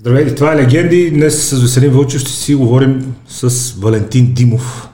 Здравейте, 0.00 0.34
това 0.34 0.52
е 0.52 0.56
Легенди. 0.56 1.10
Днес 1.10 1.48
с 1.48 1.62
Веселин 1.62 1.90
Вълчев 1.90 2.20
ще 2.20 2.30
си 2.30 2.54
говорим 2.54 3.14
с 3.28 3.72
Валентин 3.78 4.32
Димов, 4.32 4.88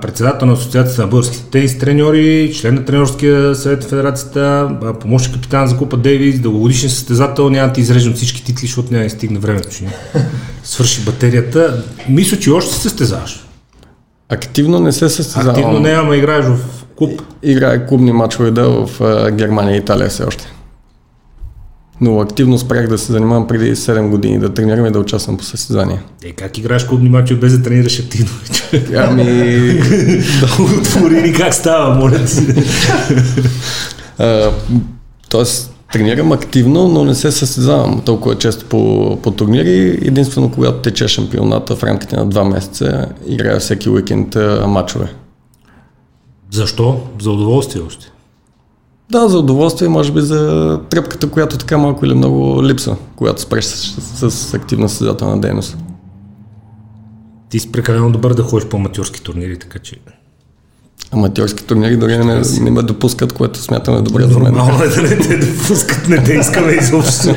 председател 0.00 0.46
на 0.46 0.52
Асоциацията 0.52 1.02
на 1.02 1.08
българските 1.08 1.50
тенис 1.50 1.78
треньори, 1.78 2.52
член 2.54 2.74
на 2.74 2.84
тренерския 2.84 3.54
съвет 3.54 3.84
в 3.84 3.88
Федерацията, 3.88 4.70
помощник 5.00 5.34
капитан 5.34 5.66
за 5.66 5.76
Купа 5.76 5.96
Дейвис, 5.96 6.40
дългогодишен 6.40 6.90
състезател. 6.90 7.50
Няма 7.50 7.68
да 7.68 7.72
ти 7.72 7.80
изрежем 7.80 8.12
всички 8.12 8.44
титли, 8.44 8.66
защото 8.66 8.92
няма 8.92 9.04
да 9.04 9.10
стигне 9.10 9.38
времето, 9.38 9.68
че 9.70 9.84
свърши 10.64 11.04
батерията. 11.04 11.84
Мисля, 12.08 12.38
че 12.38 12.50
още 12.50 12.74
се 12.74 12.80
състезаваш. 12.80 13.46
Активно 14.28 14.80
не 14.80 14.92
се 14.92 15.08
състезавам. 15.08 15.50
Активно 15.50 15.80
не, 15.80 15.90
ама 15.90 16.16
играеш 16.16 16.44
в 16.44 16.58
клуб. 16.96 17.22
Играе 17.42 17.86
клубни 17.86 18.12
мачове 18.12 18.50
да 18.50 18.68
в 18.68 19.00
Германия 19.32 19.74
и 19.74 19.78
Италия 19.78 20.08
все 20.08 20.24
още. 20.24 20.52
Но 22.00 22.20
активно 22.20 22.58
спрях 22.58 22.88
да 22.88 22.98
се 22.98 23.12
занимавам 23.12 23.46
преди 23.46 23.76
7 23.76 24.08
години, 24.08 24.38
да 24.38 24.54
тренирам 24.54 24.86
и 24.86 24.90
да 24.90 24.98
участвам 24.98 25.36
по 25.36 25.44
състезания. 25.44 26.02
Е, 26.24 26.32
как 26.32 26.58
играеш 26.58 26.84
клубни 26.84 27.08
мачове 27.08 27.40
без 27.40 27.58
да 27.58 27.62
тренираш 27.62 27.98
активно? 27.98 28.30
Ами... 28.96 29.24
да 30.40 30.62
отвори 30.78 31.22
ни 31.22 31.32
как 31.32 31.54
става, 31.54 31.94
моля 31.94 32.24
ти. 32.24 32.62
тоест, 35.28 35.74
тренирам 35.92 36.32
активно, 36.32 36.88
но 36.88 37.04
не 37.04 37.14
се 37.14 37.32
състезавам 37.32 38.02
толкова 38.04 38.38
често 38.38 38.64
по, 38.64 39.16
по 39.22 39.30
турнири. 39.30 39.98
Единствено, 40.02 40.50
когато 40.50 40.78
тече 40.78 41.08
шампионата 41.08 41.76
в 41.76 41.82
рамките 41.82 42.16
на 42.16 42.26
2 42.26 42.54
месеца, 42.54 43.06
играя 43.26 43.58
всеки 43.58 43.90
уикенд 43.90 44.36
мачове. 44.66 45.12
Защо? 46.50 47.00
За 47.20 47.30
удоволствие 47.30 47.82
още? 47.86 48.12
Да, 49.10 49.28
за 49.28 49.38
удоволствие, 49.38 49.88
може 49.88 50.12
би 50.12 50.20
за 50.20 50.80
тръпката, 50.90 51.30
която 51.30 51.58
така 51.58 51.78
малко 51.78 52.06
или 52.06 52.14
много 52.14 52.64
липса, 52.64 52.96
когато 53.16 53.40
спреш 53.40 53.64
с, 53.64 54.30
с 54.30 54.54
активна 54.54 54.88
състезателна 54.88 55.40
дейност. 55.40 55.76
Ти 57.50 57.58
си 57.58 57.72
прекалено 57.72 58.12
добър 58.12 58.34
да 58.34 58.42
ходиш 58.42 58.68
по 58.68 58.76
аматьорски 58.76 59.22
турнири, 59.22 59.58
така 59.58 59.78
че... 59.78 59.96
Аматьорски 61.10 61.64
турнири 61.64 61.96
дори 61.96 62.18
не, 62.18 62.42
не 62.60 62.70
ме 62.70 62.82
допускат, 62.82 63.32
което 63.32 63.58
смятаме 63.58 64.00
добре 64.00 64.22
за 64.22 64.38
мен. 64.38 64.54
Нормално 64.54 64.82
е 64.82 64.88
да 64.88 65.02
не 65.02 65.16
те 65.16 65.36
допускат, 65.36 66.08
не 66.08 66.24
те 66.24 66.32
искаме 66.32 66.72
изобщо. 66.72 67.34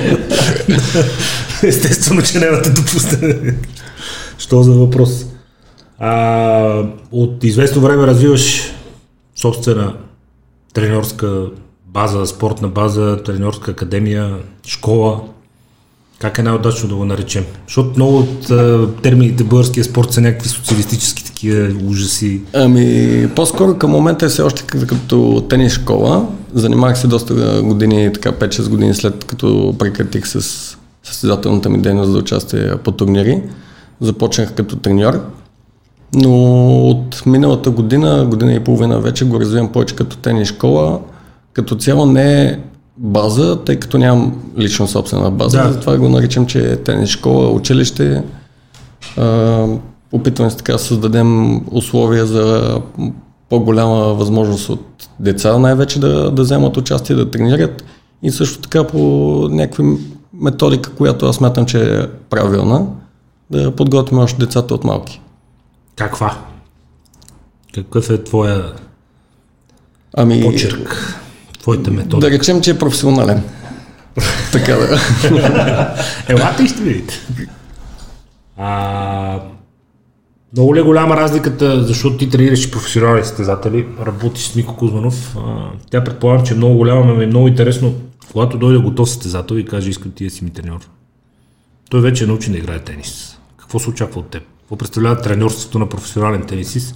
Естествено, 1.63 2.21
че 2.21 2.39
няма 2.39 2.57
да 2.57 2.73
допусне. 2.73 3.55
Що 4.37 4.63
за 4.63 4.71
въпрос? 4.71 5.25
А, 5.99 6.83
от 7.11 7.43
известно 7.43 7.81
време 7.81 8.07
развиваш 8.07 8.73
собствена 9.35 9.93
тренерска 10.73 11.45
база, 11.93 12.25
спортна 12.27 12.67
база, 12.67 13.17
тренерска 13.25 13.71
академия, 13.71 14.35
школа. 14.67 15.21
Как 16.19 16.37
е 16.37 16.43
най-удачно 16.43 16.89
да 16.89 16.95
го 16.95 17.05
наречем? 17.05 17.45
Защото 17.67 17.89
много 17.95 18.17
от 18.17 18.49
а, 18.49 18.87
термините 19.01 19.43
българския 19.43 19.83
спорт 19.83 20.13
са 20.13 20.21
някакви 20.21 20.49
социалистически 20.49 21.25
такива 21.25 21.89
ужаси. 21.89 22.41
Ами, 22.53 23.29
по-скоро 23.35 23.77
към 23.77 23.91
момента 23.91 24.25
е 24.25 24.29
все 24.29 24.41
още 24.41 24.63
като 24.87 25.45
тенис 25.49 25.73
школа. 25.73 26.27
Занимавах 26.53 26.97
се 26.97 27.07
доста 27.07 27.61
години, 27.61 28.13
така 28.13 28.31
5-6 28.31 28.69
години 28.69 28.93
след 28.93 29.23
като 29.23 29.75
прекратих 29.79 30.27
с 30.27 30.41
състезателната 31.03 31.69
ми 31.69 31.81
дейност 31.81 32.11
за 32.11 32.17
участие 32.17 32.77
по 32.83 32.91
турнири. 32.91 33.43
Започнах 34.01 34.53
като 34.53 34.75
треньор. 34.75 35.21
Но 36.15 36.33
от 36.89 37.25
миналата 37.25 37.69
година, 37.69 38.25
година 38.29 38.53
и 38.53 38.59
половина 38.59 38.99
вече 38.99 39.25
го 39.25 39.39
развивам 39.39 39.71
повече 39.71 39.95
като 39.95 40.17
тенис 40.17 40.47
школа. 40.47 40.99
Като 41.53 41.75
цяло 41.75 42.05
не 42.05 42.43
е 42.43 42.59
база, 42.97 43.63
тъй 43.65 43.79
като 43.79 43.97
нямам 43.97 44.41
лично 44.57 44.87
собствена 44.87 45.31
база, 45.31 45.63
да. 45.63 45.73
затова 45.73 45.97
го 45.97 46.09
наричам, 46.09 46.45
че 46.45 46.71
е 46.71 46.75
тенис 46.75 47.09
школа, 47.09 47.51
училище. 47.51 48.23
А, 49.17 49.67
опитваме 50.11 50.51
се 50.51 50.57
така 50.57 50.73
да 50.73 50.79
създадем 50.79 51.61
условия 51.71 52.25
за 52.25 52.77
по-голяма 53.49 54.13
възможност 54.13 54.69
от 54.69 55.09
деца 55.19 55.57
най-вече 55.57 55.99
да, 55.99 56.31
да 56.31 56.41
вземат 56.41 56.77
участие, 56.77 57.15
да 57.15 57.31
тренират 57.31 57.83
и 58.23 58.31
също 58.31 58.61
така 58.61 58.87
по 58.87 58.97
някакви 59.51 59.97
методика, 60.33 60.91
която 60.91 61.25
аз 61.25 61.35
смятам, 61.35 61.65
че 61.65 61.99
е 61.99 62.07
правилна, 62.29 62.87
да 63.51 63.75
подготвим 63.75 64.19
още 64.19 64.39
децата 64.39 64.73
от 64.73 64.83
малки. 64.83 65.21
Каква? 65.95 66.37
Какъв 67.73 68.09
е 68.09 68.23
твоя 68.23 68.73
ами, 70.17 70.41
почерк? 70.41 71.20
Твоята 71.61 71.91
методика? 71.91 72.29
Да 72.29 72.37
речем, 72.37 72.61
че 72.61 72.71
е 72.71 72.77
професионален. 72.77 73.43
така 74.51 74.75
да. 74.75 74.99
Елате 76.27 76.63
и 76.63 76.67
ще 76.67 76.81
видите. 76.81 77.19
А, 78.57 79.39
много 80.53 80.75
ли 80.75 80.79
е 80.79 80.83
голяма 80.83 81.17
разликата, 81.17 81.83
защото 81.83 82.17
ти 82.17 82.29
тренираш 82.29 82.71
професионални 82.71 83.23
състезатели, 83.23 83.87
работиш 84.05 84.43
с 84.43 84.55
Мико 84.55 84.75
Кузманов. 84.75 85.35
А, 85.37 85.69
тя 85.89 86.03
предполагам, 86.03 86.45
че 86.45 86.53
е 86.53 86.57
много 86.57 86.75
голяма, 86.75 87.05
но 87.05 87.21
е 87.21 87.25
много 87.25 87.47
интересно, 87.47 87.93
когато 88.31 88.57
дойде 88.57 88.79
готов 88.79 89.09
състезател 89.09 89.55
и 89.55 89.65
каже, 89.65 89.89
искам 89.89 90.11
ти 90.11 90.23
да 90.23 90.29
си 90.29 90.43
ми 90.43 90.49
треньор. 90.49 90.79
Той 91.89 92.01
вече 92.01 92.23
е 92.23 92.27
научен 92.27 92.53
да 92.53 92.59
играе 92.59 92.79
тенис. 92.79 93.37
Какво 93.57 93.79
се 93.79 93.89
очаква 93.89 94.19
от 94.19 94.29
теб? 94.29 94.43
какво 94.71 94.77
представлява 94.77 95.21
тренерството 95.21 95.79
на 95.79 95.89
професионален 95.89 96.43
тенисист, 96.43 96.95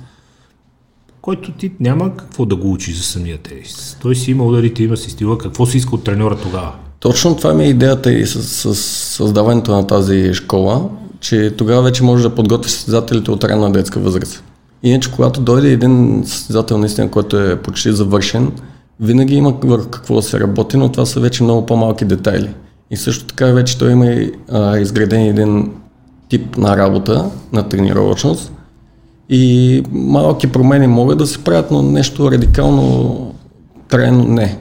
който 1.26 1.52
ти 1.52 1.72
няма 1.80 2.18
какво 2.18 2.46
да 2.46 2.56
го 2.56 2.72
учи 2.72 2.94
за 2.94 3.04
самия 3.04 3.38
тенис. 3.38 3.98
Той 4.02 4.16
си 4.16 4.32
има 4.32 4.46
ударите, 4.46 4.84
има 4.84 4.98
си 4.98 5.10
стила. 5.10 5.38
Какво 5.38 5.66
си 5.66 5.78
иска 5.78 5.96
от 5.96 6.04
треньора 6.04 6.38
тогава? 6.38 6.72
Точно 7.00 7.36
това 7.36 7.54
ми 7.54 7.64
е 7.64 7.70
идеята 7.70 8.14
и 8.14 8.26
с, 8.26 8.44
с 8.44 8.76
създаването 9.16 9.72
на 9.72 9.88
тази 9.88 10.34
школа, 10.34 10.90
че 11.20 11.54
тогава 11.58 11.82
вече 11.82 12.04
може 12.04 12.24
да 12.24 12.36
подготвиш 12.36 12.74
състезателите 12.74 13.32
от 13.32 13.44
ранна 13.44 13.72
детска 13.72 14.00
възраст. 14.00 14.44
Иначе, 14.84 15.12
когато 15.12 15.42
дойде 15.42 15.72
един 15.72 16.24
състезател, 16.26 16.78
наистина, 16.78 17.12
който 17.12 17.40
е 17.40 17.62
почти 17.62 17.92
завършен, 17.92 18.52
винаги 19.00 19.36
има 19.36 19.54
върху 19.64 19.90
какво 19.90 20.16
да 20.16 20.22
се 20.22 20.40
работи, 20.40 20.78
но 20.78 20.90
това 20.90 21.06
са 21.06 21.20
вече 21.20 21.44
много 21.44 21.66
по-малки 21.66 22.06
детайли. 22.06 22.50
И 22.92 22.98
също 22.98 23.26
така 23.26 23.46
вече 23.46 23.78
той 23.78 23.92
има 23.92 24.16
а, 24.52 24.78
изграден 24.78 25.22
един 25.22 25.72
тип 26.30 26.58
на 26.58 26.78
работа, 26.78 27.26
на 27.54 27.70
тренировъчност. 27.70 28.52
И 29.30 29.84
малки 29.92 30.52
промени 30.52 30.88
могат 30.88 31.18
да 31.18 31.28
се 31.28 31.44
правят, 31.44 31.72
но 31.72 31.82
нещо 31.82 32.32
радикално 32.32 33.34
трайно 33.90 34.24
не. 34.24 34.58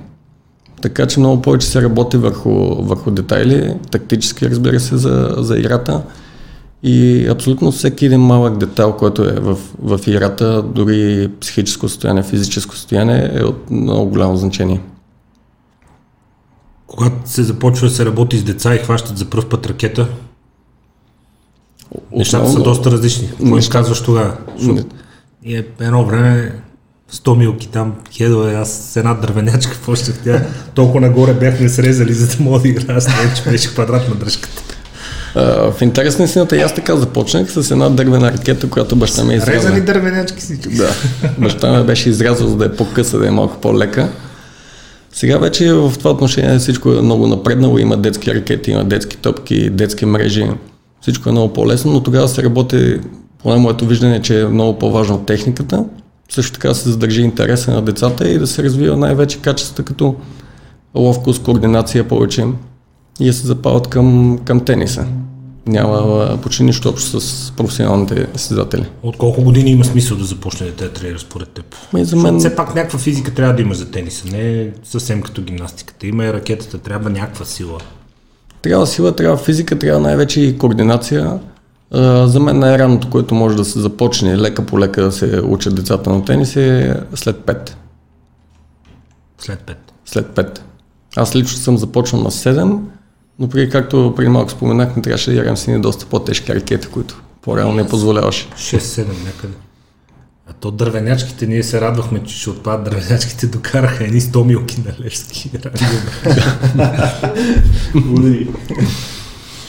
Така 0.83 1.07
че 1.07 1.21
много 1.21 1.43
повече 1.43 1.67
се 1.67 1.83
работи 1.83 2.17
върху, 2.17 2.51
върху 2.83 3.11
детайли, 3.11 3.75
тактически 3.91 4.51
разбира 4.51 4.81
се 4.81 4.97
за, 4.97 5.35
за 5.39 5.59
играта. 5.59 6.03
И 6.83 7.27
абсолютно 7.31 7.73
всеки 7.73 8.07
един 8.07 8.21
малък 8.21 8.59
детайл, 8.59 8.93
който 8.93 9.23
е 9.23 9.33
в, 9.33 9.59
в 9.83 10.01
играта, 10.07 10.63
дори 10.63 11.31
психическо 11.41 11.89
състояние, 11.89 12.23
физическо 12.23 12.77
състояние, 12.77 13.31
е 13.35 13.43
от 13.43 13.71
много 13.71 14.11
голямо 14.11 14.37
значение. 14.37 14.81
Когато 16.87 17.15
се 17.25 17.43
започва 17.43 17.89
да 17.89 17.95
се 17.95 18.05
работи 18.05 18.39
с 18.39 18.45
деца 18.45 18.75
и 18.75 18.79
хващат 18.79 19.19
за 19.19 19.25
пръв 19.25 19.49
път 19.49 19.67
ракета, 19.67 20.09
Нещата 22.17 22.51
са 22.51 22.59
доста 22.59 22.91
различни. 22.91 23.29
Какво 23.29 23.57
им 23.57 23.63
казваш 23.71 24.01
тогава? 24.01 24.37
И 25.45 25.57
е 25.57 25.65
едно 25.81 26.05
време 26.05 26.53
100 27.13 27.37
милки 27.37 27.69
там, 27.69 27.95
хедове, 28.17 28.55
аз 28.55 28.73
с 28.73 28.97
една 28.97 29.15
дървенячка, 29.15 29.73
какво 29.73 29.95
ще 29.95 30.13
тя, 30.13 30.43
толкова 30.75 31.01
нагоре 31.01 31.35
бяхме 31.35 31.69
срезали, 31.69 32.13
за 32.13 32.37
да 32.37 32.45
мога 32.45 32.61
да 32.61 32.69
играя 32.69 33.01
с 33.01 33.07
нея, 33.07 33.35
че 33.37 33.51
беше 33.51 33.69
квадратна 33.69 34.15
дръжката. 34.15 34.63
Uh, 35.37 35.73
в 35.73 35.83
интерес 35.83 36.19
на 36.19 36.25
истината, 36.25 36.57
аз 36.57 36.75
така 36.75 36.97
започнах 36.97 37.53
с 37.53 37.71
една 37.71 37.89
дървена 37.89 38.33
ракета, 38.33 38.71
която 38.71 38.97
баща 38.97 39.25
ми 39.25 39.35
е 39.35 39.37
изрязал. 39.37 39.55
Резани 39.55 39.81
дървенячки 39.81 40.43
си. 40.43 40.57
Да. 40.57 40.91
Баща 41.39 41.79
ми 41.79 41.87
беше 41.87 42.09
изрязал, 42.09 42.49
за 42.49 42.57
да 42.57 42.65
е 42.65 42.73
по-къса, 42.73 43.19
да 43.19 43.29
е 43.29 43.31
малко 43.31 43.61
по-лека. 43.61 44.09
Сега 45.13 45.39
вече 45.39 45.73
в 45.73 45.93
това 45.99 46.11
отношение 46.11 46.59
всичко 46.59 46.93
е 46.93 47.03
много 47.03 47.27
напреднало. 47.27 47.79
Има 47.79 47.97
детски 47.97 48.35
ракети, 48.35 48.71
има 48.71 48.85
детски 48.85 49.17
топки, 49.17 49.71
детски 49.71 50.07
мрежи 50.07 50.47
всичко 51.05 51.29
е 51.29 51.33
много 51.33 51.53
по-лесно, 51.53 51.93
но 51.93 52.03
тогава 52.03 52.29
се 52.29 52.43
работи, 52.43 53.01
поне 53.43 53.57
моето 53.57 53.87
виждане, 53.87 54.23
че 54.23 54.41
е 54.41 54.47
много 54.47 54.79
по-важно 54.79 55.19
техниката. 55.19 55.85
Също 56.29 56.53
така 56.53 56.75
се 56.75 56.91
задържи 56.91 57.23
интереса 57.23 57.71
на 57.71 57.83
децата 57.83 58.29
и 58.29 58.39
да 58.39 58.47
се 58.47 58.63
развива 58.63 58.97
най-вече 58.97 59.39
качествата 59.39 59.83
като 59.83 60.15
ловкост, 60.95 61.43
координация 61.43 62.09
повече 62.09 62.45
и 63.21 63.27
да 63.27 63.33
се 63.33 63.47
запават 63.47 63.89
към, 63.89 64.39
към 64.45 64.61
тениса. 64.61 65.07
Няма 65.67 66.39
почти 66.43 66.63
нищо 66.63 66.89
общо 66.89 67.21
с 67.21 67.53
професионалните 67.57 68.27
състезатели. 68.35 68.87
От 69.03 69.17
колко 69.17 69.43
години 69.43 69.71
има 69.71 69.85
смисъл 69.85 70.17
да 70.17 70.25
започне 70.25 70.67
да 70.67 70.93
тренира 70.93 71.19
според 71.19 71.49
теб? 71.49 71.77
Ами 71.93 72.05
за 72.05 72.17
мен... 72.17 72.39
Все 72.39 72.57
пак 72.57 72.75
някаква 72.75 72.99
физика 72.99 73.35
трябва 73.35 73.55
да 73.55 73.63
има 73.63 73.75
за 73.75 73.91
тениса, 73.91 74.25
не 74.33 74.71
съвсем 74.85 75.23
като 75.23 75.43
гимнастиката. 75.43 76.07
Има 76.07 76.25
и 76.25 76.33
ракетата, 76.33 76.79
трябва 76.79 77.11
някаква 77.11 77.45
сила. 77.45 77.79
Трябва 78.65 78.87
сила, 78.87 79.17
трябва 79.17 79.37
физика, 79.37 79.79
трябва 79.79 80.01
най-вече 80.01 80.41
и 80.41 80.59
координация. 80.59 81.41
За 82.25 82.41
мен 82.41 82.59
най-раното, 82.59 83.11
което 83.11 83.35
може 83.35 83.57
да 83.57 83.65
се 83.65 83.81
започне 83.81 84.39
лека 84.39 84.67
по 84.67 84.79
лека 84.79 85.03
да 85.03 85.13
се 85.13 85.41
учат 85.41 85.75
децата 85.75 86.11
на 86.11 86.25
тенис 86.25 86.57
е 86.57 86.97
след 87.15 87.37
5. 87.37 87.71
След 89.39 89.61
5? 89.61 89.75
След 90.05 90.27
5. 90.27 90.59
Аз 91.17 91.37
лично 91.37 91.59
съм 91.59 91.79
започнал 91.79 92.23
на 92.23 92.31
7, 92.31 92.79
Но 93.39 93.49
преди, 93.49 93.71
както 93.71 94.13
преди 94.17 94.29
малко 94.29 94.51
споменах, 94.51 94.97
не 94.97 95.03
трябваше 95.03 95.31
да 95.31 95.37
играем 95.37 95.57
с 95.57 95.69
едни 95.69 95.81
доста 95.81 96.07
по-тежки 96.07 96.55
ракети, 96.55 96.89
които 96.89 97.23
по-реално 97.43 97.75
не 97.75 97.89
позволяваше. 97.89 98.49
6-7 98.51 98.99
някъде. 98.99 99.55
А 100.51 100.53
то 100.53 100.71
дървенячките, 100.71 101.47
ние 101.47 101.63
се 101.63 101.81
радвахме, 101.81 102.23
че 102.25 102.41
ще 102.41 102.51
отпадат 102.51 102.85
дървенячките, 102.85 103.47
докараха 103.47 104.05
едни 104.05 104.21
100 104.21 104.45
милки 104.45 104.83
на 104.87 105.05
Левски. 105.05 105.51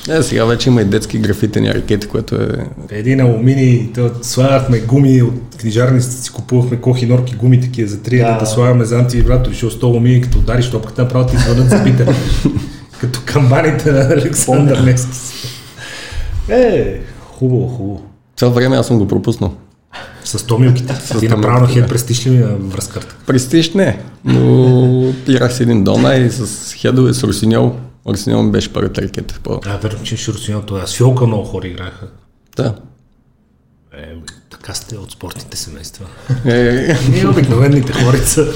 Е, 0.09 0.23
сега 0.23 0.45
вече 0.45 0.69
има 0.69 0.81
и 0.81 0.85
детски 0.85 1.17
графитени 1.17 1.73
ракети, 1.73 2.07
което 2.07 2.35
е... 2.35 2.49
Един 2.89 3.21
алуминий, 3.21 3.91
то 3.93 4.11
слагахме 4.21 4.79
гуми 4.79 5.21
от 5.21 5.55
книжарниците 5.57 6.15
си, 6.15 6.31
купувахме 6.31 6.77
кохи 6.81 7.05
норки 7.05 7.35
гуми 7.35 7.61
такива 7.61 7.89
за 7.89 8.01
три, 8.01 8.17
да, 8.17 8.37
да 8.37 8.45
слагаме 8.45 8.85
за 8.85 8.99
антивибратори, 8.99 9.55
ще 9.55 9.65
100 9.65 9.83
алуминий, 9.83 10.21
като 10.21 10.37
удариш 10.37 10.71
топката, 10.71 11.01
направо 11.01 11.27
ти 11.27 11.37
звънат 11.37 11.69
за 11.69 11.83
питане. 11.83 12.15
като 13.01 13.19
камбаните 13.25 13.91
на 13.91 13.99
Александър 13.99 14.79
Невски. 14.79 15.47
Е, 16.49 16.99
хубаво, 17.19 17.67
хубаво. 17.67 18.01
Това 18.35 18.49
време 18.51 18.75
аз 18.75 18.87
съм 18.87 18.99
го 18.99 19.07
пропуснал. 19.07 19.53
С 20.23 20.45
томилките. 20.45 20.95
С 20.95 21.19
Ти 21.19 21.27
направо 21.27 21.67
хед 21.73 21.87
престиж 21.89 22.27
ли 22.27 22.37
на 22.37 22.55
връзката? 22.55 23.15
Престиж 23.25 23.73
не, 23.73 24.03
но 24.25 25.13
играх 25.27 25.53
с 25.53 25.59
един 25.59 25.83
Дона 25.83 26.15
и 26.15 26.31
с 26.31 26.73
хедове, 26.73 27.13
с 27.13 27.23
Русиньол. 27.23 27.75
Русиньол 28.07 28.43
ми 28.43 28.51
беше 28.51 28.73
първата 28.73 29.01
ракета. 29.01 29.39
По... 29.43 29.59
А, 29.65 29.77
верно, 29.77 30.03
че 30.03 30.17
ще 30.17 30.31
Русиньол 30.31 30.61
това. 30.61 30.87
С 30.87 30.95
Фиолка 30.95 31.27
много 31.27 31.43
хора 31.43 31.67
играха. 31.67 32.07
Да. 32.55 32.75
Е, 33.97 34.15
така 34.49 34.73
сте 34.73 34.97
от 34.97 35.11
спортните 35.11 35.57
семейства. 35.57 36.05
Е, 36.45 36.95
Ние 37.09 37.27
обикновените 37.27 37.93
хорица. 37.93 38.47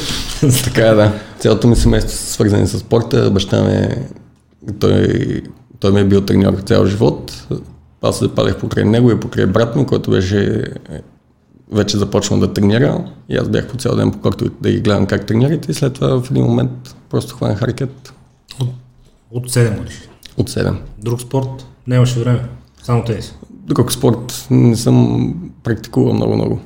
така 0.64 0.88
е, 0.88 0.94
да. 0.94 1.14
Цялото 1.40 1.68
ми 1.68 1.76
семейство 1.76 2.18
са 2.18 2.34
свързани 2.34 2.68
с 2.68 2.80
спорта. 2.80 3.32
Баща 3.32 3.64
ми, 3.64 3.88
той, 4.80 5.42
той 5.80 5.92
ми 5.92 6.00
е 6.00 6.06
бил 6.06 6.22
треньор 6.22 6.54
цял 6.54 6.86
живот. 6.86 7.48
Аз 8.02 8.18
се 8.18 8.26
запалих 8.26 8.58
покрай 8.58 8.86
него 8.86 9.12
и 9.12 9.20
покрай 9.20 9.46
брат 9.46 9.76
ми, 9.76 9.86
който 9.86 10.12
беше 10.12 10.64
вече 11.72 11.98
започнал 11.98 12.40
да 12.40 12.54
тренира 12.54 13.06
и 13.30 13.38
аз 13.38 13.50
бях 13.50 13.68
по 13.68 13.78
цял 13.78 13.96
ден 13.96 14.12
по 14.12 14.20
корто 14.20 14.50
да 14.62 14.72
ги 14.72 14.82
гледам 14.82 15.06
как 15.06 15.26
тренирате 15.26 15.72
и 15.72 15.74
след 15.74 15.94
това 15.94 16.22
в 16.22 16.32
един 16.32 16.44
момент 16.44 16.96
просто 17.10 17.36
хванах 17.36 17.62
ракет. 17.62 18.14
От, 18.62 18.70
от 19.32 19.50
7 19.50 19.78
години. 19.78 20.00
От 20.38 20.50
7. 20.50 20.76
Друг 20.98 21.22
спорт? 21.22 21.66
Нямаше 21.88 22.20
време. 22.20 22.50
Само 22.84 23.04
тенис. 23.04 23.36
Друг 23.50 23.92
спорт 23.92 24.48
не 24.52 24.76
съм 24.76 25.34
практикувал 25.64 26.14
много-много. 26.14 26.60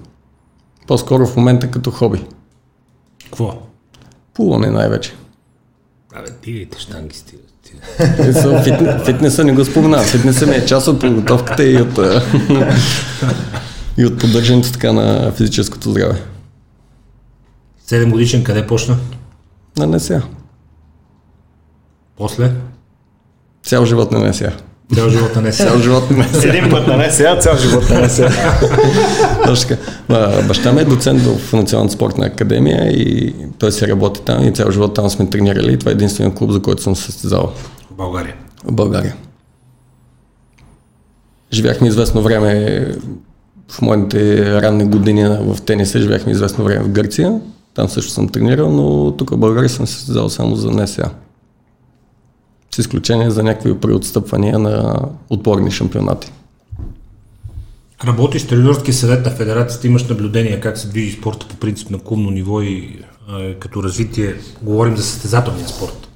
По-скоро 0.87 1.27
в 1.27 1.35
момента 1.35 1.71
като 1.71 1.91
хоби. 1.91 2.23
Какво? 3.23 3.61
Плуване 4.33 4.67
най-вече. 4.67 5.13
Абе, 6.13 6.29
дигайте 6.43 6.79
штангисти. 6.79 7.35
Фитнес, 8.63 9.05
фитнеса 9.05 9.43
не 9.43 9.53
го 9.53 9.65
споменавам. 9.65 10.05
Фитнеса 10.05 10.47
ми 10.47 10.55
е 10.55 10.65
част 10.65 10.87
от 10.87 10.99
подготовката 10.99 11.63
и 11.63 11.81
от, 11.81 11.99
и 13.97 14.05
от 14.05 14.19
поддържането 14.19 14.71
така 14.71 14.93
на 14.93 15.31
физическото 15.31 15.91
здраве. 15.91 16.21
7 17.87 18.11
годишен 18.11 18.43
къде 18.43 18.67
почна? 18.67 18.97
На 19.77 19.87
НСА. 19.87 20.21
После? 22.17 22.51
Цял 23.63 23.85
живот 23.85 24.11
на 24.11 24.19
НСА. 24.19 24.51
Цял 24.93 25.09
живот 25.09 25.35
на 25.35 25.41
НСА. 25.41 25.67
Цял 25.67 25.79
живот 25.79 26.11
на 26.11 26.17
НСА. 26.17 26.49
Един 26.49 26.69
път 26.69 26.87
на 26.87 27.07
НСА, 27.07 27.37
цял 27.39 27.57
живот 27.57 27.89
на 27.89 28.01
НСА. 28.01 28.29
Точно 29.45 29.69
така. 29.69 30.41
Баща 30.47 30.73
ми 30.73 30.81
е 30.81 30.85
доцент 30.85 31.21
в 31.21 31.53
Националната 31.53 31.93
спортна 31.93 32.25
академия 32.25 32.91
и 32.91 33.35
той 33.59 33.71
се 33.71 33.87
работи 33.87 34.21
там 34.25 34.47
и 34.47 34.51
цял 34.51 34.71
живот 34.71 34.93
там 34.93 35.09
сме 35.09 35.29
тренирали 35.29 35.73
и 35.73 35.79
това 35.79 35.91
е 35.91 35.93
единствения 35.93 36.35
клуб, 36.35 36.51
за 36.51 36.61
който 36.61 36.81
съм 36.81 36.95
състезавал. 36.95 37.53
В 37.91 37.95
България. 37.95 38.35
В 38.63 38.71
България. 38.71 39.15
Живяхме 41.53 41.87
известно 41.87 42.21
време 42.21 42.87
в 43.69 43.81
моите 43.81 44.51
ранни 44.61 44.85
години 44.85 45.23
в 45.23 45.61
тениса, 45.61 45.99
живяхме 45.99 46.31
известно 46.31 46.63
време 46.63 46.83
в 46.83 46.89
Гърция. 46.89 47.41
Там 47.73 47.89
също 47.89 48.11
съм 48.11 48.29
тренирал, 48.29 48.71
но 48.71 49.11
тук 49.17 49.29
в 49.29 49.37
България 49.37 49.69
съм 49.69 49.87
се 49.87 49.93
състезал 49.93 50.29
само 50.29 50.55
за 50.55 50.71
НСА. 50.71 51.09
С 52.75 52.77
изключение 52.77 53.29
за 53.29 53.43
някакви 53.43 53.79
преотстъпвания 53.79 54.59
на 54.59 54.99
отборни 55.29 55.71
шампионати. 55.71 56.31
Работиш 58.05 58.47
тренерски 58.47 58.93
съвет 58.93 59.25
на 59.25 59.31
федерацията, 59.31 59.87
имаш 59.87 60.07
наблюдение 60.07 60.59
как 60.59 60.77
се 60.77 60.87
движи 60.87 61.11
спорта 61.11 61.47
по 61.47 61.55
принцип 61.55 61.89
на 61.89 61.99
клубно 61.99 62.31
ниво 62.31 62.61
и 62.61 62.99
а, 63.27 63.53
като 63.59 63.83
развитие. 63.83 64.35
Говорим 64.61 64.97
за 64.97 65.03
състезателния 65.03 65.67
спорт. 65.67 66.07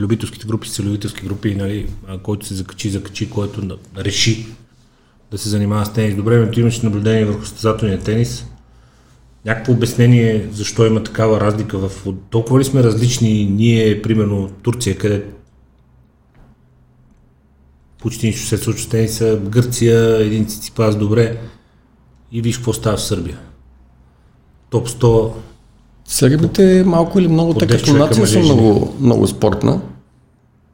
Любителските 0.00 0.46
групи 0.46 0.68
са 0.68 0.82
групи, 1.24 1.54
нали, 1.54 1.86
който 2.22 2.46
се 2.46 2.54
закачи, 2.54 2.90
закачи, 2.90 3.30
който 3.30 3.78
реши 3.96 4.46
да 5.32 5.38
се 5.38 5.48
занимава 5.48 5.86
с 5.86 5.92
тенис. 5.92 6.16
Добре, 6.16 6.38
но 6.38 6.50
ти 6.50 6.60
имаш 6.60 6.80
наблюдение 6.80 7.24
върху 7.24 7.44
състезателния 7.44 8.00
тенис. 8.00 8.46
Някакво 9.44 9.72
обяснение 9.72 10.48
защо 10.52 10.86
има 10.86 11.02
такава 11.02 11.40
разлика 11.40 11.78
в... 11.78 12.06
Толкова 12.30 12.60
ли 12.60 12.64
сме 12.64 12.82
различни 12.82 13.44
ние, 13.44 14.02
примерно 14.02 14.50
Турция, 14.62 14.98
къде 14.98 15.24
почти 18.02 18.26
нищо 18.26 18.46
се 18.46 18.58
случва 18.58 18.82
с 18.82 18.88
тениса, 18.88 19.40
Гърция, 19.44 20.26
един 20.26 20.46
циципас 20.46 20.96
добре 20.96 21.38
и 22.32 22.42
виж 22.42 22.56
какво 22.56 22.72
става 22.72 22.96
в 22.96 23.02
Сърбия. 23.02 23.38
Топ 24.70 24.88
100 24.88 25.32
Сърбите 26.04 26.84
малко 26.86 27.18
или 27.18 27.28
много, 27.28 27.54
те 27.54 27.66
като 27.66 27.92
нация 27.92 28.26
са 28.26 28.38
много, 28.38 28.94
много 29.00 29.26
спортна. 29.26 29.80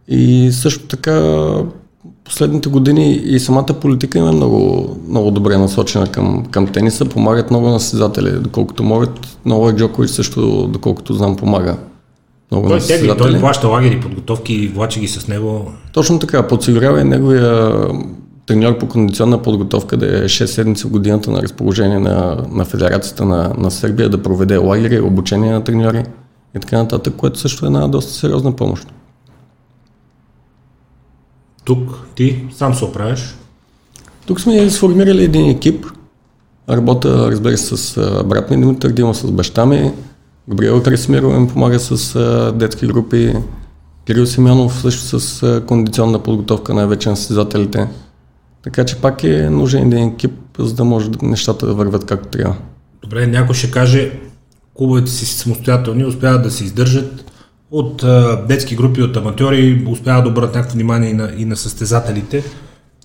И 0.08 0.52
също 0.52 0.86
така 0.86 1.20
последните 2.28 2.68
години 2.68 3.12
и 3.12 3.40
самата 3.40 3.66
политика 3.66 4.18
им 4.18 4.28
е 4.28 4.32
много, 4.32 4.96
много 5.08 5.30
добре 5.30 5.56
насочена 5.56 6.06
към, 6.06 6.44
към 6.50 6.66
тениса. 6.66 7.04
Помагат 7.04 7.50
много 7.50 7.68
на 7.68 7.80
състезатели, 7.80 8.30
доколкото 8.30 8.82
могат. 8.82 9.38
Новак 9.44 9.76
Джокович 9.76 10.10
също, 10.10 10.68
доколкото 10.72 11.14
знам, 11.14 11.36
помага. 11.36 11.76
Много 12.50 12.68
той 12.68 12.80
тегли, 12.80 13.12
той 13.18 13.40
плаща 13.40 13.68
лагери, 13.68 14.00
подготовки 14.00 14.54
и 14.54 14.68
влачи 14.68 15.00
ги 15.00 15.08
с 15.08 15.28
него. 15.28 15.72
Точно 15.92 16.18
така, 16.18 16.46
подсигурява 16.46 17.00
и 17.00 17.04
неговия 17.04 17.72
треньор 18.46 18.78
по 18.78 18.88
кондиционна 18.88 19.42
подготовка 19.42 19.96
да 19.96 20.06
е 20.06 20.24
6 20.24 20.44
седмици 20.44 20.86
в 20.86 20.90
годината 20.90 21.30
на 21.30 21.42
разположение 21.42 21.98
на, 21.98 22.44
на 22.50 22.64
Федерацията 22.64 23.24
на, 23.24 23.52
на 23.58 23.70
Сърбия, 23.70 24.08
да 24.08 24.22
проведе 24.22 24.56
лагери, 24.56 25.00
обучение 25.00 25.52
на 25.52 25.64
треньори 25.64 26.04
и 26.56 26.60
така 26.60 26.78
нататък, 26.78 27.14
което 27.16 27.38
също 27.38 27.66
е 27.66 27.68
една 27.68 27.88
доста 27.88 28.12
сериозна 28.12 28.56
помощ. 28.56 28.88
Тук 31.68 31.98
ти 32.14 32.44
сам 32.56 32.74
се 32.74 32.84
оправяш? 32.84 33.34
Тук 34.26 34.40
сме 34.40 34.70
сформирали 34.70 35.24
един 35.24 35.50
екип. 35.50 35.86
Работа, 36.70 37.30
разбира 37.30 37.58
се, 37.58 37.76
с 37.76 38.22
брат 38.24 38.50
ми 38.50 38.56
Димитър 38.56 38.90
Дима, 38.90 39.14
с 39.14 39.30
баща 39.30 39.66
ми. 39.66 39.92
Габриел 40.48 40.82
Кресмирова 40.82 41.40
ми 41.40 41.48
помага 41.48 41.80
с 41.80 42.52
детски 42.54 42.86
групи. 42.86 43.34
Кирил 44.06 44.26
Симеонов 44.26 44.80
също 44.80 45.20
с 45.20 45.62
кондиционна 45.66 46.18
подготовка 46.18 46.74
най-вече 46.74 47.08
на 47.08 47.16
състезателите. 47.16 47.88
Така 48.62 48.84
че 48.84 48.96
пак 48.96 49.24
е 49.24 49.50
нужен 49.50 49.86
един 49.86 50.08
екип, 50.08 50.32
за 50.58 50.74
да 50.74 50.84
може 50.84 51.10
нещата 51.22 51.66
да 51.66 51.74
върват 51.74 52.06
както 52.06 52.28
трябва. 52.28 52.56
Добре, 53.02 53.26
някой 53.26 53.54
ще 53.54 53.70
каже, 53.70 54.12
клубовете 54.74 55.10
си 55.10 55.26
самостоятелни, 55.26 56.04
успяват 56.04 56.42
да 56.42 56.50
се 56.50 56.64
издържат 56.64 57.24
от 57.70 58.02
а, 58.02 58.44
детски 58.48 58.76
групи, 58.76 59.02
от 59.02 59.16
аматьори, 59.16 59.84
успяват 59.88 60.24
да 60.24 60.30
обърнат 60.30 60.54
някакво 60.54 60.74
внимание 60.74 61.10
и 61.10 61.14
на, 61.14 61.32
и 61.36 61.44
на 61.44 61.56
състезателите. 61.56 62.44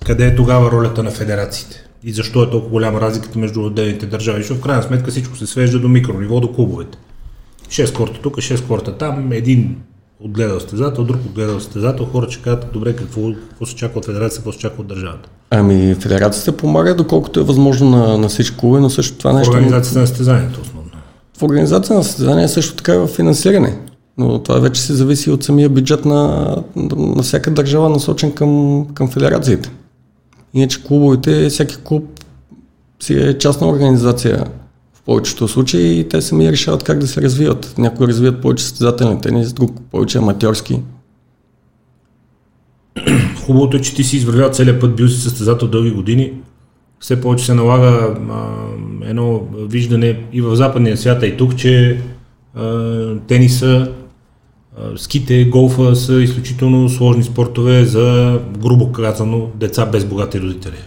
Къде 0.06 0.28
е 0.28 0.36
тогава 0.36 0.72
ролята 0.72 1.04
на 1.04 1.12
федерациите? 1.12 1.84
И 2.04 2.14
защо 2.14 2.44
е 2.44 2.50
толкова 2.50 2.72
голяма 2.72 3.02
разликата 3.02 3.40
между 3.40 3.62
отделните 3.66 4.06
държави? 4.06 4.42
Защото 4.42 4.60
в 4.60 4.64
крайна 4.64 4.84
сметка 4.84 5.12
всичко 5.12 5.38
се 5.38 5.48
свежда 5.48 5.80
до 5.80 5.88
микрониво, 5.88 6.40
до 6.40 6.52
клубовете. 6.52 6.98
6 7.70 7.96
корта 7.96 8.20
тук, 8.22 8.36
6 8.36 8.68
корта 8.68 8.98
там, 8.98 9.32
един 9.32 9.76
отгледал 10.20 10.60
състезател, 10.60 11.04
друг 11.04 11.18
отгледал 11.26 11.60
състезател, 11.60 12.06
хора 12.06 12.32
ще 12.32 12.44
кажат, 12.44 12.66
добре, 12.74 12.96
какво, 12.96 13.22
какво 13.50 13.66
се 13.66 13.76
чака 13.76 14.00
от 14.00 14.06
федерацията, 14.06 14.36
какво 14.36 14.52
се 14.52 14.60
чака 14.60 14.82
от 14.82 14.88
държавата? 14.88 15.30
Ами, 15.50 15.96
федерацията 15.96 16.58
помага 16.58 16.96
доколкото 16.96 17.40
е 17.40 17.44
възможно 17.44 17.90
на, 17.90 18.18
на 18.18 18.28
всички 18.28 18.58
клубове, 18.58 18.82
но 18.82 18.90
също 18.90 19.18
това 19.18 19.34
нещо... 19.34 19.52
В 19.52 19.56
организацията 19.56 20.00
на 20.00 20.08
състезанието 20.08 20.62
основно. 20.62 20.90
В 21.38 21.44
организация 21.44 21.96
на 21.96 22.04
състезание 22.04 22.48
също 22.48 22.76
така 22.76 22.94
е 22.94 22.98
в 22.98 23.08
финансиране. 23.08 23.78
Но 24.18 24.40
това 24.40 24.60
вече 24.60 24.82
се 24.82 24.94
зависи 24.94 25.32
от 25.32 25.44
самия 25.44 25.70
бюджет 25.70 26.06
на, 26.06 26.56
на 26.98 27.24
всяка 27.24 27.52
държава, 27.52 27.90
насочен 27.90 28.32
към, 28.32 28.86
към 28.94 29.10
федерациите. 29.10 29.72
Иначе 30.54 30.84
клубовете, 30.84 31.50
всеки 31.50 31.78
клуб 31.84 32.20
си 33.00 33.14
е 33.14 33.38
частна 33.38 33.70
организация 33.70 34.46
в 34.94 35.02
повечето 35.02 35.48
случаи 35.48 36.00
и 36.00 36.08
те 36.08 36.22
сами 36.22 36.52
решават 36.52 36.84
как 36.84 37.00
да 37.00 37.08
се 37.08 37.22
развиват. 37.22 37.74
Някои 37.78 38.08
развиват 38.08 38.42
повече 38.42 38.64
състезателни 38.64 39.22
тенис, 39.22 39.54
друг 39.54 39.72
повече 39.92 40.18
аматьорски. 40.18 40.80
Хубавото 43.46 43.78
е, 43.78 43.82
че 43.82 43.96
ти 43.96 44.04
си 44.04 44.18
извървял 44.18 44.50
целият 44.50 44.82
път, 44.82 44.96
бил 44.96 45.08
си 45.08 45.22
състезател 45.22 45.68
дълги 45.68 45.92
години. 45.92 46.34
Все 47.00 47.22
повече 47.22 47.46
се 47.46 47.54
налага 47.54 48.16
а, 48.32 48.46
едно 49.10 49.42
виждане 49.54 50.20
и 50.34 50.42
в 50.42 50.56
западния 50.56 50.98
свят, 50.98 51.24
и 51.24 51.38
тук, 51.38 51.56
че 51.56 52.02
а, 52.56 53.16
тениса 53.28 53.68
А, 53.68 54.03
Ските, 54.98 55.46
голфа 55.46 55.96
са 55.96 56.22
изключително 56.22 56.90
сложни 56.90 57.24
спортове 57.24 57.86
за, 57.86 58.40
грубо 58.58 58.92
казано, 58.92 59.48
деца 59.56 59.86
без 59.86 60.06
богати 60.06 60.42
родители. 60.42 60.78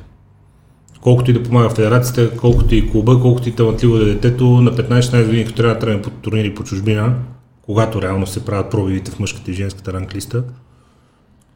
Колкото 1.01 1.31
и 1.31 1.35
да 1.35 1.43
помага 1.43 1.71
федерацията, 1.71 2.37
колкото 2.37 2.75
и 2.75 2.91
клуба, 2.91 3.21
колкото 3.21 3.49
и 3.49 3.53
талантливо 3.53 3.97
да 3.97 4.03
е 4.03 4.07
детето, 4.07 4.45
на 4.45 4.73
15-16 4.73 5.25
години, 5.25 5.45
като 5.45 5.57
трябва 5.57 5.75
да 5.75 5.81
тръгне 5.81 6.03
по 6.03 6.11
турнири 6.11 6.55
по 6.55 6.65
чужбина, 6.65 7.15
когато 7.63 8.03
реално 8.03 8.27
се 8.27 8.45
правят 8.45 8.71
пробивите 8.71 9.11
в 9.11 9.19
мъжката 9.19 9.51
и 9.51 9.55
женската 9.55 9.93
ранглиста, 9.93 10.43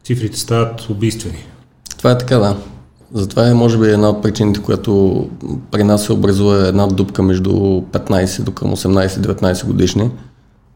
цифрите 0.03 0.39
стават 0.39 0.89
убийствени. 0.89 1.37
Това 1.97 2.11
е 2.11 2.17
така, 2.17 2.37
да. 2.37 2.57
Затова 3.13 3.47
е, 3.47 3.53
може 3.53 3.77
би, 3.77 3.87
една 3.87 4.09
от 4.09 4.23
причините, 4.23 4.61
която 4.61 5.29
при 5.71 5.83
нас 5.83 6.05
се 6.05 6.13
образува 6.13 6.67
една 6.67 6.87
дупка 6.87 7.23
между 7.23 7.51
15 7.51 8.43
до 8.43 8.51
към 8.51 8.75
18-19 8.75 9.65
годишни, 9.65 10.09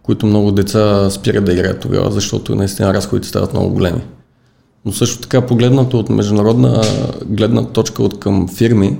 които 0.06 0.26
много 0.26 0.52
деца 0.52 1.10
спират 1.10 1.46
да 1.46 1.54
играят 1.54 1.80
тогава, 1.80 2.12
защото 2.12 2.56
наистина 2.56 2.94
разходите 2.94 3.28
стават 3.28 3.54
много 3.54 3.70
големи. 3.70 4.02
Но 4.86 4.92
също 4.92 5.22
така, 5.22 5.46
погледнато 5.46 6.00
от 6.00 6.10
международна 6.10 6.82
гледна 7.26 7.64
точка 7.64 8.04
от 8.04 8.20
към 8.20 8.48
фирми, 8.48 9.00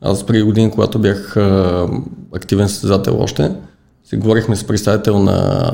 аз 0.00 0.26
преди 0.26 0.42
години, 0.42 0.70
когато 0.70 0.98
бях 0.98 1.36
а, 1.36 1.88
активен 2.34 2.68
състезател 2.68 3.20
още, 3.20 3.52
си 4.04 4.16
говорихме 4.16 4.56
с 4.56 4.64
представител 4.64 5.18
на, 5.18 5.70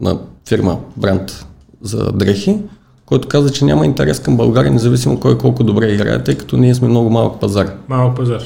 на 0.00 0.18
фирма, 0.48 0.78
бранд 0.96 1.46
за 1.82 2.12
дрехи, 2.12 2.58
който 3.06 3.28
каза, 3.28 3.52
че 3.52 3.64
няма 3.64 3.86
интерес 3.86 4.20
към 4.20 4.36
България, 4.36 4.72
независимо 4.72 5.20
кой 5.20 5.38
колко 5.38 5.64
добре 5.64 5.92
играе, 5.92 6.24
тъй 6.24 6.38
като 6.38 6.56
ние 6.56 6.74
сме 6.74 6.88
много 6.88 7.10
малък 7.10 7.40
пазар. 7.40 7.76
Малък 7.88 8.16
пазар. 8.16 8.42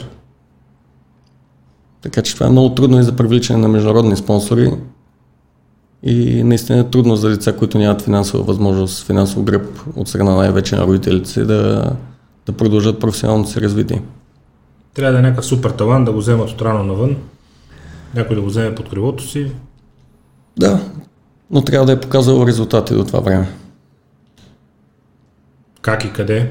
Така 2.03 2.23
че 2.23 2.35
това 2.35 2.47
е 2.47 2.51
много 2.51 2.75
трудно 2.75 3.01
и 3.01 3.03
за 3.03 3.17
привличане 3.17 3.59
на 3.59 3.69
международни 3.69 4.17
спонсори 4.17 4.73
и 6.03 6.43
наистина 6.43 6.79
е 6.79 6.91
трудно 6.91 7.17
за 7.17 7.29
деца, 7.29 7.57
които 7.57 7.79
нямат 7.79 8.03
финансова 8.03 8.45
възможност, 8.45 9.07
финансов 9.07 9.43
гръб 9.43 9.81
от 9.97 10.09
страна 10.09 10.35
най-вече 10.35 10.77
на 10.77 10.87
родителите 10.87 11.45
да, 11.45 11.93
да 12.47 12.53
продължат 12.53 13.01
професионалното 13.01 13.51
си 13.51 13.61
развитие. 13.61 14.03
Трябва 14.95 15.13
да 15.13 15.19
е 15.19 15.23
някакъв 15.23 15.47
супер 15.47 15.71
талант, 15.71 16.05
да 16.05 16.13
го 16.13 16.19
вземат 16.19 16.51
от 16.51 16.63
рано 16.63 16.85
навън, 16.85 17.17
някой 18.15 18.37
да 18.37 18.43
го 18.43 18.49
вземе 18.49 18.75
под 18.75 18.89
крилото 18.89 19.25
си. 19.25 19.53
Да, 20.59 20.81
но 21.51 21.63
трябва 21.63 21.87
да 21.87 21.93
е 21.93 22.01
показал 22.01 22.47
резултати 22.47 22.95
до 22.95 23.05
това 23.05 23.21
време. 23.21 23.49
Как 25.81 26.05
и 26.05 26.13
къде? 26.13 26.51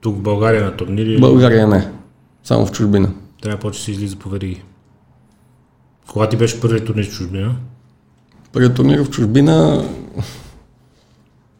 Тук 0.00 0.16
в 0.16 0.20
България 0.20 0.64
на 0.64 0.76
турнири. 0.76 1.20
България 1.20 1.66
не, 1.66 1.88
само 2.44 2.66
в 2.66 2.72
чужбина. 2.72 3.12
Трябва 3.42 3.58
почва 3.58 3.80
да 3.80 3.84
се 3.84 3.90
излиза 3.90 4.16
по 4.16 4.28
вериги. 4.28 4.62
Кога 6.12 6.28
ти 6.28 6.36
беше 6.36 6.60
първият 6.60 6.86
турнир 6.86 7.04
в 7.04 7.10
чужбина? 7.10 7.56
Първият 8.52 8.74
турнир 8.74 9.04
в 9.04 9.10
чужбина 9.10 9.84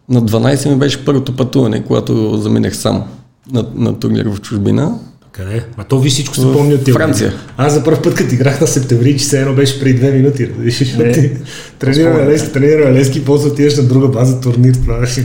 на 0.09 0.23
12 0.23 0.69
ми 0.69 0.77
беше 0.77 1.05
първото 1.05 1.37
пътуване, 1.37 1.85
когато 1.85 2.37
заминах 2.37 2.77
сам 2.77 3.03
на, 3.53 3.67
на 3.75 3.99
турнир 3.99 4.27
в 4.27 4.41
чужбина. 4.41 4.99
Къде? 5.33 5.65
А 5.77 5.85
то 5.85 6.01
ви 6.01 6.11
всичко 6.11 6.35
се 6.35 6.43
помни 6.43 6.75
от. 6.75 6.89
Франция. 6.89 7.33
Аз 7.57 7.73
за 7.73 7.85
първ 7.85 8.03
път, 8.03 8.15
като 8.15 8.35
играх 8.35 8.61
на 8.61 8.67
септември, 8.67 9.19
че 9.19 9.25
се 9.25 9.41
едно 9.41 9.55
беше 9.55 9.81
преди 9.81 9.95
две 9.95 10.13
минути. 10.13 10.45
Виж, 10.45 10.79
защото 10.79 11.13
ти 11.13 11.31
тренираме 11.79 12.27
лески, 12.27 12.53
тренираме 12.53 12.93
лески, 12.93 13.25
после 13.25 13.49
отиваш 13.49 13.77
на 13.77 13.83
друга 13.83 14.09
база 14.09 14.41
турнир, 14.41 14.75
правиш. 14.87 15.19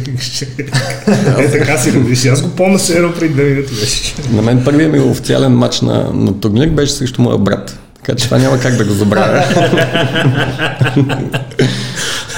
е, 1.38 1.52
така 1.52 1.78
си 1.78 1.92
виж. 1.92 2.26
Аз 2.26 2.42
го 2.42 2.50
помня 2.50 2.80
се 2.80 2.98
едно 2.98 3.14
преди 3.14 3.34
две 3.34 3.44
минути 3.44 3.74
беше. 3.74 4.16
На 4.32 4.42
мен 4.42 4.62
първият 4.66 4.92
ми 4.92 5.00
официален 5.00 5.52
матч 5.52 5.82
на, 5.82 6.12
на 6.14 6.40
турнир 6.40 6.70
беше 6.70 6.92
срещу 6.94 7.22
моя 7.22 7.38
брат. 7.38 7.80
Така 8.08 8.20
че 8.20 8.26
това 8.26 8.38
няма 8.38 8.60
как 8.60 8.76
да 8.76 8.86
го 8.86 8.94
забравя. 8.94 9.44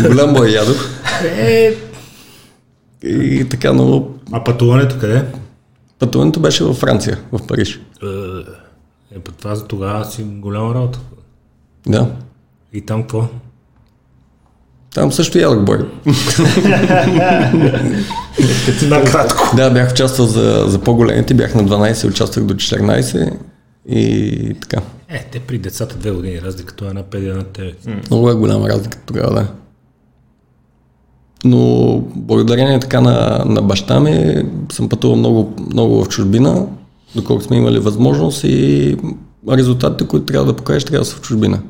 Голям 0.02 0.34
бой 0.34 0.50
ядох. 0.50 0.90
Е, 1.24 1.74
И 3.04 3.46
така, 3.50 3.74
но 3.74 4.08
а 4.32 4.44
пътуването 4.44 4.96
къде? 5.00 5.26
пътуването 6.00 6.40
беше 6.40 6.64
във 6.64 6.78
Франция, 6.78 7.20
в 7.32 7.48
Париж. 7.48 7.80
Е, 8.04 8.08
е, 9.16 9.20
това 9.40 9.56
за 9.56 9.68
тогава 9.68 10.06
си 10.06 10.24
голяма 10.24 10.76
работа. 10.76 11.00
Да. 11.88 12.08
И 12.74 12.82
там 12.82 13.02
какво? 13.02 13.28
Там 14.94 15.12
също 15.12 15.38
ядох 15.38 15.64
бой. 15.64 15.78
Накратко. 18.84 19.56
Да, 19.56 19.70
бях 19.70 19.92
участвал 19.92 20.28
за, 20.28 20.64
за 20.68 20.80
по-големите, 20.80 21.34
бях 21.34 21.56
на 21.56 21.64
12, 21.64 22.08
участвах 22.08 22.46
до 22.46 22.54
14 22.54 23.34
и 23.90 24.56
така. 24.62 24.82
Е, 25.10 25.28
те 25.32 25.39
при 25.39 25.58
децата 25.58 25.98
две 25.98 26.12
години 26.12 26.42
разликата 26.42 26.86
е 26.86 26.88
една 26.88 27.04
5 27.04 27.16
една 27.16 27.44
9. 27.44 28.10
Много 28.10 28.30
е 28.30 28.36
голяма 28.36 28.70
разлика 28.70 28.98
тогава, 29.06 29.34
да. 29.34 29.48
Но 31.46 32.04
благодарение 32.16 32.80
така 32.80 33.01
на, 33.01 33.44
на 33.46 33.62
баща 33.62 34.00
ми 34.00 34.44
съм 34.72 34.89
пътувал 34.89 35.18
много, 35.18 35.54
много 35.70 36.04
в 36.04 36.08
чужбина, 36.08 36.66
доколко 37.16 37.44
сме 37.44 37.58
имали 37.58 37.80
възможност 37.80 38.44
и 38.44 38.98
резултатите, 39.50 40.08
които 40.08 40.25
трябва 40.25 40.46
да 40.46 40.56
покажеш, 40.56 40.84
трябва 40.84 41.01
да 41.01 41.06
са 41.06 41.16
в 41.16 41.22
чужбина. 41.22 41.62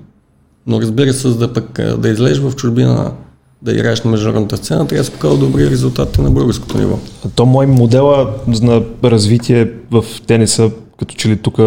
Но 0.67 0.81
разбира 0.81 1.13
се, 1.13 1.27
за 1.27 1.38
да 1.38 1.53
пък 1.53 1.79
да 1.98 2.10
излезеш 2.10 2.39
в 2.39 2.55
чужбина, 2.55 3.12
да 3.62 3.72
играеш 3.72 4.03
на 4.03 4.12
международната 4.12 4.58
сцена, 4.58 4.88
трябва 4.88 5.01
да 5.01 5.05
се 5.05 5.12
покажа 5.12 5.38
добри 5.38 5.69
резултати 5.69 6.22
на 6.22 6.31
българското 6.31 6.77
ниво. 6.77 7.00
То 7.36 7.46
мой 7.46 7.65
модела 7.65 8.34
на 8.62 8.84
развитие 9.03 9.72
в 9.91 10.05
тениса, 10.27 10.72
като 11.00 11.15
че 11.15 11.29
ли 11.29 11.38
тук 11.38 11.60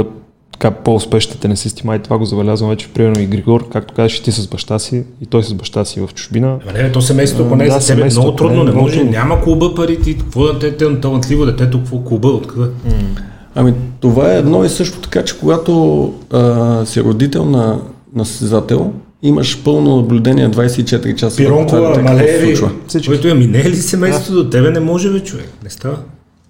така 0.63 0.75
по-успешните 0.75 1.39
тенисисти, 1.39 1.87
май 1.87 1.99
това 1.99 2.19
го 2.19 2.25
забелязвам 2.25 2.71
вече, 2.71 2.89
примерно 2.89 3.23
и 3.23 3.27
Григор, 3.27 3.69
както 3.69 3.95
казваш, 3.95 4.21
ти 4.21 4.33
с 4.33 4.49
баща 4.49 4.79
си, 4.79 5.05
и 5.23 5.27
той 5.27 5.43
с 5.43 5.55
баща 5.55 5.85
си 5.85 6.01
в 6.01 6.09
чужбина. 6.15 6.59
Ама 6.69 6.79
не, 6.79 6.93
то 6.93 7.01
семейството, 7.01 7.47
ако 7.47 7.57
не 7.57 7.65
е 7.65 7.69
Да, 7.69 7.81
за 7.81 7.95
тебе, 7.95 8.05
много 8.05 8.33
трудно, 8.33 8.65
не, 8.65 8.73
може, 8.73 8.97
трудно. 8.97 9.11
няма 9.13 9.43
клуба 9.43 9.75
пари, 9.75 10.01
ти, 10.01 10.19
какво 10.19 10.45
да 10.45 10.59
те, 10.59 10.77
те 10.77 11.01
талантливо 11.01 11.47
детето, 11.47 11.79
какво 11.79 11.99
клуба, 11.99 12.29
откъде? 12.29 12.67
Ами 13.55 13.75
това 14.01 14.35
е 14.35 14.39
едно 14.39 14.65
и 14.65 14.69
също 14.69 14.99
така, 15.01 15.25
че 15.25 15.39
когато 15.39 16.13
а, 16.31 16.85
си 16.87 17.03
родител 17.03 17.45
на, 17.45 17.81
на 18.15 18.25
състезател, 18.25 18.93
имаш 19.23 19.63
пълно 19.65 19.97
наблюдение 19.97 20.49
24 20.49 21.15
часа. 21.15 21.37
Пиронкова, 21.37 21.95
се 21.95 22.03
Малеви, 22.03 22.57
случва. 22.57 22.71
Всички. 22.87 23.09
който 23.09 23.29
е 23.29 23.35
мине 23.35 23.65
ли 23.65 23.77
семейството 23.77 24.45
до 24.45 24.51
тебе, 24.51 24.71
не 24.71 24.81
може 24.81 25.11
бе, 25.11 25.21
човек, 25.21 25.53
не 25.65 25.71
става. 25.71 25.97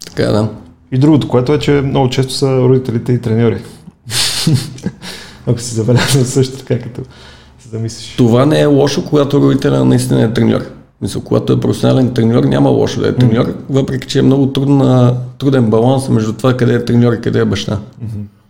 Така 0.07 0.23
е, 0.23 0.33
да. 0.33 0.49
И 0.93 0.99
другото, 0.99 1.29
което 1.29 1.53
е, 1.53 1.59
че 1.59 1.71
много 1.73 2.09
често 2.11 2.33
са 2.33 2.59
родителите 2.59 3.13
и 3.13 3.19
треньори. 3.19 3.59
Ако 5.47 5.61
си 5.61 5.75
забелязал 5.75 6.25
също 6.25 6.59
така, 6.59 6.79
като 6.79 7.01
се 7.59 7.69
замислиш. 7.69 8.17
Това 8.17 8.47
не 8.47 8.61
е 8.61 8.67
лошо, 8.67 9.05
когато 9.05 9.41
родителя 9.41 9.85
наистина 9.85 10.23
е 10.23 10.33
треньор. 10.33 10.61
Мисля, 11.03 11.21
когато 11.21 11.53
е 11.53 11.61
професионален 11.61 12.15
треньор, 12.15 12.45
няма 12.45 12.71
лошо 12.71 13.01
да 13.01 13.09
е 13.09 13.15
треньор, 13.15 13.55
въпреки 13.71 14.09
че 14.09 14.19
е 14.19 14.23
много 14.23 14.47
трудна, 14.47 15.17
труден 15.39 15.71
баланс 15.71 16.09
между 16.09 16.33
това 16.33 16.57
къде 16.57 16.75
е 16.75 16.85
треньор 16.85 17.13
и 17.13 17.21
къде 17.21 17.41
е 17.41 17.45
баща. 17.45 17.79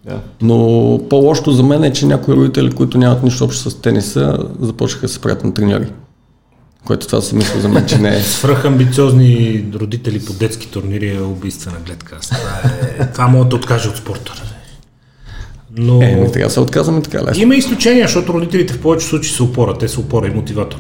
Да. 0.05 0.19
Но 0.43 1.01
по-лошото 1.11 1.53
за 1.53 1.63
мен 1.63 1.85
е, 1.85 1.93
че 1.93 2.07
някои 2.07 2.35
родители, 2.35 2.71
които 2.71 2.99
нямат 2.99 3.23
нищо 3.23 3.45
общо 3.45 3.71
с 3.71 3.81
тениса, 3.81 4.39
започнаха 4.61 5.07
да 5.07 5.13
се 5.13 5.21
правят 5.21 5.45
на 5.45 5.55
треньори. 5.55 5.87
Което 6.87 7.07
това 7.07 7.21
си 7.21 7.35
мисля 7.35 7.61
за 7.61 7.69
мен, 7.69 7.87
че 7.87 7.99
не 7.99 8.17
е. 8.17 8.21
Свръхамбициозни 8.23 9.65
родители 9.75 10.25
по 10.25 10.33
детски 10.33 10.71
турнири 10.71 11.17
е 11.17 11.21
убийствена 11.21 11.77
гледка. 11.87 12.19
Това, 12.21 12.39
е, 12.99 13.13
това 13.13 13.27
мога 13.27 13.45
да 13.45 13.57
откаже 13.57 13.89
от 13.89 13.97
спорта. 13.97 14.52
Но 15.77 16.03
Е, 16.03 16.07
не 16.07 16.31
трябва 16.31 16.47
да 16.47 16.51
се 16.51 16.61
отказваме 16.61 17.03
така 17.03 17.19
лесно. 17.21 17.43
има 17.43 17.55
изключения, 17.55 18.07
защото 18.07 18.33
родителите 18.33 18.73
в 18.73 18.81
повечето 18.81 19.09
случаи 19.09 19.31
са 19.31 19.45
опора. 19.45 19.75
Те 19.75 19.89
са 19.89 20.01
опора 20.01 20.27
и 20.27 20.31
мотиватор. 20.31 20.79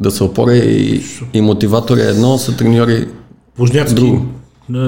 Да 0.00 0.10
се 0.10 0.24
опоря 0.24 0.56
и, 0.56 1.02
и 1.34 1.40
мотиватор 1.40 1.96
е 1.96 2.02
едно, 2.02 2.38
са 2.38 2.56
треньори 2.56 3.06
Вожняцки, 3.58 3.94
Друго. 3.94 4.26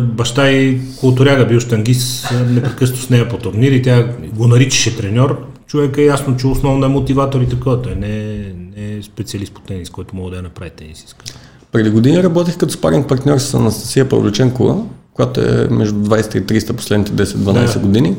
баща 0.02 0.50
и 0.50 0.80
културяга 0.97 1.47
бил 1.47 1.61
штангист, 1.61 2.28
непрекъснато 2.47 3.02
с 3.02 3.11
нея 3.11 3.28
по 3.28 3.37
турнири, 3.37 3.82
тя 3.82 4.06
го 4.28 4.47
наричаше 4.47 4.97
треньор. 4.97 5.38
Човек 5.66 5.99
е 5.99 6.04
ясно, 6.04 6.37
че 6.37 6.47
основно 6.47 6.85
е 6.87 6.90
мотиватор 6.90 7.40
и 7.40 7.49
такова. 7.49 7.82
Той 7.82 7.94
не 7.94 8.06
е, 8.09 8.38
не 8.76 8.97
е 8.97 9.02
специалист 9.02 9.52
по 9.52 9.61
тенис, 9.61 9.90
който 9.90 10.16
мога 10.16 10.30
да 10.30 10.37
я 10.37 10.42
направи 10.42 10.70
тенисистка. 10.70 11.25
Преди 11.73 11.90
години 11.90 12.23
работих 12.23 12.56
като 12.56 12.73
спаринг 12.73 13.09
партньор 13.09 13.38
с 13.38 13.54
Анастасия 13.54 14.09
Павлюченкова, 14.09 14.76
която 15.14 15.40
е 15.40 15.68
между 15.70 15.94
20 15.97 16.37
и 16.37 16.61
30 16.61 16.73
последните 16.73 17.12
10-12 17.14 17.73
Да. 17.75 17.78
години. 17.80 18.16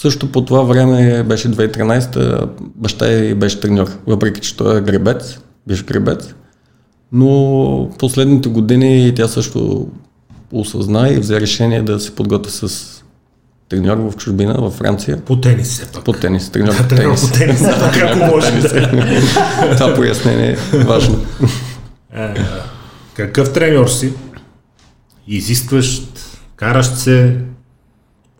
Също 0.00 0.32
по 0.32 0.44
това 0.44 0.62
време 0.62 1.22
беше 1.22 1.48
2013, 1.50 2.48
баща 2.76 3.12
й 3.12 3.34
беше 3.34 3.60
треньор, 3.60 3.88
въпреки 4.06 4.40
че 4.40 4.56
той 4.56 4.78
е 4.78 4.80
гребец, 4.80 5.38
беше 5.66 5.84
гребец. 5.84 6.34
Но 7.12 7.90
последните 7.98 8.48
години 8.48 9.12
тя 9.16 9.28
също 9.28 9.88
осъзна 10.52 11.08
и 11.10 11.18
взе 11.18 11.40
решение 11.40 11.82
да 11.82 12.00
се 12.00 12.14
подготви 12.14 12.52
с 12.52 12.84
треньор 13.68 13.96
в 13.96 14.16
чужбина, 14.16 14.54
във 14.54 14.72
Франция, 14.74 15.20
По 15.24 15.40
тенис 15.40 15.68
все 15.68 15.92
пак. 15.92 16.04
по 16.04 16.12
тенис, 16.12 16.50
треньор 16.50 16.76
по 16.76 16.88
тенис. 16.88 17.30
по 17.30 17.38
тенис, 17.38 17.60
така 17.60 18.06
ако 18.06 18.18
може 18.34 18.60
да 18.60 19.76
Това 19.76 19.94
пояснение 19.94 20.56
е 20.72 20.78
важно. 20.78 21.20
Е, 22.14 22.34
Какъв 23.14 23.52
треньор 23.52 23.86
си? 23.88 24.12
Изискващ, 25.28 26.08
каращ 26.56 26.94
се, 26.96 27.36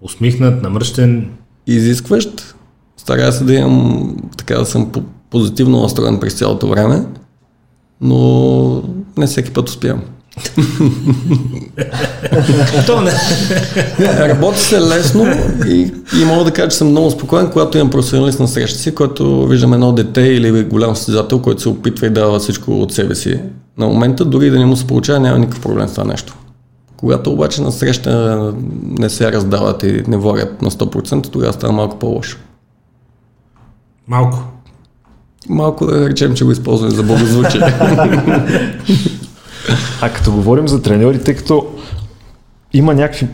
усмихнат, 0.02 0.62
намръщен. 0.62 1.30
Изискващ. 1.74 2.54
Старая 2.96 3.32
се 3.32 3.44
да 3.44 3.54
имам, 3.54 4.16
така 4.36 4.54
да 4.54 4.66
съм 4.66 4.92
по- 4.92 5.02
позитивно 5.30 5.82
настроен 5.82 6.20
през 6.20 6.34
цялото 6.34 6.68
време. 6.68 7.02
но 8.00 8.82
не 9.16 9.26
всеки 9.26 9.50
път 9.50 9.68
успявам. 9.68 10.02
То 12.86 13.00
не. 13.00 13.10
Работи 14.28 14.60
се 14.60 14.80
лесно 14.80 15.26
и, 15.66 15.92
и 16.20 16.24
мога 16.24 16.44
да 16.44 16.50
кажа, 16.50 16.68
че 16.68 16.76
съм 16.76 16.88
много 16.88 17.10
спокоен, 17.10 17.50
когато 17.50 17.78
имам 17.78 17.90
професионалист 17.90 18.40
на 18.40 18.48
среща 18.48 18.78
си, 18.78 18.94
който 18.94 19.46
виждам 19.46 19.72
едно 19.72 19.92
дете 19.92 20.20
или 20.20 20.64
голям 20.64 20.96
състезател, 20.96 21.38
който 21.38 21.62
се 21.62 21.68
опитва 21.68 22.06
и 22.06 22.10
дава 22.10 22.38
всичко 22.38 22.80
от 22.80 22.92
себе 22.92 23.14
си. 23.14 23.40
На 23.78 23.86
момента, 23.86 24.24
дори 24.24 24.50
да 24.50 24.58
не 24.58 24.66
му 24.66 24.76
се 24.76 24.86
получава, 24.86 25.20
няма 25.20 25.38
никакъв 25.38 25.62
проблем 25.62 25.88
с 25.88 25.92
това 25.92 26.04
нещо. 26.04 26.36
Когато 26.98 27.32
обаче 27.32 27.62
на 27.62 27.72
среща 27.72 28.54
не 28.82 29.10
се 29.10 29.32
раздават 29.32 29.82
и 29.82 30.04
не 30.08 30.16
влагат 30.16 30.62
на 30.62 30.70
100%, 30.70 31.30
тогава 31.30 31.52
става 31.52 31.72
малко 31.72 31.98
по-лошо. 31.98 32.38
Малко. 34.08 34.38
Малко 35.48 35.86
да 35.86 36.08
речем, 36.08 36.34
че 36.34 36.44
го 36.44 36.50
използваме 36.50 36.94
за 36.94 37.02
благозвучие. 37.02 37.60
А 40.00 40.12
като 40.12 40.32
говорим 40.32 40.68
за 40.68 40.82
треньори, 40.82 41.24
тъй 41.24 41.34
като 41.34 41.66
има 42.72 42.94
някакви 42.94 43.28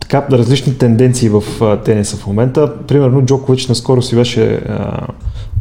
така 0.00 0.26
различни 0.32 0.78
тенденции 0.78 1.28
в 1.28 1.42
а, 1.60 1.76
тениса 1.76 2.16
в 2.16 2.26
момента. 2.26 2.72
Примерно 2.88 3.22
Джокович 3.24 3.66
наскоро 3.66 4.02
си 4.02 4.16
беше 4.16 4.54
а, 4.54 5.06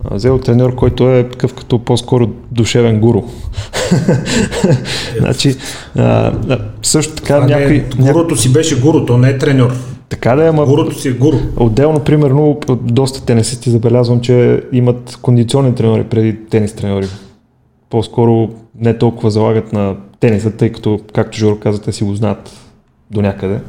а, 0.05 0.15
взел 0.15 0.37
треньор, 0.37 0.75
който 0.75 1.09
е 1.09 1.29
такъв 1.29 1.53
като 1.53 1.79
по-скоро 1.79 2.29
душевен 2.51 2.99
гуру. 2.99 3.23
значи, 5.19 5.55
а, 5.97 6.33
а, 6.49 6.59
също 6.83 7.15
така 7.15 7.35
Това 7.35 7.47
някой... 7.47 7.85
не, 7.99 8.09
е- 8.09 8.13
гурото 8.13 8.35
си 8.35 8.53
беше 8.53 8.81
гуру, 8.81 9.05
то 9.05 9.17
не 9.17 9.29
е 9.29 9.37
треньор. 9.37 9.73
Така 10.09 10.35
да 10.35 10.45
е, 10.45 10.47
ама 10.49 10.65
Гурото 10.65 10.99
си 10.99 11.07
е 11.07 11.11
гуру. 11.11 11.37
отделно, 11.57 11.99
примерно, 11.99 12.59
доста 12.81 13.25
тенисисти 13.25 13.69
забелязвам, 13.69 14.21
че 14.21 14.63
имат 14.71 15.19
кондиционни 15.21 15.75
треньори 15.75 16.03
преди 16.03 16.37
тенис 16.49 16.73
треньори. 16.73 17.07
По-скоро 17.89 18.49
не 18.79 18.97
толкова 18.97 19.31
залагат 19.31 19.73
на 19.73 19.95
тениса, 20.19 20.51
тъй 20.51 20.71
като, 20.71 20.99
както 21.13 21.37
Жоро 21.37 21.55
каза, 21.55 21.81
те 21.81 21.91
си 21.91 22.03
го 22.03 22.15
знаят 22.15 22.51
до 23.11 23.21
някъде, 23.21 23.59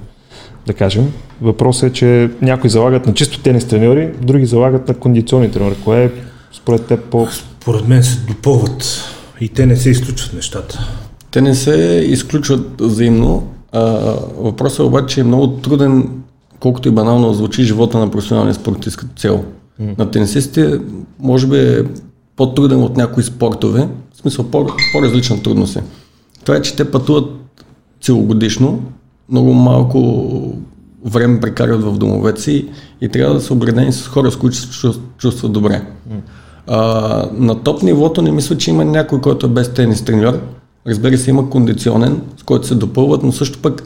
да 0.66 0.74
кажем. 0.74 1.12
Въпросът 1.40 1.90
е, 1.90 1.92
че 1.92 2.30
някои 2.42 2.70
залагат 2.70 3.06
на 3.06 3.14
чисто 3.14 3.40
тенис 3.40 3.64
треньори, 3.64 4.12
други 4.22 4.46
залагат 4.46 4.88
на 4.88 4.94
кондиционни 4.94 5.50
треньори. 5.50 5.74
Кое 5.84 6.04
е 6.04 6.10
според 6.52 6.86
теб 6.86 7.04
по... 7.04 7.28
Според 7.60 7.88
мен 7.88 8.02
се 8.02 8.18
допълват 8.28 9.04
и 9.40 9.48
те 9.48 9.66
не 9.66 9.76
се 9.76 9.90
изключват 9.90 10.34
нещата. 10.34 10.88
Те 11.30 11.40
не 11.40 11.54
се 11.54 12.04
изключват 12.06 12.80
взаимно. 12.80 13.46
А, 13.72 13.80
въпросът 14.38 14.78
е 14.78 14.82
обаче 14.82 15.20
е 15.20 15.24
много 15.24 15.46
труден, 15.46 16.10
колкото 16.60 16.88
и 16.88 16.92
банално 16.92 17.34
звучи 17.34 17.64
живота 17.64 17.98
на 17.98 18.10
професионалния 18.10 18.54
спортист 18.54 18.96
като 18.96 19.12
цяло. 19.16 19.44
Mm. 19.82 19.98
На 19.98 20.10
тенисистите 20.10 20.80
може 21.18 21.46
би 21.46 21.58
е 21.58 21.84
по-труден 22.36 22.82
от 22.82 22.96
някои 22.96 23.22
спортове, 23.22 23.88
в 24.14 24.16
смисъл 24.16 24.44
по- 24.44 24.66
по-различна 24.92 25.42
трудност 25.42 25.76
е. 25.76 25.82
Това 26.44 26.56
е, 26.56 26.62
че 26.62 26.76
те 26.76 26.90
пътуват 26.90 27.30
целогодишно, 28.00 28.82
много 29.28 29.54
малко 29.54 30.32
време 31.04 31.40
прекарат 31.40 31.82
в 31.82 31.98
домовете 31.98 32.40
си 32.40 32.68
и 33.00 33.08
трябва 33.08 33.34
да 33.34 33.40
са 33.40 33.52
обредени 33.52 33.92
с 33.92 34.08
хора, 34.08 34.30
с 34.30 34.36
които 34.36 34.56
се 34.56 34.66
чувс- 34.66 35.00
чувстват 35.18 35.52
добре. 35.52 35.82
А, 36.66 37.28
на 37.32 37.62
топ 37.62 37.82
нивото 37.82 38.22
не 38.22 38.32
мисля, 38.32 38.56
че 38.56 38.70
има 38.70 38.84
някой, 38.84 39.20
който 39.20 39.46
е 39.46 39.48
без 39.48 39.74
тенис 39.74 40.04
треньор. 40.04 40.40
Разбира 40.86 41.18
се, 41.18 41.30
има 41.30 41.50
кондиционен, 41.50 42.22
с 42.36 42.42
който 42.42 42.66
се 42.66 42.74
допълват, 42.74 43.22
но 43.22 43.32
също 43.32 43.58
пък 43.58 43.82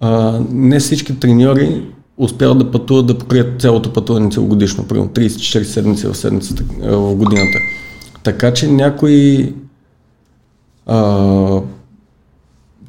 а, 0.00 0.40
не 0.50 0.80
всички 0.80 1.20
треньори 1.20 1.82
успяват 2.16 2.58
да 2.58 2.70
пътуват 2.70 3.06
да 3.06 3.18
покрият 3.18 3.60
цялото 3.60 3.92
пътуване 3.92 4.30
целогодишно, 4.30 4.84
примерно 4.84 5.10
34 5.10 5.62
седмици 5.62 6.06
в, 6.06 6.14
седмицата, 6.14 6.64
в 6.82 7.14
годината. 7.14 7.58
Така 8.22 8.52
че 8.52 8.68
някои 8.68 9.54
а, 10.86 11.60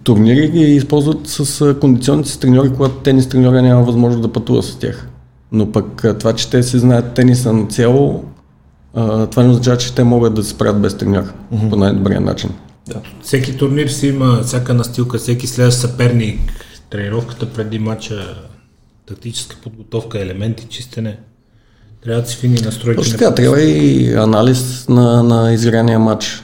турнири 0.05 0.50
ги 0.50 0.75
използват 0.75 1.27
с 1.27 1.75
кондиционните 1.79 2.29
си 2.29 2.39
треньори, 2.39 2.69
когато 2.69 2.95
тенис 2.95 3.29
треньора 3.29 3.61
няма 3.61 3.83
възможност 3.83 4.22
да 4.22 4.33
пътува 4.33 4.63
с 4.63 4.75
тях. 4.75 5.07
Но 5.51 5.72
пък 5.72 6.05
това, 6.20 6.33
че 6.33 6.50
те 6.50 6.63
си 6.63 6.79
знаят 6.79 7.13
тениса 7.13 7.53
на 7.53 7.68
цяло, 7.68 8.24
това 9.31 9.44
не 9.44 9.50
означава, 9.50 9.77
че 9.77 9.96
те 9.96 10.03
могат 10.03 10.33
да 10.33 10.44
се 10.44 10.50
справят 10.50 10.81
без 10.81 10.98
треньор 10.98 11.24
mm-hmm. 11.24 11.70
по 11.70 11.75
най-добрия 11.75 12.22
начин. 12.22 12.50
Всеки 13.22 13.57
турнир 13.57 13.87
си 13.87 14.07
има 14.07 14.41
всяка 14.44 14.74
настилка, 14.74 15.18
всеки 15.18 15.48
следващ 15.48 15.77
съперник, 15.77 16.39
тренировката 16.89 17.46
преди 17.46 17.79
матча, 17.79 18.35
тактическа 19.05 19.55
подготовка, 19.63 20.22
елементи, 20.22 20.68
чистене. 20.70 21.18
Трябва 22.03 22.22
да 22.22 22.27
си 22.27 22.37
фини 22.37 22.61
настройки. 22.65 22.98
Точно 22.98 23.18
така, 23.18 23.35
трябва 23.35 23.61
и 23.61 24.13
анализ 24.13 24.85
на, 24.89 25.24
на 25.24 25.53
изграния 25.53 26.00
матч. 26.00 26.44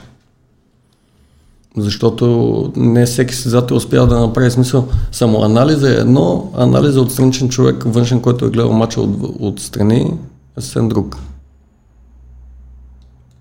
Защото 1.78 2.74
не 2.76 3.06
всеки 3.06 3.36
състезател 3.36 3.78
успява 3.78 4.08
да 4.08 4.20
направи 4.20 4.52
смисъл. 4.52 4.88
Само 5.12 5.42
анализа 5.42 5.90
е 5.90 6.00
едно, 6.00 6.52
анализа 6.56 7.02
от 7.02 7.12
страничен 7.12 7.50
човек, 7.50 7.84
външен, 7.86 8.22
който 8.22 8.46
е 8.46 8.50
гледал 8.50 8.74
матча 8.74 9.02
от, 9.02 9.36
от 9.40 9.60
страни, 9.60 10.14
е 10.58 10.62
съвсем 10.62 10.90
друг. 10.90 11.18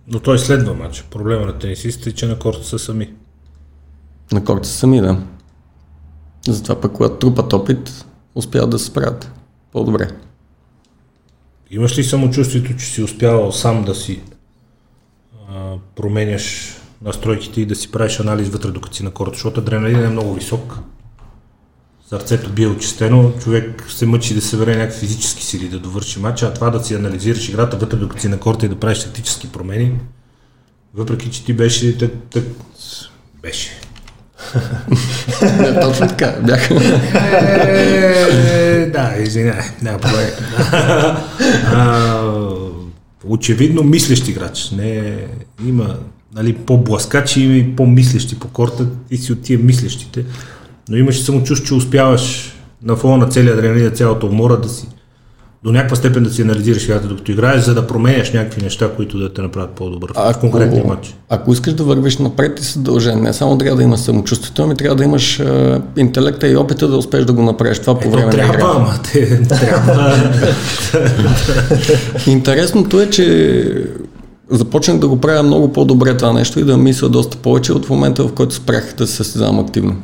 Но 0.08 0.20
той 0.20 0.38
следва 0.38 0.74
матча. 0.74 1.04
Проблема 1.10 1.46
на 1.46 1.58
тенисистите 1.58 2.10
е, 2.10 2.12
че 2.12 2.26
на 2.26 2.38
корта 2.38 2.64
са 2.64 2.78
сами. 2.78 3.12
На 4.32 4.44
корта 4.44 4.68
са 4.68 4.74
сами, 4.74 5.00
да. 5.00 5.18
Затова 6.48 6.80
пък, 6.80 6.92
когато 6.92 7.16
трупат 7.16 7.52
опит, 7.52 8.04
успяват 8.34 8.70
да 8.70 8.78
се 8.78 8.84
справят 8.84 9.32
по-добре. 9.72 10.10
Имаш 11.70 11.98
ли 11.98 12.04
самочувствието, 12.04 12.76
че 12.76 12.86
си 12.86 13.02
успявал 13.02 13.52
сам 13.52 13.84
да 13.84 13.94
си 13.94 14.20
а, 15.48 15.76
променяш 15.96 16.76
настройките 17.04 17.60
и 17.60 17.66
да 17.66 17.74
си 17.74 17.92
правиш 17.92 18.20
анализ 18.20 18.48
вътре 18.48 18.70
докато 18.70 18.96
си 18.96 19.02
на 19.02 19.10
корта, 19.10 19.32
защото 19.34 19.60
адреналин 19.60 20.04
е 20.04 20.08
много 20.08 20.34
висок. 20.34 20.78
Сърцето 22.08 22.50
бие 22.50 22.66
очистено, 22.66 23.32
човек 23.42 23.84
се 23.88 24.06
мъчи 24.06 24.34
да 24.34 24.40
събере 24.40 24.76
някакви 24.76 24.98
физически 24.98 25.44
сили 25.44 25.68
да 25.68 25.78
довърши 25.78 26.20
матча, 26.20 26.46
а 26.46 26.54
това 26.54 26.70
да 26.70 26.84
си 26.84 26.94
анализираш 26.94 27.48
играта 27.48 27.76
вътре 27.76 27.96
докато 27.96 28.22
си 28.22 28.28
на 28.28 28.38
корта 28.38 28.66
и 28.66 28.68
да 28.68 28.80
правиш 28.80 29.02
тактически 29.02 29.52
промени, 29.52 29.92
въпреки 30.94 31.30
че 31.30 31.44
ти 31.44 31.52
беше 31.52 31.98
так, 31.98 32.10
так, 32.30 32.44
беше. 33.42 33.70
Не, 35.42 35.80
точно 35.80 36.08
така, 36.08 36.36
бях. 36.46 36.70
Е, 36.70 38.90
да, 38.92 39.22
извинявай, 39.22 39.64
няма 39.82 39.98
проблем. 39.98 40.30
Очевидно 43.24 43.82
мислещ 43.82 44.28
играч. 44.28 44.70
Не, 44.70 45.16
има 45.66 45.96
нали, 46.34 46.52
по-бласкачи, 46.52 47.42
и 47.42 47.76
по-мислещи 47.76 48.38
по 48.38 48.48
корта, 48.48 48.86
ти 49.08 49.16
си 49.16 49.32
от 49.32 49.42
тия 49.42 49.58
мислещите. 49.58 50.24
Но 50.88 50.96
имаш 50.96 51.22
самочувство, 51.22 51.66
че 51.66 51.74
успяваш 51.74 52.52
на 52.82 52.96
фона 52.96 53.16
на 53.16 53.28
целия 53.28 53.54
адреналин, 53.54 53.84
на 53.84 53.90
цялата 53.90 54.26
умора 54.26 54.56
да 54.56 54.68
си 54.68 54.88
до 55.64 55.72
някаква 55.72 55.96
степен 55.96 56.22
да 56.22 56.30
си 56.30 56.42
анализираш 56.42 56.84
играта 56.84 57.08
докато 57.08 57.32
играеш, 57.32 57.62
за 57.62 57.74
да 57.74 57.86
променяш 57.86 58.32
някакви 58.32 58.62
неща, 58.62 58.90
които 58.96 59.18
да 59.18 59.32
те 59.32 59.42
направят 59.42 59.70
по-добър 59.70 60.12
в 60.14 60.38
конкретния 60.40 60.84
матч. 60.84 61.14
ако 61.28 61.52
искаш 61.52 61.72
да 61.72 61.84
вървиш 61.84 62.18
напред, 62.18 62.56
ти 62.56 62.64
си 62.64 62.72
задължен. 62.72 63.22
Не 63.22 63.32
само 63.32 63.58
трябва 63.58 63.76
да 63.76 63.82
имаш 63.82 64.00
самочувствието, 64.00 64.62
ами 64.62 64.76
трябва 64.76 64.96
да 64.96 65.04
имаш 65.04 65.40
а, 65.40 65.80
интелекта 65.96 66.48
и 66.48 66.56
опита 66.56 66.88
да 66.88 66.96
успееш 66.96 67.24
да 67.24 67.32
го 67.32 67.42
направиш 67.42 67.78
това 67.78 67.98
по 67.98 68.08
Е, 68.08 68.10
време 68.10 68.30
то 68.30 68.36
на 68.36 68.42
трябва, 68.42 68.76
ама 68.76 68.94
те 69.02 69.42
трябва. 69.42 70.16
Интересното 72.26 73.00
е, 73.00 73.10
че 73.10 73.84
започнах 74.50 74.98
да 74.98 75.08
го 75.08 75.20
правя 75.20 75.42
много 75.42 75.72
по-добре 75.72 76.16
това 76.16 76.32
нещо 76.32 76.60
и 76.60 76.64
да 76.64 76.76
мисля 76.76 77.08
доста 77.08 77.36
повече 77.36 77.72
от 77.72 77.88
момента, 77.88 78.24
в 78.24 78.32
който 78.32 78.54
спрях 78.54 78.94
да 78.98 79.06
се 79.06 79.16
състезавам 79.16 79.58
активно. 79.58 79.96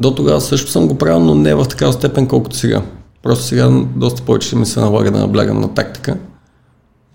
До 0.00 0.14
тогава 0.14 0.40
също 0.40 0.70
съм 0.70 0.88
го 0.88 0.98
правил, 0.98 1.20
но 1.20 1.34
не 1.34 1.54
в 1.54 1.64
такава 1.64 1.92
степен, 1.92 2.26
колкото 2.26 2.56
сега. 2.56 2.82
Просто 3.22 3.44
сега 3.44 3.70
доста 3.96 4.22
повече 4.22 4.56
ми 4.56 4.66
се 4.66 4.80
налага 4.80 5.10
да 5.10 5.18
наблягам 5.18 5.60
на 5.60 5.74
тактика, 5.74 6.16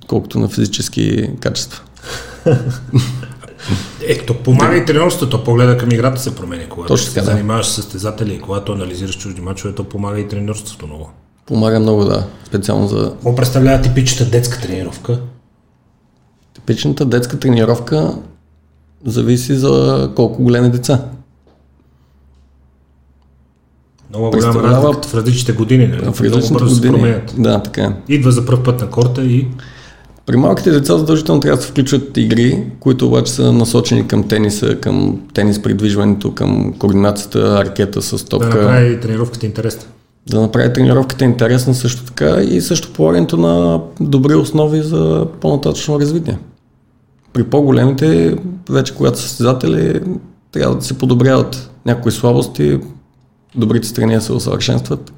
колкото 0.07 0.39
на 0.39 0.47
физически 0.47 1.29
качества. 1.39 1.81
Ето, 4.07 4.33
помага 4.33 4.77
и 4.77 4.85
тренерството, 4.85 5.37
то 5.37 5.43
погледа 5.43 5.77
към 5.77 5.91
играта 5.91 6.21
се 6.21 6.35
променя. 6.35 6.63
Когато 6.69 6.93
Точно 6.93 7.11
се 7.11 7.19
да. 7.19 7.25
занимаваш 7.25 7.65
с 7.65 7.73
състезатели 7.73 8.33
и 8.33 8.41
когато 8.41 8.71
анализираш 8.71 9.17
чужди 9.17 9.41
мачове, 9.41 9.75
то 9.75 9.83
помага 9.83 10.19
и 10.19 10.27
тренерството 10.27 10.87
много. 10.87 11.09
Помага 11.45 11.79
много, 11.79 12.05
да. 12.05 12.27
Специално 12.45 12.87
за 12.87 13.09
Какво 13.11 13.35
представлява 13.35 13.81
типичната 13.81 14.31
детска 14.31 14.61
тренировка? 14.61 15.19
Типичната 16.61 17.05
детска 17.05 17.39
тренировка 17.39 18.15
зависи 19.05 19.55
за 19.55 20.09
колко 20.15 20.43
големи 20.43 20.69
деца. 20.69 21.05
Много 24.09 24.25
голяма 24.25 24.31
Представлява- 24.53 24.87
разлика 24.87 25.07
в 25.07 25.15
различните 25.15 25.51
години. 25.51 25.87
Нали? 25.87 25.99
В 26.01 26.19
Много 26.19 26.23
различните 26.25 26.45
се 26.65 26.75
години. 26.75 26.93
променят. 26.93 27.35
Да, 27.37 27.63
така 27.63 27.81
е. 27.81 27.89
Идва 28.09 28.31
за 28.31 28.45
първ 28.45 28.63
път 28.63 28.81
на 28.81 28.89
корта 28.89 29.23
и 29.23 29.47
При 30.25 30.37
малките 30.37 30.71
деца 30.71 30.97
задължително 30.97 31.41
трябва 31.41 31.57
да 31.57 31.63
се 31.63 31.69
включват 31.69 32.17
игри, 32.17 32.63
които 32.79 33.07
обаче 33.07 33.31
са 33.31 33.53
насочени 33.53 34.07
към 34.07 34.27
тениса, 34.27 34.75
към 34.75 35.21
тенис 35.33 35.61
придвижването, 35.61 36.33
към 36.33 36.73
координацията, 36.73 37.55
аркета 37.59 38.01
с 38.01 38.17
да 38.17 38.25
топка. 38.25 38.47
направи 38.47 38.99
тренировката 38.99 39.45
интересна. 39.45 39.83
да 40.29 40.41
направи 40.41 40.73
тренировката 40.73 41.25
интересна 41.25 41.73
също 41.73 42.03
така 42.03 42.41
и 42.41 42.61
също 42.61 42.93
полагането 42.93 43.37
на 43.37 43.79
добри 43.99 44.35
основи 44.35 44.81
за 44.81 45.27
по-нататъчно 45.41 45.99
развитие. 45.99 46.37
При 47.33 47.43
по-големите, 47.43 48.35
вече 48.69 48.95
когато 48.95 49.17
са 49.17 49.23
състезатели, 49.23 49.99
трябва 50.51 50.75
да 50.75 50.81
се 50.81 50.93
подобряват 50.93 51.69
някои 51.85 52.11
слабости, 52.11 52.79
добрите 53.55 53.87
страни 53.87 54.15
да 54.15 54.21
се 54.21 54.33
усъвършенстват. 54.33 55.13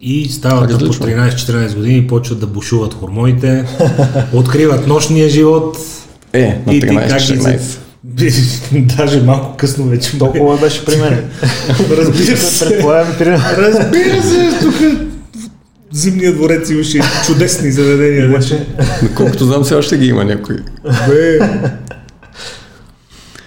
И 0.00 0.28
стават 0.28 0.70
по 0.70 0.74
Различно. 0.74 1.06
13-14 1.06 1.76
години 1.76 1.96
и 1.96 2.06
почват 2.06 2.40
да 2.40 2.46
бушуват 2.46 2.94
хормоните, 2.94 3.64
откриват 4.32 4.86
нощния 4.86 5.28
живот. 5.28 5.76
Е, 6.32 6.62
на 6.66 6.74
и 6.74 6.80
ти 6.80 6.86
как 6.86 6.96
ги 6.96 7.02
13-14. 7.04 7.56
за- 7.58 7.78
Даже 8.96 9.20
малко 9.20 9.56
късно 9.56 9.84
вече. 9.84 10.18
Толкова 10.18 10.56
беше 10.56 10.84
при 10.84 10.96
мен. 10.96 11.30
Разбира 11.90 12.36
се. 12.36 12.68
Предполагам, 12.68 13.14
при. 13.18 13.26
Разбира 13.56 14.22
се, 14.22 14.50
тук 14.60 14.74
Зимния 15.92 16.32
дворец 16.32 16.70
имаше 16.70 17.00
чудесни 17.26 17.70
заведения. 17.70 18.24
Имаше. 18.24 18.66
Колкото 19.16 19.44
знам, 19.44 19.64
все 19.64 19.74
още 19.74 19.98
ги 19.98 20.06
има 20.06 20.24
някой. 20.24 20.56
Бе. 21.08 21.38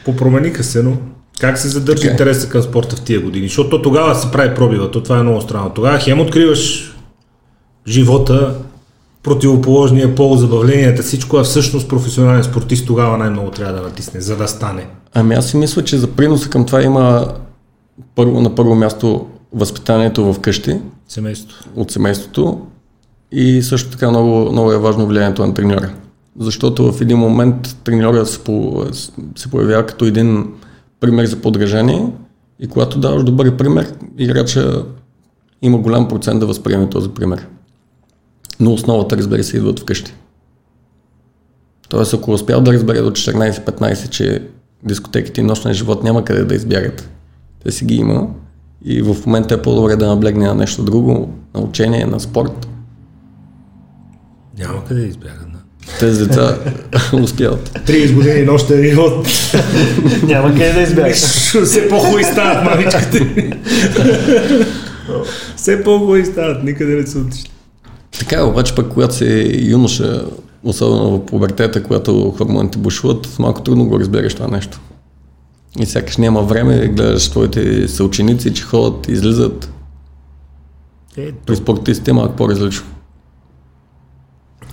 Попромениха 0.06 0.64
се, 0.64 0.84
но 0.84 0.98
как 1.40 1.58
се 1.58 1.68
задържа 1.68 2.08
е. 2.08 2.12
интереса 2.12 2.50
към 2.50 2.62
спорта 2.62 2.96
в 2.96 3.02
тия 3.02 3.22
години? 3.22 3.48
Защото 3.48 3.70
то 3.70 3.82
тогава 3.82 4.16
се 4.16 4.32
прави 4.32 4.56
пробива, 4.56 4.92
то 4.92 5.04
това 5.04 5.20
е 5.20 5.24
много 5.24 5.42
странно. 5.42 5.70
Тогава 5.70 6.00
хем 6.00 6.20
откриваш 6.20 6.96
живота, 7.88 8.56
противоположния 9.24 10.16
пол, 10.16 10.36
забавленията, 10.36 11.04
всичко, 11.04 11.38
а 11.38 11.44
всъщност 11.44 11.90
професионален 11.90 12.44
спортист 12.44 12.88
тогава 12.88 13.18
най-много 13.18 13.52
трябва 13.52 13.74
да 13.74 13.82
натисне, 13.82 14.22
за 14.22 14.38
да 14.38 14.48
стане. 14.48 14.88
Ами 15.14 15.36
аз 15.36 15.50
си 15.50 15.58
мисля, 15.58 15.84
че 15.84 15.98
за 15.98 16.08
приноса 16.08 16.50
към 16.50 16.66
това 16.66 16.84
има 16.84 17.28
първо, 18.16 18.42
на 18.42 18.56
първо 18.56 18.76
място 18.76 19.28
възпитанието 19.54 20.34
в 20.34 20.40
къщи 20.40 20.80
Семейството. 21.08 21.70
от 21.76 21.92
семейството 21.92 22.68
и 23.32 23.62
също 23.62 23.92
така 23.92 24.10
много, 24.10 24.52
много 24.52 24.72
е 24.72 24.80
важно 24.80 25.08
влиянието 25.08 25.46
на 25.46 25.54
треньора. 25.54 25.94
Защото 26.40 26.92
в 26.92 27.02
един 27.02 27.18
момент 27.18 27.78
треньора 27.84 28.26
се, 28.26 28.40
по, 28.40 28.86
се 29.36 29.52
появява 29.52 29.86
като 29.86 30.06
един 30.06 30.48
пример 31.00 31.26
за 31.26 31.42
подражание 31.42 32.10
и 32.60 32.68
когато 32.68 33.00
даваш 33.00 33.24
добър 33.24 33.58
пример, 33.58 33.94
играча 34.18 34.86
има 35.62 35.78
голям 35.78 36.08
процент 36.08 36.40
да 36.40 36.46
възприеме 36.46 36.90
този 36.90 37.10
пример. 37.10 37.48
Но 38.60 38.74
основата, 38.74 39.18
разбира 39.18 39.44
се, 39.44 39.58
идват 39.58 39.80
вкъщи. 39.80 40.14
Тоест, 41.90 42.14
ако 42.14 42.32
успял 42.32 42.62
да 42.62 42.74
разбере 42.74 43.02
до 43.02 43.12
14-15, 43.12 44.10
че 44.10 44.48
дискотеките 44.84 45.42
и 45.42 45.44
нощния 45.44 45.74
живот 45.74 46.04
няма 46.04 46.26
къде 46.26 46.44
да 46.44 46.56
избягат, 46.56 47.10
те 47.64 47.72
си 47.72 47.86
ги 47.86 47.96
има 47.96 48.28
и 48.86 49.02
в 49.02 49.16
момента 49.26 49.56
е 49.56 49.62
по-добре 49.62 49.96
да 49.96 50.08
наблегне 50.08 50.48
на 50.48 50.56
нещо 50.56 50.84
друго, 50.84 51.30
на 51.56 51.62
учение, 51.62 52.06
на 52.06 52.20
спорт. 52.20 52.68
Няма 54.60 54.86
къде 54.86 55.02
да 55.02 55.08
избягат. 55.08 55.52
Да. 55.52 55.60
Тези 56.00 56.28
деца 56.28 56.58
успяват. 57.14 57.70
30 57.88 58.14
години 58.14 58.42
нощен 58.42 58.84
живот. 58.84 59.28
Няма 60.24 60.52
къде 60.52 60.74
да 60.74 60.82
избягаш. 60.82 61.18
Все 61.66 61.90
по-хубави 61.90 62.24
стават 62.24 62.64
мамичките. 62.64 63.52
Все 65.56 65.84
по-хубави 65.84 66.26
стават, 66.26 66.64
никъде 66.64 66.96
не 66.96 67.08
са 67.08 67.20
отишли. 67.20 67.50
Така 68.20 68.36
е, 68.36 68.44
обаче 68.44 68.76
пък 68.76 68.94
когато 68.94 69.16
си 69.16 69.60
юноша, 69.62 70.26
особено 70.64 71.12
в 71.12 71.26
пубертета, 71.26 71.84
когато 71.84 72.34
хормоните 72.38 72.78
бушуват, 72.78 73.40
малко 73.40 73.62
трудно 73.62 73.86
го 73.86 74.00
разбереш 74.00 74.34
това 74.34 74.48
нещо. 74.48 74.80
И 75.80 75.86
сякаш 75.86 76.18
няма 76.18 76.44
време, 76.44 76.88
гледаш 76.88 77.30
твоите 77.30 77.88
съученици, 77.88 78.54
че 78.54 78.64
ходят, 78.64 79.08
излизат. 79.08 79.72
Е, 81.18 81.32
При 81.32 81.56
спортистите 81.56 82.12
е 82.12 82.14
малко 82.14 82.36
по-различно. 82.36 82.86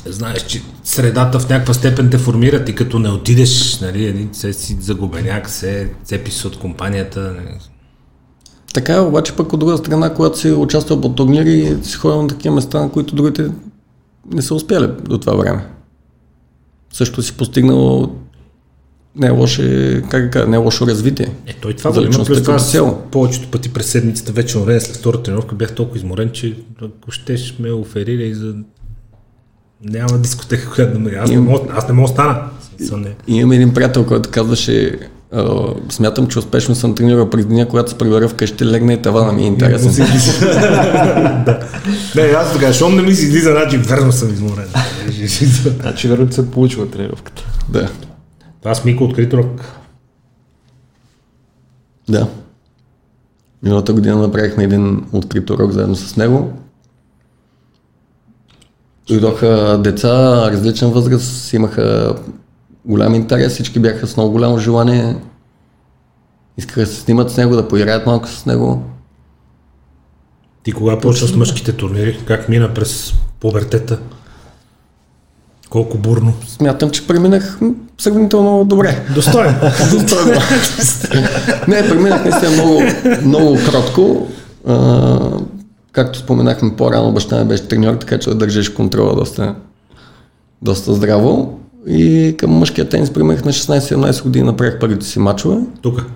знаеш, 0.07 0.47
че 0.47 0.63
средата 0.85 1.41
в 1.41 1.49
някаква 1.49 1.75
степен 1.75 2.11
те 2.11 2.19
формира 2.19 2.65
и 2.69 2.75
като 2.75 2.99
не 2.99 3.09
отидеш, 3.09 3.81
нали, 3.81 4.05
един 4.05 4.29
се 4.33 4.53
си 4.53 4.77
загубеняк, 4.81 5.51
се 5.51 5.91
цепиш 6.05 6.35
се 6.35 6.47
от 6.47 6.59
компанията. 6.59 7.21
Не. 7.21 7.59
Така 8.75 8.95
е, 8.95 9.01
обаче 9.01 9.37
пък 9.37 9.53
от 9.53 9.61
друга 9.61 9.79
страна, 9.79 10.15
когато 10.15 10.39
си 10.39 10.51
участвал 10.51 11.01
по 11.01 11.09
турнири, 11.15 11.79
си 11.83 11.95
ходил 11.97 12.23
на 12.23 12.29
такива 12.29 12.55
места, 12.55 12.81
на 12.81 12.91
които 12.91 13.15
другите 13.15 13.51
не 14.33 14.43
са 14.43 14.55
успяли 14.55 14.89
до 15.03 15.19
това 15.19 15.35
време. 15.35 15.67
Също 16.93 17.23
си 17.23 17.37
постигнал 17.37 18.13
не 19.17 19.27
е 19.27 19.31
лошо, 19.31 19.63
как 20.11 20.25
да 20.25 20.31
кажа, 20.31 20.47
не 20.47 20.57
е 20.57 20.59
лошо 20.59 20.87
развитие. 20.87 21.27
Е, 21.47 21.53
той 21.53 21.75
това 21.75 21.91
За 21.91 22.01
личността 22.01 22.35
плюс 22.35 22.43
това. 22.43 22.57
като 22.57 22.67
цяло. 22.67 22.99
Повечето 23.11 23.49
пъти 23.51 23.73
през 23.73 23.87
седмицата 23.87 24.33
вече 24.33 24.59
време 24.59 24.81
след 24.81 24.97
втората 24.97 25.23
тренировка 25.23 25.55
бях 25.55 25.75
толкова 25.75 25.99
изморен, 25.99 26.31
че 26.33 26.57
ако 26.83 27.11
щеш 27.11 27.57
ме 27.59 27.73
оферира 27.73 28.23
и 28.23 28.35
за... 28.35 28.55
Няма 29.85 30.19
дискотека, 30.19 30.71
която 30.75 30.93
да 30.93 30.99
ме... 30.99 31.11
Аз 31.11 31.31
не 31.31 31.37
Им- 31.37 31.45
мога, 31.45 31.61
аз 31.77 31.89
не 31.89 31.95
мога 31.95 32.09
стана. 32.09 32.43
Не. 32.93 33.15
Имам 33.27 33.53
един 33.53 33.75
приятел, 33.75 34.07
който 34.07 34.31
казваше, 34.31 34.99
а, 35.33 35.67
смятам, 35.91 36.27
че 36.27 36.39
успешно 36.39 36.75
съм 36.75 36.95
тренирал 36.95 37.31
през 37.31 37.47
деня, 37.47 37.69
когато 37.69 37.91
се 37.91 37.99
прибера 37.99 38.29
вкъщи, 38.29 38.67
легна 38.67 38.93
и 38.93 39.03
тавана 39.03 39.33
ми 39.33 39.43
е 39.43 39.47
интересен. 39.47 39.93
да. 41.45 41.61
Не, 42.17 42.23
аз 42.23 42.53
така, 42.53 42.73
щом 42.73 42.97
не 42.97 43.03
ми 43.03 43.15
си 43.15 43.25
излиза, 43.25 43.51
значи 43.51 43.79
верно 43.79 44.13
съм 44.13 44.33
изморен. 44.33 44.67
Значи 45.81 46.09
верно 46.09 46.33
се 46.33 46.51
получила 46.51 46.91
тренировката. 46.91 47.43
Да, 47.69 47.89
С 48.65 48.85
Мико 48.85 49.05
открит 49.05 49.35
рок. 49.35 49.61
да. 52.09 52.29
Миналата 53.63 53.93
година 53.93 54.17
направихме 54.17 54.65
един 54.65 55.05
открит 55.13 55.51
урок 55.51 55.73
заедно 55.73 55.97
с 55.97 56.17
него. 56.17 56.53
Дойдоха 59.09 59.81
деца, 59.85 60.51
различен 60.53 60.91
възраст, 60.91 61.53
имаха 61.53 62.17
голям 62.85 63.15
интерес, 63.15 63.53
всички 63.53 63.79
бяха 63.79 64.07
с 64.07 64.17
много 64.17 64.33
голямо 64.33 64.59
желание. 64.59 65.17
Искаха 66.57 66.81
да 66.81 66.87
се 66.87 67.01
снимат 67.01 67.31
с 67.31 67.37
него, 67.37 67.57
да 67.57 67.69
поиграят 67.69 68.07
малко 68.07 68.29
с 68.29 68.47
него. 68.47 68.83
Ти 70.63 70.73
кога 70.73 70.99
почна 70.99 71.29
с 71.29 71.37
мъжките 71.37 71.73
турнири? 71.73 72.19
Как 72.27 72.49
мина 72.49 72.75
през 72.75 73.15
пубертета? 73.41 73.99
Колко 75.73 75.99
бурно? 75.99 76.33
Смятам, 76.49 76.91
че 76.91 77.07
преминах 77.07 77.59
сравнително 77.99 78.65
добре. 78.65 79.05
Достоен. 79.15 79.55
Достойно. 79.93 80.41
Не, 81.69 81.89
преминах 81.89 82.25
наистина 82.25 82.51
много, 82.51 82.83
много 83.25 83.59
кротко. 83.71 84.27
А, 84.67 85.19
както 85.93 86.19
споменахме 86.19 86.77
по-рано, 86.77 87.13
баща 87.13 87.39
ми 87.39 87.49
беше 87.49 87.69
треньор, 87.69 87.95
така 87.95 88.19
че 88.19 88.31
да 88.31 88.37
държиш 88.37 88.69
контрола 88.69 89.17
доста, 89.17 89.55
доста 90.63 90.95
здраво. 90.95 91.59
И 91.87 92.35
към 92.39 92.51
мъжкия 92.51 92.89
тенис 92.89 93.11
преминах 93.11 93.45
на 93.45 93.53
16-17 93.53 94.23
години, 94.23 94.47
направих 94.47 94.79
първите 94.79 95.07
си 95.07 95.19
мачове. 95.19 95.57
Тук. 95.83 96.07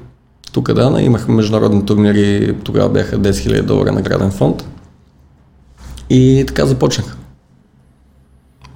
Тук 0.53 0.73
да, 0.73 1.01
имахме 1.01 1.35
международни 1.35 1.87
турнири, 1.87 2.55
тогава 2.64 2.88
бяха 2.88 3.19
10 3.19 3.31
000 3.31 3.62
долара 3.62 3.92
награден 3.92 4.31
фонд. 4.31 4.64
И 6.11 6.45
така 6.47 6.66
започнах. 6.66 7.16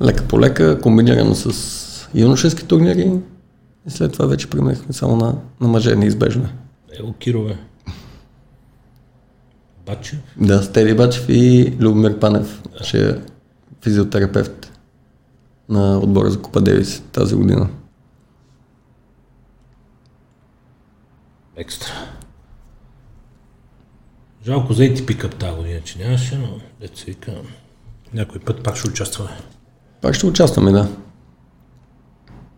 Лека 0.03 0.29
по 0.29 0.41
лека, 0.41 0.81
комбинирано 0.81 1.35
с 1.35 2.09
юношески 2.15 2.67
турнири. 2.67 3.13
И 3.87 3.91
след 3.91 4.13
това 4.13 4.27
вече 4.27 4.51
преминахме 4.51 4.93
само 4.93 5.17
на, 5.17 5.35
на 5.61 5.69
мъже 5.69 5.97
неизбежно. 5.97 6.45
е. 6.45 6.51
Его 6.99 7.13
Кирове. 7.13 7.59
Бачев. 9.87 10.19
Да, 10.37 10.63
Стели 10.63 10.97
Бачев 10.97 11.29
и 11.29 11.75
Любомир 11.81 12.19
Панев, 12.19 12.63
ще 12.83 13.11
е 13.11 13.15
физиотерапевт 13.83 14.73
на 15.69 15.99
отбора 15.99 16.31
за 16.31 16.43
Купа 16.43 16.61
Девис 16.61 17.03
тази 17.13 17.35
година. 17.35 17.69
Екстра. 21.57 21.93
Жалко 24.45 24.73
за 24.73 24.83
Cup 24.83 25.35
тази 25.35 25.57
година, 25.57 25.81
че 25.85 25.99
нямаше, 25.99 26.39
но 26.39 26.61
деца 26.81 27.05
вика, 27.07 27.33
някой 28.15 28.41
път 28.41 28.63
пак 28.63 28.77
ще 28.77 28.89
участваме. 28.91 29.31
Пак 30.03 30.15
ще 30.15 30.27
участваме, 30.27 30.73
да. 30.73 30.89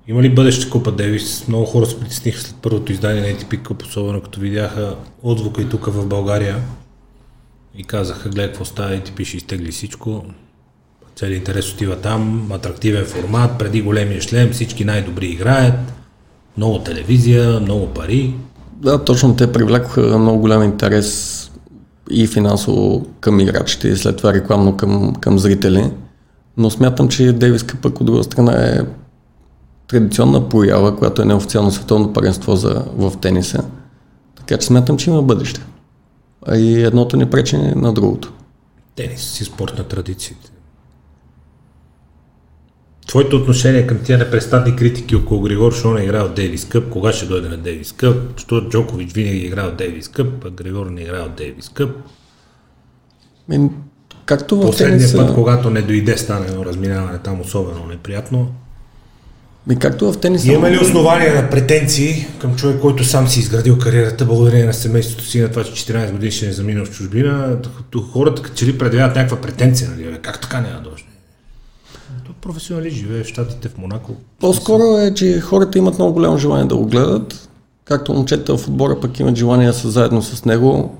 Има 0.09 0.22
ли 0.22 0.35
бъдеще 0.35 0.70
Купа 0.70 0.92
Девис? 0.92 1.48
Много 1.48 1.66
хора 1.66 1.87
се 1.87 2.00
притесниха 2.00 2.40
след 2.40 2.57
първото 2.62 2.92
издание 2.92 3.20
на 3.20 3.28
ATP 3.28 3.62
Cup, 3.62 3.87
особено 3.87 4.20
като 4.20 4.40
видяха 4.40 4.96
отзвука 5.22 5.62
и 5.62 5.68
тук 5.68 5.87
в 5.87 6.07
България. 6.07 6.57
И 7.76 7.85
казаха, 7.85 8.28
гледай 8.28 8.46
какво 8.46 8.64
става, 8.64 8.90
ATP 8.90 9.24
ще 9.24 9.37
изтегли 9.37 9.72
всичко. 9.72 10.24
Целият 11.16 11.38
интерес 11.38 11.72
отива 11.72 11.96
там, 11.96 12.52
атрактивен 12.52 13.05
формат, 13.05 13.59
преди 13.59 13.83
големия 13.83 14.20
шлем, 14.20 14.52
всички 14.52 14.85
най-добри 14.85 15.26
играят, 15.26 15.74
много 16.57 16.78
телевизия, 16.78 17.61
много 17.61 17.87
пари. 17.87 18.35
Да, 18.72 19.05
точно 19.05 19.37
те 19.37 19.52
привлекоха 19.52 20.18
много 20.18 20.40
голям 20.40 20.62
интерес 20.62 21.50
и 22.11 22.26
финансово 22.26 23.07
към 23.20 23.40
играчите 23.40 23.88
и 23.88 23.96
след 23.96 24.16
това 24.16 24.33
рекламно 24.33 24.76
към, 24.76 25.14
към 25.14 25.38
зрители. 25.38 25.90
Но 26.56 26.70
смятам, 26.70 27.08
че 27.08 27.32
Дейвис 27.32 27.62
Къп, 27.62 27.84
от 27.84 28.04
друга 28.06 28.24
страна 28.24 28.52
е 28.52 28.80
традиционна 29.88 30.48
проява, 30.48 30.96
която 30.96 31.22
е 31.22 31.24
неофициално 31.24 31.70
световно 31.70 32.12
паренство 32.12 32.56
за, 32.56 32.84
в 32.96 33.12
тениса. 33.20 33.64
Така 34.36 34.58
че 34.58 34.66
смятам, 34.66 34.96
че 34.96 35.10
има 35.10 35.22
бъдеще. 35.22 35.60
А 36.46 36.56
и 36.56 36.82
едното 36.82 37.16
не 37.16 37.30
пречи 37.30 37.56
на 37.56 37.92
другото. 37.92 38.32
Тенис 38.96 39.20
си 39.20 39.44
спорт 39.44 39.78
на 39.78 39.84
традициите. 39.84 40.52
твоето 43.06 43.36
отношение 43.36 43.86
към 43.86 43.98
тия 43.98 44.18
непрестанни 44.18 44.76
критики 44.76 45.16
около 45.16 45.40
Григор, 45.40 45.72
що 45.72 45.90
не 45.90 46.00
е 46.00 46.04
играл 46.04 46.28
Дейвис 46.28 46.64
Къп, 46.64 46.90
кога 46.90 47.12
ще 47.12 47.26
дойде 47.26 47.48
на 47.48 47.56
Дейвис 47.56 47.92
Къп, 47.92 48.40
що 48.40 48.68
Джокович 48.68 49.12
винаги 49.12 49.38
е 49.38 49.46
играл 49.46 49.70
Дейвис 49.78 50.08
Къп, 50.08 50.44
а 50.44 50.50
Григор 50.50 50.86
не 50.86 51.00
е 51.00 51.04
играл 51.04 51.28
Дейвис 51.36 51.68
Къп. 51.68 51.96
Както 54.26 54.56
в 54.56 54.61
Последния 54.61 54.98
тениса, 54.98 55.16
път, 55.16 55.35
когато 55.35 55.70
не 55.70 55.82
дойде, 55.82 56.16
стана 56.16 56.46
едно 56.46 56.64
разминаване 56.64 57.18
там 57.18 57.40
особено 57.40 57.87
неприятно. 57.87 58.50
ми, 59.66 59.78
както 59.78 60.12
в 60.12 60.18
тениса, 60.18 60.52
Имаме 60.52 60.70
ли 60.70 60.78
основания 60.78 61.42
на 61.42 61.50
претенции 61.50 62.26
към 62.38 62.56
човек, 62.56 62.80
който 62.80 63.04
сам 63.04 63.28
си 63.28 63.40
изградил 63.40 63.78
кариерата 63.78 64.24
благодарение 64.24 64.66
на 64.66 64.74
семейството 64.74 65.24
си, 65.24 65.40
на 65.40 65.48
това, 65.48 65.64
че 65.64 65.92
14 65.92 66.12
години 66.12 66.32
ще 66.32 66.46
не 66.46 66.52
заминал 66.52 66.85
в 66.85 66.90
чужбина? 66.90 67.58
Хората 68.12 68.42
като 68.42 68.56
че 68.56 68.66
ли 68.66 68.78
предявяват 68.78 69.16
някаква 69.16 69.40
претенция, 69.40 69.90
нали? 69.90 70.18
Как 70.22 70.40
така 70.40 70.61
няма 70.61 70.74
да 70.74 70.80
дойде? 70.80 71.02
Професионалист 72.40 72.96
живее 72.96 73.24
в 73.24 73.26
Штатите, 73.26 73.68
в 73.68 73.78
Монако. 73.78 74.12
По-скоро 74.40 74.98
е, 74.98 75.14
че 75.14 75.40
хората 75.40 75.78
имат 75.78 75.98
много 75.98 76.12
голямо 76.12 76.38
желание 76.38 76.64
да 76.64 76.76
го 76.76 76.87
гледат. 76.87 77.48
Както 77.85 78.12
момчета 78.12 78.56
в 78.56 78.68
отбора 78.68 79.00
пък 79.00 79.20
имат 79.20 79.37
желание 79.37 79.66
да 79.66 79.72
са 79.72 79.90
заедно 79.90 80.22
с 80.22 80.44
него. 80.44 80.96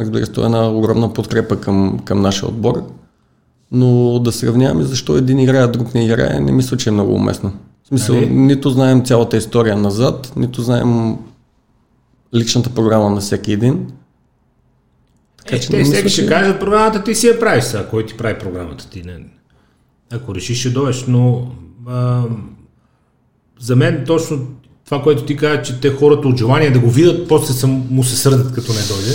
Разбира 0.00 0.26
се, 0.26 0.32
това 0.32 0.44
е 0.44 0.46
една 0.46 0.68
огромна 0.68 1.12
подкрепа 1.12 1.56
към, 1.56 1.98
към 1.98 2.20
нашия 2.20 2.48
отбор. 2.48 2.82
Но 3.72 4.18
да 4.18 4.32
сравняваме 4.32 4.84
защо 4.84 5.16
един 5.16 5.38
играе, 5.38 5.62
а 5.62 5.68
друг 5.68 5.94
не 5.94 6.04
играе, 6.04 6.40
не 6.40 6.52
мисля, 6.52 6.76
че 6.76 6.88
е 6.88 6.92
много 6.92 7.14
уместно. 7.14 7.52
В 7.84 7.88
смисъл, 7.88 8.14
Нали? 8.14 8.30
нито 8.30 8.70
знаем 8.70 9.04
цялата 9.04 9.36
история 9.36 9.76
назад, 9.76 10.32
нито 10.36 10.62
знаем 10.62 11.16
личната 12.34 12.70
програма 12.70 13.10
на 13.10 13.20
всеки 13.20 13.52
един. 13.52 13.86
Е, 15.46 15.50
те 15.50 15.52
не 15.52 15.58
всеки 15.58 15.76
мисля, 15.76 16.08
ще 16.08 16.22
че- 16.22 16.28
кажат, 16.28 16.60
програмата 16.60 17.04
ти 17.04 17.14
си 17.14 17.26
я 17.26 17.40
правиш 17.40 17.64
сега, 17.64 17.86
кой 17.86 18.06
ти 18.06 18.16
прави 18.16 18.38
програмата 18.38 18.88
ти. 18.90 19.02
Не. 19.02 19.18
Ако 20.12 20.34
решиш, 20.34 20.60
ще 20.60 20.70
дойдеш, 20.70 21.04
но 21.08 21.46
а, 21.86 22.22
за 23.60 23.76
мен 23.76 24.04
точно 24.06 24.38
това, 24.84 25.02
което 25.02 25.24
ти 25.24 25.36
каза, 25.36 25.62
че 25.62 25.80
те 25.80 25.90
хората 25.90 26.28
от 26.28 26.38
желание 26.38 26.70
да 26.70 26.80
го 26.80 26.90
видят, 26.90 27.28
после 27.28 27.52
са, 27.54 27.66
му 27.66 28.04
се 28.04 28.16
сърдат, 28.16 28.54
като 28.54 28.72
не 28.72 28.78
дойде. 28.80 29.14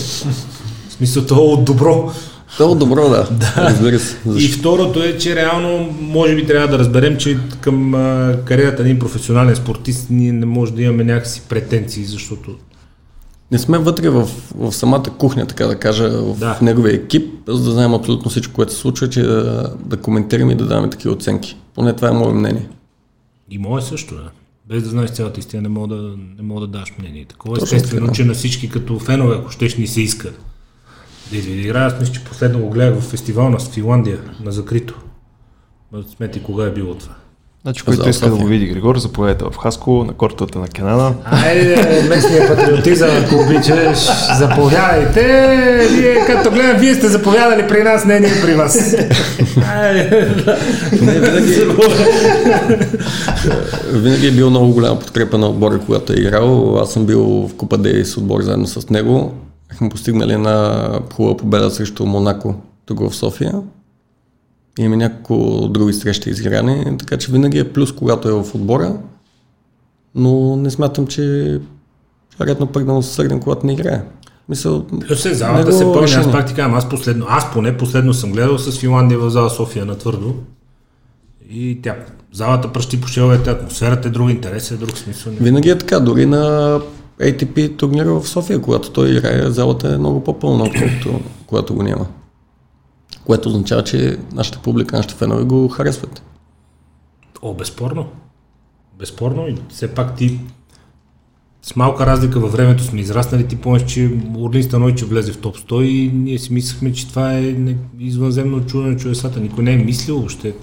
Смисъл, 1.00 1.26
това 1.26 1.42
е 1.42 1.46
от 1.46 1.66
добро. 1.66 2.12
То 2.58 2.76
добро, 2.76 3.10
да. 3.10 3.30
Разбира 3.58 4.00
се. 4.00 4.18
И 4.28 4.32
Защо? 4.32 4.60
второто 4.60 5.04
е, 5.04 5.18
че 5.18 5.36
реално 5.36 5.96
може 6.02 6.36
би 6.36 6.46
трябва 6.46 6.68
да 6.68 6.80
разберем, 6.80 7.18
че 7.18 7.38
към 7.62 7.94
а, 7.94 8.36
кариерата 8.46 8.84
на 8.84 8.90
един 8.90 9.00
професионален 9.00 9.56
спортист 9.56 10.08
ние 10.10 10.32
не 10.32 10.46
може 10.46 10.74
да 10.74 10.82
имаме 10.82 11.04
някакси 11.04 11.42
претенции, 11.50 12.04
защото 12.04 12.56
Не 13.52 13.60
сме 13.60 13.78
вътре 13.78 14.10
в, 14.10 14.30
в 14.56 14.72
самата 14.72 15.04
кухня, 15.18 15.46
така 15.46 15.66
да 15.66 15.76
кажа, 15.76 16.10
в 16.10 16.40
Да. 16.40 16.58
неговия 16.62 16.96
екип, 16.96 17.34
за 17.48 17.64
да 17.64 17.72
знаем 17.72 17.94
абсолютно 17.94 18.30
всичко, 18.32 18.54
което 18.54 18.74
се 18.74 18.80
случва, 18.80 19.10
че 19.10 19.22
да, 19.22 19.74
да 19.86 19.98
коментираме 19.98 20.52
и 20.52 20.56
да 20.56 20.66
даваме 20.66 20.90
такива 20.90 21.14
оценки. 21.14 21.58
Поне 21.76 21.94
това 21.94 22.08
е 22.10 22.14
мое 22.14 22.34
мнение. 22.34 22.70
И 23.52 23.58
мое 23.58 23.82
също, 23.82 24.16
да. 24.16 24.30
Без 24.70 24.84
да 24.84 24.90
знаеш 24.90 25.10
цялата 25.10 25.40
истина, 25.40 25.62
не 25.62 25.70
мога 25.70 25.96
да, 25.96 26.02
не 26.38 26.44
мога 26.44 26.62
да 26.62 26.68
даш 26.68 26.94
мнение. 27.00 27.26
Такова 27.26 27.60
Точно 27.60 27.78
естествено, 27.78 28.06
така. 28.06 28.16
че 28.16 28.26
на 28.26 28.34
всички 28.34 28.70
като 28.70 29.00
фенове, 29.00 29.36
ако 29.36 29.52
щеш, 29.52 29.76
ни 29.78 29.88
се 29.88 30.02
иска 30.02 30.32
да 31.32 31.38
извиди 31.38 31.62
игра. 31.62 31.86
Аз 31.86 32.00
мисля, 32.00 32.14
че 32.14 32.24
последно 32.24 32.60
го 32.60 32.70
гледах 32.70 33.00
в 33.00 33.10
фестивал 33.10 33.50
на 33.50 33.60
Финландия, 33.60 34.20
на 34.44 34.52
закрито. 34.52 35.02
Смети 36.16 36.44
кога 36.44 36.66
е 36.66 36.72
било 36.72 36.96
това. 36.96 37.16
Значи, 37.62 37.84
който 37.84 38.10
иска 38.10 38.30
да 38.30 38.36
го 38.36 38.46
види 38.46 38.68
Григор, 38.68 38.98
заповядайте 38.98 39.46
в 39.46 39.58
Хаско, 39.58 40.04
на 40.04 40.14
кортата 40.14 40.60
на 40.60 40.68
Кенана. 40.68 41.14
Айде, 41.26 42.04
местния 42.10 42.48
патриотизъм, 42.48 43.10
ако 43.26 43.36
обичаш, 43.36 43.98
заповядайте. 44.38 45.24
Вие, 45.92 46.26
като 46.26 46.52
гледам, 46.52 46.78
вие 46.78 46.96
сте 46.96 47.08
заповядали 47.08 47.68
при 47.68 47.84
нас, 47.84 48.06
не 48.06 48.20
ние 48.20 48.42
при 48.42 48.54
вас. 48.54 48.96
Айде, 49.68 50.28
Не, 51.02 51.20
винаги, 51.20 51.66
винаги 53.92 54.28
е 54.28 54.32
бил 54.32 54.50
много 54.50 54.74
голяма 54.74 55.00
подкрепа 55.00 55.38
на 55.38 55.48
отбора, 55.50 55.80
когато 55.86 56.14
е 56.14 56.16
играл. 56.16 56.80
Аз 56.82 56.94
съм 56.94 57.06
бил 57.06 57.24
в 57.24 57.56
Купа 57.56 57.78
Дейвис 57.78 58.18
отбор 58.18 58.42
заедно 58.42 58.68
с 58.68 58.90
него. 58.90 59.34
Бяхме 59.80 59.90
постигнали 59.90 60.34
една 60.34 60.90
хубава 61.14 61.38
победа 61.38 61.72
срещу 61.72 62.06
Монако, 62.06 62.56
тук 62.86 63.00
в 63.00 63.16
София. 63.16 63.62
Имаме 64.80 64.98
няколко 64.98 65.68
други 65.68 65.94
срещи 65.94 66.30
изиграни, 66.30 66.98
така 66.98 67.18
че 67.18 67.32
винаги 67.32 67.60
е 67.60 67.74
плюс, 67.74 67.92
когато 67.92 68.30
е 68.30 68.32
в 68.32 68.56
отбора. 68.56 68.98
Но 70.16 70.56
не 70.56 70.70
смятам, 70.70 71.08
че 71.08 71.60
редно 72.42 72.70
му 72.76 73.04
се 73.04 73.14
сърдим, 73.14 73.40
когато 73.40 73.66
не 73.66 73.74
играе. 73.74 74.04
Мисъл, 74.50 74.86
Плюс 75.08 75.26
е 75.26 75.34
залата 75.34 75.74
се 75.74 75.84
пълни, 75.84 76.12
аз 76.12 76.32
пак 76.32 76.48
ти 76.48 76.54
казвам, 76.54 76.78
аз 76.78 76.90
последно, 76.90 77.26
аз 77.30 77.54
поне 77.54 77.78
последно 77.78 78.14
съм 78.14 78.32
гледал 78.32 78.58
с 78.58 78.80
Финландия 78.80 79.20
в 79.20 79.30
зала 79.30 79.50
София 79.50 79.86
на 79.86 79.98
твърдо. 79.98 80.36
И 81.52 81.80
тя, 81.84 81.96
залата 82.34 82.74
пръщи 82.74 83.02
по 83.02 83.08
шеловете, 83.08 83.50
атмосферата 83.50 84.08
е 84.08 84.12
друг, 84.12 84.30
интерес 84.30 84.72
е 84.72 84.78
друг 84.78 84.98
смисъл. 84.98 85.34
Винаги 85.42 85.70
е 85.70 85.78
така, 85.78 86.00
дори 86.00 86.26
на 86.26 86.80
ATP 87.22 87.78
турнира 87.78 88.20
в 88.20 88.28
София, 88.28 88.62
когато 88.62 88.92
той 88.92 89.10
играе, 89.10 89.52
залата 89.52 89.94
е 89.94 89.98
много 89.98 90.24
по-пълна, 90.24 90.64
отколкото 90.64 91.22
когато 91.48 91.76
го 91.76 91.84
няма. 91.84 92.08
Което 93.26 93.50
означава, 93.50 93.84
че 93.84 94.18
нашата 94.34 94.60
публика, 94.60 94.98
нашите 94.98 95.16
фенове 95.16 95.44
го 95.44 95.68
харесват. 95.68 96.24
О, 97.42 97.54
безспорно. 97.54 98.08
Безспорно 99.00 99.48
и 99.48 99.56
все 99.70 99.88
пак 99.88 100.18
ти 100.18 100.40
с 101.62 101.76
малка 101.76 102.06
разлика 102.06 102.40
във 102.40 102.52
времето 102.52 102.84
сме 102.84 103.00
израснали. 103.00 103.48
Ти 103.48 103.56
помниш, 103.56 103.84
че 103.86 104.12
Орлин 104.38 104.64
Станойче 104.64 105.06
влезе 105.06 105.32
в 105.32 105.38
топ 105.38 105.58
100 105.58 105.82
и 105.82 106.12
ние 106.14 106.40
си 106.40 106.54
мислехме, 106.54 106.94
че 106.94 107.08
това 107.08 107.34
е 107.34 107.56
извънземно 108.00 108.66
чудо 108.66 108.88
на 108.88 108.98
чудесата. 108.98 109.40
Никой 109.40 109.64
не 109.64 109.74
е 109.74 109.78
мислил 109.78 110.16
въобще. 110.16 110.54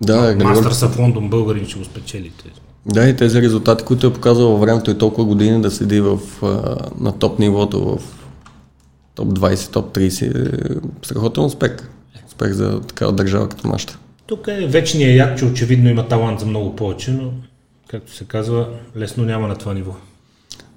Да, 0.00 0.34
Григор, 0.34 0.50
Мастърса 0.50 0.88
в 0.88 0.98
Лондон 0.98 1.28
българин 1.28 1.66
ще 1.66 1.78
го 1.78 1.84
спечелите. 1.84 2.44
Да, 2.88 3.08
и 3.08 3.16
тези 3.16 3.42
резултати, 3.42 3.84
които 3.84 4.06
е 4.06 4.12
показал 4.12 4.48
във 4.48 4.60
времето 4.60 4.90
и 4.90 4.98
толкова 4.98 5.24
години 5.24 5.62
да 5.62 5.70
седи 5.70 6.00
в, 6.00 6.18
на 7.00 7.12
топ 7.18 7.38
нивото, 7.38 7.84
в 7.84 7.98
топ 9.14 9.28
20, 9.28 9.72
топ 9.72 9.96
30, 9.96 10.76
е 10.76 10.80
страхотен 11.02 11.44
успех. 11.44 11.76
Успех 12.28 12.52
за 12.52 12.80
такава 12.80 13.12
държава 13.12 13.48
като 13.48 13.68
нашата. 13.68 13.98
Тук 14.26 14.48
е 14.48 14.66
вечният 14.66 15.16
як, 15.16 15.38
че 15.38 15.44
очевидно 15.44 15.90
има 15.90 16.08
талант 16.08 16.40
за 16.40 16.46
много 16.46 16.76
повече, 16.76 17.10
но 17.10 17.30
както 17.88 18.14
се 18.14 18.24
казва, 18.24 18.68
лесно 18.96 19.24
няма 19.24 19.48
на 19.48 19.56
това 19.56 19.74
ниво. 19.74 19.92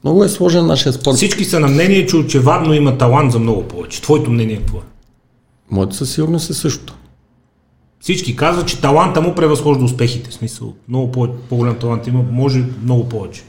Много 0.04 0.24
е 0.24 0.30
сложен 0.30 0.66
нашия 0.66 0.94
спорт. 0.94 1.16
Всички 1.16 1.46
са 1.46 1.60
на 1.60 1.68
мнение, 1.68 2.06
че 2.06 2.16
очевидно 2.16 2.74
има 2.74 2.98
талант 2.98 3.32
за 3.32 3.40
много 3.40 3.64
повече. 3.64 4.02
Твоето 4.02 4.32
мнение 4.32 4.58
какво 4.58 4.78
е? 4.78 4.82
Моето 5.72 5.96
със 5.96 6.14
сигурност 6.14 6.50
е 6.50 6.54
същото. 6.54 6.96
Всички 8.02 8.36
казват, 8.36 8.68
че 8.68 8.82
таланта 8.82 9.22
му 9.22 9.36
превъзхожда 9.36 9.86
успехите. 9.86 10.30
В 10.30 10.34
смисъл, 10.34 10.74
много 10.90 11.12
по- 11.12 11.28
по-голям 11.50 11.76
талант 11.76 12.08
има, 12.08 12.24
може 12.32 12.64
много 12.84 13.04
повече. 13.06 13.42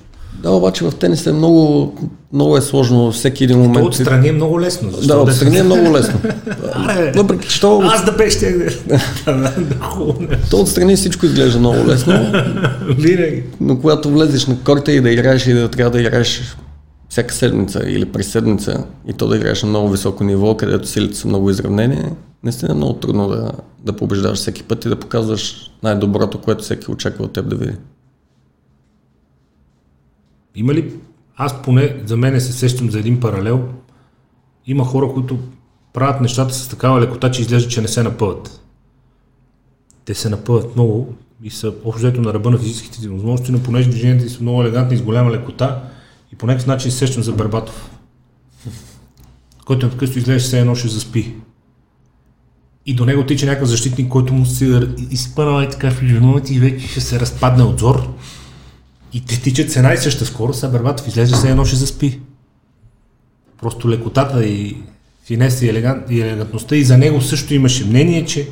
Да, 0.42 0.50
обаче 0.50 0.84
в 0.84 0.92
тенис 0.92 1.26
е 1.26 1.32
много, 1.32 1.94
много 2.32 2.56
е 2.56 2.60
сложно 2.60 3.12
всеки 3.12 3.44
един 3.44 3.56
То 3.56 3.62
момент. 3.62 3.86
отстрани 3.86 4.28
е 4.28 4.32
много 4.32 4.60
лесно. 4.60 4.90
Защо 4.90 5.14
Да, 5.16 5.20
отстрани 5.22 5.58
е 5.58 5.62
много 5.62 5.92
лесно. 5.92 6.20
Въпреки, 7.14 7.48
че 7.48 7.60
то, 7.60 7.80
Аз 7.84 8.04
да 8.04 8.16
хубаво. 9.80 10.18
то 10.50 10.60
отстрани 10.60 10.96
всичко 10.96 11.26
изглежда 11.26 11.58
много 11.58 11.86
лесно, 11.86 12.32
Винаги. 12.88 13.42
но 13.60 13.78
когато 13.78 14.10
влезеш 14.10 14.46
на 14.46 14.58
корта 14.58 14.92
и 14.92 15.00
да 15.00 15.10
играеш 15.10 15.46
и 15.46 15.52
да 15.52 15.68
трябва 15.68 15.90
да 15.90 16.00
играеш 16.00 16.56
всяка 17.08 17.34
седмица 17.34 17.82
или 17.86 18.04
през 18.04 18.26
седмица 18.26 18.84
и 19.08 19.12
то 19.12 19.28
да 19.28 19.36
играеш 19.36 19.62
на 19.62 19.68
много 19.68 19.88
високо 19.88 20.24
ниво, 20.24 20.56
където 20.56 20.88
силите 20.88 21.16
са 21.16 21.28
много 21.28 21.50
изравнени, 21.50 21.98
наистина 22.44 22.72
е 22.72 22.74
много 22.74 22.92
трудно 22.92 23.28
да, 23.28 23.52
да 23.78 23.96
побеждаваш 23.96 24.38
всеки 24.38 24.62
път 24.62 24.84
и 24.84 24.88
да 24.88 25.00
показваш 25.00 25.70
най-доброто, 25.82 26.40
което 26.40 26.62
всеки 26.62 26.90
очаква 26.90 27.24
от 27.24 27.32
теб 27.32 27.48
да 27.48 27.56
види. 27.56 27.76
Има 30.54 30.74
ли, 30.74 30.94
аз 31.36 31.62
поне 31.62 32.02
за 32.06 32.16
мене 32.16 32.40
се 32.40 32.52
сещам 32.52 32.90
за 32.90 32.98
един 32.98 33.20
паралел, 33.20 33.68
има 34.66 34.84
хора, 34.84 35.12
които 35.12 35.38
правят 35.92 36.20
нещата 36.20 36.54
с 36.54 36.68
такава 36.68 37.00
лекота, 37.00 37.30
че 37.30 37.40
изглежда, 37.42 37.68
че 37.68 37.80
не 37.80 37.88
се 37.88 38.02
напъват. 38.02 38.62
Те 40.04 40.14
се 40.14 40.28
напъват 40.28 40.74
много 40.76 41.14
и 41.42 41.50
са 41.50 41.72
общо 41.84 42.20
на 42.20 42.34
ръба 42.34 42.50
на 42.50 42.58
физическите 42.58 43.00
си 43.00 43.08
възможности, 43.08 43.52
но 43.52 43.62
понеже 43.62 43.90
движенията 43.90 44.30
са 44.30 44.42
много 44.42 44.62
елегантни 44.62 44.94
и 44.94 44.98
с 44.98 45.02
голяма 45.02 45.30
лекота 45.30 45.82
и 46.32 46.36
по 46.36 46.46
някакъв 46.46 46.66
начин 46.66 46.90
се 46.90 46.98
сещам 46.98 47.22
за 47.22 47.32
Барбатов, 47.32 47.90
който 49.64 49.86
непрекъснато 49.86 50.18
изглежда, 50.18 50.46
все 50.46 50.60
едно 50.60 50.74
ще 50.74 50.88
заспи. 50.88 51.34
И 52.86 52.94
до 52.94 53.04
него 53.04 53.26
тича 53.26 53.46
някакъв 53.46 53.68
защитник, 53.68 54.08
който 54.08 54.34
му 54.34 54.46
се 54.46 54.88
изпънава 55.10 55.64
и 55.64 55.70
така 55.70 55.90
в 55.90 56.02
и 56.50 56.58
вече 56.58 56.86
ще 56.86 57.00
се 57.00 57.20
разпадне 57.20 57.62
от 57.62 57.78
зор. 57.78 58.08
И 59.12 59.20
те 59.24 59.40
тичат 59.40 59.70
с 59.70 59.76
една 59.76 59.92
и 59.92 59.98
съща 59.98 60.24
скорост, 60.24 60.64
а 60.64 60.68
Барбатов 60.68 61.08
излезе 61.08 61.36
се 61.36 61.50
едно 61.50 61.64
ще 61.64 61.76
заспи. 61.76 62.20
Просто 63.60 63.90
лекотата 63.90 64.44
и 64.44 64.76
финеса 65.26 65.66
и, 65.66 65.68
елегант, 65.68 66.10
и 66.10 66.20
елегантността 66.20 66.76
и 66.76 66.84
за 66.84 66.98
него 66.98 67.20
също 67.20 67.54
имаше 67.54 67.84
мнение, 67.84 68.24
че 68.24 68.48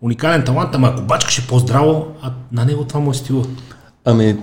уникален 0.00 0.44
талант, 0.44 0.74
ама 0.74 0.88
ако 0.88 1.02
бачкаше 1.02 1.46
по-здраво, 1.46 2.06
а 2.22 2.32
на 2.52 2.64
него 2.64 2.84
това 2.84 3.00
му 3.00 3.10
е 3.10 3.14
стила. 3.14 3.44
Ами, 4.04 4.36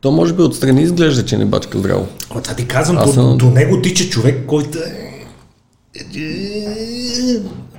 то 0.00 0.10
може 0.10 0.32
би 0.32 0.42
отстрани 0.42 0.82
изглежда, 0.82 1.24
че 1.24 1.38
не 1.38 1.44
бачка 1.44 1.78
здраво. 1.78 2.08
Ама 2.30 2.42
това 2.42 2.56
ти 2.56 2.66
казвам, 2.66 2.98
Аз 2.98 3.06
до, 3.06 3.12
съм- 3.12 3.38
до 3.38 3.50
него 3.50 3.82
тича 3.82 4.08
човек, 4.08 4.46
който 4.46 4.78
е... 4.78 5.14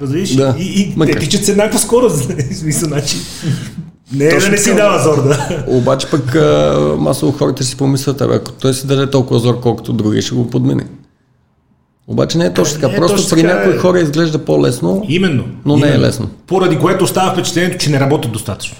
Разбираш? 0.01 0.36
Да, 0.36 0.55
и, 0.60 0.81
и 0.81 0.89
те 0.89 0.93
макар. 0.99 1.19
тичат 1.19 1.45
с 1.45 1.49
еднаква 1.49 1.79
скорост. 1.79 2.31
Смисъл, 2.53 2.89
значи, 2.89 3.17
Не, 4.13 4.29
Точно 4.29 4.47
да 4.49 4.51
не 4.51 4.58
си 4.58 4.69
така. 4.69 4.81
дава 4.81 5.03
зор, 5.03 5.23
да. 5.23 5.63
Обаче 5.67 6.08
пък 6.12 6.36
а, 6.36 6.95
масово 6.99 7.31
хората 7.31 7.63
си 7.63 7.77
помислят, 7.77 8.21
абе, 8.21 8.36
ако 8.36 8.51
той 8.51 8.73
си 8.73 8.88
даде 8.88 9.10
толкова 9.10 9.39
зор, 9.39 9.60
колкото 9.60 9.93
други, 9.93 10.21
ще 10.21 10.36
го 10.36 10.49
подмени. 10.49 10.84
Обаче 12.08 12.38
не 12.38 12.45
е 12.45 12.53
точно 12.53 12.75
така. 12.75 12.88
Не 12.88 12.93
е 12.93 12.97
Просто 12.97 13.17
точно 13.17 13.36
при 13.36 13.41
така, 13.41 13.53
някои 13.55 13.73
е. 13.73 13.77
хора 13.77 13.99
изглежда 13.99 14.45
по-лесно. 14.45 15.05
Именно. 15.10 15.43
Но 15.65 15.77
не 15.77 15.86
е 15.86 15.89
именно. 15.89 16.03
лесно. 16.03 16.29
Поради 16.47 16.77
което 16.77 17.03
остава 17.03 17.31
впечатлението, 17.34 17.77
че 17.77 17.89
не 17.89 17.99
работят 17.99 18.31
достатъчно. 18.31 18.77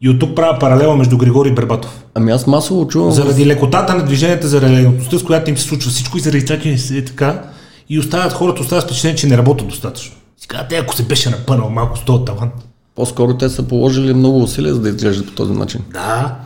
И 0.00 0.08
от 0.08 0.18
тук 0.18 0.36
правя 0.36 0.58
паралела 0.58 0.96
между 0.96 1.18
Григорий 1.18 1.52
и 1.52 1.54
Бербатов. 1.54 2.04
Ами 2.14 2.30
аз 2.32 2.46
масово 2.46 2.88
чувам. 2.88 3.12
Заради 3.12 3.46
лекотата 3.46 3.94
на 3.94 4.04
движенията, 4.04 4.48
заради 4.48 4.74
лекотността, 4.76 5.18
с 5.18 5.22
която 5.22 5.50
им 5.50 5.56
се 5.58 5.64
случва 5.64 5.90
всичко 5.90 6.18
и 6.18 6.20
заради 6.20 6.44
това, 6.44 6.58
че 6.58 6.76
е 6.96 7.04
така, 7.04 7.42
и 7.88 7.98
остават 7.98 8.32
хората, 8.32 8.62
остават 8.62 8.84
впечатление, 8.84 9.16
че 9.16 9.26
не 9.26 9.38
работят 9.38 9.68
достатъчно. 9.68 10.14
Си 10.48 10.56
казват, 10.56 10.72
«Е, 10.72 10.76
ако 10.76 10.96
се 10.96 11.02
беше 11.02 11.30
напънал 11.30 11.70
малко 11.70 11.98
с 11.98 12.04
този 12.04 12.24
талант. 12.24 12.52
По-скоро 12.94 13.34
те 13.34 13.48
са 13.48 13.62
положили 13.62 14.14
много 14.14 14.42
усилия, 14.42 14.74
за 14.74 14.80
да 14.80 14.88
изглеждат 14.88 15.26
по 15.26 15.32
този 15.32 15.52
начин. 15.52 15.80
Да, 15.92 16.36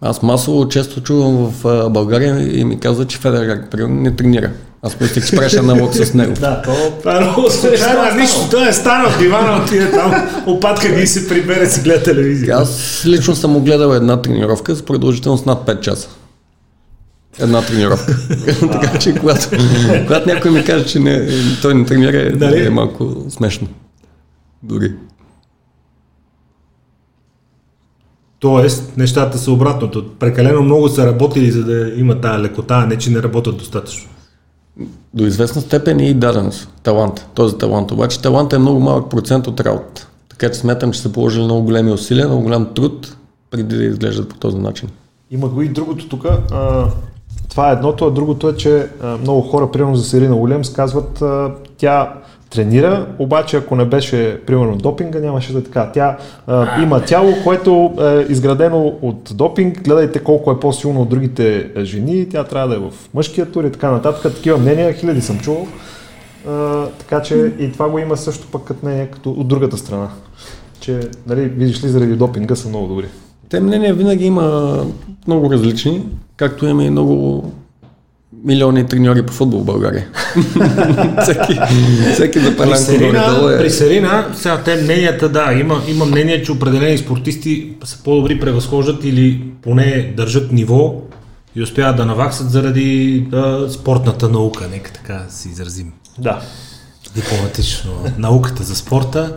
Аз 0.00 0.22
масово 0.22 0.68
често 0.68 1.00
чувам 1.00 1.36
в 1.36 1.88
България 1.90 2.58
и 2.60 2.64
ми 2.64 2.80
казват, 2.80 3.08
че 3.08 3.18
Федерер 3.18 3.68
примерно, 3.70 3.94
не 3.94 4.16
тренира. 4.16 4.50
Аз 4.82 5.00
мислех, 5.00 5.26
че 5.26 5.36
правиш 5.36 5.54
аналог 5.54 5.94
с 5.94 6.14
него. 6.14 6.34
Да, 6.40 6.62
то 6.62 6.72
Това 6.98 7.16
е 7.16 7.20
много 7.20 7.50
случайно, 7.50 8.00
а 8.12 8.14
нищо, 8.14 8.40
той 8.50 8.68
е 8.68 8.72
станал 8.72 9.10
в 9.10 9.18
дивана, 9.18 9.62
отиде 9.64 9.90
там, 9.90 10.28
опатка 10.46 10.88
ги 10.88 11.06
се 11.06 11.28
прибере 11.28 11.66
си 11.66 11.80
гледа 11.80 12.02
телевизия. 12.02 12.56
Аз 12.56 13.02
лично 13.06 13.34
съм 13.36 13.50
му 13.50 13.60
гледал 13.60 13.90
една 13.90 14.22
тренировка 14.22 14.74
с 14.74 14.82
продължителност 14.82 15.46
над 15.46 15.66
5 15.66 15.80
часа. 15.80 16.08
Една 17.38 17.62
тренировка. 17.62 18.16
така 18.72 18.98
че 18.98 19.14
когато, 19.14 19.48
когато 20.06 20.28
някой 20.28 20.50
ми 20.50 20.64
каже, 20.64 20.86
че 20.86 20.98
не, 20.98 21.28
той 21.62 21.74
не 21.74 21.84
тренира, 21.84 22.36
Нали? 22.36 22.66
е 22.66 22.70
малко 22.70 23.16
смешно. 23.28 23.68
Дори. 24.62 24.92
Тоест, 28.38 28.96
нещата 28.96 29.38
са 29.38 29.52
обратното. 29.52 30.10
Прекалено 30.18 30.62
много 30.62 30.88
са 30.88 31.06
работили, 31.06 31.50
за 31.50 31.64
да 31.64 31.92
има 31.96 32.20
тая 32.20 32.40
лекота, 32.40 32.74
а 32.74 32.86
не 32.86 32.98
че 32.98 33.10
не 33.10 33.22
работят 33.22 33.56
достатъчно. 33.56 34.10
До 35.14 35.26
известна 35.26 35.62
степен 35.62 36.00
и 36.00 36.14
даденост, 36.14 36.68
талант, 36.82 37.26
този 37.34 37.58
талант. 37.58 37.90
Обаче 37.90 38.22
талант 38.22 38.52
е 38.52 38.58
много 38.58 38.80
малък 38.80 39.10
процент 39.10 39.46
от 39.46 39.60
работа. 39.60 40.08
Така 40.28 40.52
че 40.52 40.58
смятам, 40.58 40.92
че 40.92 41.00
са 41.00 41.12
положили 41.12 41.44
много 41.44 41.62
големи 41.62 41.92
усилия, 41.92 42.26
много 42.26 42.42
голям 42.42 42.74
труд, 42.74 43.16
преди 43.50 43.76
да 43.76 43.84
изглеждат 43.84 44.28
по 44.28 44.36
този 44.36 44.56
начин. 44.58 44.88
Има 45.30 45.48
го 45.48 45.62
и 45.62 45.68
другото 45.68 46.08
тук. 46.08 46.26
Това 47.50 47.70
е 47.70 47.72
едното, 47.72 48.06
а 48.06 48.10
другото 48.10 48.48
е, 48.48 48.56
че 48.56 48.88
много 49.20 49.40
хора, 49.40 49.70
примерно 49.70 49.96
за 49.96 50.04
Серина 50.04 50.36
Уилямс, 50.36 50.72
казват, 50.72 51.22
тя 51.76 52.14
тренира, 52.50 53.06
обаче 53.18 53.56
ако 53.56 53.76
не 53.76 53.84
беше, 53.84 54.40
примерно, 54.46 54.76
допинга, 54.76 55.18
нямаше 55.18 55.52
да 55.52 55.58
е 55.58 55.62
така. 55.62 55.90
Тя 55.92 56.16
а, 56.46 56.82
има 56.82 57.04
тяло, 57.04 57.32
което 57.44 57.92
е 58.00 58.26
изградено 58.32 58.98
от 59.02 59.32
допинг, 59.34 59.82
гледайте 59.82 60.18
колко 60.18 60.50
е 60.50 60.60
по-силно 60.60 61.02
от 61.02 61.08
другите 61.08 61.70
е, 61.76 61.84
жени, 61.84 62.28
тя 62.28 62.44
трябва 62.44 62.68
да 62.68 62.74
е 62.74 62.78
в 62.78 62.92
мъжкия 63.14 63.50
тур 63.50 63.64
и 63.64 63.72
така 63.72 63.90
нататък. 63.90 64.34
Такива 64.34 64.58
мнения, 64.58 64.92
хиляди 64.92 65.20
съм 65.20 65.38
чувал. 65.38 65.66
А, 66.48 66.86
така 66.86 67.22
че 67.22 67.52
и 67.58 67.72
това 67.72 67.88
го 67.88 67.98
има 67.98 68.16
също 68.16 68.46
пък 68.52 68.64
като 68.64 68.86
мнение, 68.86 69.06
като 69.06 69.30
от 69.30 69.48
другата 69.48 69.76
страна. 69.76 70.08
Че, 70.80 71.00
нали, 71.26 71.40
видиш 71.40 71.84
ли, 71.84 71.88
заради 71.88 72.16
допинга 72.16 72.56
са 72.56 72.68
много 72.68 72.86
добри. 72.86 73.06
Те 73.50 73.60
мнения 73.60 73.94
винаги 73.94 74.24
има 74.24 74.76
много 75.26 75.52
различни, 75.52 76.02
както 76.36 76.66
има 76.66 76.84
и 76.84 76.90
много 76.90 77.52
милиони 78.44 78.86
треньори 78.86 79.26
по 79.26 79.32
футбол 79.32 79.60
в 79.60 79.64
България. 79.64 80.08
всеки, 81.22 81.60
всеки 82.12 82.38
При 82.38 82.44
запалянко 82.44 82.78
Серина, 82.78 83.08
горе-долу 83.08 83.58
при 83.58 83.66
е. 83.66 83.70
Серина, 83.70 84.26
сега 84.34 84.62
те 84.62 84.82
мненията, 84.82 85.28
да, 85.28 85.52
има, 85.52 85.82
има 85.88 86.04
мнение, 86.04 86.42
че 86.42 86.52
определени 86.52 86.98
спортисти 86.98 87.72
са 87.84 88.02
по-добри, 88.04 88.40
превъзхождат 88.40 89.04
или 89.04 89.42
поне 89.62 90.14
държат 90.16 90.52
ниво 90.52 90.94
и 91.56 91.62
успяват 91.62 91.96
да 91.96 92.06
наваксат 92.06 92.50
заради 92.50 93.20
да, 93.30 93.66
спортната 93.70 94.28
наука, 94.28 94.68
нека 94.72 94.92
така 94.92 95.26
се 95.28 95.48
изразим 95.48 95.92
Да. 96.18 96.40
дипломатично. 97.14 97.90
Науката 98.18 98.62
за 98.62 98.74
спорта 98.76 99.36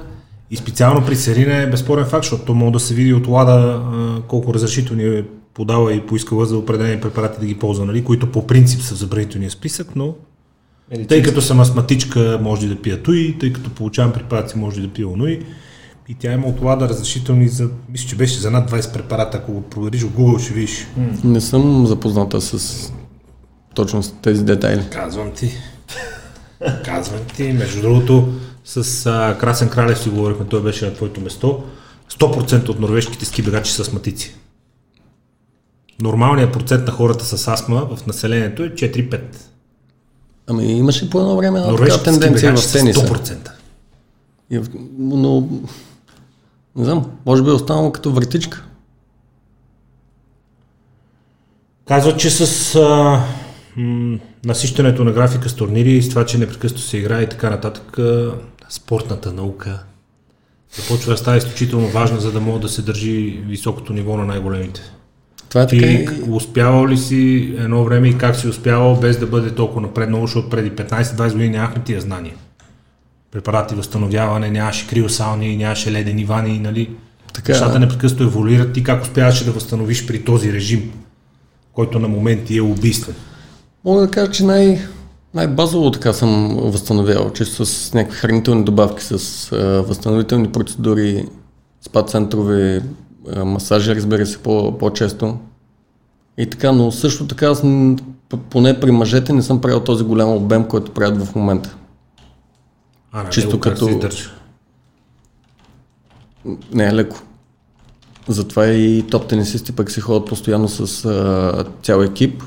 и 0.53 0.57
специално 0.57 1.05
при 1.05 1.15
Серина 1.15 1.55
е 1.55 1.69
безспорен 1.69 2.05
факт, 2.05 2.23
защото 2.23 2.45
то 2.45 2.53
може 2.53 2.73
да 2.73 2.79
се 2.79 2.93
види 2.93 3.13
от 3.13 3.27
Лада 3.27 3.81
колко 4.27 4.53
разрешителни 4.53 5.03
е 5.03 5.23
подава 5.53 5.93
и 5.93 6.01
поискала 6.01 6.45
за 6.45 6.57
определени 6.57 7.01
препарати 7.01 7.39
да 7.39 7.45
ги 7.45 7.59
ползва, 7.59 7.85
нали, 7.85 8.03
които 8.03 8.31
по 8.31 8.47
принцип 8.47 8.81
са 8.81 8.95
в 8.95 8.97
забранителния 8.97 9.51
списък, 9.51 9.87
но 9.95 10.15
тъй 11.07 11.21
като 11.21 11.41
съм 11.41 11.59
астматичка, 11.59 12.39
може 12.41 12.67
да 12.67 12.81
пия 12.81 13.03
той, 13.03 13.37
тъй 13.39 13.53
като 13.53 13.69
получавам 13.69 14.13
препарати, 14.13 14.57
може 14.57 14.81
да 14.81 14.87
пия 14.87 15.07
оной. 15.07 15.39
И 16.09 16.15
тя 16.15 16.33
има 16.33 16.47
от 16.47 16.61
Лада 16.61 16.89
разрешителни 16.89 17.47
за, 17.47 17.69
мисля, 17.89 18.09
че 18.09 18.15
беше 18.15 18.39
за 18.39 18.51
над 18.51 18.71
20 18.71 18.93
препарата, 18.93 19.37
ако 19.37 19.51
го 19.51 19.61
провериш 19.61 20.01
в 20.01 20.09
Google 20.09 20.43
ще 20.43 20.53
видиш. 20.53 20.87
Не 21.23 21.41
съм 21.41 21.87
запозната 21.87 22.41
с 22.41 22.91
точно 23.73 24.03
с 24.03 24.13
тези 24.21 24.43
детайли. 24.43 24.81
Казвам 24.91 25.31
ти. 25.31 25.51
Казвам 26.85 27.19
ти. 27.35 27.43
Между 27.43 27.81
другото, 27.81 28.33
с 28.63 29.06
а, 29.06 29.38
Красен 29.39 29.69
Кралев 29.69 29.99
си 29.99 30.10
говорихме, 30.10 30.45
той 30.45 30.63
беше 30.63 30.86
на 30.86 30.93
твоето 30.93 31.21
место. 31.21 31.63
100% 32.12 32.69
от 32.69 32.80
норвежките 32.80 33.26
ски 33.26 33.41
бегачи 33.41 33.71
са 33.71 33.82
астматици. 33.82 34.36
Нормалният 36.02 36.54
процент 36.54 36.88
на 36.88 36.93
хората 36.93 37.26
с 37.26 37.47
астма 37.47 37.82
в 37.82 38.08
населението 38.08 38.63
е 38.63 38.69
4-5. 38.69 39.21
Ами 40.47 40.71
имаше 40.71 41.10
по 41.10 41.19
едно 41.19 41.38
време 41.38 41.60
една 41.60 41.78
така 41.78 42.04
тенденция 42.04 42.54
в 42.54 42.60
са 42.60 42.78
тениса. 42.80 43.08
100%. 43.08 43.52
И 44.49 44.62
Но, 44.97 45.47
не 46.76 46.86
знам, 46.86 47.12
може 47.26 47.43
би 47.43 47.49
е 47.49 47.54
останало 47.54 47.91
като 47.91 48.12
вратичка. 48.12 48.65
Казват, 51.88 52.19
че 52.19 52.30
с 52.30 52.76
а, 52.76 53.23
м, 53.76 54.19
насищането 54.45 55.04
на 55.04 55.12
графика 55.12 55.49
с 55.49 55.56
турнири 55.56 55.91
и 55.91 56.02
с 56.02 56.10
това, 56.10 56.26
че 56.26 56.38
непрекъснато 56.38 56.84
се 56.84 56.97
играе 56.97 57.21
и 57.21 57.30
така 57.30 57.49
нататък, 57.49 57.99
а, 57.99 58.36
спортната 58.73 59.33
наука 59.33 59.83
започва 60.75 61.12
да 61.12 61.17
става 61.17 61.38
изключително 61.38 61.88
важна, 61.88 62.19
за 62.19 62.31
да 62.31 62.39
може 62.41 62.62
да 62.62 62.69
се 62.69 62.81
държи 62.81 63.43
високото 63.47 63.93
ниво 63.93 64.17
на 64.17 64.25
най-големите. 64.25 64.81
Това 65.49 65.62
е 65.62 65.67
така. 65.67 65.81
Ти 65.81 65.91
и- 65.93 66.07
успявал 66.29 66.88
ли 66.88 66.97
си 66.97 67.53
едно 67.57 67.83
време 67.83 68.09
и 68.09 68.17
как 68.17 68.36
си 68.36 68.47
успявал 68.47 68.95
без 68.95 69.19
да 69.19 69.27
бъде 69.27 69.55
толкова 69.55 69.81
напреднало, 69.81 70.27
защото 70.27 70.49
преди 70.49 70.71
15-20 70.71 71.31
години 71.31 71.49
нямахме 71.49 71.83
тия 71.83 72.01
знания. 72.01 72.33
Препарати, 73.31 73.75
възстановяване, 73.75 74.51
нямаше 74.51 74.88
криосауни, 74.88 75.57
нямаше 75.57 75.91
ледени 75.91 76.25
вани, 76.25 76.59
нали? 76.59 76.89
Така, 77.33 77.51
Нещата 77.51 77.79
непрекъснато 77.79 78.23
еволюират. 78.23 78.73
Ти 78.73 78.83
как 78.83 79.03
успяваше 79.03 79.45
да 79.45 79.51
възстановиш 79.51 80.05
при 80.05 80.23
този 80.23 80.53
режим, 80.53 80.91
който 81.73 81.99
на 81.99 82.07
моменти 82.07 82.57
е 82.57 82.62
убийствен? 82.62 83.15
Мога 83.86 84.01
да 84.01 84.12
кажа, 84.12 84.31
че 84.31 84.43
най- 84.43 84.79
най-базово 85.33 85.91
така 85.91 86.13
съм 86.13 86.57
възстановявал, 86.57 87.29
че 87.29 87.45
с 87.45 87.93
някакви 87.93 88.17
хранителни 88.17 88.63
добавки, 88.63 89.03
с 89.03 89.13
а, 89.51 89.57
възстановителни 89.81 90.51
процедури, 90.51 91.27
спа 91.81 92.03
центрове, 92.03 92.81
а, 93.31 93.45
масажи, 93.45 93.95
разбира 93.95 94.25
се, 94.25 94.37
по- 94.37 94.77
по-често. 94.77 95.37
И 96.37 96.49
така, 96.49 96.71
но 96.71 96.91
също 96.91 97.27
така, 97.27 97.45
аз 97.45 97.63
поне 98.49 98.79
при 98.79 98.91
мъжете 98.91 99.33
не 99.33 99.41
съм 99.41 99.61
правил 99.61 99.79
този 99.79 100.03
голям 100.03 100.29
обем, 100.29 100.67
който 100.67 100.91
правят 100.91 101.23
в 101.23 101.35
момента. 101.35 101.75
А, 103.11 103.23
на 103.23 103.29
Чисто 103.29 103.59
как 103.59 103.73
като- 103.73 103.89
издържа? 103.89 104.29
Не 106.73 106.85
е 106.85 106.93
леко. 106.93 107.17
Затова 108.27 108.67
и 108.67 109.03
топ 109.11 109.27
тенисисти 109.27 109.71
пък 109.71 109.91
си 109.91 110.01
ходят 110.01 110.25
постоянно 110.25 110.69
с 110.69 111.05
а, 111.05 111.65
цял 111.83 112.01
екип. 112.01 112.43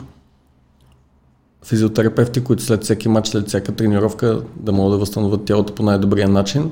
Физиотерапевти, 1.66 2.40
които 2.40 2.62
след 2.62 2.84
всеки 2.84 3.08
матч, 3.08 3.28
след 3.28 3.48
всяка 3.48 3.72
тренировка 3.72 4.40
да 4.56 4.72
могат 4.72 4.92
да 4.92 4.98
възстановят 4.98 5.44
тялото 5.44 5.74
по 5.74 5.82
най-добрия 5.82 6.28
начин 6.28 6.70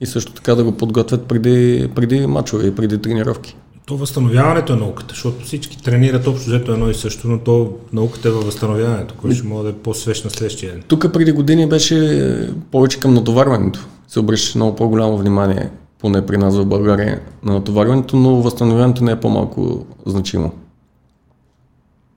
и 0.00 0.06
също 0.06 0.32
така 0.32 0.54
да 0.54 0.64
го 0.64 0.72
подготвят 0.72 1.26
преди, 1.26 1.88
преди 1.94 2.26
матчове 2.26 2.66
и 2.66 2.74
преди 2.74 2.98
тренировки. 2.98 3.56
То 3.86 3.96
възстановяването 3.96 4.72
е 4.72 4.76
науката, 4.76 5.08
защото 5.08 5.44
всички 5.44 5.82
тренират 5.82 6.26
общо 6.26 6.50
взето 6.50 6.72
едно 6.72 6.90
и 6.90 6.94
също, 6.94 7.28
но 7.28 7.38
то 7.38 7.72
науката 7.92 8.28
е 8.28 8.30
във 8.30 8.44
възстановяването, 8.44 9.14
което 9.14 9.36
ще 9.36 9.46
може 9.46 9.62
да 9.62 9.68
е 9.68 9.72
по-свеж 9.72 10.24
на 10.24 10.30
следващия 10.30 10.72
ден. 10.72 10.82
Тук 10.88 11.12
преди 11.12 11.32
години 11.32 11.68
беше 11.68 12.50
повече 12.70 13.00
към 13.00 13.14
натоварването. 13.14 13.86
Се 14.08 14.20
обръщаше 14.20 14.58
много 14.58 14.76
по-голямо 14.76 15.18
внимание, 15.18 15.70
поне 15.98 16.26
при 16.26 16.36
нас 16.36 16.56
в 16.56 16.66
България, 16.66 17.20
на 17.44 17.52
натоварването, 17.52 18.16
но 18.16 18.36
възстановяването 18.36 19.04
не 19.04 19.12
е 19.12 19.20
по-малко 19.20 19.86
значимо. 20.06 20.52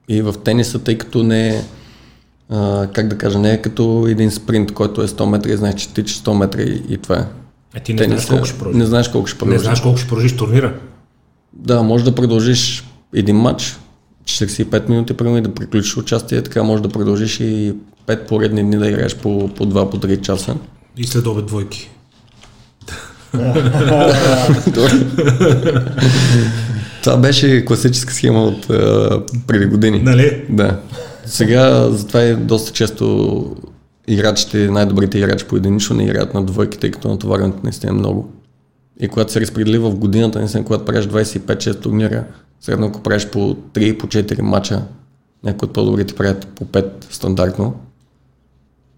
И 0.10 0.22
в 0.22 0.36
тениса, 0.44 0.80
тъй 0.80 0.98
като 0.98 1.24
не 1.24 1.50
е, 1.50 1.62
а, 2.50 2.88
как 2.94 3.08
да 3.08 3.18
кажа, 3.18 3.40
не 3.40 3.52
е 3.54 3.62
като 3.62 4.06
един 4.10 4.32
спринт, 4.32 4.72
който 4.74 5.02
е 5.02 5.08
100 5.08 5.26
метра 5.26 5.52
и 5.52 5.58
знаеш, 5.58 5.76
че 5.76 5.94
тичаш 5.94 6.22
100 6.22 6.34
метра 6.38 6.62
и, 6.62 6.84
и 6.90 6.98
това 6.98 7.16
е. 7.16 7.26
Е, 7.76 7.80
ти 7.80 7.94
не 7.94 8.04
знаеш 8.08 8.26
колко 8.26 8.46
ще 8.46 8.58
продължи. 8.58 8.78
не 8.80 8.86
знаеш 8.86 9.08
колко 9.08 9.28
ще 9.28 9.36
Не 9.36 9.40
продължи. 9.40 9.64
знаеш 9.64 9.82
колко 9.82 9.98
ще 9.98 10.08
продължиш 10.08 10.36
турнира. 10.38 10.74
Да, 11.54 11.84
може 11.84 12.04
да 12.04 12.16
продължиш 12.16 12.84
един 13.16 13.36
матч, 13.36 13.78
45 14.26 14.90
минути, 14.90 15.14
примерно 15.14 15.38
и 15.38 15.42
да 15.42 15.54
приключиш 15.54 15.98
участие, 15.98 16.42
така 16.42 16.64
може 16.64 16.84
да 16.84 16.90
продължиш 16.90 17.40
и 17.40 17.74
5 18.08 18.28
поредни 18.28 18.64
дни 18.64 18.78
да 18.78 18.88
играеш 18.88 19.16
по, 19.16 19.50
по 19.56 19.66
2 19.66 19.90
по 19.90 19.98
3 19.98 20.22
часа. 20.22 20.56
И 20.98 21.04
след 21.04 21.28
обед 21.28 21.46
двойки. 21.46 21.90
Това 27.04 27.18
беше 27.18 27.66
класическа 27.66 28.14
схема 28.14 28.44
от 28.44 28.70
а, 28.70 29.22
преди 29.48 29.66
години. 29.66 30.00
Нали? 30.00 30.46
Да. 30.50 30.80
Сега 31.30 31.90
затова 31.92 32.22
е 32.22 32.36
доста 32.36 32.72
често 32.72 33.56
играчите, 34.08 34.72
най-добрите 34.72 35.18
играчи 35.18 35.46
по 35.46 35.56
единично 35.56 35.96
не 35.96 36.04
играят 36.04 36.34
на 36.34 36.44
двойки, 36.44 36.80
тъй 36.80 36.92
като 36.92 37.08
натоварването 37.08 37.60
наистина 37.64 37.92
е 37.92 37.96
много. 37.96 38.32
И 39.00 39.08
когато 39.08 39.32
се 39.32 39.42
разпредели 39.42 39.78
в 39.78 39.96
годината, 39.96 40.40
наистина, 40.40 40.66
когато 40.66 40.86
правиш 40.86 41.06
25-6 41.06 41.82
турнира, 41.82 42.24
средно 42.60 42.88
ако 42.88 43.04
правиш 43.04 43.30
по 43.30 43.40
3 43.40 43.98
по 43.98 44.08
4 44.08 44.42
мача, 44.42 44.84
някои 45.44 45.66
от 45.66 45.74
по-добрите 45.74 46.16
правят 46.16 46.48
по 46.48 46.66
5 46.66 47.14
стандартно, 47.14 47.76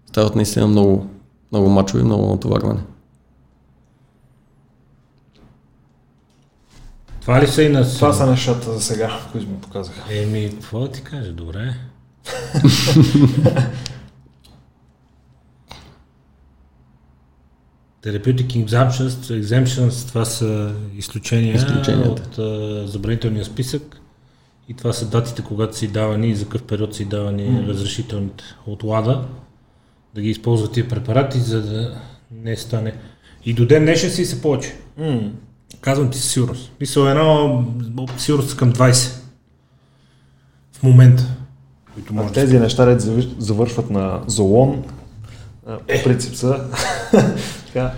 стават 0.08 0.36
наистина 0.36 0.66
много, 0.66 1.06
много 1.52 1.68
мачове, 1.68 2.02
много 2.02 2.26
натоварване. 2.26 2.80
Това 7.20 7.42
ли 7.42 7.46
са 7.46 7.62
и 7.62 7.68
на... 7.68 7.84
Това 7.88 8.12
са 8.12 8.26
нещата 8.26 8.72
за 8.72 8.80
сега, 8.80 9.20
които 9.32 9.48
ми 9.48 9.60
показаха. 9.60 10.14
Еми, 10.14 10.50
какво 10.52 10.80
да 10.80 10.90
ти 10.90 11.02
кажа, 11.02 11.32
добре. 11.32 11.74
Therapeutic 18.02 18.66
exemptions, 18.66 19.42
exemptions, 19.42 20.08
това 20.08 20.24
са 20.24 20.74
изключения 20.96 21.54
Изключенията. 21.54 22.10
от 22.10 22.38
а, 22.38 22.86
забранителния 22.86 23.44
списък 23.44 24.00
и 24.68 24.74
това 24.74 24.92
са 24.92 25.08
датите, 25.08 25.42
когато 25.42 25.76
са 25.76 25.84
и 25.84 25.88
давани 25.88 26.28
и 26.28 26.34
за 26.34 26.44
какъв 26.44 26.62
период 26.62 26.94
са 26.94 27.02
и 27.02 27.06
давани 27.06 27.42
mm. 27.42 27.66
разрешителните 27.66 28.44
от 28.66 28.82
ЛАДА 28.82 29.24
да 30.14 30.20
ги 30.20 30.30
използват 30.30 30.72
тия 30.72 30.88
препарати, 30.88 31.38
за 31.38 31.62
да 31.62 32.00
не 32.30 32.56
стане. 32.56 32.94
И 33.44 33.54
до 33.54 33.66
ден 33.66 33.82
днешен 33.82 34.10
си 34.10 34.24
се 34.24 34.42
повече. 34.42 34.76
Mm. 35.00 35.30
Казвам 35.80 36.10
ти 36.10 36.18
със 36.18 36.30
сигурност. 36.30 36.72
Мисля, 36.80 37.10
едно 37.10 37.64
сигурност 38.18 38.56
към 38.56 38.72
20 38.72 39.20
в 40.72 40.82
момента. 40.82 41.36
Които 41.94 42.12
А 42.12 42.16
може 42.16 42.28
да 42.28 42.32
тези 42.34 42.58
неща, 42.58 42.84
дето 42.84 43.02
завиш- 43.02 43.34
завършват 43.38 43.90
на 43.90 44.20
золон, 44.26 44.82
а, 45.66 45.78
по 45.78 46.02
принцип 46.04 46.34
са 46.34 46.64
така, 47.66 47.92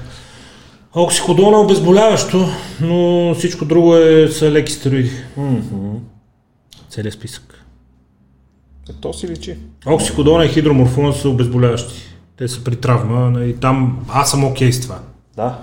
Оксикодона 0.95 1.57
е 1.57 1.61
обезболяващо, 1.61 2.47
но 2.81 2.99
всичко 3.35 3.65
друго 3.65 3.97
е, 3.97 4.29
са 4.29 4.51
леки 4.51 4.73
стероиди. 4.73 5.11
мгм. 5.37 5.97
Целият 6.91 7.15
списък. 7.15 7.65
Е, 8.91 8.93
то 8.93 9.13
си 9.13 9.29
личи. 9.29 9.57
Оксикодона 9.87 10.45
и 10.45 10.49
хидроморфона 10.49 11.13
са 11.13 11.29
обезболяващи. 11.29 11.95
Те 12.37 12.49
са 12.49 12.65
при 12.65 12.77
травма. 12.77 13.31
Нали, 13.31 13.57
там 13.57 14.05
аз 14.09 14.31
съм 14.31 14.45
окей 14.45 14.73
с 14.73 14.81
това. 14.81 14.99
Да. 15.37 15.59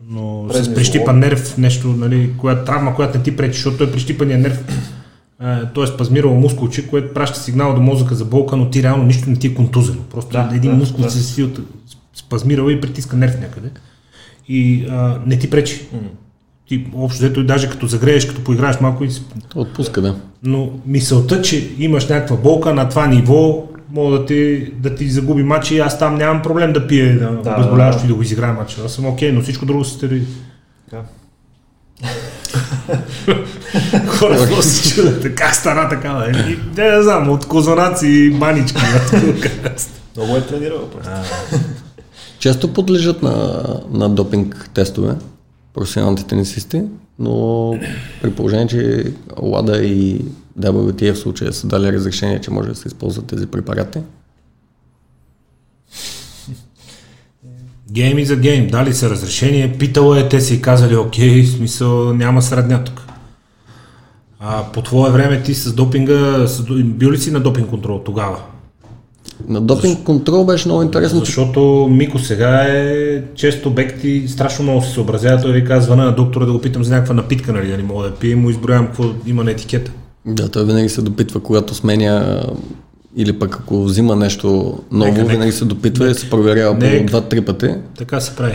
Но 0.00 0.44
с 0.44 0.48
Преднизолон. 0.48 0.74
прищипан 0.74 1.18
нерв, 1.18 1.58
нещо, 1.58 1.86
нали, 1.88 2.32
която 2.38 2.64
травма, 2.64 2.94
която 2.94 3.18
не 3.18 3.24
ти 3.24 3.36
пречи, 3.36 3.52
защото 3.52 3.78
той 3.78 3.92
прищипания 3.92 4.38
нерв, 4.38 4.64
той 5.74 5.84
е 5.84 5.86
спазмирал 5.86 6.34
мускулче, 6.34 6.86
което 6.88 7.14
праща 7.14 7.38
сигнал 7.40 7.74
до 7.74 7.80
мозъка 7.80 8.14
за 8.14 8.24
болка, 8.24 8.56
но 8.56 8.70
ти 8.70 8.82
реално 8.82 9.04
нищо 9.04 9.30
не 9.30 9.36
ти 9.36 9.46
е 9.46 9.54
контузено. 9.54 10.02
Просто 10.10 10.32
Да, 10.32 10.50
един 10.54 10.70
да, 10.70 10.76
мускул 10.76 11.04
да. 11.04 11.10
се 11.10 11.22
сви 11.22 11.42
от 11.42 11.60
спазмирал 12.14 12.70
и 12.70 12.80
притиска 12.80 13.16
нерв 13.16 13.40
някъде. 13.40 13.68
И 14.48 14.86
а, 14.90 15.20
не 15.26 15.38
ти 15.38 15.50
пречи. 15.50 15.86
Ти 16.68 16.86
общо 16.94 17.18
взето 17.18 17.40
и 17.40 17.46
даже 17.46 17.70
като 17.70 17.86
загрееш, 17.86 18.26
като 18.26 18.44
поиграеш 18.44 18.80
малко 18.80 19.04
и 19.04 19.10
си 19.10 19.22
Отпуска, 19.54 20.00
да. 20.02 20.16
но 20.42 20.70
мисълта, 20.86 21.42
че 21.42 21.70
имаш 21.78 22.08
някаква 22.08 22.36
болка 22.36 22.74
на 22.74 22.88
това 22.88 23.06
ниво, 23.06 23.68
мога 23.90 24.18
да 24.18 24.26
ти, 24.26 24.70
да 24.78 24.94
ти 24.94 25.10
загуби 25.10 25.42
матч 25.42 25.70
и 25.70 25.78
аз 25.78 25.98
там 25.98 26.14
нямам 26.14 26.42
проблем 26.42 26.72
да 26.72 26.86
пия 26.86 27.18
да, 27.18 27.30
Да, 27.42 27.54
обезболяващо 27.54 28.00
да. 28.00 28.06
и 28.06 28.08
да 28.08 28.14
го 28.14 28.22
изиграя 28.22 28.52
матча. 28.52 28.80
Аз 28.84 28.92
съм 28.92 29.06
окей, 29.06 29.32
но 29.32 29.40
всичко 29.42 29.66
друго 29.66 29.84
са 29.84 29.94
стероиди. 29.94 30.26
Така. 30.90 31.02
Хора 34.06 34.38
какво 34.38 34.62
се 34.62 34.94
чудят, 34.94 35.34
как 35.34 35.54
стана 35.54 35.88
такава? 35.88 36.24
Еми, 36.26 36.58
Не, 36.76 36.90
не 36.90 37.02
знам, 37.02 37.30
от 37.30 37.46
козунаци 37.46 38.06
и 38.06 38.30
банички. 38.30 38.82
Много 40.16 40.36
е 40.36 40.46
тренирал 40.46 40.88
просто. 40.88 41.10
Често 42.38 42.72
подлежат 42.72 43.22
на, 43.22 43.62
на 43.90 44.08
допинг 44.08 44.70
тестове 44.74 45.14
професионалните 45.74 46.24
тенисисти, 46.24 46.82
но 47.18 47.74
при 48.22 48.30
положение, 48.30 48.66
че 48.66 49.04
ЛАДА 49.42 49.84
и 49.84 50.20
WTA 50.60 51.12
в 51.12 51.18
случая 51.18 51.52
са 51.52 51.66
дали 51.66 51.92
разрешение, 51.92 52.40
че 52.40 52.50
може 52.50 52.68
да 52.68 52.74
се 52.74 52.88
използват 52.88 53.26
тези 53.26 53.46
препарати, 53.46 53.98
Гейм 57.90 58.24
за 58.24 58.36
гейм, 58.36 58.66
дали 58.66 58.94
са 58.94 59.10
разрешение, 59.10 59.78
питало 59.78 60.14
е, 60.14 60.28
те 60.28 60.40
са 60.40 60.54
и 60.54 60.60
казали, 60.60 60.96
окей, 60.96 61.46
смисъл 61.46 62.14
няма 62.14 62.42
средня 62.42 62.84
тук. 62.84 63.02
А 64.44 64.62
по 64.72 64.82
твое 64.82 65.10
време 65.10 65.42
ти 65.42 65.54
с 65.54 65.72
допинга, 65.72 66.46
с, 66.46 66.62
бил 66.84 67.10
ли 67.10 67.18
си 67.18 67.30
на 67.30 67.40
допинг 67.40 67.68
контрол 67.70 67.98
тогава? 68.04 68.36
на 69.48 69.60
допинг 69.60 70.02
контрол 70.04 70.44
беше 70.44 70.68
много 70.68 70.82
интересно, 70.82 71.20
Защото 71.20 71.88
Мико 71.90 72.18
сега 72.18 72.62
е 72.62 73.22
често 73.34 73.68
обект 73.68 74.04
и 74.04 74.28
страшно 74.28 74.62
много 74.62 74.82
се 74.82 74.90
съобразява. 74.92 75.42
Той 75.42 75.52
ви 75.52 75.64
казва 75.64 75.96
на 75.96 76.12
доктора 76.14 76.46
да 76.46 76.52
го 76.52 76.60
питам 76.60 76.84
за 76.84 76.94
някаква 76.94 77.14
напитка, 77.14 77.52
нали, 77.52 77.68
да 77.70 77.76
не 77.76 77.82
мога 77.82 78.04
да 78.04 78.14
пия 78.14 78.32
и 78.32 78.34
му 78.34 78.50
изброявам 78.50 78.86
какво 78.86 79.04
има 79.26 79.44
на 79.44 79.50
етикета. 79.50 79.92
да, 80.26 80.48
той 80.48 80.64
винаги 80.64 80.88
се 80.88 81.02
допитва, 81.02 81.40
когато 81.40 81.74
сменя 81.74 82.42
или 83.16 83.38
пък 83.38 83.56
ако 83.60 83.84
взима 83.84 84.16
нещо 84.16 84.48
ново, 84.92 85.10
Нека, 85.10 85.18
нека. 85.22 85.32
винаги 85.32 85.52
се 85.52 85.64
допитва 85.64 86.10
и 86.10 86.14
се 86.14 86.30
проверява 86.30 86.78
по 86.78 86.86
Нека. 86.86 87.06
два-три 87.06 87.40
пъти. 87.40 87.68
Така 87.98 88.20
се 88.20 88.36
прави. 88.36 88.54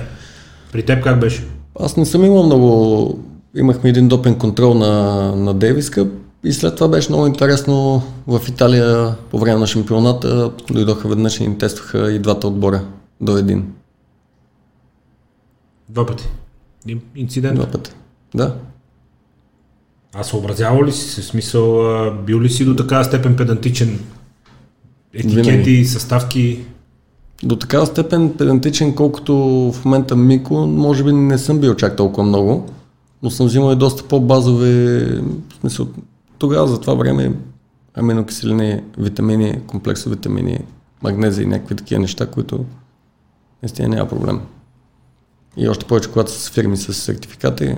При 0.72 0.84
теб 0.84 1.04
как 1.04 1.20
беше? 1.20 1.44
Аз 1.80 1.98
не 1.98 2.06
съм 2.06 2.26
имал 2.26 2.44
много... 2.46 3.20
Имахме 3.58 3.90
един 3.90 4.08
допинг 4.08 4.38
контрол 4.38 4.74
на, 4.74 4.92
на 5.36 5.54
Дейвис 5.54 5.90
Къп 5.90 6.14
и 6.44 6.54
след 6.54 6.76
това 6.76 6.88
беше 6.88 7.12
много 7.12 7.28
интересно 7.28 8.04
в 8.28 8.42
Италия 8.50 9.16
по 9.32 9.40
време 9.40 9.60
на 9.60 9.68
шампионата. 9.68 10.52
Дойдоха 10.72 11.08
веднъж 11.08 11.40
и 11.40 11.48
ни 11.48 11.58
тестваха 11.58 12.12
и 12.12 12.20
двата 12.20 12.48
отбора 12.48 12.82
до 13.22 13.38
един. 13.38 13.74
Два 15.90 16.06
пъти. 16.06 16.30
Ин- 16.88 17.00
Инцидент. 17.16 17.56
Два 17.56 17.66
пъти. 17.68 17.92
Да. 18.36 18.56
А 20.14 20.24
съобразявал 20.24 20.84
ли 20.86 20.92
си 20.92 21.10
се? 21.10 21.22
Смисъл, 21.24 21.82
бил 22.26 22.42
ли 22.42 22.50
си 22.50 22.66
до 22.66 22.76
такава 22.76 23.04
степен 23.04 23.36
педантичен? 23.36 24.00
Етикети, 25.14 25.52
Винаги. 25.52 25.86
съставки? 25.86 26.60
До 27.44 27.56
такава 27.56 27.86
степен 27.86 28.34
педантичен, 28.38 28.96
колкото 28.96 29.36
в 29.72 29.86
момента 29.86 30.16
Мико, 30.16 30.54
може 30.58 31.04
би 31.04 31.12
не 31.12 31.38
съм 31.38 31.60
бил 31.60 31.76
чак 31.76 31.96
толкова 31.96 32.28
много, 32.28 32.70
но 33.24 33.30
съм 33.30 33.46
взимал 33.46 33.74
и 33.74 33.76
доста 33.76 34.04
по-базови, 34.04 35.06
в 35.50 35.56
смисъл, 35.60 35.88
тогава 36.38 36.68
за 36.68 36.82
това 36.82 36.94
време 36.94 37.34
аминокиселини, 37.94 38.84
витамини, 38.98 39.62
комплекс 39.68 40.06
от 40.06 40.14
витамини, 40.14 40.60
магнези 41.04 41.44
и 41.44 41.46
някакви 41.46 41.76
такива 41.76 42.02
неща, 42.02 42.28
които 42.28 42.66
наистина 43.64 43.88
няма 43.88 44.10
проблем. 44.10 44.42
И 45.58 45.70
още 45.70 45.86
повече, 45.86 46.10
когато 46.10 46.32
са 46.32 46.40
с 46.40 46.50
фирми 46.50 46.78
с 46.78 46.94
сертификати, 46.94 47.76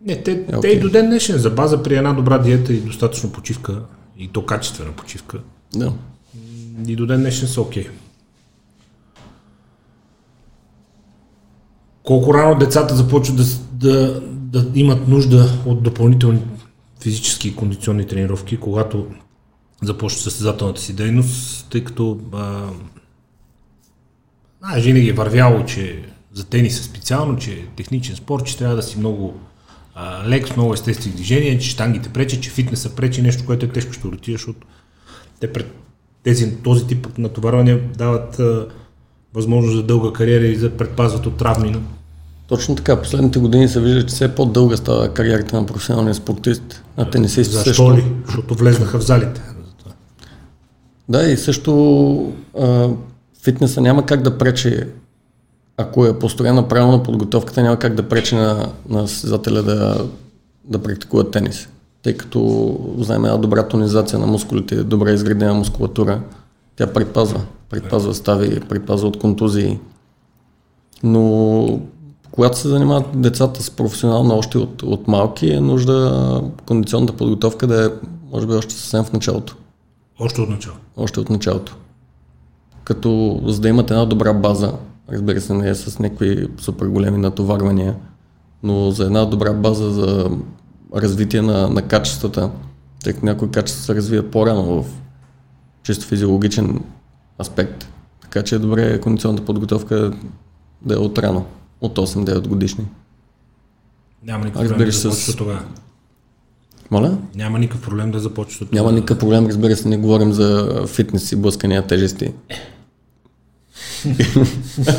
Не, 0.00 0.22
те, 0.22 0.32
Е, 0.32 0.60
те 0.60 0.68
и 0.68 0.80
до 0.80 0.90
ден 0.90 1.06
днешен 1.06 1.38
за 1.38 1.50
база 1.50 1.82
при 1.82 1.96
една 1.96 2.12
добра 2.12 2.38
диета 2.38 2.72
и 2.72 2.80
достатъчно 2.80 3.32
почивка, 3.32 3.82
и 4.18 4.28
то 4.28 4.46
качествена 4.46 4.92
почивка, 4.92 5.38
да. 5.74 5.92
и 6.86 6.96
до 6.96 7.06
ден 7.06 7.20
днешен 7.20 7.48
са 7.48 7.60
окей. 7.60 7.88
Колко 12.02 12.34
рано 12.34 12.58
децата 12.58 12.96
започват 12.96 13.36
да, 13.36 13.44
да, 13.72 14.22
да 14.62 14.80
имат 14.80 15.08
нужда 15.08 15.62
от 15.66 15.82
допълнителни 15.82 16.40
физически 17.00 17.48
и 17.48 17.56
кондиционни 17.56 18.06
тренировки, 18.06 18.56
когато 18.56 19.06
започнат 19.82 20.22
състезателната 20.22 20.80
си 20.80 20.96
дейност, 20.96 21.66
тъй 21.70 21.84
като 21.84 22.20
а, 22.32 22.68
знаеш, 24.60 24.84
винаги 24.84 25.08
е 25.08 25.12
вървяло, 25.12 25.64
че 25.64 26.02
за 26.32 26.46
тениса 26.46 26.82
специално, 26.82 27.36
че 27.36 27.52
е 27.52 27.66
техничен 27.76 28.16
спорт, 28.16 28.46
че 28.46 28.58
трябва 28.58 28.76
да 28.76 28.82
си 28.82 28.98
много 28.98 29.34
а, 29.94 30.28
лек, 30.28 30.56
много 30.56 30.74
естествени 30.74 31.16
движения, 31.16 31.58
че 31.58 31.70
штангите 31.70 32.08
пречи, 32.08 32.40
че 32.40 32.50
фитнеса 32.50 32.94
пречи, 32.94 33.22
нещо, 33.22 33.46
което 33.46 33.66
е 33.66 33.72
тежко 33.72 33.92
ще 33.92 34.08
ротира, 34.08 34.34
защото 34.34 34.66
те 35.40 35.52
пред 35.52 35.74
тези, 36.22 36.56
този 36.56 36.86
тип 36.86 37.18
натоварвания 37.18 37.80
дават 37.96 38.38
а, 38.38 38.68
възможност 39.34 39.76
за 39.76 39.82
дълга 39.82 40.12
кариера 40.12 40.46
и 40.46 40.56
за 40.56 40.76
предпазват 40.76 41.26
от 41.26 41.36
травми. 41.36 41.76
Но 42.50 42.56
Точно 42.56 42.76
така, 42.76 43.02
последните 43.02 43.38
години 43.38 43.68
се 43.68 43.80
вижда, 43.80 44.06
че 44.06 44.14
все 44.14 44.34
по-дълга 44.34 44.76
става 44.76 45.08
кариерата 45.08 45.56
на 45.56 45.66
професионалния 45.66 46.14
спортист, 46.14 46.82
на 46.98 47.10
тенисист 47.10 47.52
Защо 47.52 47.68
също. 47.68 47.96
ли? 47.96 48.12
Защото 48.26 48.54
влезнаха 48.54 48.98
в 48.98 49.02
залите. 49.02 49.42
Да, 51.08 51.30
и 51.30 51.36
също 51.36 52.32
а, 52.60 52.88
фитнеса 53.42 53.80
няма 53.80 54.06
как 54.06 54.22
да 54.22 54.38
пречи, 54.38 54.84
ако 55.76 56.06
е 56.06 56.18
построена 56.18 56.68
правилна 56.68 57.02
подготовката, 57.02 57.62
няма 57.62 57.78
как 57.78 57.94
да 57.94 58.08
пречи 58.08 58.34
на, 58.34 58.68
на 58.88 59.08
състезателя 59.08 59.62
да, 59.62 60.06
да 60.64 60.82
практикува 60.82 61.30
тенис. 61.30 61.68
Тъй 62.02 62.16
като 62.16 62.78
знаем 62.98 63.24
една 63.24 63.36
добра 63.36 63.68
тонизация 63.68 64.18
на 64.18 64.26
мускулите, 64.26 64.84
добре 64.84 65.12
изградена 65.12 65.54
мускулатура, 65.54 66.20
тя 66.76 66.86
предпазва. 66.86 67.40
Предпазва 67.70 68.14
стави, 68.14 68.60
предпазва 68.60 69.08
от 69.08 69.18
контузии. 69.18 69.78
Но 71.02 71.80
когато 72.34 72.58
се 72.58 72.68
занимават 72.68 73.20
децата 73.20 73.62
с 73.62 73.70
професионално 73.70 74.38
още 74.38 74.58
от, 74.58 74.82
от 74.82 75.08
малки, 75.08 75.50
е 75.50 75.60
нужда 75.60 76.42
кондиционната 76.66 77.12
подготовка 77.12 77.66
да 77.66 77.86
е, 77.86 77.88
може 78.32 78.46
би, 78.46 78.52
още 78.52 78.74
съвсем 78.74 79.04
в 79.04 79.12
началото. 79.12 79.56
Още 80.20 80.40
от 80.40 80.48
начало. 80.48 80.76
Още 80.96 81.20
от 81.20 81.30
началото. 81.30 81.76
Като 82.84 83.40
за 83.44 83.60
да 83.60 83.68
имат 83.68 83.90
една 83.90 84.04
добра 84.04 84.32
база, 84.32 84.72
разбира 85.12 85.40
се, 85.40 85.54
не 85.54 85.68
е 85.68 85.74
с 85.74 85.98
някакви 85.98 86.48
супер 86.58 86.86
големи 86.86 87.18
натоварвания, 87.18 87.96
но 88.62 88.90
за 88.90 89.04
една 89.04 89.24
добра 89.24 89.52
база 89.52 89.90
за 89.90 90.30
развитие 90.96 91.42
на, 91.42 91.68
на 91.68 91.82
качествата, 91.82 92.50
тъй 93.04 93.12
като 93.12 93.26
някои 93.26 93.50
качества 93.50 93.84
се 93.84 93.94
развият 93.94 94.30
по-рано 94.30 94.82
в 94.82 94.86
чисто 95.82 96.06
физиологичен 96.06 96.80
аспект. 97.40 97.88
Така 98.20 98.42
че 98.42 98.54
е 98.54 98.58
добре 98.58 99.00
кондиционната 99.00 99.44
подготовка 99.44 100.12
да 100.82 100.94
е 100.94 100.98
от 100.98 101.18
рано, 101.18 101.44
от 101.84 101.98
8-9 101.98 102.40
годишни. 102.40 102.84
Няма 104.24 104.44
никакъв 104.44 104.68
проблем 104.68 104.78
да 104.80 104.92
започваш 104.92 105.24
с- 105.24 105.28
от 105.28 105.36
тогава. 105.38 105.60
Моля? 106.90 107.16
Няма 107.34 107.58
никакъв 107.58 107.82
проблем 107.82 108.10
да 108.10 108.20
започваш 108.20 108.60
от 108.60 108.72
Няма 108.72 108.92
никакъв 108.92 109.18
проблем, 109.18 109.46
разбира 109.46 109.76
се, 109.76 109.88
не 109.88 109.96
говорим 109.96 110.32
за 110.32 110.68
фитнес 110.86 111.32
и 111.32 111.36
блъскания 111.36 111.82
тежести. 111.82 112.32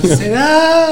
Сега... 0.08 0.88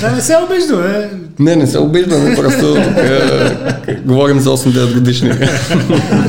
да 0.00 0.10
не 0.10 0.20
се 0.20 0.36
обиждаме. 0.38 1.10
Не, 1.38 1.56
не 1.56 1.66
се 1.66 1.78
обиждаме, 1.78 2.36
просто 2.36 2.74
тук 2.74 2.96
е, 2.96 3.94
говорим 3.96 4.40
за 4.40 4.50
8-9 4.50 4.94
годишни. 4.94 5.30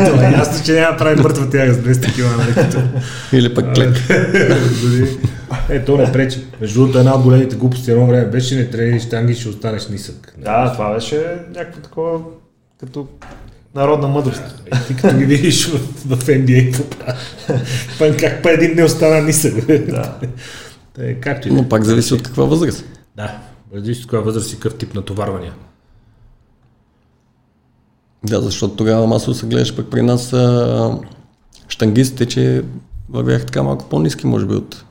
Това 0.05 0.27
е 0.27 0.31
ясно, 0.31 0.65
че 0.65 0.73
няма 0.73 0.91
да 0.91 0.97
прави 0.97 1.21
мъртва 1.21 1.49
тяга 1.49 1.73
с 1.73 1.77
200 1.77 2.05
кг, 2.05 2.37
нали? 2.37 2.53
като- 2.55 2.81
Или 3.33 3.53
пък 3.53 3.75
клек. 3.75 3.97
Е, 5.69 5.85
то 5.85 5.97
не 5.97 6.11
пречи. 6.11 6.39
Между 6.61 6.79
другото, 6.79 6.99
една 6.99 7.15
от 7.15 7.23
големите 7.23 7.55
глупости 7.55 7.91
едно 7.91 8.07
време 8.07 8.25
беше 8.25 8.55
не 8.55 8.69
тренираш 8.69 9.03
штанги, 9.03 9.35
ще 9.35 9.49
останеш 9.49 9.87
нисък. 9.87 10.33
Да, 10.37 10.73
това 10.73 10.93
беше 10.93 11.37
някакво 11.55 11.81
такова, 11.81 12.19
като 12.79 13.07
народна 13.75 14.07
мъдрост. 14.07 14.63
Е, 14.65 14.87
Ти 14.87 14.95
като 14.95 15.17
ги 15.17 15.25
видиш 15.25 15.67
в, 15.67 15.77
в 16.15 16.25
NBA? 16.25 16.83
Пън 17.99 18.17
как 18.19 18.43
па 18.43 18.51
един 18.51 18.75
не 18.75 18.83
остана 18.83 19.21
нисък? 19.21 19.65
Да. 19.67 20.19
Та 20.93 21.05
е, 21.05 21.13
както 21.13 21.47
и 21.47 21.51
да 21.51 21.57
е. 21.57 21.61
Но 21.61 21.69
пак 21.69 21.83
зависи 21.83 22.13
от 22.13 22.23
каква 22.23 22.43
възраст. 22.43 22.85
Да, 23.15 23.39
зависи 23.73 24.01
от 24.01 24.07
каква 24.07 24.19
възраст 24.19 24.53
и 24.53 24.55
какъв 24.55 24.75
тип 24.75 24.93
натоварвания. 24.93 25.53
Да, 28.23 28.41
защото 28.41 28.75
тогава 28.75 29.07
масово 29.07 29.33
се 29.33 29.47
гледаш 29.47 29.75
пък 29.75 29.89
при 29.89 30.01
нас 30.01 30.33
а, 30.33 30.97
штангистите, 31.67 32.25
че 32.25 32.63
вървяха 33.09 33.45
така 33.45 33.63
малко 33.63 33.85
по-низки, 33.89 34.27
може 34.27 34.45
би, 34.45 34.55
от 34.55 34.85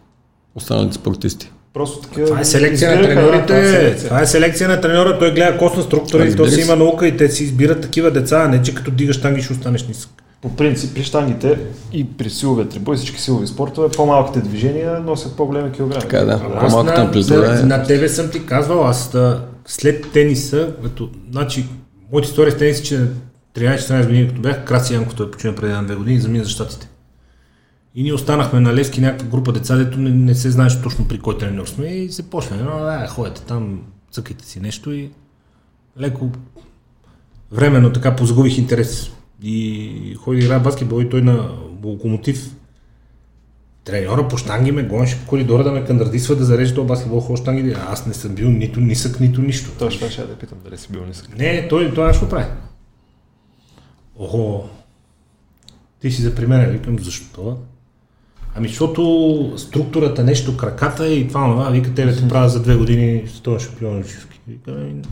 останалите 0.54 0.94
спортисти. 0.94 1.52
Просто 1.74 1.98
такива... 2.00 2.26
Това 2.26 2.40
е 2.40 2.44
селекция 2.44 2.90
на 2.94 3.00
избираха, 3.00 3.20
да, 3.20 3.26
това 3.26 3.38
е 3.38 3.46
треньорите. 3.46 3.78
селекция. 3.80 4.08
Това 4.08 4.20
е 4.22 4.26
селекция 4.26 4.68
на 4.68 4.80
треньора. 4.80 5.18
Той 5.18 5.34
гледа 5.34 5.58
костна 5.58 5.82
структура 5.82 6.26
и 6.26 6.36
то 6.36 6.46
си 6.46 6.54
се. 6.54 6.60
има 6.60 6.76
наука 6.76 7.06
и 7.06 7.16
те 7.16 7.28
си 7.28 7.44
избират 7.44 7.80
такива 7.80 8.10
деца, 8.10 8.42
а 8.44 8.48
не 8.48 8.62
че 8.62 8.74
като 8.74 8.90
дигаш 8.90 9.16
штанги 9.16 9.42
ще 9.42 9.52
останеш 9.52 9.88
нисък. 9.88 10.10
По 10.42 10.56
принцип, 10.56 10.94
при 10.94 11.02
штангите 11.04 11.58
и 11.92 12.06
при 12.16 12.30
силовия 12.30 12.68
трибой, 12.68 12.96
всички 12.96 13.20
силови 13.20 13.46
спортове, 13.46 13.88
по-малките 13.88 14.40
движения 14.40 15.00
носят 15.00 15.36
по-големи 15.36 15.72
килограми. 15.72 16.00
Така 16.00 16.18
е, 16.18 16.24
да. 16.24 16.38
По-малката 16.38 17.00
на, 17.00 17.06
амплитуда 17.06 17.56
за- 17.56 17.62
е. 17.62 17.66
на 17.66 17.82
тебе 17.82 18.08
съм 18.08 18.30
ти 18.30 18.46
казвал, 18.46 18.86
аз 18.86 19.12
да, 19.12 19.44
след 19.66 20.12
тениса, 20.12 20.68
като, 20.82 21.08
значи, 21.32 21.64
моята 22.12 22.28
история 22.28 22.52
с 22.52 22.56
тениса, 22.56 22.82
че 22.82 22.98
на 22.98 23.08
13-14 23.58 24.06
години, 24.06 24.28
като 24.28 24.40
бях, 24.40 24.64
Краси 24.64 24.94
Янков, 24.94 25.14
той 25.14 25.30
почина 25.30 25.54
преди 25.54 25.72
една-две 25.72 25.94
години, 25.94 26.20
замина 26.20 26.44
за 26.44 26.50
щатите. 26.50 26.88
И 27.94 28.02
ние 28.02 28.12
останахме 28.12 28.60
на 28.60 28.74
Левски 28.74 29.00
някаква 29.00 29.28
група 29.28 29.52
деца, 29.52 29.76
дето 29.76 29.98
не, 29.98 30.10
не 30.10 30.34
се 30.34 30.50
знаеше 30.50 30.82
точно 30.82 31.08
при 31.08 31.18
кой 31.18 31.38
треньор 31.38 31.66
сме 31.66 31.86
и 31.86 32.12
се 32.12 32.30
почна. 32.30 32.56
Но, 32.56 32.84
да, 32.84 33.06
ходете 33.08 33.42
там, 33.42 33.82
цъкайте 34.10 34.44
си 34.44 34.60
нещо 34.60 34.92
и 34.92 35.10
леко 36.00 36.30
временно 37.52 37.92
така 37.92 38.16
позагубих 38.16 38.58
интерес. 38.58 39.10
И 39.42 40.14
ходих 40.18 40.40
да 40.40 40.44
играя 40.44 40.60
баскетбол 40.60 41.02
и 41.02 41.08
той 41.08 41.22
на 41.22 41.58
локомотив 41.84 42.54
треньора 43.84 44.28
по 44.28 44.36
штанги 44.36 44.72
ме 44.72 44.82
гонеше 44.82 45.20
по 45.20 45.26
коридора 45.26 45.64
да 45.64 45.72
ме 45.72 45.84
кандардисва 45.84 46.36
да 46.36 46.44
зареже 46.44 46.74
този 46.74 46.88
баскетбол 46.88 47.20
хо 47.20 47.36
штанги. 47.36 47.76
Аз 47.88 48.06
не 48.06 48.14
съм 48.14 48.34
бил 48.34 48.48
нито 48.48 48.80
нисък, 48.80 49.20
нито 49.20 49.42
нищо. 49.42 49.70
Точно 49.78 50.10
ще 50.10 50.26
да 50.26 50.38
питам 50.38 50.58
дали 50.64 50.78
си 50.78 50.92
бил 50.92 51.06
нисък. 51.06 51.38
Не, 51.38 51.68
той, 51.68 51.94
той 51.94 52.06
нещо 52.06 52.28
прави. 52.28 52.46
Охо, 54.16 54.68
ти 56.00 56.10
си 56.10 56.22
за 56.22 56.34
пример, 56.34 56.68
викам, 56.68 56.98
защо? 56.98 57.58
Ами, 58.56 58.68
защото 58.68 59.02
структурата, 59.56 60.24
нещо, 60.24 60.56
краката 60.56 61.08
и 61.08 61.28
това, 61.28 61.44
това, 61.46 61.70
вика, 61.70 61.94
тебе 61.94 62.16
те 62.16 62.28
правя 62.28 62.48
за 62.48 62.62
две 62.62 62.76
години 62.76 63.22
световен 63.28 63.60
шампион 63.60 63.92
олимпийски. 63.92 64.40
Викам, 64.48 64.74
«Ами, 64.74 65.02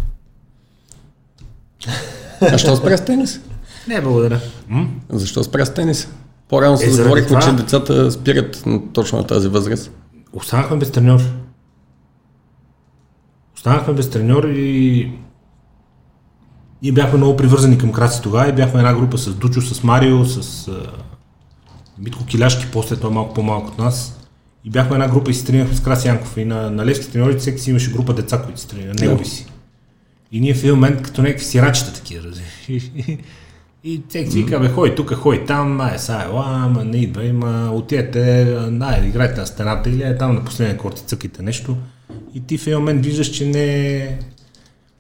А 2.43 2.59
що 2.59 2.77
спря 2.77 2.97
с 2.97 3.05
тенис? 3.05 3.41
не, 3.89 4.01
благодаря. 4.01 4.41
М? 4.69 4.89
Защо 5.11 5.45
спря 5.45 5.65
с 5.65 5.75
тенис? 5.75 6.09
По-рано 6.49 6.77
се 6.77 6.87
Е, 6.87 6.91
заговорихме, 6.91 7.29
това. 7.29 7.41
че 7.41 7.53
децата 7.53 8.13
спират 8.13 8.65
точно 8.93 9.19
на 9.19 9.27
тази 9.27 9.49
възраст. 9.49 9.91
Останахме 10.33 10.77
без 10.77 10.91
треньор. 10.91 11.21
Останахме 13.57 13.95
без 13.95 14.11
треньор 14.11 14.45
и 14.45 15.13
ние 16.83 16.93
бяхме 16.93 17.17
много 17.17 17.37
привързани 17.37 17.79
към 17.79 17.93
Краси 17.93 18.23
тогава 18.23 18.49
и 18.49 18.53
бяхме 18.53 18.81
една 18.81 18.95
група 18.95 19.19
с 19.19 19.35
Дучо, 19.35 19.61
с 19.61 19.83
Марио, 19.83 20.25
с 20.25 20.71
Митко 22.01 22.25
Киляшки, 22.25 22.67
после 22.73 22.97
той 22.97 23.11
е 23.11 23.15
малко 23.15 23.35
по-малко 23.35 23.69
от 23.69 23.79
нас. 23.79 24.21
И 24.65 24.71
бяхме 24.71 24.95
една 24.95 25.09
група 25.09 25.31
и 25.31 25.35
си 25.35 25.47
тренирахме 25.47 25.77
с 25.77 25.81
Краси 25.81 26.09
Янков. 26.09 26.37
И 26.37 26.45
на, 26.45 26.71
на 26.71 26.87
Левски 26.87 27.13
треньорите 27.13 27.39
всеки 27.39 27.61
си 27.61 27.71
имаше 27.71 27.93
група 27.93 28.15
деца, 28.15 28.43
които 28.43 28.61
си 28.61 28.69
тренираха, 28.69 29.05
негови 29.05 29.25
си. 29.25 29.47
И 30.33 30.41
ние 30.41 30.55
в 30.55 30.59
един 30.59 30.75
момент 30.75 31.03
като 31.03 31.23
някакви 31.23 31.45
сирачета 31.45 31.93
такива. 31.93 32.29
И, 33.85 34.03
всеки 34.09 34.31
си 34.31 34.43
вика, 34.43 34.61
бе, 34.61 34.69
хой 34.69 34.95
тук, 34.95 35.15
хой 35.15 35.45
там, 35.45 35.81
ай, 35.81 35.99
са, 35.99 36.23
ела, 36.25 36.45
ама 36.47 36.85
не 36.85 36.97
идва, 36.97 37.25
има, 37.25 37.71
отидете, 37.75 38.45
най, 38.71 39.07
играйте 39.07 39.41
на 39.41 39.47
стената 39.47 39.91
или 39.91 40.03
е 40.03 40.17
там 40.17 40.35
на 40.35 40.45
последния 40.45 40.79
корт 40.79 40.99
и 40.99 41.03
цъкайте 41.03 41.43
нещо. 41.43 41.77
И 42.35 42.41
ти 42.41 42.59
в 42.59 42.67
един 42.67 42.79
момент 42.79 43.05
виждаш, 43.05 43.31
че 43.31 43.47
не 43.47 43.97
е, 43.97 44.19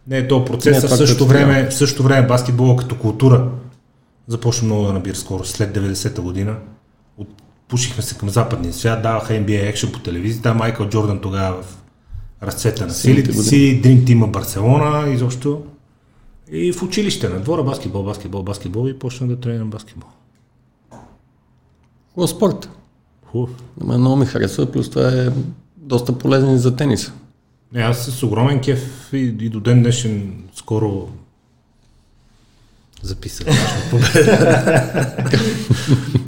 не 0.06 0.18
е 0.18 0.28
този 0.28 0.44
процес, 0.44 0.72
Не 0.72 0.78
е 0.78 0.80
в 0.80 0.96
същото 0.96 1.26
време, 1.26 1.70
в 1.70 1.74
същото 1.74 2.02
време 2.02 2.26
баскетбола 2.26 2.76
като 2.76 2.98
култура 2.98 3.48
започна 4.26 4.66
много 4.66 4.86
да 4.86 4.92
набира 4.92 5.14
скоро, 5.14 5.44
след 5.44 5.76
90-та 5.76 6.22
година. 6.22 6.56
Отпушихме 7.68 8.02
се 8.02 8.18
към 8.18 8.30
западния 8.30 8.72
свят, 8.72 9.02
даваха 9.02 9.32
NBA 9.32 9.68
екшен 9.68 9.92
по 9.92 9.98
телевизията, 9.98 10.54
Майкъл 10.54 10.88
Джордан 10.88 11.20
тогава 11.20 11.62
в 11.62 11.82
разцвета 12.42 12.86
на 12.86 12.92
силите 12.92 13.32
си, 13.32 13.82
Dream 13.82 14.04
Team 14.04 14.30
Барселона, 14.30 15.12
изобщо. 15.12 15.62
И 16.52 16.72
в 16.72 16.82
училище 16.82 17.28
на 17.28 17.40
двора 17.40 17.62
баскетбол, 17.62 18.02
баскетбол, 18.02 18.42
баскетбол 18.42 18.88
и 18.88 18.98
почна 18.98 19.28
да 19.28 19.40
тренирам 19.40 19.70
баскетбол. 19.70 20.10
Хубав 22.14 22.30
спорт. 22.30 22.70
Хубав. 23.26 23.50
На 23.80 23.86
мен 23.86 24.00
много 24.00 24.16
ми 24.16 24.26
харесва, 24.26 24.72
плюс 24.72 24.90
това 24.90 25.08
е 25.08 25.28
доста 25.76 26.18
полезен 26.18 26.58
за 26.58 26.76
тениса. 26.76 27.12
Не, 27.72 27.80
аз 27.80 28.06
с 28.06 28.22
огромен 28.22 28.60
кеф 28.60 29.10
и, 29.12 29.18
и 29.40 29.48
до 29.48 29.60
ден 29.60 29.82
днешен 29.82 30.42
скоро 30.54 31.08
записах 33.02 33.46
нашата 33.46 33.90
победа. 33.90 35.14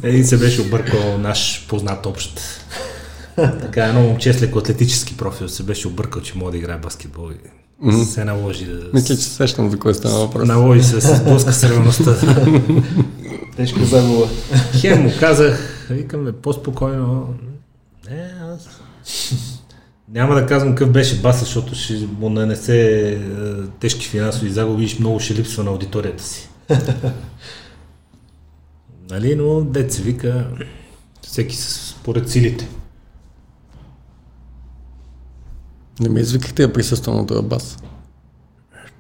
Един 0.02 0.26
се 0.26 0.38
беше 0.38 0.60
объркал 0.60 1.18
наш 1.18 1.66
познат 1.68 2.06
общ. 2.06 2.40
Така 3.36 3.84
едно 3.84 4.00
момче 4.00 4.32
с 4.32 4.42
лекоатлетически 4.42 5.16
профил 5.16 5.48
се 5.48 5.62
беше 5.62 5.88
объркал, 5.88 6.22
че 6.22 6.38
може 6.38 6.50
да 6.50 6.58
играе 6.58 6.78
баскетбол 6.78 7.30
и 7.32 8.04
се 8.04 8.24
наложи 8.24 8.64
да... 8.64 8.80
Мисля, 8.94 9.16
че 9.16 9.22
се 9.22 9.30
сещам 9.30 9.70
за 9.70 9.78
кой 9.78 9.94
става 9.94 10.18
въпрос. 10.18 10.48
Наложи 10.48 10.82
се 10.82 10.94
да 10.94 11.00
се 11.00 11.16
сблъска 11.16 11.52
с 11.52 11.64
реалността. 11.64 12.16
Тежка 13.56 13.84
загуба. 13.84 14.28
Хем 14.80 15.02
му 15.02 15.12
казах, 15.20 15.86
викаме 15.90 16.32
по-спокойно. 16.32 17.34
Не, 18.10 18.32
аз... 18.54 18.68
Няма 20.12 20.34
да 20.34 20.46
казвам 20.46 20.74
какъв 20.74 20.92
беше 20.92 21.20
баса, 21.20 21.44
защото 21.44 21.74
ще 21.74 22.08
му 22.18 22.30
нанесе 22.30 23.08
е, 23.10 23.18
тежки 23.80 24.06
финансови 24.06 24.50
загуби 24.50 24.84
и 24.84 24.96
много 25.00 25.20
ще 25.20 25.34
липсва 25.34 25.64
на 25.64 25.70
аудиторията 25.70 26.24
си. 26.24 26.48
нали, 29.10 29.34
но 29.34 29.66
се 29.88 30.02
вика, 30.02 30.50
всеки 31.22 31.56
според 31.56 32.28
силите. 32.28 32.68
Не 36.00 36.08
ме 36.08 36.20
извикахте 36.20 36.66
да 36.66 36.72
присъствам 36.72 37.16
на 37.16 37.26
този 37.26 37.46
бас. 37.46 37.78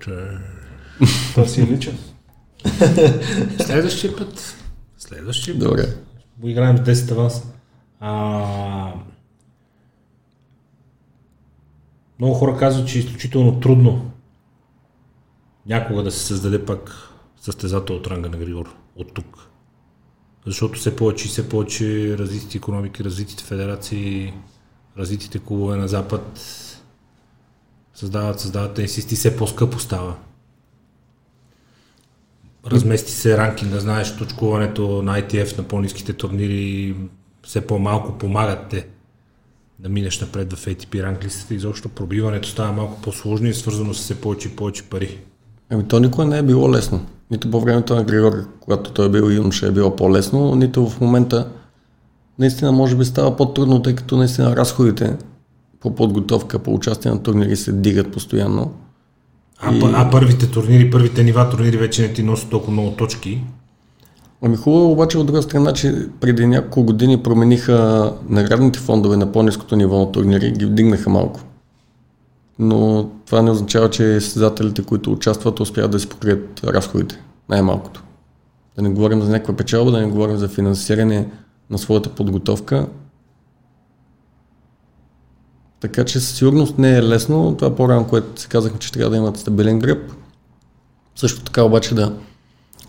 Това 1.30 1.46
си 1.46 1.60
е 1.60 1.66
личен. 1.66 1.98
Следващия 3.66 4.16
път. 4.16 4.56
Следващия 4.98 5.58
път. 5.58 5.68
Добре. 5.68 5.94
Го 6.38 6.48
играем 6.48 6.78
с 6.78 6.80
10 6.80 7.10
аванс. 7.10 7.42
А... 8.00 8.92
Много 12.18 12.34
хора 12.34 12.56
казват, 12.58 12.88
че 12.88 12.98
е 12.98 13.00
изключително 13.00 13.60
трудно 13.60 14.10
някога 15.66 16.02
да 16.02 16.10
се 16.10 16.26
създаде 16.26 16.64
пак 16.64 17.09
състезател 17.40 17.96
от 17.96 18.06
ранга 18.06 18.28
на 18.28 18.36
Григор 18.36 18.74
от 18.96 19.14
тук. 19.14 19.48
Защото 20.46 20.78
все 20.78 20.96
повече 20.96 21.26
и 21.26 21.28
все 21.28 21.48
повече 21.48 22.18
развитите 22.18 22.58
економики, 22.58 23.04
развитите 23.04 23.44
федерации, 23.44 24.34
развитите 24.96 25.38
клубове 25.38 25.76
на 25.76 25.88
Запад 25.88 26.40
Създават, 28.00 28.40
създават 28.40 28.74
тенисисти, 28.74 29.14
все 29.14 29.36
по-скъпо 29.36 29.78
става. 29.78 30.16
Размести 32.66 33.12
се 33.12 33.38
ранкинга, 33.38 33.78
знаеш, 33.78 34.16
точкуването 34.16 35.02
на 35.02 35.22
ITF 35.22 35.58
на 35.58 35.64
по-низките 35.64 36.12
турнири 36.12 36.96
все 37.42 37.66
по-малко 37.66 38.18
помагат 38.18 38.68
те 38.70 38.86
да 39.78 39.88
минеш 39.88 40.20
напред 40.20 40.52
в 40.52 40.66
ATP 40.66 41.02
ранглистата. 41.02 41.54
Изобщо 41.54 41.88
пробиването 41.88 42.48
става 42.48 42.72
малко 42.72 43.02
по-сложно 43.02 43.46
и 43.46 43.50
е 43.50 43.54
свързано 43.54 43.94
с 43.94 43.98
все 43.98 44.20
повече 44.20 44.48
и 44.48 44.56
повече 44.56 44.82
пари. 44.82 45.18
Ами 45.70 45.82
то 45.82 46.00
никога 46.00 46.24
не 46.24 46.38
е 46.38 46.42
било 46.42 46.70
лесно. 46.70 47.00
Нито 47.30 47.50
по 47.50 47.60
времето 47.60 47.94
на 47.94 48.04
Григор, 48.04 48.32
когато 48.60 48.90
той 48.90 49.06
е 49.06 49.08
бил 49.08 49.30
юноша, 49.30 49.66
е 49.66 49.70
било 49.70 49.96
по-лесно, 49.96 50.54
нито 50.54 50.86
в 50.86 51.00
момента 51.00 51.48
наистина 52.38 52.72
може 52.72 52.96
би 52.96 53.04
става 53.04 53.36
по-трудно, 53.36 53.82
тъй 53.82 53.94
като 53.94 54.16
наистина 54.16 54.56
разходите 54.56 55.16
по 55.80 55.94
подготовка, 55.94 56.58
по 56.58 56.74
участие 56.74 57.10
на 57.10 57.22
турнири 57.22 57.56
се 57.56 57.72
дигат 57.72 58.12
постоянно. 58.12 58.72
А, 59.60 59.74
и... 59.74 59.80
а 59.94 60.10
първите 60.10 60.50
турнири, 60.50 60.90
първите 60.90 61.24
нива 61.24 61.50
турнири 61.50 61.76
вече 61.76 62.02
не 62.02 62.12
ти 62.12 62.22
носят 62.22 62.50
толкова 62.50 62.72
много 62.72 62.90
точки. 62.90 63.44
Ами 64.42 64.56
хубаво 64.56 64.92
обаче 64.92 65.18
от 65.18 65.26
друга 65.26 65.42
страна, 65.42 65.72
че 65.72 66.08
преди 66.20 66.46
няколко 66.46 66.82
години 66.82 67.22
промениха 67.22 68.12
наградните 68.28 68.78
фондове 68.78 69.16
на 69.16 69.32
по-низкото 69.32 69.76
ниво 69.76 69.98
на 69.98 70.12
турнири, 70.12 70.50
ги 70.50 70.64
вдигнаха 70.66 71.10
малко. 71.10 71.40
Но 72.62 73.10
това 73.26 73.42
не 73.42 73.50
означава, 73.50 73.90
че 73.90 74.20
състезателите, 74.20 74.82
които 74.82 75.12
участват, 75.12 75.60
успяват 75.60 75.90
да 75.90 76.00
си 76.00 76.08
покрият 76.08 76.64
разходите. 76.64 77.22
Най-малкото. 77.48 78.02
Да 78.76 78.82
не 78.82 78.90
говорим 78.90 79.22
за 79.22 79.30
някаква 79.30 79.56
печалба, 79.56 79.90
да 79.90 80.00
не 80.00 80.06
говорим 80.06 80.36
за 80.36 80.48
финансиране 80.48 81.28
на 81.70 81.78
своята 81.78 82.10
подготовка. 82.10 82.86
Така 85.80 86.04
че 86.04 86.20
със 86.20 86.36
сигурност 86.36 86.78
не 86.78 86.96
е 86.96 87.02
лесно. 87.02 87.56
Това 87.56 87.76
по-рано, 87.76 88.06
което 88.06 88.40
си 88.40 88.48
казахме, 88.48 88.78
че 88.78 88.92
трябва 88.92 89.10
да 89.10 89.16
имат 89.16 89.36
стабилен 89.36 89.78
греб. 89.78 90.12
Също 91.16 91.44
така 91.44 91.62
обаче 91.62 91.94
да, 91.94 92.12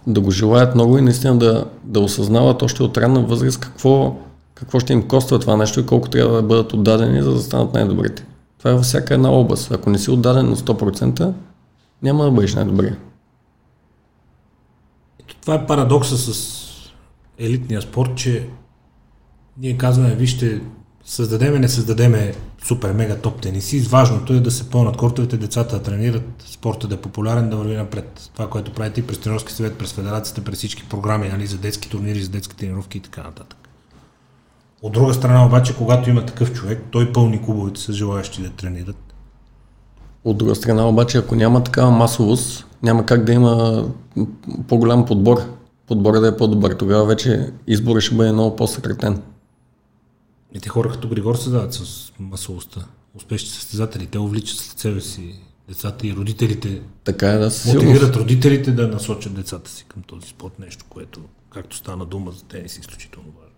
да 0.08 0.22
го 0.22 0.32
желаят 0.32 0.76
много 0.76 0.98
и 0.98 1.02
наистина 1.02 1.38
да, 1.38 1.66
да 1.84 2.00
осъзнават 2.00 2.62
още 2.62 2.84
от 2.84 2.98
ранна 2.98 3.22
възраст 3.22 3.60
какво, 3.60 4.16
какво 4.56 4.80
ще 4.80 4.94
им 4.94 5.08
коства 5.08 5.40
това 5.40 5.58
нещо 5.58 5.80
и 5.80 5.86
колко 5.86 6.10
трябва 6.10 6.36
да 6.36 6.42
бъдат 6.42 6.74
отдадени, 6.74 7.22
за 7.22 7.34
да 7.34 7.40
станат 7.40 7.74
най-добрите. 7.74 8.26
Това 8.62 8.72
е 8.72 8.74
във 8.74 8.84
всяка 8.84 9.14
една 9.14 9.30
област. 9.30 9.72
Ако 9.72 9.90
не 9.90 10.00
си 10.00 10.12
отдаден 10.12 10.50
на 10.50 10.56
100%, 10.56 11.34
няма 12.04 12.24
да 12.24 12.32
бъдеш 12.32 12.56
най-добрия. 12.56 12.98
Това 15.42 15.56
е 15.56 15.66
парадокса 15.66 16.18
с 16.18 16.62
елитния 17.40 17.82
спорт, 17.82 18.16
че 18.16 18.50
ние 19.58 19.78
казваме, 19.78 20.16
вижте, 20.16 20.62
създадеме, 21.06 21.60
не 21.60 21.70
създадеме 21.70 22.34
супер 22.64 22.94
мега 22.94 23.16
топ 23.16 23.42
тениси. 23.42 23.80
Важното 23.80 24.34
е 24.34 24.40
да 24.40 24.52
се 24.52 24.70
пълнат 24.70 24.98
кортовете, 24.98 25.38
децата 25.38 25.78
да 25.78 25.84
тренират, 25.84 26.44
спорта 26.46 26.88
да 26.88 26.96
е 26.96 27.02
популярен, 27.02 27.50
да 27.50 27.58
върви 27.58 27.76
напред. 27.76 28.30
Това, 28.34 28.50
което 28.50 28.74
правите 28.74 29.00
и 29.00 29.08
през 29.08 29.18
тренерски 29.18 29.54
съвет, 29.54 29.78
през 29.78 29.94
федерацията, 29.94 30.44
през 30.44 30.58
всички 30.58 30.90
програми 30.90 31.30
нали, 31.30 31.48
за 31.48 31.58
детски 31.58 31.90
турнири, 31.90 32.24
за 32.24 32.30
детски 32.30 32.56
тренировки 32.56 32.98
и 32.98 33.02
така 33.02 33.24
нататък. 33.24 33.61
От 34.82 34.94
друга 34.94 35.14
страна 35.14 35.46
обаче, 35.46 35.78
когато 35.78 36.10
има 36.10 36.26
такъв 36.26 36.54
човек, 36.54 36.84
той 36.92 37.14
пълни 37.14 37.42
клубовете 37.42 37.82
с 37.82 37.94
желаящи 37.94 38.42
да 38.42 38.50
тренират. 38.50 39.14
От 40.24 40.38
друга 40.38 40.56
страна 40.56 40.90
обаче, 40.90 41.18
ако 41.18 41.36
няма 41.36 41.64
такава 41.64 41.92
масовост, 41.92 42.68
няма 42.84 43.06
как 43.06 43.24
да 43.24 43.34
има 43.34 43.86
по-голям 44.68 45.06
подбор. 45.06 45.38
Подбора 45.88 46.20
да 46.20 46.28
е 46.28 46.38
по-добър. 46.38 46.74
Тогава 46.74 47.06
вече 47.06 47.52
изборът 47.68 48.04
ще 48.04 48.16
бъде 48.16 48.32
много 48.32 48.56
по-съкратен. 48.56 49.22
И 50.54 50.60
те 50.60 50.70
хора 50.70 50.90
като 50.90 51.10
Григор 51.10 51.36
се 51.36 51.50
дават 51.50 51.74
с 51.74 52.12
масовостта. 52.20 52.82
Успешни 53.16 53.50
състезатели. 53.50 54.06
Те 54.06 54.20
увличат 54.20 54.60
след 54.60 54.80
себе 54.80 55.02
си 55.02 55.36
децата 55.68 56.08
и 56.08 56.14
родителите. 56.14 56.82
Така 57.04 57.28
е, 57.28 57.38
да 57.38 57.46
Мотивират 57.46 57.54
сигурност. 57.54 58.16
родителите 58.16 58.72
да 58.72 58.88
насочат 58.88 59.34
децата 59.34 59.72
си 59.72 59.86
към 59.88 60.04
този 60.04 60.28
спорт. 60.28 60.60
Нещо, 60.60 60.86
което, 60.90 61.20
както 61.50 61.78
стана 61.78 62.06
дума 62.06 62.32
за 62.32 62.44
тенис, 62.44 62.78
е 62.78 62.80
изключително 62.80 63.28
важно. 63.40 63.51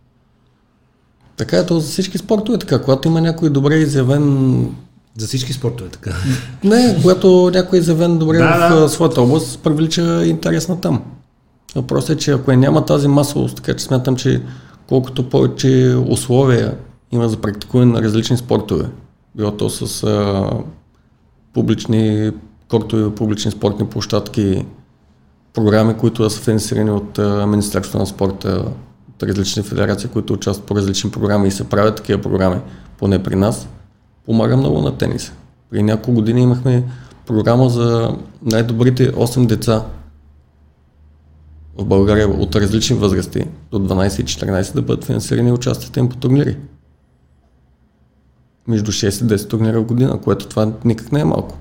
Така 1.38 1.58
е, 1.58 1.66
то 1.66 1.80
за 1.80 1.88
всички 1.88 2.18
спортове 2.18 2.58
така. 2.58 2.82
Когато 2.82 3.08
има 3.08 3.22
някой 3.22 3.50
добре 3.50 3.76
изявен... 3.76 4.68
За 5.18 5.28
всички 5.28 5.54
спортове 5.54 5.90
така. 5.90 6.12
Не, 6.64 6.98
когато 7.02 7.52
някой 7.54 7.80
е 7.80 7.82
изявен 7.82 8.18
добре 8.18 8.38
да, 8.38 8.70
в 8.70 8.82
да. 8.82 8.90
своята 8.90 9.22
област, 9.22 9.60
привлича 9.60 10.26
интерес 10.26 10.68
на 10.68 10.82
там. 10.82 11.04
Въпросът 11.76 12.10
е, 12.10 12.18
че 12.18 12.32
ако 12.32 12.52
е 12.52 12.56
няма 12.56 12.86
тази 12.86 13.08
масовост, 13.08 13.56
така 13.56 13.76
че 13.76 13.86
смятам, 13.86 14.16
че 14.16 14.42
колкото 14.88 15.30
повече 15.30 15.98
условия 16.08 16.78
има 17.12 17.30
за 17.30 17.38
практикуване 17.38 17.92
на 17.92 18.02
различни 18.02 18.38
спортове, 18.38 18.86
било 19.36 19.52
то 19.52 19.70
с 19.70 20.04
а, 20.04 20.50
публични 21.54 22.32
кортове, 22.70 23.16
публични 23.16 23.52
спортни 23.52 23.88
площадки, 23.88 24.66
програми, 25.54 25.94
които 25.94 26.24
да 26.24 26.30
са 26.30 26.42
финансирани 26.42 26.92
от 26.92 27.20
а, 27.20 27.48
Министерството 27.48 27.98
на 27.98 28.06
спорта, 28.06 28.66
от 29.16 29.24
различни 29.24 29.64
федерации, 29.64 30.10
които 30.10 30.34
участват 30.34 30.68
по 30.68 30.76
различни 30.76 31.12
програми 31.12 31.48
и 31.48 31.52
се 31.52 31.70
правят 31.70 31.96
такива 31.96 32.22
програми, 32.22 32.62
поне 32.98 33.24
при 33.24 33.36
нас, 33.36 33.68
помага 34.26 34.58
много 34.58 34.82
на 34.82 34.98
тениса. 34.98 35.34
При 35.70 35.84
няколко 35.84 36.12
години 36.12 36.42
имахме 36.42 36.84
програма 37.26 37.70
за 37.70 38.18
най-добрите 38.42 39.12
8 39.12 39.46
деца 39.46 39.86
в 41.78 41.86
България 41.86 42.30
от 42.30 42.56
различни 42.56 42.96
възрасти, 42.96 43.46
до 43.72 43.80
12 43.80 44.22
и 44.22 44.26
14, 44.26 44.74
да 44.74 44.82
бъдат 44.82 45.06
финансирани 45.06 45.52
участията 45.52 46.00
им 46.00 46.10
по 46.10 46.18
турнири. 46.18 46.58
Между 48.68 48.92
6 48.92 49.24
и 49.24 49.38
10 49.38 49.50
турнира 49.50 49.82
в 49.82 49.86
година, 49.86 50.22
което 50.22 50.48
това 50.48 50.74
никак 50.86 51.12
не 51.12 51.20
е 51.20 51.26
малко. 51.26 51.58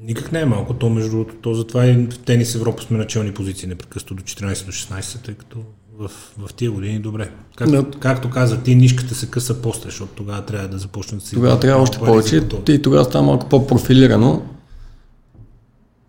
Никак 0.00 0.32
не 0.32 0.40
е 0.40 0.44
малко, 0.44 0.74
то 0.74 0.90
между 0.90 1.10
другото, 1.10 1.34
то 1.42 1.54
затова 1.54 1.86
и 1.86 2.06
в 2.06 2.18
тенис 2.18 2.54
Европа 2.54 2.82
сме 2.82 2.98
начални 2.98 3.34
позиции 3.34 3.68
непрекъснато 3.68 4.14
до 4.14 4.22
14 4.22 4.66
до 4.66 4.72
16, 4.72 5.24
тъй 5.24 5.34
като 5.34 5.58
в, 5.98 6.10
в 6.38 6.54
тия 6.54 6.70
години 6.70 6.98
добре. 6.98 7.30
Как, 7.56 7.68
no. 7.68 7.98
Както 7.98 8.30
каза 8.30 8.62
ти, 8.62 8.74
нишката 8.74 9.14
се 9.14 9.30
къса 9.30 9.62
после, 9.62 9.84
защото 9.84 10.12
тогава 10.14 10.44
трябва 10.44 10.68
да 10.68 10.78
започнат 10.78 11.20
да 11.20 11.26
си... 11.26 11.34
Тогава 11.34 11.60
трябва 11.60 11.82
още 11.82 11.98
повече 11.98 12.48
и 12.68 12.82
тогава 12.82 13.04
става 13.04 13.26
малко 13.26 13.48
по-профилирано, 13.48 14.42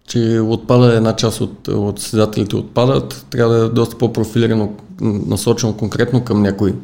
че 0.07 0.39
отпада 0.39 0.95
една 0.95 1.15
част 1.15 1.41
от, 1.41 1.67
от 1.67 1.99
съседателите 1.99 2.55
отпадат, 2.55 3.25
трябва 3.29 3.53
да 3.53 3.65
е 3.65 3.69
доста 3.69 3.97
по-профилирано, 3.97 4.75
насочено 5.01 5.77
конкретно 5.77 6.23
към 6.23 6.41
някой, 6.41 6.75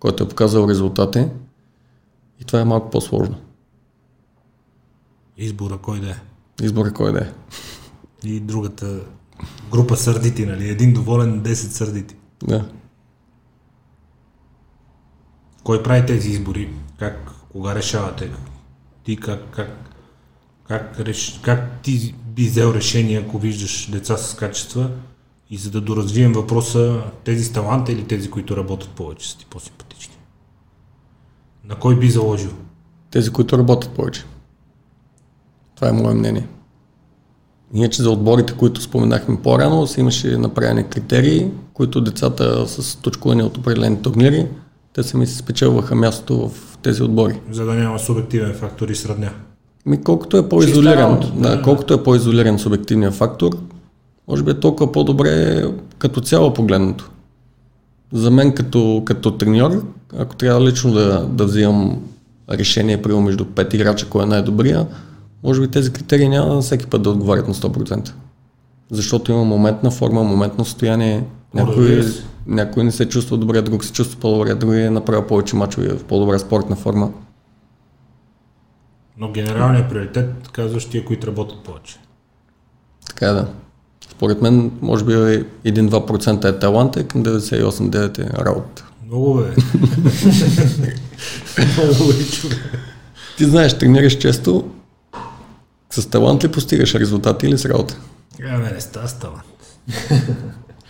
който 0.00 0.24
е 0.24 0.28
показал 0.28 0.68
резултати 0.68 1.26
и 2.40 2.44
това 2.44 2.60
е 2.60 2.64
малко 2.64 2.90
по-сложно. 2.90 3.34
Избора 5.36 5.78
кой 5.78 6.00
да 6.00 6.10
е. 6.10 6.16
Избора 6.62 6.92
кой 6.92 7.12
да 7.12 7.18
е. 7.18 7.30
И 8.24 8.40
другата 8.40 9.00
група 9.70 9.96
сърдити, 9.96 10.46
нали? 10.46 10.68
Един 10.68 10.92
доволен, 10.92 11.42
10 11.42 11.52
сърдити. 11.52 12.14
Да. 12.42 12.68
Кой 15.64 15.82
прави 15.82 16.06
тези 16.06 16.30
избори? 16.30 16.70
Как, 16.98 17.30
кога 17.52 17.74
решавате? 17.74 18.30
Ти 19.04 19.16
как, 19.16 19.50
как, 19.50 19.70
как, 20.64 21.00
реш, 21.00 21.40
как 21.44 21.80
ти 21.82 22.14
би 22.26 22.44
взел 22.44 22.72
решение, 22.74 23.18
ако 23.18 23.38
виждаш 23.38 23.90
деца 23.90 24.16
с 24.16 24.34
качества 24.34 24.90
и 25.50 25.56
за 25.56 25.70
да 25.70 25.80
доразвием 25.80 26.32
въпроса, 26.32 27.02
тези 27.24 27.44
с 27.44 27.52
таланта 27.52 27.92
или 27.92 28.06
тези, 28.06 28.30
които 28.30 28.56
работят 28.56 28.90
повече, 28.90 29.30
са 29.30 29.38
ти 29.38 29.46
по-симпатични? 29.46 30.14
На 31.64 31.78
кой 31.78 31.98
би 31.98 32.10
заложил? 32.10 32.50
Тези, 33.10 33.30
които 33.30 33.58
работят 33.58 33.92
повече. 33.92 34.24
Това 35.74 35.88
е 35.88 35.92
мое 35.92 36.14
мнение. 36.14 36.48
Иначе 37.74 38.02
за 38.02 38.10
отборите, 38.10 38.52
които 38.52 38.82
споменахме 38.82 39.36
по-рано, 39.42 39.86
си 39.86 40.00
имаше 40.00 40.36
направени 40.36 40.84
критерии, 40.84 41.50
които 41.74 42.00
децата 42.00 42.68
с 42.68 42.96
точкуване 42.96 43.42
от 43.42 43.56
определени 43.56 44.02
турнири, 44.02 44.46
те 44.92 45.02
сами 45.02 45.26
си 45.26 45.36
спечелваха 45.36 45.94
място 45.94 46.48
в 46.48 46.78
тези 46.82 47.02
отбори. 47.02 47.40
За 47.50 47.64
да 47.64 47.74
няма 47.74 47.98
субективен 47.98 48.54
фактор 48.54 48.88
и 48.88 48.94
средня. 48.94 49.30
Ми, 49.86 50.02
колкото 50.02 50.36
е 50.36 50.48
по-изолиран, 50.48 51.20
да, 51.20 51.56
да, 51.56 51.62
колкото 51.62 51.94
е 51.94 52.02
по-изолиран 52.02 52.58
субективният 52.58 53.14
фактор, 53.14 53.50
може 54.28 54.42
би 54.42 54.50
е 54.50 54.60
толкова 54.60 54.92
по-добре 54.92 55.64
като 55.98 56.20
цяло 56.20 56.54
погледнато. 56.54 57.10
За 58.12 58.30
мен 58.30 58.54
като, 58.54 59.02
като 59.04 59.30
треньор, 59.30 59.84
ако 60.18 60.36
трябва 60.36 60.64
лично 60.64 60.92
да, 60.92 61.26
да 61.26 61.44
взимам 61.44 61.98
решение, 62.50 63.02
примерно 63.02 63.22
между 63.22 63.44
пет 63.44 63.74
играча, 63.74 64.06
кой 64.08 64.22
е 64.22 64.26
най-добрия, 64.26 64.86
може 65.44 65.60
би 65.60 65.68
тези 65.68 65.92
критерии 65.92 66.28
няма 66.28 66.54
на 66.54 66.60
всеки 66.60 66.86
път 66.86 67.02
да 67.02 67.10
отговарят 67.10 67.48
на 67.48 67.54
100%. 67.54 68.12
Защото 68.90 69.32
има 69.32 69.44
моментна 69.44 69.90
форма, 69.90 70.24
моментно 70.24 70.64
състояние. 70.64 71.24
Някой, 71.54 72.04
някой 72.46 72.84
не 72.84 72.92
се 72.92 73.08
чувства 73.08 73.36
добре, 73.36 73.62
друг 73.62 73.84
се 73.84 73.92
чувства 73.92 74.20
по-добре, 74.20 74.54
друг 74.54 74.74
е 74.74 74.90
направил 74.90 75.26
повече 75.26 75.56
мачове 75.56 75.88
в 75.88 76.04
по-добра 76.04 76.38
спортна 76.38 76.76
форма. 76.76 77.12
Но 79.18 79.32
генералният 79.32 79.88
приоритет 79.88 80.48
казваш 80.52 80.84
тия, 80.84 81.04
които 81.04 81.26
работят 81.26 81.58
повече. 81.58 81.98
Така 83.08 83.26
е, 83.26 83.32
да. 83.32 83.48
Според 84.10 84.42
мен, 84.42 84.70
може 84.82 85.04
би 85.04 85.12
1-2% 85.12 86.44
е 86.44 86.58
талант, 86.58 86.96
е 86.96 87.04
към 87.04 87.24
98-9% 87.24 88.18
е 88.18 88.44
работа. 88.44 88.84
Много 89.06 89.40
е. 89.40 89.44
Много 91.84 92.10
е, 92.10 92.14
Ти 93.36 93.44
знаеш, 93.44 93.78
тренираш 93.78 94.18
често, 94.18 94.70
С 95.90 96.10
талант 96.10 96.44
ли 96.44 96.48
постигаш 96.48 96.94
резултати 96.94 97.46
или 97.46 97.58
с 97.58 97.64
работа? 97.64 97.96
Абе, 98.50 98.70
не 98.74 98.80
става 98.80 99.08
с 99.08 99.14
талант. 99.18 99.44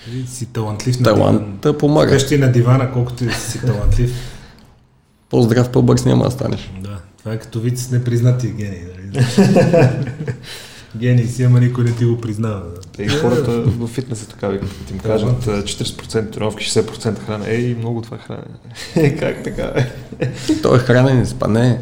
Ти 0.05 0.27
си 0.27 0.47
талантлив 0.47 1.01
на 1.01 1.05
Таланта 1.05 1.45
дивана. 1.63 1.79
помага. 1.79 2.09
Вкъщи 2.09 2.39
на 2.39 2.53
дивана, 2.53 2.93
колкото 2.93 3.25
и 3.25 3.31
си 3.33 3.61
талантлив. 3.61 4.13
По-здрав, 5.31 5.71
по-бърз 5.71 6.05
няма 6.05 6.25
да 6.25 6.31
станеш. 6.31 6.71
Да, 6.81 6.99
това 7.19 7.33
е 7.33 7.39
като 7.39 7.61
вид 7.61 7.79
с 7.79 7.91
непризнати 7.91 8.49
гении. 8.49 8.81
Нали? 9.15 9.27
гений 10.97 11.27
си, 11.27 11.43
ама 11.43 11.61
никой 11.61 11.85
не 11.85 11.93
ти 11.93 12.05
го 12.05 12.21
признава. 12.21 12.63
Те 12.97 13.03
и 13.03 13.09
хората 13.09 13.51
в 13.61 13.87
фитнеса 13.87 14.29
така 14.29 14.49
викат, 14.49 14.69
като 14.79 14.93
им 14.93 14.99
кажат 14.99 15.47
а, 15.47 15.63
40% 15.63 16.33
тренировки, 16.33 16.65
60% 16.65 17.27
храна. 17.27 17.45
Ей, 17.49 17.75
много 17.75 18.03
това 18.03 18.19
храна. 18.19 18.43
Е, 18.97 19.17
как 19.17 19.45
така? 19.45 19.73
бе? 19.75 19.91
Той 20.63 20.77
е 20.77 20.81
хранен, 20.81 21.27
спане. 21.27 21.81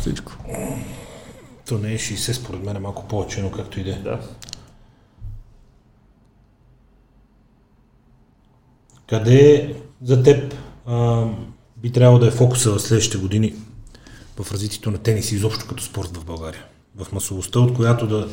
Всичко. 0.00 0.32
То 1.72 1.78
не 1.78 1.92
е 1.92 1.98
60, 1.98 2.32
според 2.32 2.64
мен 2.64 2.76
е 2.76 2.80
малко 2.80 3.08
повече, 3.08 3.42
но 3.42 3.50
както 3.50 3.80
и 3.80 3.84
да 3.84 3.90
е. 3.90 3.94
Да. 3.94 4.20
Къде 9.08 9.74
за 10.02 10.22
теб 10.22 10.54
а, 10.86 11.26
би 11.76 11.92
трябвало 11.92 12.18
да 12.18 12.26
е 12.26 12.30
фокуса 12.30 12.70
в 12.70 12.80
следващите 12.80 13.18
години 13.18 13.54
в 14.36 14.52
развитието 14.52 14.90
на 14.90 14.98
тенис 14.98 15.32
и 15.32 15.34
изобщо 15.34 15.66
като 15.68 15.82
спорт 15.82 16.16
в 16.16 16.24
България? 16.24 16.64
В 16.96 17.12
масовостта, 17.12 17.60
от 17.60 17.74
която 17.74 18.06
да 18.06 18.28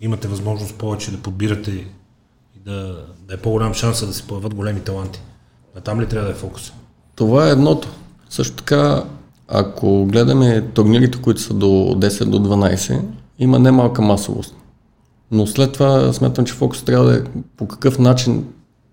имате 0.00 0.28
възможност 0.28 0.78
повече 0.78 1.10
да 1.10 1.22
подбирате 1.22 1.70
и 1.70 1.86
да, 2.56 3.06
да 3.18 3.34
е 3.34 3.36
по-голям 3.36 3.74
шанса 3.74 4.06
да 4.06 4.12
се 4.12 4.26
появят 4.26 4.54
големи 4.54 4.80
таланти. 4.80 5.20
А 5.76 5.80
там 5.80 6.00
ли 6.00 6.08
трябва 6.08 6.28
да 6.28 6.34
е 6.34 6.38
фокус? 6.38 6.72
Това 7.14 7.48
е 7.48 7.52
едното. 7.52 7.88
Също 8.30 8.56
така, 8.56 9.04
ако 9.48 10.06
гледаме 10.06 10.60
турнирите, 10.60 11.18
които 11.22 11.40
са 11.40 11.54
до 11.54 11.66
10 11.66 12.24
до 12.24 12.38
12, 12.38 13.00
има 13.38 13.58
немалка 13.58 14.02
масовост. 14.02 14.54
Но 15.30 15.46
след 15.46 15.72
това 15.72 16.12
смятам, 16.12 16.44
че 16.44 16.54
фокус 16.54 16.82
трябва 16.82 17.06
да 17.06 17.16
е 17.16 17.22
по 17.56 17.68
какъв 17.68 17.98
начин 17.98 18.44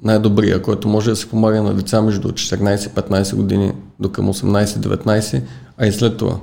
най-добрия, 0.03 0.61
който 0.61 0.87
може 0.87 1.09
да 1.09 1.15
се 1.15 1.29
помага 1.29 1.63
на 1.63 1.73
деца 1.73 2.01
между 2.01 2.31
14-15 2.31 3.35
години 3.35 3.71
до 3.99 4.09
към 4.09 4.33
18-19, 4.33 5.41
а 5.77 5.87
и 5.87 5.91
след 5.91 6.17
това. 6.17 6.39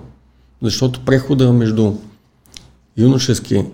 Защото 0.62 1.04
прехода 1.04 1.52
между 1.52 1.92
юношески 2.96 3.64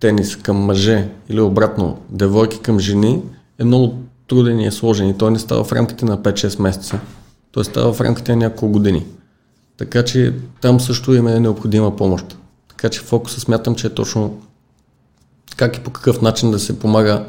тенис 0.00 0.36
към 0.36 0.56
мъже 0.56 1.08
или 1.28 1.40
обратно 1.40 1.98
девойки 2.10 2.58
към 2.58 2.78
жени 2.78 3.22
е 3.58 3.64
много 3.64 3.94
труден 4.28 4.60
и 4.60 4.66
е 4.66 4.70
сложен 4.70 5.08
и 5.08 5.18
той 5.18 5.30
не 5.30 5.38
става 5.38 5.64
в 5.64 5.72
рамките 5.72 6.04
на 6.04 6.18
5-6 6.18 6.62
месеца. 6.62 7.00
Той 7.52 7.64
става 7.64 7.92
в 7.92 8.00
рамките 8.00 8.32
на 8.32 8.38
няколко 8.38 8.72
години. 8.72 9.06
Така 9.76 10.04
че 10.04 10.34
там 10.60 10.80
също 10.80 11.14
им 11.14 11.26
е 11.26 11.40
необходима 11.40 11.96
помощ. 11.96 12.38
Така 12.68 12.88
че 12.88 13.00
фокуса 13.00 13.40
смятам, 13.40 13.74
че 13.74 13.86
е 13.86 13.90
точно 13.90 14.42
как 15.56 15.76
и 15.76 15.80
по 15.80 15.90
какъв 15.90 16.22
начин 16.22 16.50
да 16.50 16.58
се 16.58 16.78
помага 16.78 17.26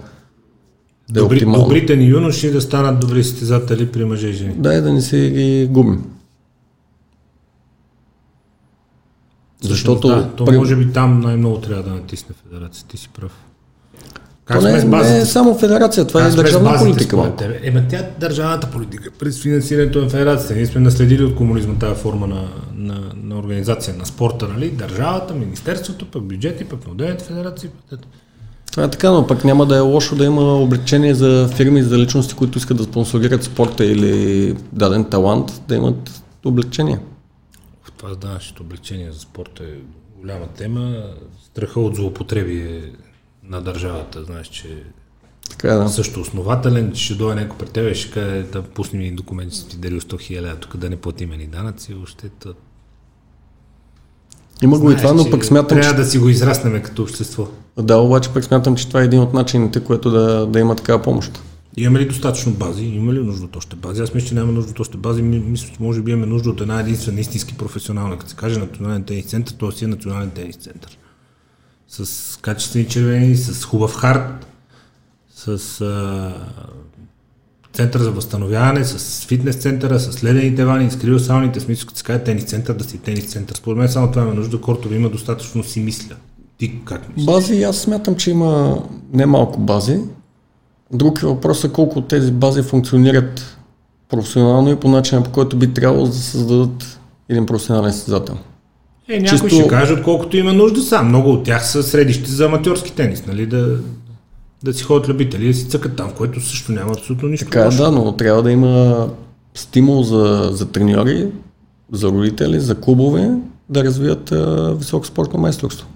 да 1.09 1.19
е 1.19 1.23
Добри, 1.23 1.35
оптимално. 1.35 1.63
добрите 1.63 1.95
ни 1.95 2.05
юноши 2.05 2.51
да 2.51 2.61
станат 2.61 2.99
добри 2.99 3.23
състезатели 3.23 3.91
при 3.91 4.05
мъже 4.05 4.27
и 4.27 4.33
жени. 4.33 4.53
Да, 4.57 4.73
и 4.73 4.81
да 4.81 4.93
не 4.93 5.01
се 5.01 5.29
ги 5.29 5.67
губим. 5.71 6.03
Защото 9.61 10.07
да, 10.07 10.35
то 10.35 10.45
при- 10.45 10.57
може 10.57 10.75
би 10.75 10.93
там 10.93 11.19
най-много 11.19 11.61
трябва 11.61 11.83
да 11.83 11.89
натисне 11.89 12.35
федерацията. 12.43 12.89
Ти 12.89 12.97
си 12.97 13.09
прав. 13.09 13.31
Как 14.45 14.57
То 14.57 14.61
сме 14.61 14.71
не, 14.71 14.79
с 14.79 14.85
не 14.85 15.17
е 15.17 15.25
само 15.25 15.57
федерация, 15.57 16.07
това 16.07 16.19
Как 16.19 16.29
е 16.29 16.31
сме 16.31 16.39
с 16.39 16.43
държавна 16.43 16.69
базите, 16.69 16.91
политика. 16.91 17.57
Ема 17.63 17.81
тя 17.89 18.09
държавната 18.19 18.71
политика 18.71 19.11
през 19.19 19.41
финансирането 19.41 20.01
на 20.01 20.09
федерацията. 20.09 20.55
Ние 20.55 20.65
сме 20.65 20.81
наследили 20.81 21.23
от 21.23 21.35
комунизма 21.35 21.73
тази 21.79 22.01
форма 22.01 22.27
на, 22.27 22.47
на, 22.75 23.01
на 23.23 23.39
организация 23.39 23.95
на 23.95 24.05
спорта, 24.05 24.47
нали? 24.47 24.69
Държавата, 24.71 25.33
министерството, 25.33 26.11
пък 26.11 26.23
бюджети, 26.23 26.65
пък 26.65 26.85
на 26.85 26.91
отделните 26.91 27.23
федерации. 27.23 27.69
пък. 27.89 27.99
Това 28.71 28.83
е 28.83 28.89
така, 28.89 29.11
но 29.11 29.27
пък 29.27 29.43
няма 29.43 29.65
да 29.65 29.77
е 29.77 29.79
лошо 29.79 30.15
да 30.15 30.25
има 30.25 30.41
облегчение 30.41 31.13
за 31.13 31.49
фирми, 31.55 31.83
за 31.83 31.97
личности, 31.97 32.33
които 32.33 32.57
искат 32.57 32.77
да 32.77 32.83
спонсорират 32.83 33.43
спорта 33.43 33.85
или 33.85 34.53
даден 34.73 35.03
талант, 35.03 35.61
да 35.67 35.75
имат 35.75 36.23
облегчение. 36.45 36.99
Това 37.97 38.15
данъчното 38.15 38.63
облегчение 38.63 39.11
за 39.11 39.19
спорта 39.19 39.63
е 39.63 39.77
голяма 40.21 40.47
тема. 40.47 41.03
Страха 41.45 41.79
от 41.79 41.95
злоупотреби 41.95 42.57
е 42.57 42.81
на 43.49 43.61
държавата. 43.61 44.23
Знаеш, 44.23 44.47
че 44.47 44.83
Така 45.49 45.67
е, 45.67 45.75
да. 45.75 45.89
също 45.89 46.21
основателен, 46.21 46.91
че 46.93 47.03
ще 47.03 47.13
дойде 47.13 47.41
някой 47.41 47.57
при 47.57 47.65
тебе 47.67 47.89
и 47.89 47.95
ще 47.95 48.11
каже 48.11 48.43
да 48.43 48.61
пуснем 48.61 49.01
ни 49.01 49.11
документи, 49.11 49.55
си 49.55 49.67
ти 49.67 49.77
дарил 49.77 49.99
100 49.99 50.21
хиляди, 50.21 50.59
тук 50.59 50.77
да 50.77 50.89
не 50.89 50.95
платим 50.95 51.29
ни 51.29 51.47
данъци, 51.47 51.93
въобще 51.93 52.29
то... 52.29 52.53
Има 54.63 54.79
го 54.79 54.91
и 54.91 54.97
това, 54.97 55.13
но 55.13 55.23
че 55.23 55.31
пък 55.31 55.45
смятам, 55.45 55.77
Трябва 55.77 55.93
че... 55.93 55.97
да 55.97 56.05
си 56.05 56.17
го 56.17 56.29
израснем 56.29 56.81
като 56.83 57.03
общество. 57.03 57.47
Да, 57.77 57.97
обаче 57.97 58.29
пък 58.29 58.43
смятам, 58.43 58.75
че 58.75 58.87
това 58.87 59.01
е 59.01 59.05
един 59.05 59.19
от 59.19 59.33
начините, 59.33 59.83
което 59.83 60.11
да, 60.11 60.45
да 60.45 60.59
има 60.59 60.75
такава 60.75 61.01
помощ. 61.01 61.41
Имаме 61.77 61.99
ли 61.99 62.07
достатъчно 62.07 62.51
бази? 62.51 62.85
Има 62.85 63.13
ли 63.13 63.19
нужда 63.19 63.45
от 63.45 63.55
още 63.55 63.75
бази? 63.75 64.01
Аз 64.01 64.13
мисля, 64.13 64.27
че 64.27 64.35
нямаме 64.35 64.53
нужда 64.53 64.71
от 64.71 64.79
още 64.79 64.97
бази. 64.97 65.21
Ми- 65.21 65.39
Мисля, 65.39 65.67
че 65.67 65.83
може 65.83 66.01
би 66.01 66.11
имаме 66.11 66.25
нужда 66.27 66.49
от 66.49 66.61
една 66.61 66.79
единствена 66.79 67.19
истински 67.19 67.57
професионална, 67.57 68.17
като 68.17 68.29
се 68.29 68.35
каже 68.35 68.59
национален 68.59 69.03
тенис 69.03 69.25
център, 69.25 69.53
то 69.53 69.71
си 69.71 69.85
е 69.85 69.87
национален 69.87 70.29
тенис 70.29 70.55
център. 70.55 70.97
С 72.03 72.37
качествени 72.41 72.87
червени, 72.87 73.35
с 73.35 73.65
хубав 73.65 73.95
хард, 73.95 74.47
с 75.35 75.81
а, 75.81 76.33
център 77.73 77.99
за 77.99 78.11
възстановяване, 78.11 78.85
с 78.85 79.25
фитнес 79.25 79.55
центъра, 79.55 79.99
с 79.99 80.23
ледените 80.23 80.65
вани, 80.65 80.91
с 80.91 80.97
криосауните, 80.97 81.59
смисъл, 81.59 81.87
като 81.87 81.97
се 81.97 82.03
каже 82.03 82.23
тенис 82.23 82.43
център, 82.43 82.73
да 82.73 82.83
си 82.83 82.97
тенис 82.97 83.25
център. 83.25 83.55
Според 83.55 83.77
мен 83.77 83.89
само 83.89 84.11
това 84.11 84.21
има 84.21 84.33
нужда, 84.33 84.61
кортове 84.61 84.95
има 84.95 85.09
достатъчно 85.09 85.63
си 85.63 85.79
мисля. 85.79 86.15
Ти 86.57 86.81
как 86.85 87.09
мислиш? 87.09 87.25
Бази, 87.25 87.63
аз 87.63 87.77
смятам, 87.77 88.15
че 88.15 88.31
има 88.31 88.83
немалко 89.13 89.59
бази. 89.59 89.99
Друг 90.93 91.19
е 91.23 91.25
въпросът 91.25 91.73
колко 91.73 91.99
от 91.99 92.07
тези 92.07 92.31
бази 92.31 92.61
функционират 92.61 93.57
професионално 94.09 94.71
и 94.71 94.75
по 94.75 94.89
начина, 94.89 95.23
по 95.23 95.31
който 95.31 95.57
би 95.57 95.73
трябвало 95.73 96.05
да 96.05 96.13
създадат 96.13 96.99
един 97.29 97.45
професионален 97.45 97.93
състезател. 97.93 98.37
Е, 99.09 99.19
някой 99.19 99.49
Чисто- 99.49 99.49
ще 99.59 99.67
каже, 99.67 99.93
отколкото 99.93 100.37
има 100.37 100.53
нужда 100.53 100.81
сам. 100.81 101.07
Много 101.07 101.31
от 101.31 101.43
тях 101.43 101.67
са 101.67 101.83
средищи 101.83 102.31
за 102.31 102.45
аматьорски 102.45 102.91
тенис, 102.93 103.25
нали? 103.25 103.45
Да, 103.45 103.77
да 104.63 104.73
си 104.73 104.83
ходят 104.83 105.09
любители, 105.09 105.47
да 105.47 105.53
си 105.53 105.69
цъкат 105.69 105.95
там, 105.95 106.09
в 106.09 106.13
което 106.13 106.41
също 106.41 106.71
няма 106.71 106.91
абсолютно 106.91 107.27
нищо 107.29 107.45
Така 107.45 107.65
лошо. 107.65 107.77
да, 107.77 107.91
но 107.91 108.11
трябва 108.11 108.43
да 108.43 108.51
има 108.51 109.07
стимул 109.53 110.03
за, 110.03 110.49
за 110.51 110.65
треньори, 110.65 111.27
за 111.91 112.07
родители, 112.07 112.59
за 112.59 112.75
клубове 112.75 113.31
да 113.69 113.83
развият 113.83 114.31
а, 114.31 114.73
високо 114.75 115.05
спортно 115.05 115.39
майсторство. 115.39 115.87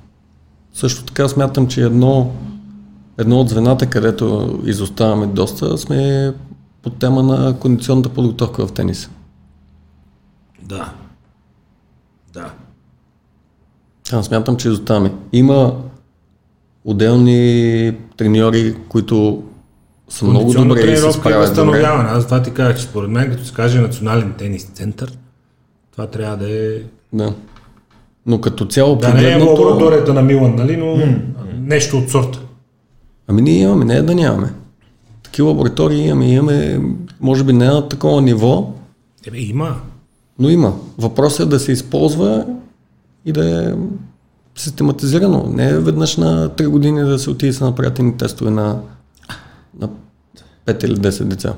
Също 0.73 1.03
така 1.03 1.27
смятам, 1.27 1.67
че 1.67 1.81
едно, 1.81 2.31
едно 3.17 3.39
от 3.39 3.49
звената, 3.49 3.85
където 3.87 4.59
изоставаме 4.65 5.27
доста, 5.27 5.77
сме 5.77 6.33
под 6.83 6.95
тема 6.95 7.23
на 7.23 7.59
кондиционната 7.59 8.09
подготовка 8.09 8.67
в 8.67 8.71
тениса. 8.71 9.09
Да. 10.63 10.93
Аз 14.11 14.25
смятам, 14.25 14.57
че 14.57 14.67
изоставаме. 14.67 15.11
Има 15.33 15.75
отделни 16.85 17.93
треньори, 18.17 18.75
които 18.89 19.43
са 20.09 20.25
много 20.25 20.53
добре 20.53 20.91
и 20.91 20.97
се 20.97 21.11
справят 21.11 21.23
добре. 21.23 21.37
възстановяване. 21.37 22.09
Аз 22.09 22.25
това 22.25 22.41
ти 22.41 22.51
кажа, 22.51 22.77
че 22.77 22.83
според 22.83 23.09
мен, 23.09 23.31
като 23.31 23.45
се 23.45 23.53
каже 23.53 23.79
национален 23.81 24.33
тенис 24.37 24.63
център, 24.63 25.17
това 25.91 26.07
трябва 26.07 26.37
да 26.37 26.51
е... 26.51 26.69
Да. 27.13 27.33
Но 28.25 28.41
като 28.41 28.65
цяло 28.65 28.95
Да 28.95 29.13
не 29.13 29.19
е 29.19 29.33
погледнато... 29.33 29.61
лабораторията 29.61 30.13
на 30.13 30.21
Милан, 30.21 30.55
нали? 30.55 30.77
Но 30.77 30.97
нещо 31.61 31.97
от 31.97 32.09
сорта. 32.09 32.39
Ами 33.27 33.41
ние 33.41 33.61
имаме, 33.61 33.85
не 33.85 33.95
е 33.95 34.01
да 34.01 34.15
нямаме. 34.15 34.53
Такива 35.23 35.47
лаборатории 35.47 36.07
имаме, 36.07 36.31
имаме, 36.31 36.81
може 37.21 37.43
би 37.43 37.53
не 37.53 37.65
на 37.65 37.89
такова 37.89 38.21
ниво, 38.21 38.71
Ебе, 39.27 39.37
има. 39.37 39.75
но 40.39 40.49
има. 40.49 40.73
Въпросът 40.97 41.39
е 41.39 41.49
да 41.49 41.59
се 41.59 41.71
използва 41.71 42.45
и 43.25 43.31
да 43.31 43.69
е 43.69 43.75
систематизирано. 44.55 45.43
Не 45.49 45.69
е 45.69 45.79
веднъж 45.79 46.17
на 46.17 46.49
3 46.49 46.67
години 46.67 47.03
да 47.03 47.19
се 47.19 47.29
отиде 47.29 47.49
и 47.49 47.53
се 47.53 47.63
направят 47.63 47.99
едни 47.99 48.17
тестове 48.17 48.51
на, 48.51 48.79
на 49.79 49.89
5 50.65 50.85
или 50.85 50.95
10 50.95 51.23
деца. 51.23 51.53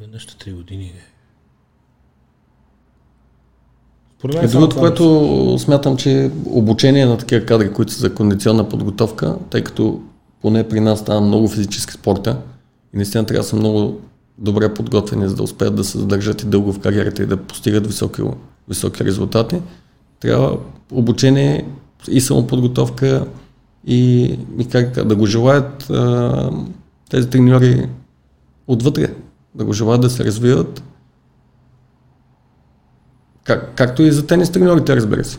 Веднъж 0.00 0.26
на 0.26 0.32
3 0.32 0.54
години. 0.54 0.84
е. 0.84 1.12
Другото, 4.22 4.68
това 4.68 4.80
което 4.80 5.56
смятам, 5.58 5.96
че 5.96 6.30
обучение 6.46 7.06
на 7.06 7.18
такива 7.18 7.46
кадри, 7.46 7.72
които 7.72 7.92
са 7.92 8.00
за 8.00 8.14
кондиционна 8.14 8.68
подготовка, 8.68 9.36
тъй 9.50 9.64
като 9.64 10.00
поне 10.42 10.68
при 10.68 10.80
нас 10.80 11.00
става 11.00 11.20
много 11.20 11.48
физически 11.48 11.92
спорта 11.92 12.38
и 12.94 12.96
наистина 12.96 13.26
трябва 13.26 13.42
да 13.42 13.48
са 13.48 13.56
много 13.56 14.00
добре 14.38 14.74
подготвени, 14.74 15.28
за 15.28 15.34
да 15.34 15.42
успеят 15.42 15.74
да 15.74 15.84
се 15.84 15.98
задържат 15.98 16.42
и 16.42 16.46
дълго 16.46 16.72
в 16.72 16.80
кариерата 16.80 17.22
и 17.22 17.26
да 17.26 17.36
постигат 17.36 17.86
високи, 17.86 18.22
високи 18.68 19.04
резултати. 19.04 19.60
Трябва 20.22 20.58
обучение 20.92 21.64
и 22.10 22.20
самоподготовка 22.20 23.26
и, 23.86 24.24
и 24.58 24.68
как 24.72 25.06
да 25.06 25.16
го 25.16 25.26
желаят 25.26 25.90
а, 25.90 26.50
тези 27.10 27.30
треньори 27.30 27.88
отвътре, 28.66 29.14
да 29.54 29.64
го 29.64 29.72
желаят 29.72 30.02
да 30.02 30.10
се 30.10 30.24
развиват 30.24 30.82
как, 33.44 33.74
както 33.74 34.02
и 34.02 34.12
за 34.12 34.26
тенис 34.26 34.50
треньорите, 34.50 34.96
разбира 34.96 35.24
се. 35.24 35.38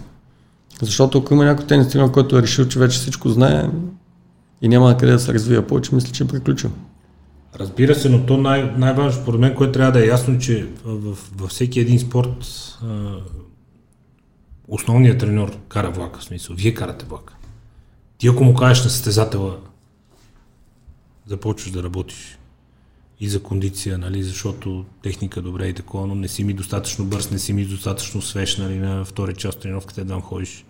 Защото 0.81 1.17
ако 1.17 1.33
има 1.33 1.45
някой 1.45 1.65
тенис 1.65 1.89
тренер, 1.89 2.11
който 2.11 2.37
е 2.37 2.41
решил, 2.41 2.67
че 2.67 2.79
вече 2.79 2.99
всичко 2.99 3.29
знае 3.29 3.69
и 4.61 4.67
няма 4.67 4.97
къде 4.97 5.11
да 5.11 5.19
се 5.19 5.33
развива 5.33 5.67
повече, 5.67 5.95
мисля, 5.95 6.11
че 6.11 6.23
е 6.23 6.27
приключил. 6.27 6.69
Разбира 7.59 7.95
се, 7.95 8.09
но 8.09 8.25
то 8.25 8.37
най- 8.37 8.73
най-важно 8.77 9.21
според 9.21 9.39
мен, 9.39 9.55
което 9.55 9.73
трябва 9.73 9.91
да 9.91 10.03
е 10.03 10.07
ясно, 10.07 10.39
че 10.39 10.67
в, 10.85 11.17
във 11.35 11.49
всеки 11.49 11.79
един 11.79 11.99
спорт 11.99 12.45
а, 12.83 13.15
основният 14.67 15.19
треньор 15.19 15.57
кара 15.67 15.91
влака, 15.91 16.19
в 16.19 16.23
смисъл, 16.23 16.55
вие 16.55 16.73
карате 16.73 17.05
влака. 17.05 17.35
Ти 18.17 18.27
ако 18.27 18.43
му 18.43 18.53
кажеш 18.53 18.83
на 18.83 18.89
състезателя, 18.89 19.57
започваш 21.25 21.71
да 21.71 21.83
работиш 21.83 22.37
и 23.19 23.29
за 23.29 23.43
кондиция, 23.43 23.97
нали, 23.97 24.23
защото 24.23 24.85
техника 25.01 25.39
е 25.39 25.43
добре 25.43 25.67
и 25.67 25.73
такова, 25.73 26.07
но 26.07 26.15
не 26.15 26.27
си 26.27 26.43
ми 26.43 26.53
достатъчно 26.53 27.05
бърз, 27.05 27.31
не 27.31 27.39
си 27.39 27.53
ми 27.53 27.65
достатъчно 27.65 28.21
свеж, 28.21 28.57
нали, 28.57 28.79
на 28.79 29.05
втори 29.05 29.35
част 29.35 29.59
тренировката 29.59 30.01
едва 30.01 30.21
ходиш, 30.21 30.65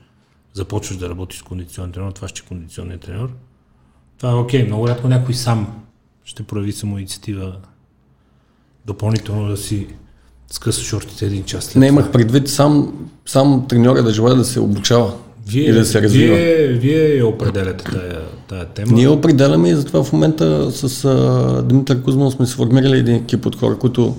започваш 0.53 0.97
да 0.97 1.09
работиш 1.09 1.39
с 1.39 1.43
кондиционен 1.43 1.91
тренер, 1.91 2.11
това 2.11 2.27
ще 2.27 2.41
е 2.45 2.47
кондиционният 2.47 3.01
тренер. 3.01 3.29
Това 4.17 4.31
е 4.31 4.35
окей, 4.35 4.65
много 4.65 4.87
рядко 4.87 5.07
някой 5.07 5.33
сам 5.33 5.83
ще 6.23 6.43
прояви 6.43 6.71
самоинициатива 6.71 7.59
допълнително 8.85 9.47
да 9.47 9.57
си 9.57 9.87
скъса 10.51 10.81
шортите 10.81 11.25
един 11.25 11.43
час. 11.43 11.63
след 11.63 11.75
Не 11.75 11.87
имах 11.87 12.11
предвид 12.11 12.49
сам, 12.49 12.93
сам 13.25 13.65
треньора 13.69 14.03
да 14.03 14.11
желая 14.13 14.35
да 14.35 14.45
се 14.45 14.59
обучава 14.59 15.11
Вие, 15.47 15.63
и 15.63 15.71
да 15.71 15.85
се 15.85 16.01
развива. 16.01 16.35
вие, 16.35 16.67
вие 16.67 17.15
я 17.17 17.27
определяте 17.27 17.83
тая, 17.83 18.19
тая 18.47 18.65
тема. 18.65 18.91
Ние 18.91 19.07
определяме 19.07 19.69
и 19.69 19.75
затова 19.75 20.03
в 20.03 20.13
момента 20.13 20.71
с 20.71 21.05
а, 21.05 21.63
Димитър 21.63 22.01
Кузман 22.01 22.31
сме 22.31 22.45
сформирали 22.45 22.97
един 22.97 23.15
екип 23.15 23.45
от 23.45 23.55
хора, 23.55 23.77
които 23.77 24.15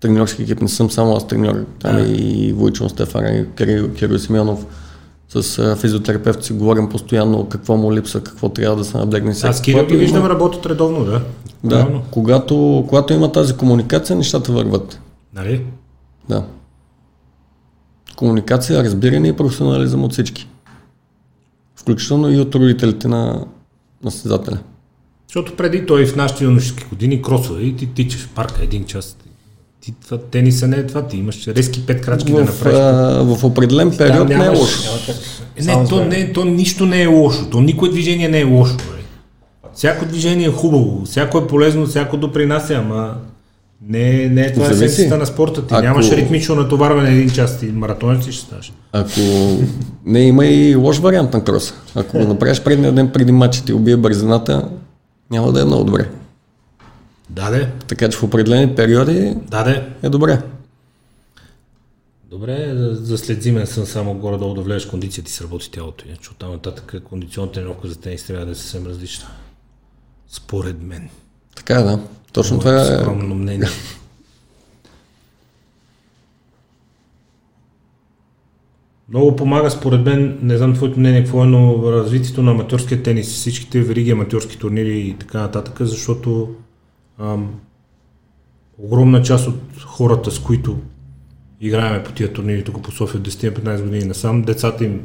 треньорски 0.00 0.42
екип, 0.42 0.62
не 0.62 0.68
съм 0.68 0.90
само 0.90 1.16
аз 1.16 1.26
треньор, 1.26 1.64
там 1.80 1.96
е 1.96 2.02
и 2.02 2.52
Войчон 2.52 2.88
Стефан, 2.88 3.26
и 3.26 3.44
Кирил, 3.56 3.88
Кирил 3.88 4.18
Симеонов. 4.18 4.66
С 5.34 5.58
а, 5.58 5.76
физиотерапевт 5.76 6.44
си 6.44 6.52
говорим 6.52 6.88
постоянно 6.88 7.44
какво 7.44 7.76
му 7.76 7.92
липсва, 7.92 8.20
какво 8.20 8.48
трябва 8.48 8.76
да 8.76 8.84
се 8.84 8.96
наблегне. 8.98 9.34
Аз 9.42 9.62
Кирил 9.62 9.86
ги 9.86 9.92
има- 9.94 10.00
виждам 10.00 10.26
работят 10.26 10.66
редовно, 10.66 11.04
да. 11.04 11.20
Да, 11.64 11.88
когато, 12.10 12.84
когато 12.88 13.12
има 13.12 13.32
тази 13.32 13.54
комуникация, 13.54 14.16
нещата 14.16 14.52
върват. 14.52 14.98
Нали? 15.34 15.64
Да. 16.28 16.46
Комуникация, 18.16 18.84
разбиране 18.84 19.28
и 19.28 19.32
професионализъм 19.32 20.04
от 20.04 20.12
всички. 20.12 20.48
Включително 21.76 22.32
и 22.32 22.38
от 22.38 22.54
родителите 22.54 23.08
на, 23.08 23.46
на 24.04 24.10
състезателя. 24.10 24.58
Защото 25.28 25.56
преди 25.56 25.86
той 25.86 26.06
в 26.06 26.16
нашите 26.16 26.44
юношески 26.44 26.84
години 26.84 27.22
кросове 27.22 27.62
и 27.62 27.76
ти 27.76 27.86
тичаш 27.86 28.20
в 28.20 28.28
парка 28.28 28.64
един 28.64 28.84
час. 28.84 29.16
Ти, 29.80 29.94
това, 29.94 30.18
тениса 30.18 30.68
не 30.68 30.76
е 30.76 30.86
това, 30.86 31.06
ти 31.06 31.16
имаш 31.16 31.46
резки 31.48 31.86
пет 31.86 32.00
крачки 32.00 32.32
да 32.32 32.38
В, 32.38 32.46
направиш. 32.46 32.78
а, 32.78 33.36
в 33.36 33.44
определен 33.44 33.96
период 33.98 34.28
не 34.28 34.34
е 34.34 34.38
нямаш- 34.38 34.58
лошо. 34.58 35.12
Е, 35.56 35.62
Не, 35.64 35.88
то, 35.88 36.04
не, 36.04 36.32
то 36.32 36.44
нищо 36.44 36.86
не 36.86 37.02
е 37.02 37.06
лошо. 37.06 37.50
То 37.50 37.60
никое 37.60 37.90
движение 37.90 38.28
не 38.28 38.40
е 38.40 38.44
лошо. 38.44 38.76
Бе. 38.76 38.82
Всяко 39.74 40.04
движение 40.04 40.46
е 40.46 40.52
хубаво, 40.52 41.04
всяко 41.04 41.38
е 41.38 41.46
полезно, 41.46 41.86
всяко 41.86 42.16
допринася, 42.16 42.74
ама 42.76 43.14
не, 43.82 44.28
не 44.28 44.42
е 44.42 44.52
това 44.52 44.64
Зависи. 44.66 44.84
есенцията 44.84 45.18
на 45.18 45.26
спорта. 45.26 45.66
Ти 45.66 45.74
Ако- 45.74 45.82
нямаш 45.82 46.10
ритмично 46.10 46.54
натоварване 46.54 47.10
един 47.10 47.30
час, 47.30 47.60
ти 47.60 47.66
маратонец 47.66 48.22
ще 48.24 48.32
ставаш. 48.36 48.72
Ако 48.92 49.20
не 50.04 50.20
има 50.20 50.46
и 50.46 50.74
лош 50.74 50.98
вариант 50.98 51.32
на 51.32 51.44
кроса. 51.44 51.74
Ако 51.94 52.18
го 52.18 52.24
направиш 52.24 52.62
предния 52.62 52.92
ден 52.92 53.10
преди 53.10 53.32
матч 53.32 53.56
и 53.56 53.64
ти 53.64 53.72
убие 53.72 53.96
бързината, 53.96 54.68
няма 55.30 55.52
да 55.52 55.60
е 55.60 55.64
много 55.64 55.84
добре. 55.84 56.10
Даде, 57.30 57.68
Така 57.88 58.08
че 58.08 58.18
в 58.18 58.22
определени 58.22 58.74
периоди 58.74 59.34
даде. 59.50 59.88
е 60.02 60.08
добре. 60.08 60.42
Добре, 62.30 62.70
за, 62.92 63.18
след 63.18 63.42
зимен 63.42 63.66
сън 63.66 63.86
само 63.86 64.14
горе-долу 64.14 64.54
да 64.54 64.60
влезеш 64.60 64.86
кондицията 64.86 65.28
и 65.28 65.32
сработи 65.32 65.70
тялото. 65.70 66.04
Иначе 66.08 66.30
оттам 66.30 66.50
нататък 66.52 66.94
кондиционната 67.04 67.54
тренировка 67.54 67.88
за 67.88 67.96
тенис 67.96 68.24
трябва 68.24 68.46
да 68.46 68.52
е 68.52 68.54
съвсем 68.54 68.86
различна. 68.86 69.26
Според 70.28 70.82
мен. 70.82 71.08
Така 71.56 71.74
е, 71.74 71.82
да. 71.82 71.98
Точно 72.32 72.58
това 72.58 72.80
е. 72.80 72.84
скромно 72.84 73.34
мнение. 73.34 73.68
Много 79.08 79.36
помага 79.36 79.70
според 79.70 80.04
мен, 80.04 80.38
не 80.42 80.56
знам 80.56 80.74
твоето 80.74 81.00
мнение 81.00 81.22
какво 81.22 81.44
е, 81.44 81.46
но 81.46 81.92
развитието 81.92 82.42
на 82.42 82.50
аматьорския 82.50 83.02
тенис, 83.02 83.28
всичките 83.28 83.80
вериги 83.80 84.10
аматьорски 84.10 84.58
турнири 84.58 84.98
и 84.98 85.16
така 85.18 85.40
нататък, 85.40 85.76
защото 85.80 86.54
ам, 87.18 87.60
огромна 88.78 89.22
част 89.22 89.48
от 89.48 89.60
хората, 89.84 90.30
с 90.30 90.38
които 90.38 90.78
играеме 91.60 92.04
по 92.04 92.12
тия 92.12 92.32
турнири 92.32 92.64
тук 92.64 92.82
по 92.82 92.92
София 92.92 93.20
от 93.20 93.28
10-15 93.28 93.82
години 93.82 94.04
насам, 94.04 94.42
децата 94.42 94.84
им 94.84 95.02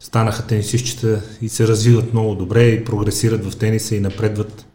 станаха 0.00 0.46
тенисистчета 0.46 1.22
и 1.40 1.48
се 1.48 1.68
развиват 1.68 2.12
много 2.12 2.34
добре 2.34 2.68
и 2.68 2.84
прогресират 2.84 3.44
в 3.44 3.58
тениса 3.58 3.96
и 3.96 4.00
напредват. 4.00 4.66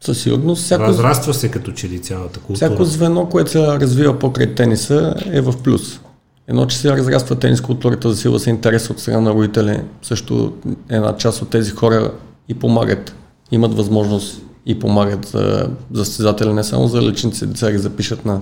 Със 0.00 0.22
сигурност 0.22 0.62
всяко, 0.62 0.84
Разраства 0.84 1.34
се 1.34 1.50
като 1.50 1.72
че 1.72 1.88
ли 1.88 1.98
цялата 1.98 2.40
култура. 2.40 2.56
всяко 2.56 2.84
звено, 2.84 3.28
което 3.28 3.50
се 3.50 3.66
развива 3.66 4.18
покрай 4.18 4.54
тениса 4.54 5.14
е 5.26 5.40
в 5.40 5.54
плюс. 5.62 6.00
Едно, 6.48 6.66
че 6.66 6.78
се 6.78 6.90
разраства 6.90 7.36
тенис 7.36 7.60
културата, 7.60 8.10
засилва 8.10 8.40
се 8.40 8.50
интерес 8.50 8.90
от 8.90 9.00
страна 9.00 9.20
на 9.20 9.30
родители. 9.30 9.80
Също 10.02 10.52
една 10.88 11.16
част 11.16 11.42
от 11.42 11.50
тези 11.50 11.70
хора 11.70 12.12
и 12.48 12.54
помагат, 12.54 13.14
имат 13.50 13.74
възможност 13.74 14.42
и 14.66 14.78
помагат 14.78 15.26
за, 15.26 15.70
за 15.92 16.04
състезатели, 16.04 16.52
не 16.52 16.64
само 16.64 16.88
за 16.88 17.02
личните 17.02 17.36
си 17.36 17.46
деца 17.46 17.72
ги 17.72 17.78
запишат 17.78 18.24
на, 18.24 18.40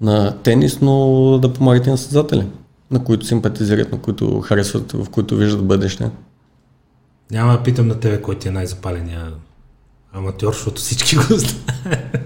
на 0.00 0.36
тенис, 0.42 0.80
но 0.80 1.38
да 1.42 1.52
помагат 1.52 1.86
и 1.86 1.90
на 1.90 1.98
състезатели, 1.98 2.46
на 2.90 3.04
които 3.04 3.26
симпатизират, 3.26 3.92
на 3.92 3.98
които 3.98 4.40
харесват, 4.40 4.92
в 4.92 5.10
които 5.10 5.36
виждат 5.36 5.64
бъдеще. 5.64 6.10
Няма 7.30 7.52
да 7.52 7.62
питам 7.62 7.88
на 7.88 8.00
тебе 8.00 8.22
кой 8.22 8.38
ти 8.38 8.48
е 8.48 8.50
най-запаления 8.50 9.32
аматьор, 10.14 10.52
защото 10.52 10.82
всички 10.82 11.16
го 11.16 11.22
знаят. 11.28 12.18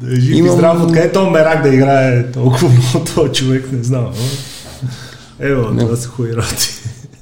да 0.00 0.12
е 0.12 0.20
жив 0.20 0.36
Имам- 0.36 0.52
и 0.52 0.56
здрав, 0.56 0.82
откъде 0.82 1.12
то 1.12 1.30
мерак 1.30 1.62
да 1.62 1.74
играе 1.74 2.32
толкова 2.32 2.68
много 2.68 3.06
този 3.14 3.32
човек, 3.32 3.72
не 3.72 3.82
знам. 3.82 4.14
Ево, 5.40 5.78
това 5.78 5.96
са 5.96 6.08
хубави 6.08 6.36
работи. 6.36 6.68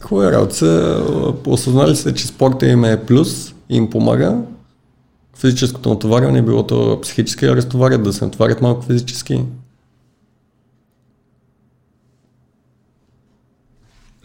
Хубава 0.01 0.33
работа. 0.33 0.55
са, 0.55 1.03
Осъзнали 1.47 1.97
се, 1.97 2.15
че 2.15 2.27
спорта 2.27 2.67
им 2.67 2.85
е 2.85 3.05
плюс 3.07 3.55
им 3.69 3.91
помага. 3.91 4.39
Физическото 5.37 5.89
натоварване, 5.89 6.43
било 6.43 6.67
то 6.67 7.01
психически 7.01 7.47
да 7.47 7.57
разтоварят, 7.57 8.03
да 8.03 8.13
се 8.13 8.25
натоварят 8.25 8.61
малко 8.63 8.83
физически. 8.83 9.45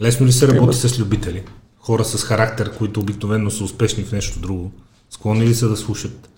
Лесно 0.02 0.26
ли 0.26 0.32
се 0.32 0.48
работи 0.48 0.76
с 0.76 0.98
любители? 0.98 1.42
Хора 1.88 2.04
с 2.04 2.24
характер, 2.24 2.72
които 2.78 3.00
обикновено 3.00 3.50
са 3.50 3.64
успешни 3.64 4.04
в 4.04 4.12
нещо 4.12 4.40
друго. 4.40 4.72
Склонни 5.10 5.46
ли 5.46 5.54
са 5.54 5.68
да 5.68 5.76
слушат? 5.76 6.28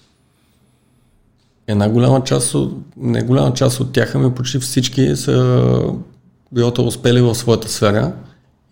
Една 1.67 1.89
голяма 1.89 2.25
част 2.25 2.55
от, 2.55 2.83
не 2.97 3.23
голяма 3.23 3.55
част 3.55 3.81
от 3.81 3.93
тях, 3.93 4.15
ами 4.15 4.35
почти 4.35 4.59
всички 4.59 5.17
са 5.17 5.95
било 6.53 6.73
успели 6.79 7.21
в 7.21 7.35
своята 7.35 7.69
сфера 7.69 8.13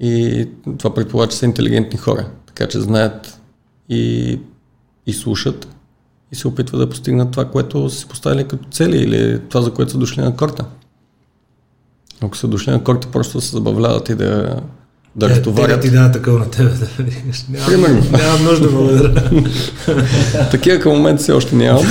и 0.01 0.47
това 0.79 0.95
предполага, 0.95 1.31
че 1.31 1.37
са 1.37 1.47
интелигентни 1.47 1.99
хора. 1.99 2.31
Така 2.47 2.69
че 2.69 2.81
знаят 2.81 3.41
и, 3.89 4.39
и 5.07 5.13
слушат 5.13 5.69
и 6.33 6.37
се 6.37 6.49
опитват 6.49 6.81
да 6.81 6.89
постигнат 6.89 7.31
това, 7.31 7.45
което 7.51 7.91
си 7.91 8.09
поставили 8.09 8.49
като 8.49 8.69
цели 8.69 8.97
или 8.97 9.41
това, 9.49 9.63
за 9.63 9.75
което 9.75 9.93
са 9.93 9.99
дошли 9.99 10.21
на 10.21 10.37
корта. 10.37 10.65
Ако 12.21 12.37
са 12.37 12.49
дошли 12.49 12.71
на 12.71 12.85
корта, 12.85 13.11
просто 13.11 13.41
се 13.41 13.51
забавляват 13.51 14.09
и 14.09 14.15
да, 14.15 14.61
да 15.19 15.29
разтоварят. 15.29 15.81
ти 15.81 15.91
дадат 15.91 16.13
такъв 16.13 16.39
на 16.39 16.51
тебе. 16.51 16.71
Да 16.71 17.05
нямам, 17.51 17.67
Примерно. 17.67 18.03
нямам 18.19 18.45
нужда, 18.45 18.69
благодаря. 18.69 19.31
Такива 20.51 20.79
към 20.79 20.93
момента 20.93 21.23
все 21.23 21.33
още 21.33 21.57
нямам. 21.57 21.85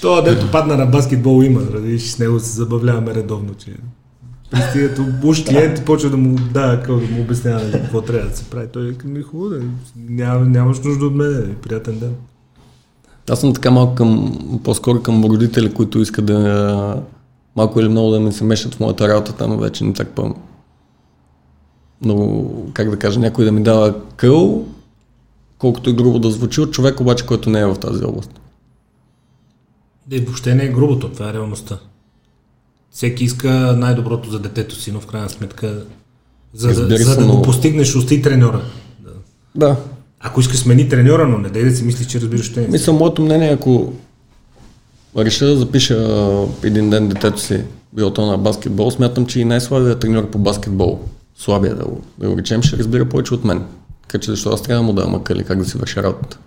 Това, 0.00 0.22
дето 0.22 0.50
падна 0.50 0.76
на 0.76 0.86
баскетбол 0.86 1.42
има, 1.42 1.60
да 1.60 1.78
видиш, 1.78 2.02
с 2.02 2.18
него 2.18 2.40
се 2.40 2.50
забавляваме 2.50 3.14
редовно, 3.14 3.54
че 3.54 3.70
пристигат 4.50 5.00
уж 5.24 5.44
клиент 5.44 5.84
почва 5.84 6.10
да 6.10 6.16
му 6.16 6.38
да, 6.52 6.76
да 6.76 6.92
му 6.92 7.20
обяснява 7.20 7.60
нали, 7.60 7.72
какво 7.72 8.00
трябва 8.00 8.28
да 8.28 8.36
се 8.36 8.44
прави. 8.44 8.66
Той 8.72 8.82
вика, 8.82 9.08
ми 9.08 9.22
хубаво, 9.22 9.50
да, 9.50 9.60
ням, 10.08 10.52
нямаш 10.52 10.80
нужда 10.80 11.06
от 11.06 11.14
мен, 11.14 11.56
приятен 11.62 11.98
ден. 11.98 12.14
Аз 13.30 13.40
съм 13.40 13.54
така 13.54 13.70
малко 13.70 13.94
към, 13.94 14.38
по-скоро 14.64 15.02
към 15.02 15.24
родители, 15.24 15.74
които 15.74 16.00
искат 16.00 16.26
да 16.26 16.96
малко 17.56 17.80
или 17.80 17.88
много 17.88 18.10
да 18.10 18.20
ми 18.20 18.32
се 18.32 18.44
мешат 18.44 18.74
в 18.74 18.80
моята 18.80 19.08
работа, 19.08 19.32
там 19.32 19.58
вече 19.60 19.84
не 19.84 19.92
так 19.92 20.08
по 20.08 20.34
много, 22.02 22.70
как 22.74 22.90
да 22.90 22.98
кажа, 22.98 23.20
някой 23.20 23.44
да 23.44 23.52
ми 23.52 23.62
дава 23.62 23.94
къл, 24.16 24.64
колкото 25.58 25.90
и 25.90 25.94
грубо 25.94 26.18
да 26.18 26.30
звучи 26.30 26.60
от 26.60 26.72
човек, 26.72 27.00
обаче, 27.00 27.26
който 27.26 27.50
не 27.50 27.60
е 27.60 27.66
в 27.66 27.74
тази 27.74 28.04
област. 28.04 28.40
Да, 30.06 30.16
и 30.16 30.20
въобще 30.20 30.54
не 30.54 30.64
е 30.64 30.68
грубото, 30.68 31.08
това 31.08 31.30
е 31.30 31.32
реалността. 31.32 31.78
Всеки 32.90 33.24
иска 33.24 33.50
най-доброто 33.78 34.30
за 34.30 34.38
детето 34.38 34.74
си, 34.74 34.92
но 34.92 35.00
в 35.00 35.06
крайна 35.06 35.30
сметка, 35.30 35.84
за, 36.54 36.68
да, 36.68 36.74
Разбира 36.74 36.98
за 36.98 37.16
да 37.16 37.26
но- 37.26 37.36
го 37.36 37.42
постигнеш, 37.42 37.96
усти 37.96 38.22
треньора. 38.22 38.62
Да. 39.00 39.10
Да. 39.54 39.76
Ако 40.20 40.40
искаш 40.40 40.58
смени 40.58 40.88
треньора, 40.88 41.28
но 41.28 41.38
не 41.38 41.48
дай 41.48 41.64
да 41.64 41.70
си 41.76 41.84
мислиш, 41.84 42.06
че 42.06 42.20
разбираш 42.20 42.52
тенис. 42.52 42.70
Мисля, 42.70 42.92
моето 42.92 43.22
мнение, 43.22 43.52
ако 43.52 43.92
реша 45.18 45.46
да 45.46 45.56
запиша 45.56 45.96
един 46.62 46.90
ден 46.90 47.08
детето 47.08 47.40
си 47.40 47.64
било 47.92 48.12
то 48.12 48.26
на 48.26 48.38
баскетбол, 48.38 48.90
смятам, 48.90 49.26
че 49.26 49.40
и 49.40 49.44
най-слабият 49.44 50.00
треньор 50.00 50.30
по 50.30 50.38
баскетбол, 50.38 51.00
слабия 51.36 51.74
да 51.74 51.84
го, 51.84 52.02
да 52.18 52.30
го 52.30 52.36
речем, 52.38 52.62
ще 52.62 52.76
разбира 52.76 53.08
повече 53.08 53.34
от 53.34 53.44
мен. 53.44 53.64
Така 54.02 54.18
че 54.18 54.30
защо 54.30 54.50
аз 54.50 54.62
трябва 54.62 54.82
да 54.82 54.86
му 54.86 54.92
дам 54.92 55.14
акъли 55.14 55.44
как 55.44 55.58
да 55.58 55.64
си 55.64 55.78
върши 55.78 56.02
работата. 56.02 56.38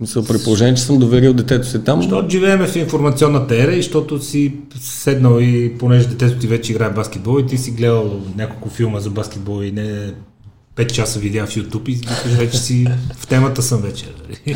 Мисля, 0.00 0.24
при 0.24 0.38
положение, 0.44 0.74
че 0.74 0.82
съм 0.82 0.98
доверил 0.98 1.32
детето 1.32 1.68
си 1.68 1.84
там. 1.84 2.02
Защото 2.02 2.30
живееме 2.30 2.66
в 2.66 2.76
информационната 2.76 3.62
ера 3.62 3.72
и 3.72 3.82
защото 3.82 4.22
си 4.22 4.54
седнал 4.80 5.38
и 5.40 5.78
понеже 5.78 6.08
детето 6.08 6.38
ти 6.38 6.46
вече 6.46 6.72
играе 6.72 6.90
баскетбол 6.90 7.40
и 7.40 7.46
ти 7.46 7.58
си 7.58 7.70
гледал 7.70 8.20
няколко 8.36 8.68
филма 8.68 9.00
за 9.00 9.10
баскетбол 9.10 9.62
и 9.62 9.72
не 9.72 10.12
5 10.76 10.92
часа 10.92 11.18
видеа 11.18 11.46
в 11.46 11.54
YouTube 11.54 11.88
и 11.88 11.94
викаш 11.94 12.32
вече 12.38 12.58
си 12.58 12.86
в 13.16 13.26
темата 13.26 13.62
съм 13.62 13.82
вече. 13.82 14.04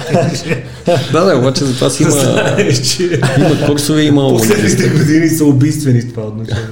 да, 1.12 1.25
да, 1.25 1.39
обаче 1.39 1.65
за 1.65 1.75
това 1.75 1.91
си 1.91 2.03
има, 2.03 2.12
Знаеш, 2.12 2.81
че 2.81 3.21
има 3.39 3.67
курсове, 3.67 4.03
има 4.03 4.29
последните 4.39 4.89
години 4.89 5.29
са 5.29 5.45
убийствени 5.45 6.01
в 6.01 6.09
това 6.09 6.23
отношение. 6.23 6.67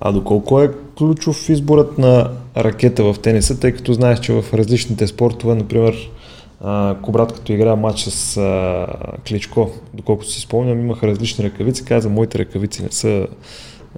А 0.00 0.12
доколко 0.12 0.60
е 0.60 0.70
ключов 0.98 1.48
изборът 1.48 1.98
на 1.98 2.30
ракета 2.56 3.12
в 3.12 3.16
тениса, 3.22 3.60
тъй 3.60 3.72
като 3.72 3.92
знаеш, 3.92 4.20
че 4.20 4.32
в 4.32 4.44
различните 4.54 5.06
спортове, 5.06 5.54
например, 5.54 6.10
а, 6.60 6.96
Кобрат 7.02 7.32
като 7.32 7.52
игра 7.52 7.76
матч 7.76 8.00
с 8.00 8.36
а, 8.36 8.86
Кличко, 9.28 9.70
доколкото 9.94 10.30
си 10.30 10.40
спомням, 10.40 10.80
имаха 10.80 11.06
различни 11.06 11.44
ръкавици. 11.44 11.84
Каза, 11.84 12.08
моите 12.08 12.38
ръкавици 12.38 12.82
не 12.82 12.88
са 12.90 13.26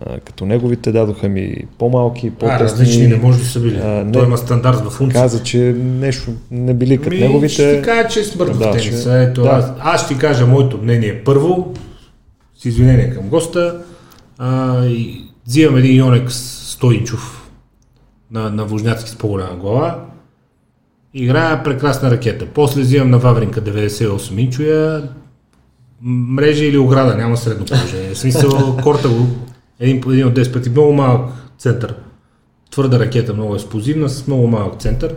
а, 0.01 0.21
като 0.21 0.47
неговите, 0.47 0.93
дадоха 0.93 1.29
ми 1.29 1.55
по-малки, 1.79 2.27
А, 2.27 2.31
по-тесни. 2.31 2.65
различни 2.65 3.07
не 3.07 3.17
може 3.17 3.39
да 3.39 3.45
са 3.45 3.61
били. 3.61 3.79
А, 3.79 3.87
не. 3.87 4.13
Той 4.13 4.25
има 4.25 4.39
стандарт 4.39 4.79
в 4.79 4.91
функция. 4.91 5.23
Каза, 5.23 5.43
че 5.43 5.59
нещо 5.79 6.31
не 6.51 6.75
били 6.75 6.99
като 6.99 7.11
Ми, 7.11 7.21
неговите. 7.21 7.53
Ще 7.55 7.77
ти 7.77 7.83
кажа, 7.83 8.09
че 8.09 8.21
е 8.21 8.25
смърт 8.25 8.59
Да, 8.59 8.73
в 8.73 8.79
ще- 8.79 8.85
тениса. 8.85 9.19
Ето, 9.21 9.43
да. 9.43 9.49
аз, 9.49 9.73
аз 9.81 10.05
ще 10.05 10.15
ти 10.15 10.21
кажа 10.21 10.47
моето 10.47 10.79
мнение. 10.79 11.25
Първо, 11.25 11.73
с 12.59 12.65
извинение 12.65 13.11
към 13.11 13.29
госта, 13.29 13.79
а, 14.39 14.85
и 14.85 15.25
взимам 15.53 15.77
един 15.77 15.97
Йонекс 15.97 16.35
Стоичов 16.71 17.51
на, 18.31 18.51
на 18.51 18.65
Вожняцки 18.65 19.11
с 19.11 19.17
по-голяма 19.17 19.57
глава. 19.57 20.05
Играя 21.15 21.63
прекрасна 21.63 22.11
ракета. 22.11 22.47
После 22.55 22.81
взимам 22.81 23.11
на 23.11 23.19
Вавринка 23.19 23.63
98 23.63 24.41
инчоя. 24.41 25.09
Мрежа 26.03 26.65
или 26.65 26.79
ограда, 26.79 27.17
няма 27.17 27.37
средно 27.37 27.67
положение. 27.67 28.15
В 28.15 28.19
смисъл, 28.19 28.77
корта 28.83 29.09
го 29.09 29.27
един, 29.81 29.97
един 29.97 30.27
от 30.27 30.35
10 30.35 30.53
пъти, 30.53 30.71
много 30.71 30.93
малък 30.93 31.31
център. 31.59 31.95
Твърда 32.71 32.99
ракета, 32.99 33.35
много 33.35 33.55
експлозивна, 33.55 34.09
с 34.09 34.27
много 34.27 34.47
малък 34.47 34.81
център. 34.81 35.15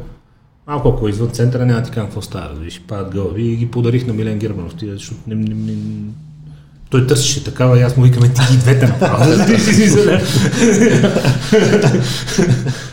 Малко 0.67 0.89
ако 0.89 1.07
е 1.07 1.09
извън 1.09 1.29
центъра, 1.29 1.65
няма 1.65 1.83
ти 1.83 1.91
какво 1.91 2.21
става, 2.21 2.55
виж, 2.55 2.81
падат 2.87 3.13
гълъби 3.13 3.51
и 3.51 3.55
ги 3.55 3.71
подарих 3.71 4.07
на 4.07 4.13
Милен 4.13 4.39
Германов, 4.39 4.73
защото 4.81 5.21
не, 5.27 5.35
не, 5.35 5.53
не, 5.53 5.75
той 6.89 7.07
търсеше 7.07 7.43
такава 7.43 7.79
и 7.79 7.81
аз 7.81 7.97
му 7.97 8.03
викам, 8.03 8.23
«Е, 8.23 8.33
ти 8.33 8.41
ги 8.51 8.57
двете 8.57 8.87
направо. 8.87 9.23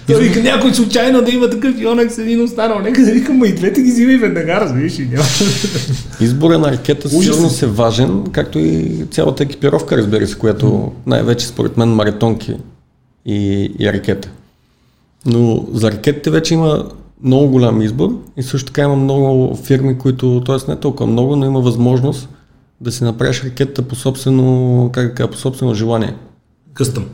Той 0.06 0.20
вика, 0.20 0.42
някой 0.42 0.74
случайно 0.74 1.22
да 1.22 1.30
има 1.30 1.50
такъв 1.50 1.80
Йонекс 1.80 2.18
един 2.18 2.42
останал, 2.42 2.78
нека 2.78 3.02
да 3.02 3.12
викам, 3.12 3.44
и 3.44 3.54
двете 3.54 3.82
ги 3.82 3.90
взимай 3.90 4.16
веднага, 4.16 4.60
разбираш 4.60 4.98
и 4.98 5.08
няма. 5.12 5.24
Избора 6.20 6.58
на 6.58 6.72
ракета 6.72 7.08
със 7.08 7.18
Ужасно. 7.18 7.34
сигурност 7.34 7.62
е 7.62 7.66
важен, 7.66 8.24
както 8.32 8.58
и 8.58 9.04
цялата 9.10 9.42
екипировка, 9.42 9.96
разбира 9.96 10.26
се, 10.26 10.38
която 10.38 10.92
най-вече 11.06 11.46
според 11.46 11.76
мен 11.76 11.88
маратонки 11.88 12.56
и, 13.26 13.70
и 13.78 13.92
ракета. 13.92 14.28
Но 15.26 15.66
за 15.72 15.90
ракетите 15.90 16.30
вече 16.30 16.54
има 16.54 16.84
много 17.24 17.48
голям 17.48 17.82
избор 17.82 18.18
и 18.36 18.42
също 18.42 18.66
така 18.66 18.82
има 18.82 18.96
много 18.96 19.56
фирми, 19.56 19.98
които, 19.98 20.42
т.е. 20.46 20.70
не 20.70 20.76
толкова 20.76 21.06
много, 21.06 21.36
но 21.36 21.46
има 21.46 21.60
възможност 21.60 22.28
да 22.82 22.92
си 22.92 23.04
направиш 23.04 23.44
ракетата 23.44 23.82
по 23.82 23.94
собствено, 23.94 24.90
как 24.92 25.16
кажа, 25.16 25.30
по 25.30 25.36
собствено 25.36 25.74
желание. 25.74 26.14
Къстъм. 26.74 27.06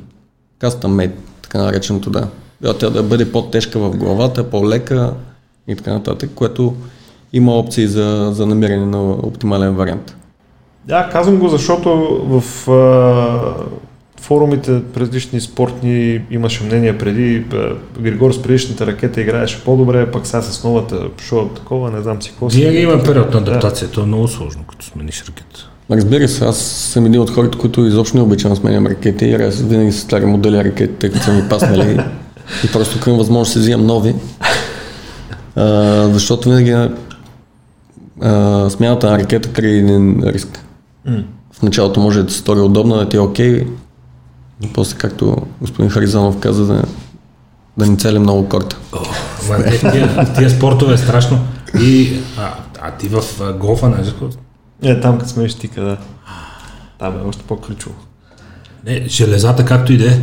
Custom 0.61 0.87
made, 0.87 1.13
така 1.43 1.59
нареченото 1.63 2.11
да. 2.11 2.29
Била 2.61 2.79
тя 2.79 2.91
да 2.91 3.03
бъде 3.03 3.33
по-тежка 3.33 3.79
в 3.79 3.97
главата, 3.97 4.51
по-лека 4.51 5.13
и 5.69 5.77
така 5.77 5.93
нататък, 5.93 6.31
което 6.35 6.75
има 7.33 7.53
опции 7.53 7.87
за, 7.87 8.31
за 8.33 8.47
намиране 8.47 8.87
на 8.87 9.11
оптимален 9.11 9.75
вариант. 9.75 10.17
Да, 10.85 11.09
казвам 11.13 11.39
го, 11.39 11.49
защото 11.49 11.91
в 12.25 12.71
а, 12.71 13.55
форумите 14.21 14.83
през 14.95 15.09
различни 15.09 15.41
спортни 15.41 16.21
имаше 16.31 16.65
мнение 16.65 16.99
преди. 16.99 17.45
Григор 18.01 18.33
с 18.33 18.43
предишната 18.43 18.87
ракета 18.87 19.21
играеше 19.21 19.65
по-добре, 19.65 20.11
пък 20.11 20.27
сега 20.27 20.43
с 20.43 20.65
новата 20.65 21.09
шоу 21.23 21.49
такова, 21.49 21.91
не 21.91 22.03
знам 22.03 22.23
си 22.23 22.31
какво 22.31 22.51
си. 22.51 22.61
Винаги 22.61 22.79
има 22.79 23.03
период 23.03 23.35
на 23.35 23.41
адаптация, 23.41 23.91
то 23.91 24.01
е 24.01 24.07
много 24.07 24.29
сложно, 24.29 24.63
като 24.71 24.87
смениш 24.87 25.25
ракета. 25.29 25.71
Разбира 25.91 26.29
се, 26.29 26.45
аз 26.45 26.59
съм 26.59 27.07
един 27.07 27.21
от 27.21 27.31
хората, 27.31 27.59
които 27.59 27.87
изобщо 27.87 28.17
не 28.17 28.23
обичам 28.23 28.51
да 28.51 28.57
сменям 28.57 28.87
ракети 28.87 29.25
и 29.25 29.35
аз 29.35 29.63
винаги 29.63 29.93
се 29.93 30.01
стари 30.01 30.27
модели 30.27 30.65
ракети, 30.65 30.93
тъй 30.95 31.11
като 31.11 31.25
са 31.25 31.33
ми 31.33 31.49
паснали 31.49 32.01
и 32.65 32.73
просто 32.73 33.01
към 33.01 33.17
възможност 33.17 33.49
да 33.49 33.53
си 33.53 33.59
взимам 33.59 33.87
нови. 33.87 34.15
А, 35.57 36.09
защото 36.09 36.49
винаги 36.49 36.91
а, 38.21 38.71
смяната 38.71 39.11
на 39.11 39.19
ракета 39.19 39.53
крие 39.53 39.79
един 39.79 40.23
риск. 40.25 40.65
В 41.53 41.63
началото 41.63 42.01
може 42.01 42.23
да 42.23 42.31
се 42.31 42.39
стори 42.39 42.61
удобно, 42.61 42.97
да 42.97 43.09
ти 43.09 43.17
е 43.17 43.21
окей, 43.21 43.67
но 43.67 43.88
после, 44.75 44.99
както 44.99 45.37
господин 45.61 45.91
Харизанов 45.91 46.41
каза, 46.41 46.67
да, 46.67 46.83
да 47.79 47.87
ни 47.87 47.99
цели 47.99 48.19
много 48.19 48.49
корта. 48.49 48.77
Е, 49.65 49.79
тия, 49.79 50.35
тия 50.35 50.51
спортове 50.51 50.95
е 50.95 50.99
страшно. 50.99 51.47
И, 51.81 52.21
а, 52.39 52.55
а 52.81 52.91
ти 52.91 53.09
в 53.09 53.23
а, 53.41 53.53
голфа, 53.53 53.89
не 53.89 54.05
знаеш 54.05 54.35
Е, 54.83 55.01
там 55.01 55.19
като 55.19 55.31
сме 55.31 55.49
щика, 55.49 55.81
да. 55.81 55.97
Там 56.99 57.19
е 57.19 57.29
още 57.29 57.43
по-ключово. 57.43 57.95
Не, 58.87 59.05
железата 59.09 59.65
както 59.65 59.93
и 59.93 59.97
да 59.97 60.13
е. 60.13 60.19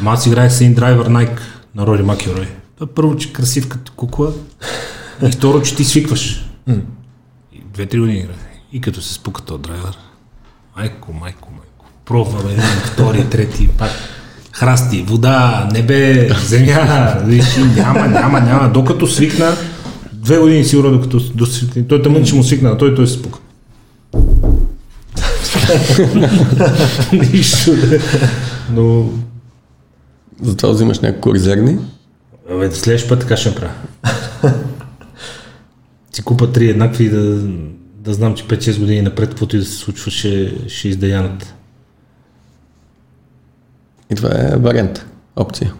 Ама 0.00 0.10
аз 0.10 0.26
играех 0.26 0.52
с 0.52 0.60
един 0.60 0.74
драйвер 0.74 1.08
Nike 1.08 1.40
на 1.74 1.86
Рори 1.86 2.02
Макерой. 2.02 2.48
Това 2.74 2.86
първо, 2.94 3.16
че 3.16 3.32
красив 3.32 3.68
като 3.68 3.92
кукла. 3.92 4.32
И 5.22 5.30
второ, 5.30 5.62
че 5.62 5.76
ти 5.76 5.84
свикваш. 5.84 6.50
Две-три 7.74 8.00
години 8.00 8.18
играх. 8.18 8.36
И 8.72 8.80
като 8.80 9.02
се 9.02 9.14
спука 9.14 9.42
този 9.42 9.62
драйвер. 9.62 9.98
Майко, 10.76 11.12
майко, 11.12 11.48
майко. 11.50 11.71
Пробваме 12.04 12.50
един, 12.52 12.64
втори, 12.64 13.26
трети, 13.30 13.68
пак. 13.68 13.90
Храсти, 14.52 15.02
вода, 15.02 15.68
небе, 15.72 16.28
земя, 16.44 17.14
виж, 17.24 17.56
няма, 17.76 18.08
няма, 18.08 18.40
няма. 18.40 18.70
Докато 18.74 19.06
свикна, 19.06 19.56
две 20.12 20.38
години 20.38 20.64
сигурно, 20.64 20.90
докато 20.90 21.20
до, 21.20 21.46
той 21.88 22.02
тъмън, 22.02 22.24
че 22.24 22.34
му 22.34 22.42
свикна, 22.42 22.78
той, 22.78 22.94
той 22.94 23.06
се 23.06 23.12
спука. 23.12 23.38
Нищо. 27.32 27.72
Но 28.72 29.08
Затова 30.42 30.68
взимаш 30.68 31.00
няколко 31.00 31.34
резервни. 31.34 31.78
Абе, 32.50 32.70
следващия 32.70 33.08
път 33.08 33.20
така 33.20 33.36
ще 33.36 33.48
направя. 33.48 33.72
Си 36.12 36.22
купа 36.22 36.52
три 36.52 36.70
еднакви 36.70 37.08
да, 37.08 37.20
да 37.98 38.14
знам, 38.14 38.34
че 38.34 38.44
5-6 38.44 38.78
години 38.78 39.02
напред, 39.02 39.28
каквото 39.28 39.56
и 39.56 39.58
да 39.58 39.64
се 39.64 39.76
случва, 39.76 40.10
ще, 40.10 40.54
ще 40.68 40.88
издаянат. 40.88 41.54
И 44.12 44.14
това 44.14 44.28
е 44.32 44.56
вариант, 44.56 45.06
опция. 45.36 45.74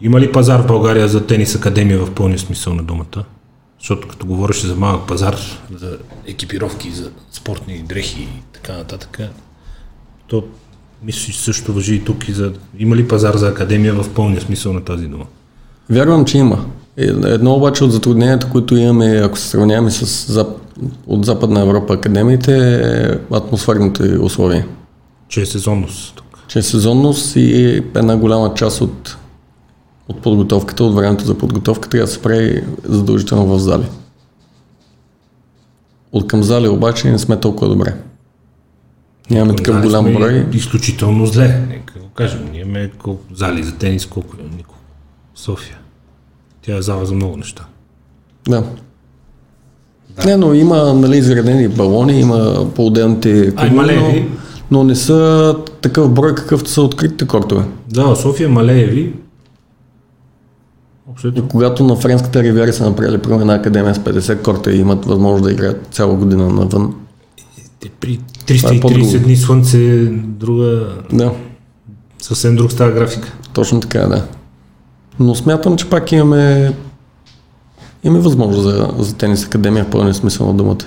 Има 0.00 0.20
ли 0.20 0.32
пазар 0.32 0.62
в 0.62 0.66
България 0.66 1.08
за 1.08 1.26
тенис 1.26 1.54
академия 1.54 1.98
в 1.98 2.14
пълния 2.14 2.38
смисъл 2.38 2.74
на 2.74 2.82
думата? 2.82 3.24
Защото 3.78 4.08
като 4.08 4.26
говореше 4.26 4.66
за 4.66 4.74
малък 4.76 5.08
пазар, 5.08 5.36
за 5.76 5.98
екипировки, 6.26 6.90
за 6.90 7.10
спортни 7.32 7.82
дрехи 7.82 8.22
и 8.22 8.42
така 8.52 8.72
нататък, 8.72 9.20
то 10.26 10.44
мисля, 11.02 11.32
че 11.32 11.40
също 11.40 11.72
въжи 11.72 11.94
и 11.94 12.04
тук 12.04 12.28
и 12.28 12.32
за... 12.32 12.52
Има 12.78 12.96
ли 12.96 13.08
пазар 13.08 13.34
за 13.34 13.48
академия 13.48 13.94
в 13.94 14.14
пълния 14.14 14.40
смисъл 14.40 14.72
на 14.72 14.84
тази 14.84 15.06
дума? 15.06 15.24
Вярвам, 15.90 16.24
че 16.24 16.38
има. 16.38 16.66
Е, 16.96 17.04
Едно 17.04 17.54
обаче 17.54 17.84
от 17.84 17.92
затрудненията, 17.92 18.48
които 18.50 18.76
имаме, 18.76 19.20
ако 19.24 19.38
се 19.38 19.48
сравняваме 19.48 19.90
с 19.90 20.32
зап... 20.32 20.48
от 21.06 21.24
Западна 21.24 21.60
Европа 21.60 21.94
академиите, 21.94 22.80
е 22.82 23.36
атмосферните 23.36 24.02
условия. 24.02 24.66
Че 25.28 25.40
е 25.40 25.46
сезонност. 25.46 26.22
Че 26.48 26.58
е 26.58 26.62
сезонност 26.62 27.36
и 27.36 27.82
една 27.94 28.16
голяма 28.16 28.54
част 28.54 28.80
от, 28.80 29.16
от 30.08 30.22
подготовката, 30.22 30.84
от 30.84 30.94
времето 30.94 31.24
за 31.24 31.38
подготовка 31.38 31.88
трябва 31.88 32.06
да 32.06 32.12
се 32.12 32.22
прави 32.22 32.64
задължително 32.84 33.46
в 33.46 33.58
зали. 33.58 33.86
От 36.12 36.28
към 36.28 36.42
зали 36.42 36.68
обаче 36.68 37.10
не 37.10 37.18
сме 37.18 37.40
толкова 37.40 37.68
добре. 37.68 37.94
Нямаме 39.30 39.56
такъв 39.56 39.74
Зали 39.74 39.86
голям 39.86 40.14
брой. 40.14 40.46
Изключително 40.52 41.26
зле. 41.26 41.66
Нека 41.68 41.98
го 41.98 42.08
кажем. 42.08 42.48
Ние 42.52 42.60
имаме 42.60 42.90
колко 42.98 43.34
зали 43.34 43.62
за 43.62 43.74
тенис, 43.74 44.06
колко 44.06 44.36
е 44.40 44.56
никой. 44.56 44.76
София. 45.34 45.78
Тя 46.62 46.76
е 46.76 46.82
зала 46.82 47.06
за 47.06 47.14
много 47.14 47.36
неща. 47.36 47.66
Да. 48.48 48.64
Не, 50.24 50.36
но 50.36 50.54
има 50.54 50.94
нали, 50.94 51.16
изградени 51.16 51.68
балони, 51.68 52.20
има 52.20 52.66
по-отделните 52.74 53.52
А, 53.56 53.66
има 53.66 53.86
леви. 53.86 54.28
Но, 54.70 54.84
не 54.84 54.94
са 54.94 55.56
такъв 55.80 56.12
брой, 56.12 56.34
какъвто 56.34 56.70
са 56.70 56.82
откритите 56.82 57.26
кортове. 57.26 57.64
Да, 57.88 58.16
София, 58.16 58.48
Малееви. 58.48 59.12
Общо 61.10 61.28
И 61.28 61.42
когато 61.50 61.84
на 61.84 61.96
Френската 61.96 62.42
ривиера 62.42 62.72
са 62.72 62.84
направили 62.84 63.18
примерно 63.18 63.40
една 63.40 63.54
академия 63.54 63.94
с 63.94 63.98
50 63.98 64.42
корта 64.42 64.72
и 64.72 64.80
имат 64.80 65.04
възможност 65.04 65.44
да 65.44 65.52
играят 65.52 65.86
цяла 65.90 66.14
година 66.14 66.48
навън, 66.48 66.94
при 68.00 68.20
Това 68.46 68.74
е 68.74 68.80
по-друго. 68.80 69.04
330 69.04 69.18
дни 69.24 69.36
слънце, 69.36 70.06
друга, 70.14 70.86
Да, 71.12 71.32
съвсем 72.18 72.56
друг 72.56 72.72
става 72.72 72.92
графика. 72.92 73.32
точно 73.52 73.80
така, 73.80 73.98
да. 73.98 74.24
Но 75.20 75.34
смятам, 75.34 75.76
че 75.76 75.90
пак 75.90 76.12
имаме, 76.12 76.72
имаме 78.04 78.20
възможност 78.20 78.62
за, 78.62 78.88
за 78.98 79.14
тенис 79.16 79.44
академия 79.44 79.84
в 79.84 79.90
пълния 79.90 80.14
смисъл 80.14 80.46
на 80.46 80.54
думата. 80.54 80.84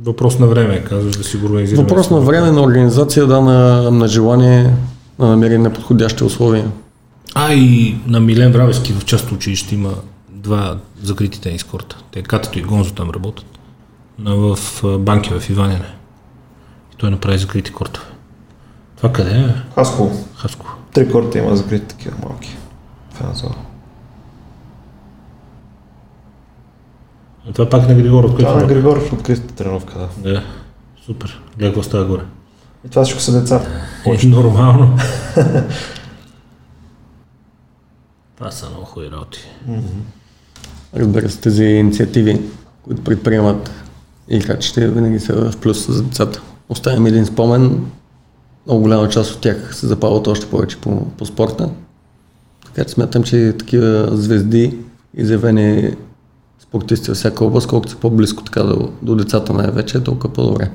Въпрос 0.00 0.38
на 0.38 0.46
време, 0.46 0.84
казваш 0.84 1.16
да 1.16 1.24
си 1.24 1.36
го 1.36 1.46
организираме. 1.46 1.82
Въпрос 1.82 2.10
на 2.10 2.20
време, 2.20 2.50
на 2.50 2.62
организация, 2.62 3.26
да, 3.26 3.40
на, 3.40 3.90
на 3.90 4.08
желание, 4.08 4.74
на 5.18 5.28
намерение 5.28 5.68
на 5.68 5.72
подходящи 5.72 6.24
условия. 6.24 6.70
А 7.34 7.52
и 7.54 7.96
на 8.06 8.20
Милен 8.20 8.52
Вравески 8.52 8.92
в 8.92 9.04
част 9.04 9.32
училище 9.32 9.74
има 9.74 9.94
два 10.28 10.78
закрити 11.02 11.40
тенис 11.40 11.64
корта. 11.64 11.96
Те 12.10 12.22
Катето 12.22 12.58
и 12.58 12.62
Гонзо 12.62 12.94
там 12.94 13.10
работят. 13.10 13.46
На, 14.18 14.36
в 14.36 14.58
банки 14.98 15.30
в 15.40 15.50
Иваняне. 15.50 15.94
И 16.94 16.96
той 16.96 17.10
направи 17.10 17.38
закрити 17.38 17.72
кортове. 17.72 18.06
Това 18.96 19.12
къде 19.12 19.30
е? 19.30 19.54
Хаско. 19.74 20.10
Хаско. 20.36 20.66
Три 20.92 21.10
корта 21.10 21.38
има 21.38 21.56
закрити 21.56 21.86
такива 21.86 22.16
малки. 22.22 22.56
В 23.10 23.20
една 23.20 23.34
зала. 23.34 23.54
А 23.54 23.62
това 27.54 27.70
пак 27.70 27.88
на 27.88 27.94
Григор, 27.94 28.24
от 28.24 28.30
който 28.30 28.44
Това 28.44 28.54
на 28.54 28.60
работи. 28.60 28.74
Григор 28.74 29.08
в 29.08 29.12
откритата 29.12 29.54
тренировка, 29.54 29.98
да. 29.98 30.32
Да, 30.32 30.42
супер. 31.06 31.42
Гледай 31.56 31.70
какво 31.70 31.82
става 31.82 32.04
горе. 32.04 32.22
И 32.86 32.88
това 32.88 33.04
всичко 33.04 33.20
са 33.20 33.40
деца. 33.40 33.66
Е, 34.06 34.26
нормално. 34.26 34.98
това 38.36 38.50
са 38.50 38.70
много 38.70 38.84
хубави 38.84 39.10
работи. 39.10 39.48
Разбира 40.96 41.30
се, 41.30 41.40
тези 41.40 41.64
инициативи, 41.64 42.40
които 42.82 43.04
предприемат 43.04 43.70
играчите, 44.28 44.88
винаги 44.88 45.20
са 45.20 45.50
в 45.50 45.56
плюс 45.56 45.86
за 45.90 46.02
децата. 46.02 46.42
Оставям 46.68 47.06
един 47.06 47.26
спомен, 47.26 47.86
много 48.66 48.82
голяма 48.82 49.08
част 49.08 49.34
от 49.34 49.40
тях 49.40 49.76
се 49.76 49.86
запалват 49.86 50.26
още 50.26 50.46
повече 50.46 50.76
по, 50.76 51.06
по 51.06 51.26
спорта. 51.26 51.70
Така 52.64 52.84
че 52.84 52.94
смятам, 52.94 53.22
че 53.22 53.54
такива 53.58 54.16
звезди, 54.16 54.78
изявени 55.14 55.94
спортисти 56.72 57.10
във 57.10 57.16
всяка 57.18 57.44
област, 57.44 57.66
колкото 57.66 57.92
са 57.92 57.98
по-близко 57.98 58.44
така 58.44 58.62
до, 58.62 58.92
до 59.02 59.14
децата 59.14 59.52
най-вече, 59.52 59.98
е 59.98 60.00
толкова 60.00 60.32
по-добре. 60.34 60.70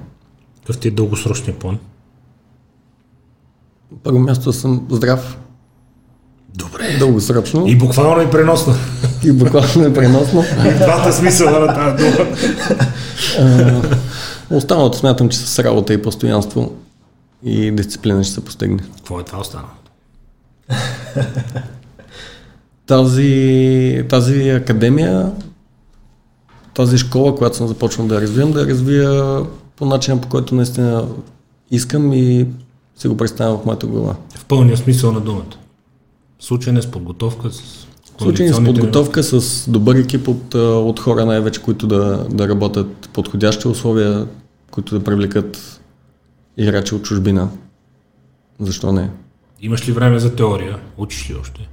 Какъв 0.59 0.77
ти 0.79 0.87
е 0.87 0.91
дългосрочният 0.91 1.59
план? 1.59 1.77
Първо 4.03 4.19
място 4.19 4.53
съм 4.53 4.87
здрав, 4.91 5.37
Добре. 6.55 6.95
дългосрочно 6.99 7.67
И 7.67 7.75
буквално 7.77 8.21
и 8.21 8.31
преносно. 8.31 8.73
и 9.25 9.31
буквално 9.31 9.85
е 9.85 9.93
преносно. 9.93 10.41
Двата 10.77 11.13
смисъла 11.13 11.59
на 11.59 11.73
тази 11.73 12.11
дума. 12.11 12.29
Останалото 14.49 14.97
смятам, 14.97 15.29
че 15.29 15.37
с 15.37 15.59
работа 15.63 15.93
и 15.93 16.01
постоянство 16.01 16.71
и 17.43 17.71
дисциплина 17.71 18.23
ще 18.23 18.33
се 18.33 18.45
постигне. 18.45 18.83
Какво 18.95 19.19
е 19.19 19.23
това 19.23 19.39
останало? 19.39 19.69
Тази, 22.85 24.03
тази 24.09 24.49
академия, 24.49 25.31
тази 26.77 26.97
школа, 26.97 27.35
която 27.35 27.57
съм 27.57 27.67
започнал 27.67 28.07
да 28.07 28.15
я 28.15 28.21
развивам, 28.21 28.51
да 28.51 28.59
я 28.61 28.67
развия 28.67 29.41
по 29.75 29.85
начина, 29.85 30.21
по 30.21 30.27
който 30.27 30.55
наистина 30.55 31.07
искам 31.71 32.13
и 32.13 32.47
си 32.95 33.07
го 33.07 33.17
представям 33.17 33.57
в 33.57 33.65
моята 33.65 33.87
глава. 33.87 34.15
В 34.35 34.45
пълния 34.45 34.77
смисъл 34.77 35.11
на 35.11 35.19
думата. 35.19 35.57
Случайно 36.39 36.81
с 36.81 36.91
подготовка, 36.91 37.51
с 37.51 37.87
Случайно 38.21 38.53
с 38.53 38.63
подготовка, 38.63 39.23
с 39.23 39.65
добър 39.69 39.95
екип 39.95 40.27
от, 40.27 40.53
от 40.55 40.99
хора 40.99 41.25
най-вече, 41.25 41.61
които 41.61 41.87
да, 41.87 42.25
да 42.29 42.47
работят 42.47 43.09
подходящи 43.13 43.67
условия, 43.67 44.27
които 44.71 44.99
да 44.99 45.03
привлекат 45.03 45.81
играчи 46.57 46.95
от 46.95 47.03
чужбина. 47.03 47.49
Защо 48.59 48.91
не? 48.91 49.09
Имаш 49.61 49.87
ли 49.87 49.91
време 49.91 50.19
за 50.19 50.35
теория? 50.35 50.79
Учиш 50.97 51.29
ли 51.29 51.35
още? 51.41 51.69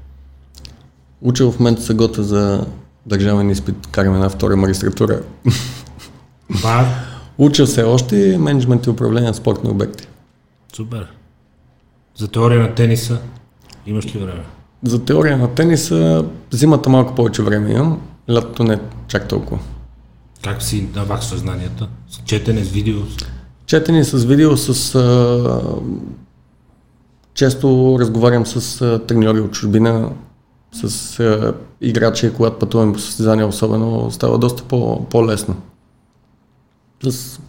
Уча 1.21 1.51
в 1.51 1.59
момента 1.59 1.83
се 1.83 1.95
готвя 1.95 2.23
за 2.23 2.67
държавен 3.07 3.51
изпит, 3.51 3.87
караме 3.91 4.17
една 4.17 4.29
втора 4.29 4.57
магистратура. 4.57 5.21
Това 6.57 6.87
Уча 7.39 7.67
се 7.67 7.83
още 7.83 8.39
менеджмент 8.39 8.87
и 8.87 8.91
управление 8.91 9.29
на 9.29 9.35
спортни 9.35 9.71
обекти. 9.71 10.09
супер. 10.77 11.07
За 12.17 12.29
теория 12.29 12.63
на 12.63 12.75
тениса 12.75 13.19
имаш 13.87 14.15
ли 14.15 14.19
време? 14.19 14.45
За 14.83 15.05
теория 15.05 15.39
на 15.39 15.55
тениса, 15.55 16.25
зимата 16.51 16.91
малко 16.91 17.15
повече 17.15 17.43
време 17.43 17.73
имам, 17.73 18.01
лятото 18.31 18.65
не 18.65 18.79
чак 19.09 19.29
толкова. 19.29 19.61
Как 20.45 20.63
си 20.63 20.89
наваксваш 20.95 21.41
знанията? 21.41 21.89
С 22.09 22.21
четене, 22.25 22.65
с 22.65 22.71
видео? 22.71 22.97
Четени 23.67 24.05
с 24.05 24.25
видео, 24.25 24.57
с... 24.57 24.95
А, 24.95 25.61
често 27.35 27.97
разговарям 28.01 28.47
с 28.47 28.83
а, 28.83 29.07
треньори 29.07 29.41
от 29.41 29.53
чужбина, 29.53 30.11
с 30.75 31.21
а, 31.21 31.55
играчи, 31.81 32.33
когато 32.37 32.59
пътувам 32.59 32.93
по 32.93 32.99
състезания 32.99 33.47
особено, 33.47 34.11
става 34.11 34.39
доста 34.39 34.63
по, 34.63 35.05
по-лесно. 35.09 35.57
С 37.09 37.41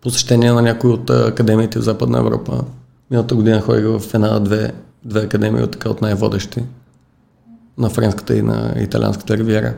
посещение 0.00 0.52
на 0.52 0.62
някои 0.62 0.90
от 0.90 1.10
академиите 1.10 1.78
в 1.78 1.82
Западна 1.82 2.18
Европа. 2.18 2.64
Миналата 3.10 3.34
година 3.34 3.60
ходих 3.60 3.84
в 3.84 4.14
една-две 4.14 4.72
две 5.04 5.20
академии 5.20 5.62
от, 5.62 5.70
така, 5.70 5.90
от 5.90 6.00
най-водещи 6.00 6.62
на 7.78 7.90
френската 7.90 8.36
и 8.36 8.42
на 8.42 8.74
италианската 8.78 9.36
ривиера. 9.36 9.74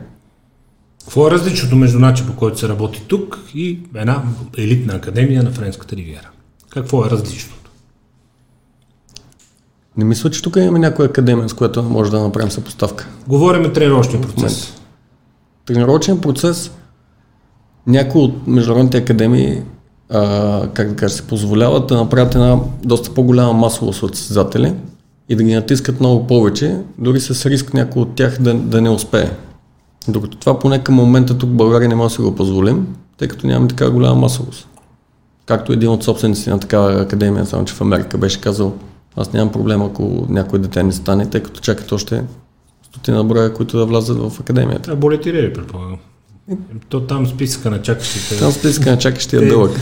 Какво 0.99 1.27
е 1.27 1.31
различното 1.31 1.75
между 1.75 1.99
начин 1.99 2.27
по 2.27 2.35
който 2.35 2.59
се 2.59 2.69
работи 2.69 3.03
тук 3.07 3.39
и 3.55 3.79
една 3.95 4.23
елитна 4.57 4.93
академия 4.93 5.43
на 5.43 5.51
Френската 5.51 5.95
ривиера? 5.95 6.29
Какво 6.69 7.05
е 7.05 7.09
различното? 7.09 7.62
Не 9.97 10.05
мисля, 10.05 10.29
че 10.29 10.41
тук 10.41 10.55
имаме 10.55 10.79
някоя 10.79 11.09
академия, 11.09 11.49
с 11.49 11.53
която 11.53 11.83
може 11.83 12.11
да 12.11 12.19
направим 12.19 12.51
съпоставка. 12.51 13.07
Говориме 13.27 13.73
тренировъчния 13.73 14.21
процес. 14.21 14.73
тренировъчен 15.65 16.21
процес, 16.21 16.71
някои 17.87 18.21
от 18.21 18.47
международните 18.47 18.97
академии, 18.97 19.61
а, 20.09 20.67
как 20.73 20.89
да 20.89 20.95
кажа, 20.95 21.15
се 21.15 21.27
позволяват 21.27 21.87
да 21.87 21.97
направят 21.97 22.35
една 22.35 22.59
доста 22.83 23.13
по-голяма 23.13 23.53
масовост 23.53 24.03
от 24.03 24.15
състезатели 24.15 24.73
и 25.29 25.35
да 25.35 25.43
ги 25.43 25.55
натискат 25.55 25.99
много 25.99 26.27
повече, 26.27 26.77
дори 26.97 27.19
с 27.19 27.45
риск 27.45 27.73
някой 27.73 28.01
от 28.01 28.15
тях 28.15 28.41
да, 28.41 28.53
да 28.53 28.81
не 28.81 28.89
успее. 28.89 29.29
Докато 30.07 30.37
това 30.37 30.59
поне 30.59 30.83
към 30.83 30.95
момента 30.95 31.37
тук 31.37 31.49
в 31.49 31.53
България 31.53 31.89
не 31.89 31.95
може 31.95 32.11
да 32.11 32.15
си 32.15 32.21
го 32.21 32.35
позволим, 32.35 32.87
тъй 33.17 33.27
като 33.27 33.47
нямаме 33.47 33.67
такава 33.67 33.91
голяма 33.91 34.15
масовост. 34.15 34.67
Както 35.45 35.73
един 35.73 35.89
от 35.89 36.03
собствениците 36.03 36.49
на 36.49 36.59
такава 36.59 37.01
академия, 37.01 37.45
само 37.45 37.65
че 37.65 37.73
в 37.73 37.81
Америка 37.81 38.17
беше 38.17 38.41
казал, 38.41 38.73
аз 39.17 39.33
нямам 39.33 39.51
проблем 39.51 39.81
ако 39.81 40.25
някой 40.29 40.59
дете 40.59 40.83
не 40.83 40.91
стане, 40.91 41.29
тъй 41.29 41.43
като 41.43 41.59
чакат 41.59 41.91
още 41.91 42.23
стотина 42.83 43.23
броя, 43.23 43.53
които 43.53 43.77
да 43.77 43.85
влязат 43.85 44.17
в 44.17 44.39
академията. 44.39 44.81
Това 44.81 44.95
болетирали, 44.95 45.53
предполагам. 45.53 45.97
То 46.89 47.01
там 47.01 47.27
списъка 47.27 47.69
на 47.69 47.81
чакащите. 47.81 48.39
Там 48.39 48.51
списка 48.51 48.91
на 48.91 48.97
чакащия 48.97 49.47
дълъг. 49.47 49.71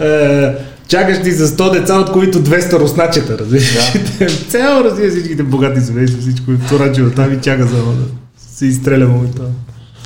Е, 0.00 0.54
чакащи 0.88 1.32
за 1.32 1.48
100 1.48 1.72
деца, 1.72 1.98
от 1.98 2.12
които 2.12 2.38
200 2.38 2.78
русначета, 2.78 3.38
разбираш? 3.38 3.92
Да. 4.18 4.28
Цяло 4.48 4.84
развие 4.84 5.10
всичките 5.10 5.42
богати 5.42 5.80
семейства, 5.80 6.20
всичко 6.20 6.50
турачи 6.68 7.02
от 7.02 7.14
там 7.14 7.34
и 7.34 7.40
чака 7.40 7.66
за 7.66 7.76
да 7.76 7.92
се 8.38 8.66
изстреля 8.66 9.06
моментално. 9.06 9.54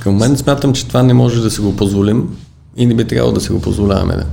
Към 0.02 0.12
момент 0.12 0.38
смятам, 0.38 0.72
че 0.72 0.88
това 0.88 1.02
не 1.02 1.14
може 1.14 1.42
да 1.42 1.50
си 1.50 1.60
го 1.60 1.76
позволим 1.76 2.28
и 2.76 2.86
не 2.86 2.94
би 2.94 3.04
трябвало 3.04 3.32
да 3.32 3.40
си 3.40 3.52
го 3.52 3.60
позволяваме. 3.60 4.16
Да. 4.16 4.26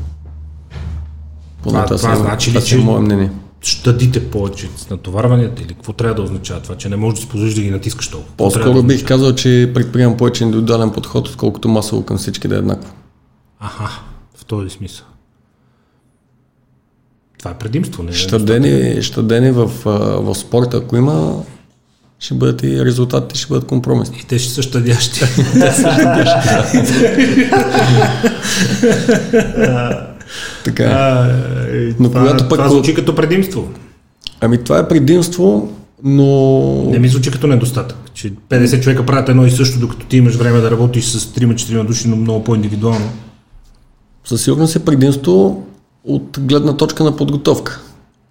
Поне 1.64 1.86
Това- 1.86 1.98
това, 1.98 2.16
си- 2.16 2.22
значи 2.22 2.52
ли, 2.52 2.64
че- 2.64 2.76
е 2.76 2.78
мое 2.78 3.00
мнение. 3.00 3.30
Щадите 3.62 4.32
повече 4.32 4.70
с 4.78 4.90
натоварванията 4.90 5.64
или 5.64 5.74
какво 5.74 5.94
трябва 5.94 6.16
да 6.16 6.22
означава 6.22 6.60
това, 6.62 6.76
че 6.76 6.90
не 6.90 6.96
можеш 6.96 7.16
да 7.16 7.22
си 7.22 7.30
позволиш 7.30 7.54
да 7.54 7.62
ги 7.62 7.72
натискаш 7.72 8.08
толкова? 8.08 8.34
По-скоро 8.38 8.74
да 8.74 8.84
бих 8.84 9.06
казал, 9.06 9.36
че 9.36 9.72
предприемам 9.74 10.18
повече 10.18 10.44
индивидуален 10.44 10.90
подход, 10.90 11.28
отколкото 11.28 11.70
масово 11.70 12.04
към 12.04 12.18
всички 12.18 12.48
да 12.48 12.56
е 12.56 12.60
еднакво. 12.60 12.94
Аха, 13.60 13.90
в 14.36 14.46
този 14.46 14.70
смисъл. 14.70 15.06
Това 17.40 17.52
е 17.52 17.58
предимство, 17.58 18.04
не 18.04 18.10
е 18.10 18.14
Щадени, 18.14 19.04
щадени 19.04 19.52
в, 19.52 19.72
в 20.22 20.36
спорта, 20.36 20.78
ако 20.78 20.96
има, 20.96 21.34
ще 22.20 22.34
бъдат 22.34 22.64
и 22.64 22.86
резултатите, 22.86 23.40
ще 23.40 23.48
бъдат 23.48 23.68
компромисни. 23.68 24.18
И 24.24 24.28
те 24.28 24.40
ще 24.40 24.54
са 24.54 24.62
щадящи. 24.62 25.20
Така 30.64 30.84
е. 30.84 30.88
А, 30.88 31.28
е, 31.72 31.94
Но 32.00 32.10
това, 32.10 32.22
когато 32.22 32.50
пък 32.50 32.58
това 32.58 32.70
звучи 32.70 32.94
като 32.94 33.16
предимство. 33.16 33.70
Ами 34.42 34.64
това 34.64 34.80
е 34.80 34.88
предимство, 34.88 35.74
но 36.04 36.90
Не 36.92 37.00
ми 37.00 37.10
звучи 37.10 37.32
като 37.32 37.48
недостатък, 37.48 37.98
че 38.14 38.34
50 38.50 38.82
човека 38.84 39.06
правят 39.06 39.30
едно 39.30 39.46
и 39.46 39.52
също, 39.52 39.80
докато 39.80 40.06
ти 40.06 40.18
имаш 40.18 40.36
време 40.36 40.60
да 40.60 40.72
работиш 40.72 41.06
с 41.06 41.34
3-4 41.34 41.84
души, 41.88 42.08
но 42.08 42.16
много 42.16 42.44
по-индивидуално. 42.44 43.10
със 44.26 44.44
сигурност 44.44 44.76
е 44.76 44.86
предимство 44.86 45.66
от 46.04 46.40
гледна 46.42 46.78
точка 46.78 47.04
на 47.04 47.16
подготовка. 47.16 47.82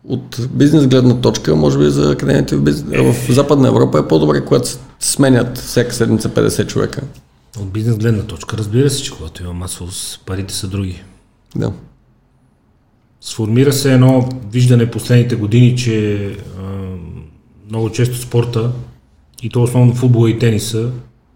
От 0.09 0.49
бизнес 0.51 0.87
гледна 0.87 1.15
точка, 1.15 1.57
може 1.57 1.79
би 1.79 1.91
за 1.91 2.13
академията 2.13 2.57
в, 2.57 2.61
бизнес, 2.61 2.85
в 2.99 3.33
Западна 3.33 3.69
Европа 3.69 3.99
е 3.99 4.09
по-добре, 4.09 4.45
когато 4.45 4.69
сменят 5.01 5.59
всяка 5.59 5.95
седмица 5.95 6.29
50 6.29 6.67
човека. 6.67 7.01
От 7.61 7.71
бизнес 7.71 7.97
гледна 7.97 8.23
точка, 8.23 8.57
разбира 8.57 8.91
се, 8.91 9.03
че 9.03 9.13
когато 9.13 9.43
има 9.43 9.53
масовост, 9.53 10.21
парите 10.27 10.55
са 10.55 10.69
други. 10.69 11.03
Да. 11.57 11.73
Сформира 13.21 13.73
се 13.73 13.95
едно 13.95 14.29
виждане 14.53 14.91
последните 14.91 15.37
години, 15.37 15.77
че 15.77 16.27
а, 16.59 16.63
много 17.69 17.91
често 17.91 18.17
спорта, 18.17 18.73
и 19.43 19.51
то 19.51 19.63
основно 19.63 19.95
футбола 19.95 20.31
и 20.31 20.39
тениса, 20.39 20.91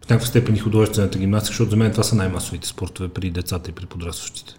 в 0.07 0.11
някаква 0.11 0.27
степен 0.27 0.55
и 0.55 0.59
художествената 0.59 1.19
гимнастика, 1.19 1.53
защото 1.53 1.71
за 1.71 1.77
мен 1.77 1.91
това 1.91 2.03
са 2.03 2.17
най-масовите 2.17 2.69
спортове 2.69 3.09
при 3.09 3.31
децата 3.31 3.71
и 3.71 3.75
при 3.75 3.87
подрастващите. 3.87 4.55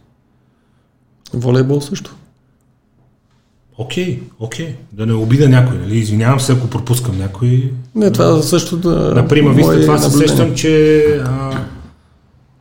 Волейбол 1.33 1.81
също. 1.81 2.15
Окей, 3.77 4.19
окей. 4.39 4.75
Да 4.91 5.05
не 5.05 5.13
обида 5.13 5.49
някой, 5.49 5.77
нали? 5.77 5.97
Извинявам 5.97 6.39
се, 6.39 6.51
ако 6.51 6.67
пропускам 6.67 7.17
някой. 7.17 7.73
Не, 7.95 8.11
това 8.11 8.41
също 8.41 8.77
да... 8.77 8.95
На 8.95 9.27
прима 9.27 9.53
мое 9.53 9.75
виста 9.75 9.81
това 9.81 9.97
се 9.97 10.17
сещам, 10.17 10.55
че 10.55 11.03
а, 11.25 11.63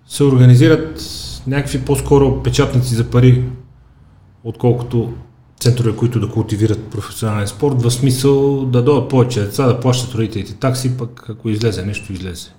се 0.09 0.25
организират 0.25 1.03
някакви 1.47 1.81
по-скоро 1.81 2.43
печатници 2.43 2.95
за 2.95 3.05
пари, 3.05 3.45
отколкото 4.45 5.13
центрове, 5.61 5.97
които 5.97 6.21
да 6.21 6.29
култивират 6.29 6.85
професионален 6.85 7.47
спорт, 7.47 7.83
в 7.83 7.91
смисъл 7.91 8.67
да 8.67 8.83
дойдат 8.83 9.09
повече 9.09 9.41
деца, 9.41 9.67
да 9.67 9.81
плащат 9.81 10.15
родителите 10.15 10.55
такси, 10.55 10.97
пък 10.97 11.27
ако 11.29 11.49
излезе 11.49 11.87
нещо, 11.87 12.13
излезе. 12.13 12.51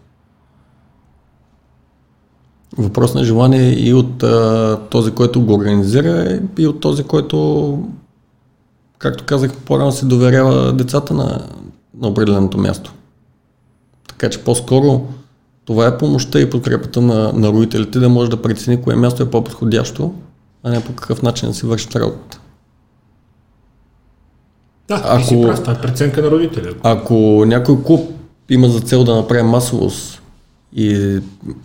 Въпрос 2.77 3.13
на 3.13 3.23
желание 3.23 3.79
и 3.79 3.93
от 3.93 4.23
а, 4.23 4.79
този, 4.89 5.11
който 5.11 5.45
го 5.45 5.53
организира, 5.53 6.39
и 6.57 6.67
от 6.67 6.79
този, 6.79 7.03
който, 7.03 7.79
както 8.97 9.23
казах, 9.23 9.57
по-рано 9.65 9.91
се 9.91 10.05
доверява 10.05 10.73
децата 10.73 11.13
на, 11.13 11.47
на 11.97 12.07
определеното 12.07 12.57
място. 12.57 12.93
Така 14.07 14.29
че 14.29 14.43
по-скоро 14.43 15.07
това 15.65 15.87
е 15.87 15.97
помощта 15.97 16.39
и 16.39 16.49
подкрепата 16.49 17.01
на, 17.01 17.33
на 17.33 17.49
родителите 17.49 17.99
да 17.99 18.09
може 18.09 18.29
да 18.29 18.41
прецени 18.41 18.81
кое 18.81 18.95
място 18.95 19.23
е 19.23 19.29
по-подходящо, 19.29 20.13
а 20.65 20.69
не 20.69 20.83
по 20.83 20.93
какъв 20.93 21.21
начин 21.21 21.49
да 21.49 21.55
си 21.55 21.65
вършат 21.65 21.95
работата. 21.95 22.39
Да, 24.87 25.01
Ако- 25.05 25.27
си 25.27 25.41
прав, 25.41 25.61
това 25.61 25.73
е 25.73 25.81
преценка 25.81 26.21
на 26.21 26.31
родителя. 26.31 26.73
Ако 26.83 27.13
някой 27.47 27.83
клуб 27.83 28.11
има 28.49 28.69
за 28.69 28.79
цел 28.79 29.03
да 29.03 29.15
направи 29.15 29.43
масовост 29.43 30.21
и 30.73 31.19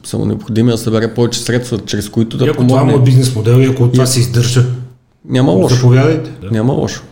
са 0.05 0.19
му 0.19 0.25
необходими 0.25 0.71
да 0.71 0.79
събере 0.79 1.15
повече 1.15 1.41
средства, 1.41 1.79
чрез 1.79 2.09
които 2.09 2.37
и 2.37 2.39
да 2.39 2.45
ако 2.51 2.67
това 2.67 2.85
му 2.85 2.91
е 2.91 2.93
помогне, 2.93 3.05
бизнес 3.05 3.35
модел 3.35 3.57
и 3.59 3.65
ако 3.65 3.83
от 3.83 3.93
това 3.93 4.07
се 4.07 4.21
издържа, 4.21 4.65
няма 5.25 5.53
лошо. 5.53 5.75
заповядайте. 5.75 6.31
Да. 6.31 6.51
Няма 6.51 6.73
лошо. 6.73 7.03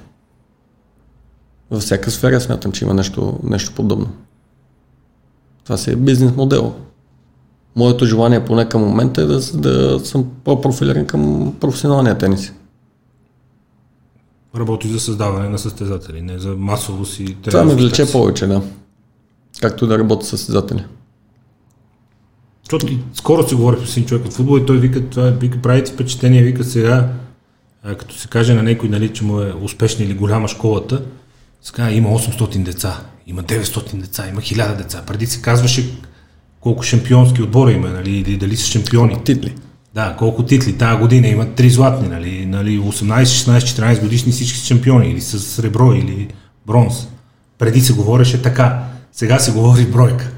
Във 1.71 1.83
всяка 1.83 2.11
сфера 2.11 2.41
смятам, 2.41 2.73
че 2.73 2.85
има 2.85 2.95
нещо, 2.95 3.41
нещо 3.43 3.73
подобно. 3.75 4.09
Това 5.65 5.77
си 5.77 5.91
е 5.91 5.97
бизнес 5.97 6.37
модел. 6.37 6.75
Моето 7.79 8.07
желание 8.07 8.45
поне 8.45 8.69
към 8.69 8.81
момента 8.81 9.23
е 9.23 9.25
да, 9.25 9.41
да 9.55 10.01
съм 10.05 10.27
по-профилиран 10.45 11.07
към 11.07 11.55
професионалния 11.61 12.19
тенис. 12.19 12.53
Работи 14.57 14.89
за 14.89 15.01
създаване 15.01 15.49
на 15.49 15.59
състезатели, 15.59 16.23
не 16.23 16.39
за 16.39 16.55
масовост 16.57 17.21
и 17.21 17.35
Това 17.35 17.65
ме 17.65 17.75
влече 17.75 18.13
повече, 18.13 18.47
да. 18.47 18.63
Както 19.61 19.87
да 19.87 19.99
работя 19.99 20.27
с 20.27 20.29
състезатели. 20.29 20.85
Защото 22.65 22.99
скоро 23.15 23.49
си 23.49 23.55
говорих 23.55 23.89
с 23.89 23.97
един 23.97 24.09
човек 24.09 24.27
от 24.27 24.33
футбол 24.33 24.59
и 24.59 24.67
той 24.67 24.79
вика, 24.79 25.09
това 25.09 25.31
вика, 25.31 25.63
прави 25.63 25.85
ти 25.85 25.93
впечатление, 25.93 26.43
вика 26.43 26.65
сега, 26.65 27.13
а, 27.83 27.95
като 27.95 28.15
се 28.15 28.29
каже 28.29 28.55
на 28.55 28.63
някой, 28.63 28.89
нали, 28.89 29.13
че 29.13 29.25
му 29.25 29.41
е 29.41 29.55
успешна 29.63 30.05
или 30.05 30.15
голяма 30.15 30.49
школата, 30.49 31.03
сега 31.63 31.91
има 31.91 32.09
800 32.09 32.63
деца, 32.63 33.01
има 33.27 33.43
900 33.43 34.01
деца, 34.01 34.29
има 34.29 34.41
1000 34.41 34.77
деца. 34.77 35.03
Преди 35.07 35.27
се 35.27 35.43
казваше 35.43 35.99
колко 36.61 36.83
шампионски 36.83 37.43
отбора 37.43 37.73
има, 37.73 37.89
нали, 37.89 38.11
или 38.11 38.37
дали 38.37 38.57
са 38.57 38.67
шампиони. 38.67 39.17
Титли. 39.25 39.55
Да, 39.95 40.17
колко 40.19 40.43
титли. 40.43 40.79
Тая 40.79 40.99
година 40.99 41.29
имат 41.29 41.55
три 41.55 41.71
златни, 41.71 42.09
нали, 42.09 42.47
нали 42.47 42.79
18, 42.79 43.23
16, 43.23 43.59
14 43.59 44.01
годишни 44.01 44.33
всички 44.33 44.59
са 44.59 44.67
шампиони, 44.67 45.11
или 45.11 45.21
с 45.21 45.39
сребро, 45.39 45.93
или 45.93 46.29
бронз. 46.67 47.09
Преди 47.59 47.81
се 47.81 47.93
говореше 47.93 48.43
така, 48.43 48.85
сега 49.13 49.39
се 49.39 49.53
говори 49.53 49.87
бройка. 49.87 50.33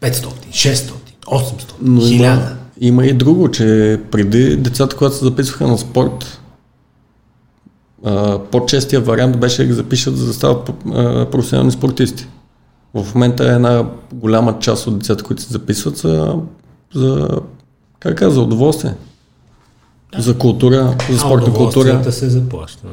500, 0.00 0.26
600, 0.50 0.92
800, 1.26 1.64
Но 1.82 2.00
1000. 2.00 2.12
има, 2.12 2.56
има 2.80 3.06
и 3.06 3.12
друго, 3.12 3.50
че 3.50 3.98
преди 4.10 4.56
децата, 4.56 4.96
когато 4.96 5.16
се 5.16 5.24
записваха 5.24 5.66
на 5.66 5.78
спорт, 5.78 6.40
по-честия 8.50 9.00
вариант 9.00 9.40
беше 9.40 9.62
да 9.62 9.68
ги 9.68 9.72
запишат 9.72 10.16
за 10.16 10.26
да 10.26 10.32
стават 10.32 10.70
професионални 11.30 11.72
спортисти. 11.72 12.26
В 12.94 13.14
момента 13.14 13.52
една 13.52 13.86
голяма 14.12 14.58
част 14.58 14.86
от 14.86 14.98
децата, 14.98 15.24
които 15.24 15.42
се 15.42 15.52
записват, 15.52 15.98
са 15.98 16.36
за, 16.94 17.28
как 18.00 18.18
кажа, 18.18 18.30
за 18.30 18.40
удоволствие. 18.40 18.94
За 20.18 20.38
култура, 20.38 20.96
за 21.10 21.14
А 21.14 21.18
спортна 21.18 21.54
култура. 21.54 22.12
се 22.12 22.30
заплаща. 22.30 22.86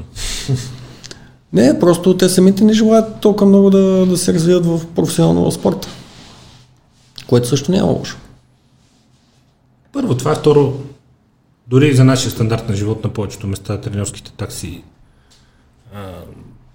Не, 1.54 1.80
просто 1.80 2.18
те 2.18 2.30
самите 2.30 2.64
не 2.64 2.74
желаят 2.74 3.20
толкова 3.22 3.46
много 3.46 3.70
да, 3.70 4.06
да 4.06 4.18
се 4.18 4.34
развият 4.34 4.66
в 4.66 4.82
професионалния 4.96 5.52
спорт. 5.52 5.88
Което 7.28 7.48
също 7.48 7.72
няма 7.72 7.92
лошо. 7.92 8.18
Първо, 9.94 10.18
това 10.18 10.32
е 10.32 10.36
второ. 10.36 10.74
Дори 11.68 11.96
за 11.96 12.04
нашия 12.04 12.32
стандарт 12.32 12.70
на 12.70 12.76
живот 12.76 13.04
на 13.04 13.10
повечето 13.10 13.48
места, 13.48 13.82
тренерските 13.82 14.32
такси, 14.32 14.84
а, 15.94 16.00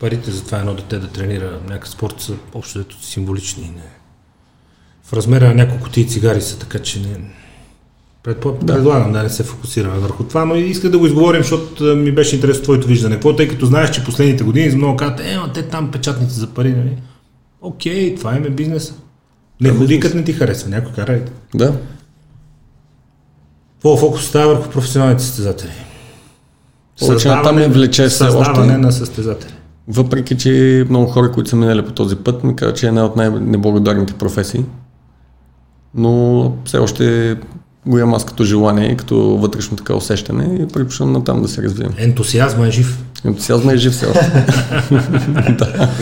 парите 0.05 0.31
за 0.31 0.45
това 0.45 0.59
едно 0.59 0.75
дете 0.75 0.99
да 0.99 1.09
тренира 1.09 1.61
някакъв 1.69 1.89
спорт 1.89 2.21
са 2.21 2.33
общо 2.55 2.79
дето 2.79 3.05
символични. 3.05 3.63
Не. 3.63 3.83
В 5.05 5.13
размера 5.13 5.49
на 5.49 5.55
няколко 5.55 5.91
тии 5.91 6.09
цигари 6.09 6.41
са, 6.43 6.59
така 6.59 6.79
че 6.79 7.01
не... 7.01 7.17
Предпо... 8.23 8.53
Да. 8.63 8.75
Предлагам 8.75 9.13
да 9.13 9.23
не 9.23 9.29
се 9.29 9.43
фокусираме 9.43 9.99
върху 9.99 10.25
това, 10.25 10.45
но 10.45 10.55
иска 10.55 10.91
да 10.91 10.99
го 10.99 11.07
изговорим, 11.07 11.43
защото 11.43 11.85
ми 11.85 12.13
беше 12.13 12.35
интересно 12.35 12.63
твоето 12.63 12.87
виждане. 12.87 13.15
Какво, 13.15 13.37
тъй 13.37 13.49
като 13.49 13.67
знаеш, 13.67 13.91
че 13.91 14.05
последните 14.05 14.45
години 14.45 14.77
много 14.77 14.97
казват, 14.97 15.21
е, 15.21 15.39
те 15.55 15.63
там 15.63 15.91
печатници 15.91 16.35
за 16.35 16.47
пари, 16.47 16.73
нали? 16.73 16.97
Окей, 17.61 18.15
това 18.15 18.37
им 18.37 18.45
е 18.45 18.51
бизнес. 18.51 18.95
Не 19.61 19.71
ходи, 19.71 20.01
като 20.01 20.17
не 20.17 20.25
ти 20.25 20.33
харесва, 20.33 20.71
някой 20.71 20.93
карайте. 20.93 21.33
Да. 21.55 21.73
Какво 23.75 23.97
фокус 23.97 24.27
става 24.27 24.55
върху 24.55 24.71
професионалните 24.71 25.23
състезатели? 25.23 25.73
Повече 27.01 27.29
натам 27.29 27.57
ме 27.57 27.69
влече 27.69 28.09
все 28.09 28.19
създаване 28.19 28.73
още. 28.73 28.79
на 28.79 28.93
състезатели. 28.93 29.55
Въпреки, 29.89 30.37
че 30.37 30.85
много 30.91 31.07
хора, 31.07 31.33
които 31.33 31.51
са 31.51 31.57
минали 31.57 31.85
по 31.85 31.93
този 31.93 32.17
път, 32.17 32.45
ми 32.45 32.57
казват, 32.57 32.77
че 32.77 32.87
е 32.87 32.89
една 32.89 33.05
от 33.05 33.17
най-неблагодарните 33.17 34.15
професии. 34.15 34.65
Но 35.95 36.53
все 36.65 36.79
още 36.79 37.37
го 37.87 37.99
имам 37.99 38.15
аз 38.15 38.27
като 38.27 38.45
желание 38.45 38.97
като 38.97 39.17
вътрешно 39.17 39.77
така 39.77 39.95
усещане 39.95 40.59
и 40.63 40.69
предпочитам 40.69 41.13
на 41.13 41.25
там 41.25 41.43
да 41.43 41.49
се 41.49 41.63
развием. 41.63 41.95
Ентусиазма 41.99 42.67
е 42.67 42.71
жив. 42.71 43.05
Ентусиазма 43.25 43.73
е 43.73 43.77
жив 43.77 43.93
все 43.93 44.07
още. 44.07 44.47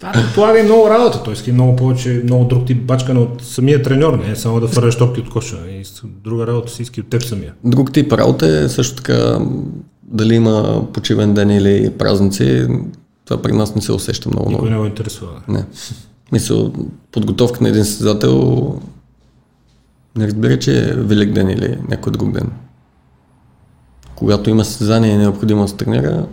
Това 0.00 0.12
предполага 0.12 0.58
и 0.58 0.62
много 0.62 0.90
работа. 0.90 1.32
Иска 1.32 1.50
и 1.50 1.52
много 1.52 1.76
повече, 1.76 2.20
много 2.24 2.44
друг 2.44 2.66
тип 2.66 2.86
бачкане 2.86 3.20
от 3.20 3.42
самия 3.44 3.82
треньор, 3.82 4.18
не 4.26 4.32
е 4.32 4.36
само 4.36 4.60
да 4.60 4.68
фърляш 4.68 4.98
топки 4.98 5.20
от 5.20 5.30
коша. 5.30 5.56
И 5.70 5.82
друга 6.24 6.46
работа 6.46 6.72
си 6.72 6.82
иска 6.82 7.00
от 7.00 7.10
теб 7.10 7.22
самия. 7.22 7.52
Друг 7.64 7.92
тип 7.92 8.12
работа 8.12 8.46
е 8.46 8.68
също 8.68 8.96
така 8.96 9.38
дали 10.02 10.34
има 10.34 10.86
почивен 10.92 11.34
ден 11.34 11.50
или 11.50 11.90
празници. 11.98 12.66
Това 13.30 13.42
при 13.42 13.52
нас 13.52 13.74
не 13.74 13.82
се 13.82 13.92
усеща 13.92 14.28
много 14.28 14.48
много. 14.50 14.64
Никой 14.64 14.76
не 14.76 14.82
го 14.82 14.86
интересува. 14.86 15.42
Не. 15.48 15.64
Мисъл, 16.32 16.72
подготовка 17.12 17.62
на 17.62 17.68
един 17.68 17.84
състезател 17.84 18.80
не 20.16 20.26
разбира, 20.26 20.58
че 20.58 20.78
е 20.78 20.94
велик 20.94 21.32
ден 21.32 21.50
или 21.50 21.78
някой 21.88 22.12
друг 22.12 22.32
ден. 22.32 22.50
Когато 24.14 24.50
има 24.50 24.64
състезание 24.64 25.10
и 25.10 25.14
е 25.14 25.18
необходимо 25.18 25.62
да 25.62 25.68
се 25.68 25.76
тренира, 25.76 26.26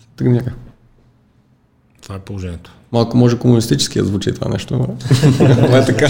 се 0.00 0.06
тренира. 0.16 0.52
Това 2.02 2.14
е 2.14 2.18
положението. 2.18 2.72
Малко 2.92 3.16
може 3.16 3.38
комунистически 3.38 3.98
да 3.98 4.04
звучи 4.04 4.34
това 4.34 4.48
нещо, 4.48 4.76
но 4.78 5.76
е 5.76 5.84
така. 5.84 6.08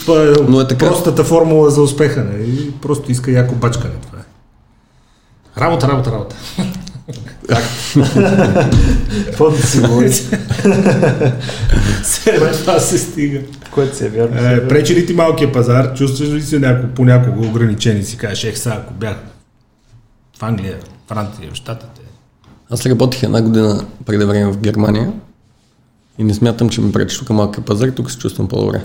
Това 0.00 0.22
е, 0.22 0.32
Но 0.48 0.60
е 0.60 0.68
така. 0.68 0.86
простата 0.86 1.24
формула 1.24 1.70
за 1.70 1.82
успеха. 1.82 2.24
Не? 2.24 2.70
Просто 2.82 3.12
иска 3.12 3.30
яко 3.30 3.54
бачкане. 3.54 3.94
Това 3.94 4.18
е. 4.18 4.24
Работа, 5.60 5.88
работа, 5.88 6.12
работа. 6.12 6.36
Какво 9.26 9.50
да 9.50 9.62
си 9.62 9.80
говори? 9.80 10.10
Все 12.02 12.38
това 12.52 12.78
се 12.78 12.98
стига. 12.98 13.40
Което 13.70 13.96
си 13.96 14.04
е 14.04 14.08
вярно. 14.08 14.48
е 14.48 14.54
Е, 14.54 14.68
пречи 14.68 14.94
ли 14.94 15.06
ти 15.06 15.12
малкия 15.12 15.52
пазар? 15.52 15.94
Чувстваш 15.94 16.28
ли 16.28 16.42
се 16.42 16.58
няко, 16.58 16.86
понякога 16.94 17.46
ограничени? 17.46 18.02
Си 18.02 18.16
кажеш, 18.16 18.44
ех 18.44 18.58
сега, 18.58 18.74
ако 18.74 18.94
бях 18.94 19.16
в 20.38 20.42
Англия, 20.42 20.76
Франция, 21.08 21.50
в 21.52 21.54
Штатите. 21.54 22.00
Аз 22.70 22.86
работих 22.86 23.22
една 23.22 23.42
година 23.42 23.84
преди 24.06 24.24
време 24.24 24.52
в 24.52 24.58
Германия 24.58 25.12
и 26.18 26.24
не 26.24 26.34
смятам, 26.34 26.68
че 26.68 26.80
ми 26.80 26.92
пречи 26.92 27.18
тук 27.18 27.30
малкия 27.30 27.64
пазар, 27.64 27.88
тук 27.88 28.10
се 28.10 28.18
чувствам 28.18 28.48
по-добре. 28.48 28.76
И 28.76 28.80
ми 28.80 28.84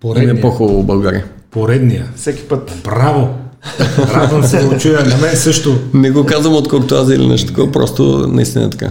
Поредния. 0.00 0.40
по-хубаво 0.40 0.82
в 0.82 0.86
България. 0.86 1.26
Поредния. 1.50 2.12
Всеки 2.16 2.48
път. 2.48 2.80
Браво! 2.84 3.38
Радвам 4.14 4.44
се 4.44 4.58
да 4.58 4.66
го 4.66 4.78
чуя. 4.78 5.04
На 5.04 5.16
мен 5.16 5.36
също. 5.36 5.78
Не 5.94 6.10
го 6.10 6.26
казвам 6.26 6.54
от 6.54 6.68
куртуазия 6.68 7.16
или 7.16 7.26
нещо 7.26 7.48
такова, 7.48 7.72
просто 7.72 8.28
наистина 8.28 8.64
е 8.64 8.70
така. 8.70 8.90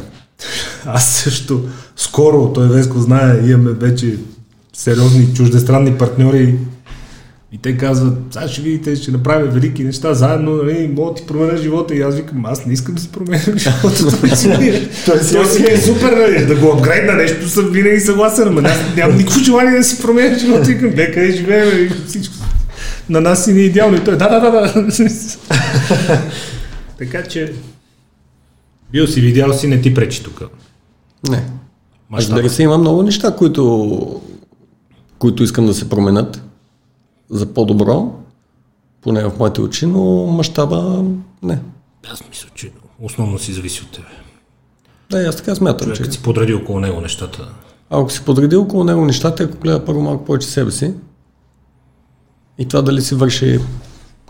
Аз 0.86 1.10
също. 1.10 1.62
Скоро, 1.98 2.54
той 2.54 2.68
Веско 2.68 3.00
знае, 3.00 3.40
имаме 3.46 3.72
вече 3.72 4.16
сериозни 4.74 5.34
чуждестранни 5.34 5.94
партньори 5.94 6.56
и 7.54 7.58
те 7.58 7.78
казват, 7.78 8.14
сега 8.32 8.48
ще 8.48 8.62
видите, 8.62 8.96
ще 8.96 9.12
направим 9.12 9.52
велики 9.52 9.84
неща 9.84 10.14
заедно, 10.14 10.52
нали, 10.52 10.92
мога 10.96 11.12
да 11.12 11.16
ти 11.16 11.28
променя 11.28 11.58
живота. 11.58 11.96
И 11.96 12.02
аз 12.02 12.16
викам, 12.16 12.46
аз 12.46 12.66
не 12.66 12.74
искам 12.74 12.96
да 12.96 13.02
си 13.02 13.10
променям 13.12 13.58
живота. 13.58 14.22
Той 15.06 15.20
си 15.46 15.66
е 15.70 15.78
супер, 15.78 16.12
нали, 16.12 16.46
да 16.46 16.56
го 16.56 16.72
апгрейдна 16.72 17.14
нещо, 17.14 17.50
съм 17.50 17.66
винаги 17.66 18.00
съгласен, 18.00 18.66
аз 18.66 18.78
нямам 18.98 19.18
никакво 19.18 19.40
желание 19.40 19.78
да 19.78 19.84
си 19.84 20.02
променя 20.02 20.38
живота. 20.38 20.62
Викам, 20.62 20.90
бе, 20.90 21.12
къде 21.12 21.32
живеем, 21.32 21.90
всичко. 22.08 22.36
На 23.10 23.22
нас 23.22 23.46
си 23.46 23.54
не 23.54 23.62
е 23.62 23.64
идеално. 23.64 23.98
И 23.98 24.04
той, 24.04 24.18
да, 24.18 24.30
да, 24.30 24.40
да, 24.40 24.52
да. 24.52 24.74
така 26.98 27.24
че, 27.24 27.54
бил 28.92 29.08
си, 29.08 29.22
видял 29.22 29.54
си, 29.54 29.68
не 29.68 29.82
ти 29.82 29.94
пречи 29.94 30.24
тук. 30.24 30.42
Не. 31.30 31.46
Разбира 32.14 32.50
се, 32.50 32.64
има 32.64 32.78
много 32.78 33.04
неща, 33.04 33.36
които, 33.36 34.22
които 35.20 35.44
искам 35.44 35.66
да 35.66 35.74
се 35.74 35.90
променят 35.90 36.44
за 37.30 37.54
по-добро, 37.54 38.16
поне 39.02 39.24
в 39.24 39.32
моите 39.40 39.62
очи, 39.62 39.86
но 39.86 40.26
мащаба 40.26 41.04
не. 41.44 41.60
Аз 42.12 42.24
мисля, 42.30 42.50
че 42.56 42.72
основно 43.02 43.40
си 43.40 43.54
зависи 43.54 43.82
от 43.82 43.92
тебе. 43.92 44.08
Да, 45.12 45.28
аз 45.28 45.36
така 45.36 45.56
смятам. 45.56 45.88
Човек, 45.88 46.06
че... 46.06 46.12
си 46.12 46.24
подреди 46.24 46.54
около 46.54 46.80
него 46.80 47.02
нещата. 47.02 47.50
А 47.90 48.02
ако 48.02 48.12
си 48.12 48.22
подреди 48.26 48.56
около 48.56 48.84
него 48.84 49.06
нещата, 49.06 49.44
ако 49.44 49.58
гледа 49.58 49.86
първо 49.86 50.02
малко 50.02 50.26
повече 50.26 50.48
себе 50.48 50.72
си 50.72 50.94
и 52.58 52.68
това 52.68 52.82
дали 52.82 53.02
си 53.02 53.16
върши 53.16 53.60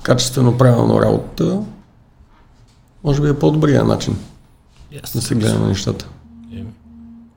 качествено, 0.03 0.57
правилно 0.57 1.02
работа, 1.02 1.60
може 3.03 3.22
би 3.22 3.30
е 3.30 3.34
по-добрия 3.34 3.84
начин 3.84 4.15
yes, 4.93 5.14
да 5.14 5.22
се 5.22 5.35
гледа 5.35 5.60
на 5.60 5.68
нещата. 5.68 6.06
Е, 6.56 6.64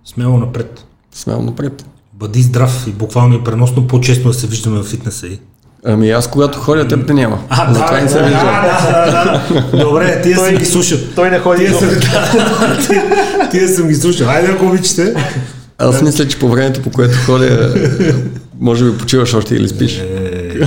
смело 0.05 0.39
напред. 0.39 0.85
Смело 1.13 1.43
напред. 1.43 1.87
Бъди 2.13 2.43
здрав 2.43 2.87
и 2.87 2.91
буквално 2.91 3.35
и 3.35 3.45
преносно 3.45 3.87
по-често 3.87 4.29
да 4.29 4.35
се 4.35 4.47
виждаме 4.47 4.81
в 4.81 4.85
фитнеса 4.85 5.27
и. 5.27 5.39
Ами 5.87 6.11
аз 6.11 6.31
когато 6.31 6.59
ходя, 6.59 6.89
теб 6.89 7.07
те 7.07 7.15
няма. 7.15 7.39
А, 7.49 7.73
да, 7.73 7.87
това 7.87 8.01
не 8.01 8.09
се 8.09 8.23
вижда. 8.23 8.39
Да, 8.39 9.03
да, 9.07 9.73
да. 9.73 9.85
Добре, 9.85 10.23
тия 10.23 10.39
съм 10.39 10.55
ги 10.55 10.65
слушал. 10.65 10.99
Той 11.15 11.31
не 11.31 11.39
ходи. 11.39 11.67
Тия 11.67 11.75
съм, 11.79 11.89
да, 11.89 13.49
тия 13.51 13.69
съм 13.69 13.89
ги 13.89 13.95
слушал. 13.95 14.29
Айде, 14.29 14.53
ако 14.53 14.67
обичате. 14.67 15.15
Аз 15.79 16.03
мисля, 16.03 16.29
че 16.29 16.39
по 16.39 16.49
времето, 16.49 16.83
по 16.83 16.91
което 16.91 17.19
ходя, 17.27 17.75
може 18.61 18.91
би 18.91 18.99
почиваш 18.99 19.35
още 19.35 19.55
или 19.55 19.69
спиш. 19.69 20.03
Е, 20.55 20.67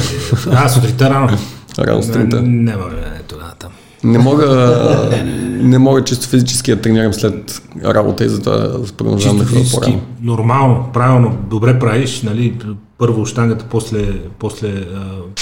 а, 0.52 0.70
сутринта 0.70 1.10
рано. 1.10 1.38
Рано 1.80 2.04
сутринта. 2.04 2.42
Няма, 2.42 2.84
тогава 3.28 3.52
там. 3.60 3.72
Не 4.04 4.18
мога, 4.18 5.10
не 5.62 5.78
мога 5.78 6.04
чисто 6.04 6.28
физически 6.28 6.76
да 6.76 6.82
тренирам 6.82 7.14
след 7.14 7.62
работа 7.84 8.26
и 8.26 8.30
затова 8.30 8.70
продължавам 8.98 9.38
да 9.38 9.46
ходя 9.46 9.70
по-рано. 9.72 10.02
Нормално, 10.22 10.90
правилно, 10.94 11.38
добре 11.50 11.80
правиш, 11.80 12.22
нали, 12.22 12.60
първо 12.98 13.26
штангата, 13.26 13.66
после, 13.70 14.20
после 14.40 14.86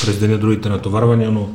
през 0.05 0.19
деня 0.19 0.37
другите 0.37 0.69
натоварвания, 0.69 1.31
но 1.31 1.49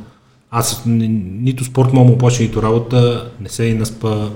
аз 0.51 0.83
нито 0.85 1.63
спорт 1.63 1.93
мога 1.93 2.07
му 2.07 2.13
оплача, 2.13 2.43
нито 2.43 2.63
работа, 2.63 3.31
не 3.41 3.49
се 3.49 3.63
и 3.63 3.73
наспа, 3.73 4.29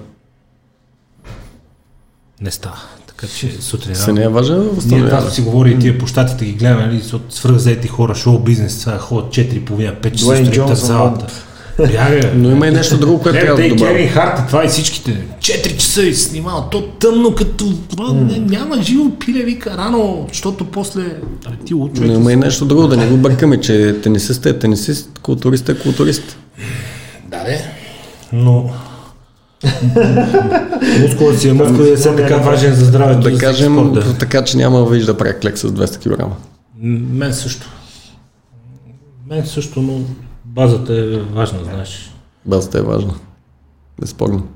не 2.41 2.51
става. 2.51 2.77
Така 3.25 3.37
че 3.37 3.61
сутрин. 3.61 3.95
Се 3.95 4.13
не 4.13 4.23
е 4.23 4.27
важен 4.27 4.69
Ние 4.85 5.09
това 5.09 5.29
си 5.29 5.41
говори 5.41 5.71
и 5.71 5.79
тия 5.79 5.97
по 5.97 6.07
щатите 6.07 6.45
ги 6.45 6.51
гледаме, 6.51 6.85
нали, 6.85 7.01
от 7.13 7.21
свръхзаети 7.29 7.87
хора, 7.87 8.15
шоу 8.15 8.39
бизнес, 8.39 8.79
това 8.79 8.97
ходят 8.97 9.29
4,5-5 9.29 10.11
часа 10.11 10.45
сутринта 10.45 10.75
в 10.75 10.79
залата. 10.79 11.27
Бяга. 11.77 12.31
Но 12.35 12.51
има 12.51 12.67
и 12.67 12.71
нещо 12.71 12.97
друго, 12.97 13.21
което 13.21 13.39
трябва 13.39 13.61
да 13.61 13.69
добавя. 13.69 13.91
Кевин 13.91 14.09
Харт 14.09 14.39
и 14.39 14.47
това 14.47 14.65
и 14.65 14.67
всичките. 14.67 15.21
4 15.39 15.77
часа 15.77 16.03
и 16.03 16.13
снимава. 16.13 16.69
То 16.71 16.81
тъмно 16.81 17.35
като... 17.35 17.65
Mm. 17.65 18.49
Няма 18.49 18.81
живо 18.81 19.09
пиле, 19.19 19.43
вика 19.43 19.77
рано, 19.77 20.25
защото 20.29 20.65
после... 20.65 21.01
Ти 21.65 21.73
Но 21.73 22.13
има 22.13 22.33
и 22.33 22.35
нещо 22.35 22.65
друго, 22.65 22.87
да 22.87 22.97
не 22.97 23.07
го 23.07 23.17
бъркаме, 23.17 23.61
че 23.61 23.95
тенисист 24.03 24.45
е 24.45 24.59
тенисист, 24.59 25.19
културист 25.21 25.69
е 25.69 25.79
културист. 25.79 26.37
Да, 27.31 27.43
де. 27.43 27.65
Но... 28.33 28.69
Мускулът 31.01 31.39
си 31.39 31.49
е 31.49 31.53
мускул 31.53 31.83
и 31.83 31.91
е 31.91 31.95
все 31.95 32.15
така 32.15 32.37
важен 32.37 32.73
за 32.73 32.85
здравето. 32.85 33.19
Да 33.19 33.37
кажем, 33.37 33.93
така 34.19 34.43
че 34.43 34.57
няма 34.57 34.89
да 34.89 35.17
прави 35.17 35.39
клек 35.39 35.57
с 35.57 35.71
200 35.71 36.17
кг. 36.17 36.35
Мен 36.79 37.33
също. 37.33 37.69
Мен 39.29 39.45
също, 39.45 39.81
но 39.81 39.99
базата 40.45 40.93
е 40.93 41.33
важна, 41.33 41.59
знаеш. 41.63 42.11
Базата 42.45 42.79
е 42.79 42.81
важна. 42.81 43.13
Безспорно. 43.99 44.47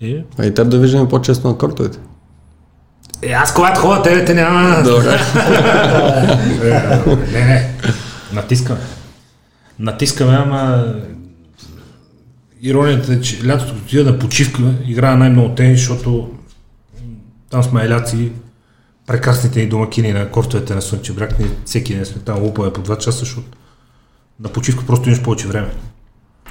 И? 0.00 0.22
А 0.38 0.46
и 0.46 0.54
теб 0.54 0.68
да 0.68 0.78
виждаме 0.78 1.08
по-често 1.08 1.48
на 1.48 1.58
кортовете. 1.58 1.98
Е, 3.22 3.32
аз 3.32 3.54
когато 3.54 3.80
ходя, 3.80 4.02
тебе 4.02 4.24
те 4.24 4.34
няма... 4.34 4.82
Добре. 4.82 5.20
не, 7.32 7.44
не. 7.44 7.74
Натискаме. 8.32 8.80
Натискаме, 9.78 10.32
ама... 10.32 10.94
Иронията 12.62 13.12
е, 13.12 13.20
че 13.20 13.46
лятото, 13.46 13.72
като 13.72 13.84
отида 13.84 14.12
на 14.12 14.18
почивка, 14.18 14.74
играя 14.86 15.16
най-много 15.16 15.54
тенис, 15.54 15.78
защото 15.78 16.30
там 17.50 17.62
сме 17.62 17.84
еляци, 17.84 18.32
прекрасните 19.06 19.60
ни 19.60 19.68
домакини 19.68 20.12
на 20.12 20.30
кортовете 20.30 20.74
на 20.74 20.82
Слънче 20.82 21.12
бряг, 21.12 21.34
всеки 21.64 21.94
ден 21.94 22.06
сме 22.06 22.22
там 22.22 22.42
лупаме 22.42 22.72
по 22.72 22.80
2 22.80 22.98
часа, 22.98 23.18
защото 23.18 23.48
на 24.40 24.48
почивка 24.48 24.86
просто 24.86 25.08
имаш 25.08 25.22
повече 25.22 25.48
време. 25.48 25.74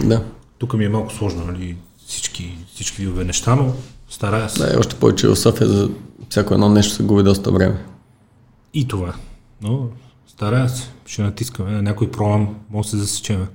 Да. 0.04 0.24
Тук 0.58 0.74
ми 0.74 0.86
е 0.86 0.90
малко 0.90 1.14
сложно, 1.14 1.46
нали, 1.46 1.78
всички, 2.08 2.58
всички 2.74 3.02
видове 3.02 3.24
неща, 3.24 3.56
но 3.56 3.74
старая 4.10 4.50
се. 4.50 4.60
Да, 4.60 4.74
и 4.74 4.78
още 4.78 4.96
повече 4.96 5.28
в 5.28 5.36
София 5.36 5.68
за 5.68 5.90
всяко 6.30 6.54
едно 6.54 6.70
нещо 6.70 6.94
се 6.94 7.04
губи 7.04 7.24
доста 7.24 7.52
време. 7.52 7.84
И 8.74 8.88
това. 8.88 9.14
Но 9.62 9.88
старая 10.28 10.70
се. 10.70 10.90
Ще 11.06 11.22
натискаме 11.22 11.72
на 11.72 11.82
някой 11.82 12.12
програм, 12.12 12.56
може 12.70 12.86
да 12.86 12.90
се 12.90 12.98
засечеме. 12.98 13.48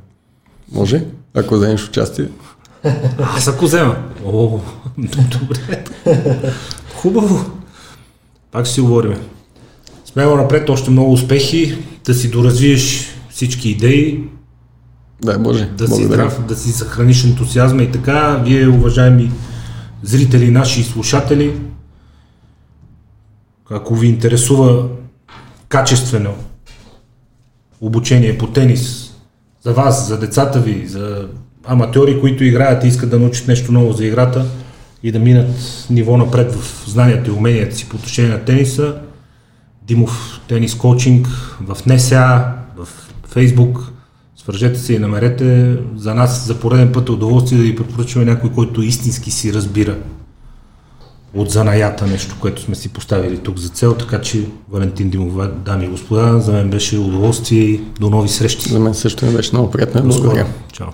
Може, 0.73 1.05
ако 1.35 1.55
вземеш 1.55 1.89
участие. 1.89 2.29
Аз 3.19 3.49
ако 3.49 3.65
взема. 3.65 3.97
О, 4.25 4.61
добре. 4.99 5.85
Хубаво. 6.95 7.51
Пак 8.51 8.67
ще 8.67 8.75
си 8.75 8.81
говорим. 8.81 9.17
Смело 10.05 10.37
напред, 10.37 10.69
още 10.69 10.91
много 10.91 11.13
успехи, 11.13 11.79
да 12.07 12.15
си 12.15 12.31
доразвиеш 12.31 13.09
всички 13.31 13.71
идеи. 13.71 14.25
Да, 15.23 15.39
може. 15.39 15.65
Да 15.65 15.89
си 15.89 16.05
здрав, 16.05 16.47
да 16.47 16.57
си 16.57 16.73
съхраниш 16.73 17.25
ентусиазма 17.25 17.83
и 17.83 17.93
така. 17.93 18.43
Вие, 18.45 18.69
уважаеми 18.69 19.31
зрители, 20.03 20.51
наши 20.51 20.83
слушатели, 20.85 21.61
ако 23.71 23.95
ви 23.95 24.07
интересува 24.07 24.89
качествено 25.69 26.35
обучение 27.81 28.39
по 28.39 28.47
тенис 28.47 29.04
за 29.65 29.73
вас, 29.73 30.09
за 30.09 30.19
децата 30.19 30.61
ви, 30.61 30.87
за 30.87 31.29
аматьори, 31.65 32.21
които 32.21 32.45
играят 32.45 32.85
и 32.85 32.89
искат 32.89 33.11
да 33.11 33.19
научат 33.19 33.49
нещо 33.49 33.73
ново 33.73 33.93
за 33.93 34.05
играта 34.05 34.45
и 35.03 35.13
да 35.13 35.19
минат 35.19 35.87
ниво 35.91 36.17
напред 36.17 36.53
в 36.53 36.91
знанията 36.91 37.31
и 37.31 37.35
уменията 37.35 37.77
си 37.77 37.89
по 37.89 37.97
отношение 37.97 38.31
на 38.31 38.45
тениса, 38.45 38.95
Димов 39.83 40.41
тенис 40.49 40.75
коучинг 40.75 41.29
в 41.61 41.87
НСА, 41.87 42.53
в 42.77 42.89
Фейсбук. 43.29 43.93
Свържете 44.37 44.79
се 44.79 44.95
и 44.95 44.99
намерете. 44.99 45.77
За 45.97 46.15
нас 46.15 46.47
за 46.47 46.61
пореден 46.61 46.93
път 46.93 47.09
е 47.09 47.13
удоволствие 47.13 47.59
да 47.59 47.65
ви 47.65 47.77
препоръчваме 47.77 48.31
някой, 48.31 48.51
който 48.51 48.83
истински 48.83 49.31
си 49.31 49.53
разбира 49.53 49.97
от 51.35 51.51
занаята 51.51 52.07
нещо, 52.07 52.37
което 52.41 52.63
сме 52.63 52.75
си 52.75 52.89
поставили 52.89 53.39
тук 53.39 53.59
за 53.59 53.69
цел. 53.69 53.95
Така 53.95 54.21
че, 54.21 54.45
Валентин 54.71 55.11
Димов, 55.11 55.49
дами 55.49 55.85
и 55.85 55.89
господа, 55.89 56.41
за 56.41 56.53
мен 56.53 56.71
беше 56.71 56.99
удоволствие 56.99 57.63
и 57.63 57.81
до 58.01 58.11
нови 58.11 58.29
срещи. 58.29 58.69
За 58.69 58.81
мен 58.81 58.95
също 58.95 59.27
ми 59.27 59.33
беше 59.33 59.51
много 59.53 59.71
приятно. 59.71 60.03
Благодаря. 60.03 60.47
Чао. 60.73 60.87